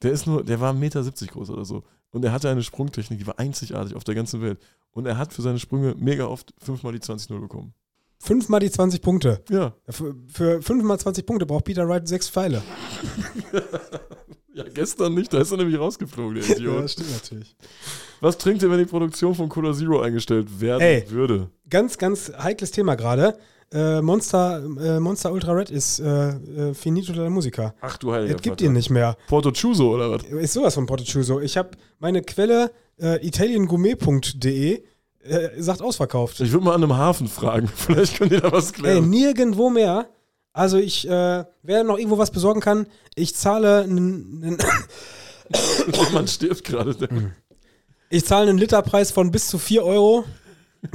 [0.03, 1.83] Der ist nur, der war 1,70 Meter groß oder so.
[2.11, 4.59] Und er hatte eine Sprungtechnik, die war einzigartig auf der ganzen Welt.
[4.91, 7.73] Und er hat für seine Sprünge mega oft fünfmal die 20-0 bekommen.
[8.19, 9.43] Fünfmal die 20 Punkte.
[9.49, 9.73] Ja.
[9.89, 12.61] Für, für fünfmal 20 Punkte braucht Peter Wright sechs Pfeile.
[14.55, 16.91] Ja, gestern nicht, da ist er nämlich rausgeflogen, der Idiot.
[16.91, 17.55] stimmt natürlich.
[18.21, 21.09] Was trinkt ihr, wenn die Produktion von Cola Zero eingestellt werden Ey.
[21.09, 21.49] würde?
[21.69, 23.35] Ganz, ganz heikles Thema gerade.
[23.73, 27.73] Äh, Monster, äh, Monster Ultra Red ist äh, äh, finito della musica.
[27.81, 28.65] Ach du heiliger Es gibt Vater.
[28.65, 29.17] ihn nicht mehr.
[29.27, 30.23] Porto Chuso oder was?
[30.23, 31.39] Ist sowas von Portochuso.
[31.39, 32.71] Ich habe meine Quelle
[33.01, 34.83] äh, italiengourmet.de
[35.23, 36.39] äh, sagt ausverkauft.
[36.41, 37.67] Ich würde mal an einem Hafen fragen.
[37.75, 39.09] Vielleicht könnt ihr da was Ey, klären.
[39.09, 40.07] nirgendwo mehr.
[40.51, 42.85] Also ich, äh, wer noch irgendwo was besorgen kann,
[43.15, 44.57] ich zahle einen,
[46.13, 46.95] Man stirbt gerade.
[48.09, 50.25] ich zahle einen Literpreis von bis zu 4 Euro.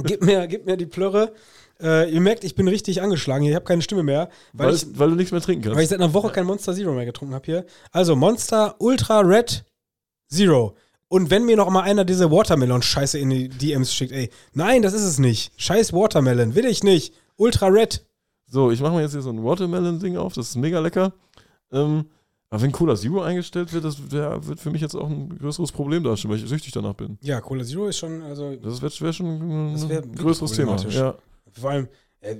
[0.03, 1.33] Gib mir, gib mir die Plörre.
[1.81, 3.43] Äh, ihr merkt, ich bin richtig angeschlagen.
[3.43, 3.51] hier.
[3.51, 5.77] Ich habe keine Stimme mehr, weil, Weil, ich, weil du nichts mehr trinken weil ich
[5.77, 5.89] kannst.
[5.91, 7.65] seit einer Woche kein Monster Zero mehr getrunken habe hier.
[7.91, 9.63] Also Monster Ultra Red
[10.27, 10.75] Zero.
[11.07, 14.93] Und wenn mir noch mal einer diese Watermelon-Scheiße in die DMs schickt, ey, nein, das
[14.93, 15.51] ist es nicht.
[15.57, 17.13] Scheiß Watermelon, will ich nicht.
[17.35, 18.05] Ultra Red.
[18.45, 20.33] So, ich mache mir jetzt hier so ein Watermelon-Ding auf.
[20.33, 21.13] Das ist mega lecker.
[21.71, 22.05] Ähm,
[22.51, 25.71] aber wenn Cola Zero eingestellt wird, das wär, wird für mich jetzt auch ein größeres
[25.71, 27.17] Problem darstellen, weil ich süchtig danach bin.
[27.21, 29.27] Ja, Cola Zero ist schon, also Das wäre wär schon
[29.73, 30.75] ein größeres Thema.
[30.89, 31.15] Ja,
[31.53, 31.87] vor allem,
[32.21, 32.35] äh,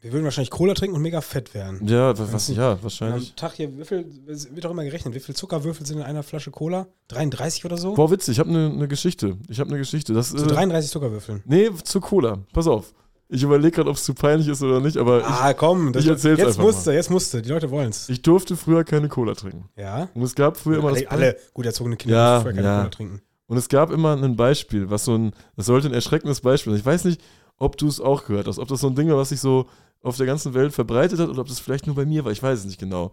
[0.00, 1.86] wir würden wahrscheinlich Cola trinken und mega fett werden.
[1.88, 3.30] ja, wa- was, ja wahrscheinlich.
[3.30, 6.02] Am Tag hier, wie viel, es wird doch immer gerechnet, wie viel Zuckerwürfel sind in
[6.02, 6.86] einer Flasche Cola?
[7.08, 7.94] 33 oder so?
[7.94, 9.38] Boah, witzig, ich habe eine ne Geschichte.
[9.48, 10.12] Ich habe eine Geschichte.
[10.12, 11.42] Das, Zu äh, 33 Zuckerwürfeln.
[11.46, 12.38] nee, zu Cola.
[12.52, 12.92] Pass auf.
[13.30, 16.10] Ich überlege gerade, ob es zu peinlich ist oder nicht, aber Ah, komm, das, ich
[16.10, 16.96] erzähl's jetzt einfach musste, mal.
[16.96, 18.04] jetzt musste, die Leute wollen's.
[18.10, 19.70] ich, ich durfte früher keine Cola trinken.
[19.76, 20.08] Ja?
[20.14, 22.68] Und es gab früher immer alle, das alle gut erzogene Kinder Ja, dürfen vorher keine
[22.74, 22.78] ja.
[22.80, 23.22] Cola trinken.
[23.46, 26.80] Und es gab immer ein Beispiel, was so ein, das sollte ein erschreckendes Beispiel sein.
[26.80, 27.22] Ich weiß nicht,
[27.58, 29.66] ob du es auch gehört hast, ob das so ein Ding war, was sich so
[30.02, 32.42] auf der ganzen Welt verbreitet hat oder ob das vielleicht nur bei mir war, ich
[32.42, 33.12] weiß es nicht genau.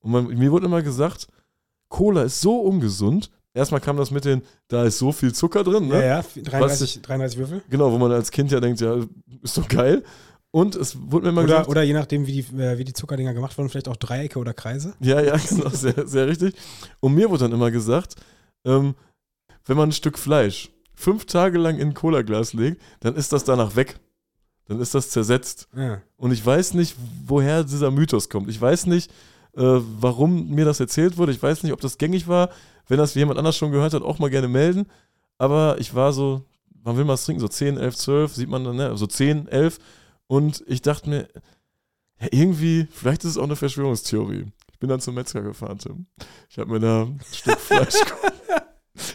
[0.00, 1.28] Und man, mir wurde immer gesagt,
[1.88, 3.30] Cola ist so ungesund.
[3.54, 6.00] Erstmal kam das mit den, da ist so viel Zucker drin, ne?
[6.00, 7.62] Ja, ja, 33, 33 Würfel.
[7.70, 8.96] Genau, wo man als Kind ja denkt, ja,
[9.42, 10.02] ist doch geil.
[10.50, 12.92] Und es wurde mir immer Oder, gesagt, oder je nachdem, wie die, äh, wie die
[12.92, 14.94] Zuckerdinger gemacht wurden, vielleicht auch Dreiecke oder Kreise.
[15.00, 16.54] Ja, ja, genau, sehr, sehr richtig.
[17.00, 18.16] Und mir wurde dann immer gesagt,
[18.64, 18.94] ähm,
[19.66, 20.70] wenn man ein Stück Fleisch
[21.04, 23.98] fünf Tage lang in ein Cola-Glas legt, dann ist das danach weg.
[24.66, 25.68] Dann ist das zersetzt.
[25.76, 26.00] Ja.
[26.16, 28.48] Und ich weiß nicht, woher dieser Mythos kommt.
[28.48, 29.10] Ich weiß nicht,
[29.54, 29.62] äh,
[30.00, 31.32] warum mir das erzählt wurde.
[31.32, 32.48] Ich weiß nicht, ob das gängig war.
[32.88, 34.86] Wenn das jemand anders schon gehört hat, auch mal gerne melden.
[35.36, 36.42] Aber ich war so,
[36.82, 38.96] man will mal was trinken, so 10, 11, 12, sieht man dann, ne?
[38.96, 39.78] So 10, 11.
[40.26, 41.28] Und ich dachte mir,
[42.20, 44.46] ja, irgendwie, vielleicht ist es auch eine Verschwörungstheorie.
[44.72, 46.06] Ich bin dann zum Metzger gefahren, Tim.
[46.48, 47.94] Ich habe mir da ein Stück Fleisch.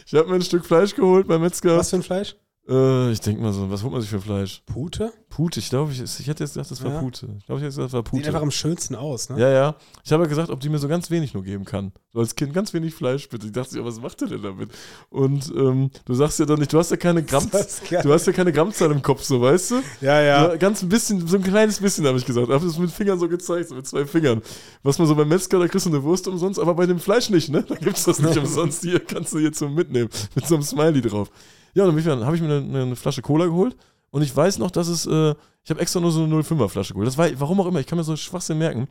[0.06, 1.76] Ich habe mir ein Stück Fleisch geholt beim Metzger.
[1.76, 2.36] Was für ein Fleisch?
[2.68, 4.62] Äh, ich denke mal so, was holt man sich für Fleisch?
[4.66, 5.12] Pute?
[5.28, 7.00] Pute, ich glaube, ich, ich hätte jetzt gedacht, das war Ja.
[7.00, 7.28] Pute.
[7.38, 8.42] Ich glaube, ich hätte gesagt, das war Sieht einfach Pute.
[8.42, 9.40] am schönsten aus, ne?
[9.40, 9.74] Ja, ja.
[10.04, 11.92] Ich habe ja gesagt, ob die mir so ganz wenig nur geben kann.
[12.12, 13.46] So als Kind ganz wenig Fleisch, bitte.
[13.46, 14.70] Ich dachte, ja, was macht der denn damit?
[15.08, 18.32] Und ähm, du sagst ja doch nicht, du hast ja keine Gramm, du hast ja
[18.32, 19.74] keine Grammzahl im Kopf, so weißt du?
[20.00, 22.48] Ja, Ja, ganz ein bisschen, so ein kleines bisschen habe ich gesagt.
[22.48, 24.42] Ich habe das mit Fingern so gezeigt, so mit zwei Fingern.
[24.82, 27.30] Was man so beim Metzger, da kriegst du eine Wurst umsonst, aber bei dem Fleisch
[27.30, 27.62] nicht, ne?
[27.66, 28.82] Da gibt's das nicht umsonst.
[28.82, 30.10] Hier kannst du jetzt so mitnehmen.
[30.34, 31.30] Mit so einem Smiley drauf.
[31.74, 33.76] Ja, und dann habe ich mir eine, eine Flasche Cola geholt.
[34.10, 36.94] Und ich weiß noch, dass es, äh, ich habe extra nur so eine 05er Flasche
[36.94, 37.06] geholt.
[37.06, 38.88] Das war, warum auch immer, ich kann mir so Schwachsinn merken.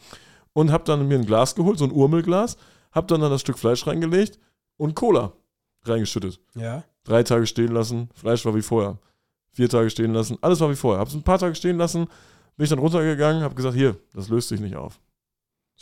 [0.54, 2.58] Und habe dann mir ein Glas geholt, so ein Urmelglas.
[2.92, 4.40] Habe dann, dann das Stück Fleisch reingelegt
[4.78, 5.34] und Cola
[5.84, 6.40] reingeschüttet.
[6.56, 6.84] Ja.
[7.04, 8.98] Drei Tage stehen lassen, Fleisch war wie vorher.
[9.52, 11.00] Vier Tage stehen lassen, alles war wie vorher.
[11.00, 12.08] Hab's ein paar Tage stehen lassen,
[12.56, 15.00] bin ich dann runtergegangen, hab gesagt, hier, das löst sich nicht auf.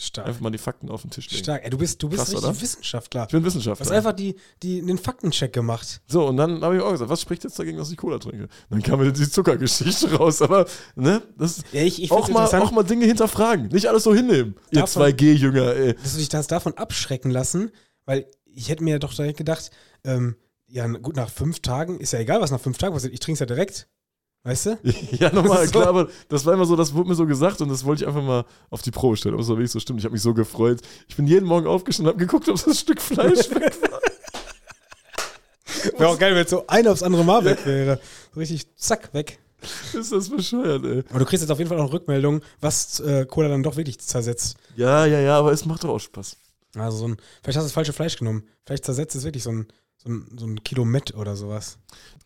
[0.00, 0.28] Stark.
[0.28, 1.42] Einfach mal die Fakten auf den Tisch legen.
[1.42, 1.64] Stark.
[1.64, 2.60] Ey, du bist, du bist Krass, richtig oder?
[2.60, 3.24] Wissenschaftler.
[3.24, 3.84] Ich bin Du Wissenschaftler.
[3.84, 6.00] hast einfach die, die, den Faktencheck gemacht.
[6.06, 8.48] so, und dann habe ich auch gesagt, was spricht jetzt dagegen, dass ich Cola trinke?
[8.70, 12.70] Dann kam mir die Zuckergeschichte raus, aber, ne, das Ja, ich, ich auch, mal, auch
[12.70, 13.66] mal Dinge hinterfragen.
[13.68, 14.54] Nicht alles so hinnehmen.
[14.70, 15.94] Ihr Davon- 2G-Jünger, ey.
[15.94, 17.72] dass du dich das davon abschrecken lassen,
[18.04, 19.70] weil ich hätte mir doch direkt gedacht,
[20.04, 20.36] ähm,
[20.68, 23.34] ja, gut, nach fünf Tagen, ist ja egal, was nach fünf Tagen passiert, ich trinke
[23.34, 23.88] es ja direkt.
[24.48, 24.78] Weißt du?
[25.18, 25.72] Ja, nochmal, So.
[25.72, 28.08] klar, aber das war immer so, das wurde mir so gesagt und das wollte ich
[28.08, 29.98] einfach mal auf die Probe stellen, ob es wirklich so stimmt.
[29.98, 30.80] Ich habe mich so gefreut.
[31.06, 34.00] Ich bin jeden Morgen aufgestanden und habe geguckt, ob das Stück Fleisch weg war.
[35.98, 38.00] Wäre auch geil, wenn jetzt so einer aufs andere Mal weg wäre.
[38.32, 39.38] So richtig, zack, weg.
[39.92, 41.04] Ist das bescheuert, ey.
[41.10, 43.76] Aber du kriegst jetzt auf jeden Fall auch eine Rückmeldung, was äh, Cola dann doch
[43.76, 44.56] wirklich zersetzt.
[44.76, 46.38] Ja, ja, ja, aber es macht doch auch Spaß.
[46.74, 48.44] Also so ein, vielleicht hast du das falsche Fleisch genommen.
[48.64, 49.66] Vielleicht zersetzt es wirklich so ein,
[49.98, 51.76] so ein, so ein Kilo Met oder sowas.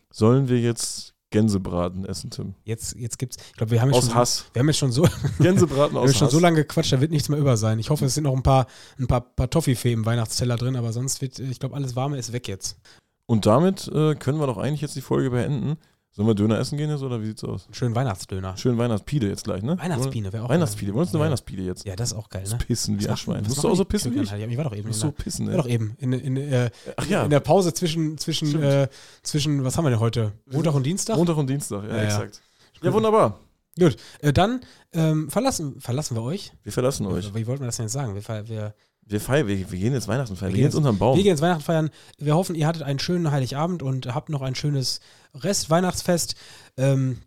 [0.09, 2.53] Sollen wir jetzt Gänsebraten essen, Tim?
[2.63, 4.45] Jetzt, jetzt gibt's, ich glaube, wir haben jetzt Aus schon, Hass.
[4.53, 5.01] wir haben jetzt schon so,
[5.39, 6.31] Gänsebraten wir haben aus schon Hass.
[6.31, 7.79] so lange gequatscht, da wird nichts mehr über sein.
[7.79, 8.67] Ich hoffe, es sind noch ein paar,
[8.99, 12.31] ein paar, paar Toffifee im Weihnachtsteller drin, aber sonst wird, ich glaube, alles Warme ist
[12.31, 12.77] weg jetzt.
[13.25, 15.77] Und damit äh, können wir doch eigentlich jetzt die Folge beenden.
[16.15, 17.67] Sollen wir Döner essen gehen jetzt oder wie sieht's aus?
[17.71, 18.55] Schönen Weihnachtsdöner.
[18.55, 19.79] Schön Weihnachtspide jetzt gleich, ne?
[19.79, 20.91] Weihnachtspine wäre auch Weihnachtspide.
[20.91, 21.25] Wir wollen uns eine Ja.
[21.25, 21.85] Weihnachtspide jetzt.
[21.85, 22.57] Ja, das ist auch geil, Das ne?
[22.59, 23.43] Pissen wie ein Schwein.
[23.47, 24.31] Musst du auch so pissen wie ich?
[24.31, 26.37] Ich war doch eben Musst in so der, pissen, ich war doch eben in, in,
[26.37, 28.89] äh, Ach ja, in der Pause zwischen, zwischen, äh,
[29.23, 30.33] zwischen, was haben wir denn heute?
[30.51, 31.17] Montag und Dienstag?
[31.17, 32.03] Montag und Dienstag, ja, Ja, ja.
[32.03, 32.41] exakt.
[32.83, 33.39] Ja, wunderbar.
[33.79, 34.61] Gut, äh, dann
[34.93, 36.53] ähm, verlassen, verlassen wir euch.
[36.61, 37.33] Wir verlassen euch.
[37.33, 38.13] Wie wollten wir das denn jetzt sagen?
[38.13, 38.75] Wir, wir,
[39.05, 40.51] Wir feiern, wir, wir gehen jetzt Weihnachten feiern.
[40.51, 41.15] Wir, Wir gehen jetzt unterm Baum.
[41.17, 41.89] wir gehen jetzt Weihnachten feiern.
[42.17, 45.01] Wir hoffen, ihr hattet einen schönen Heiligabend und habt noch ein schönes
[45.35, 46.35] Rest-Weihnachtsfest.
[46.77, 47.17] Ähm,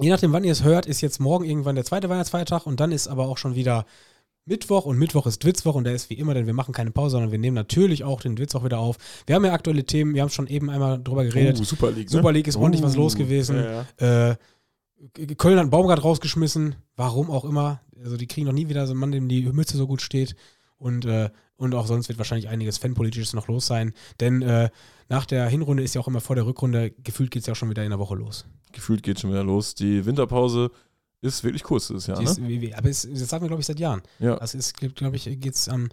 [0.00, 2.92] je nachdem, wann ihr es hört, ist jetzt morgen irgendwann der zweite Weihnachtsfeiertag und dann
[2.92, 3.84] ist aber auch schon wieder
[4.46, 7.12] Mittwoch und Mittwoch ist Witzwoch und der ist wie immer, denn wir machen keine Pause,
[7.12, 8.96] sondern wir nehmen natürlich auch den Witzwoch wieder auf.
[9.26, 11.60] Wir haben ja aktuelle Themen, wir haben schon eben einmal drüber geredet.
[11.60, 12.10] Uh, Super League.
[12.10, 12.16] Ne?
[12.16, 13.56] Super League ist ordentlich was Uh, los gewesen.
[13.56, 14.30] Ja, ja.
[14.30, 14.36] Äh,
[15.36, 17.80] Köln hat einen Baumgart rausgeschmissen, warum auch immer.
[18.02, 20.34] Also die kriegen noch nie wieder so einen Mann, dem die Mütze so gut steht.
[20.80, 23.92] Und, äh, und auch sonst wird wahrscheinlich einiges Fanpolitisches noch los sein.
[24.18, 24.70] Denn äh,
[25.08, 27.56] nach der Hinrunde ist ja auch immer vor der Rückrunde, gefühlt geht es ja auch
[27.56, 28.46] schon wieder in der Woche los.
[28.72, 29.74] Gefühlt geht schon wieder los.
[29.74, 30.70] Die Winterpause
[31.20, 32.24] ist wirklich kurz dieses Jahr, ne?
[32.24, 32.40] ist,
[32.74, 34.00] aber es, das sagen wir, glaube ich, seit Jahren.
[34.20, 34.38] Ja.
[34.38, 35.90] Also es gibt, glaube ich, geht es am,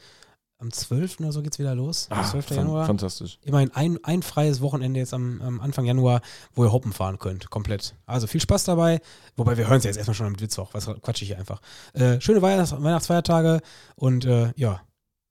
[0.60, 1.20] am 12.
[1.20, 2.08] oder so geht's wieder los.
[2.10, 2.46] Am Ah, 12.
[2.48, 2.86] fan- Januar.
[2.86, 3.38] Fantastisch.
[3.44, 6.22] Immerhin ein, ein freies Wochenende jetzt am, am Anfang Januar,
[6.54, 7.96] wo ihr hoppen fahren könnt, komplett.
[8.06, 9.00] Also viel Spaß dabei.
[9.36, 10.70] Wobei wir hören es ja jetzt erstmal schon am Witzwoch.
[10.74, 11.62] Was quatsch ich hier einfach.
[11.94, 13.62] Äh, schöne Weihnachts Weihnachtsfeiertage
[13.96, 14.82] und äh, ja,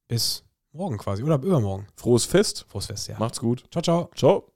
[0.08, 1.86] bis morgen quasi oder übermorgen.
[1.96, 2.64] Frohes Fest.
[2.68, 3.18] Frohes Fest, ja.
[3.18, 3.64] Macht's gut.
[3.72, 4.10] Ciao, ciao.
[4.14, 4.55] Ciao.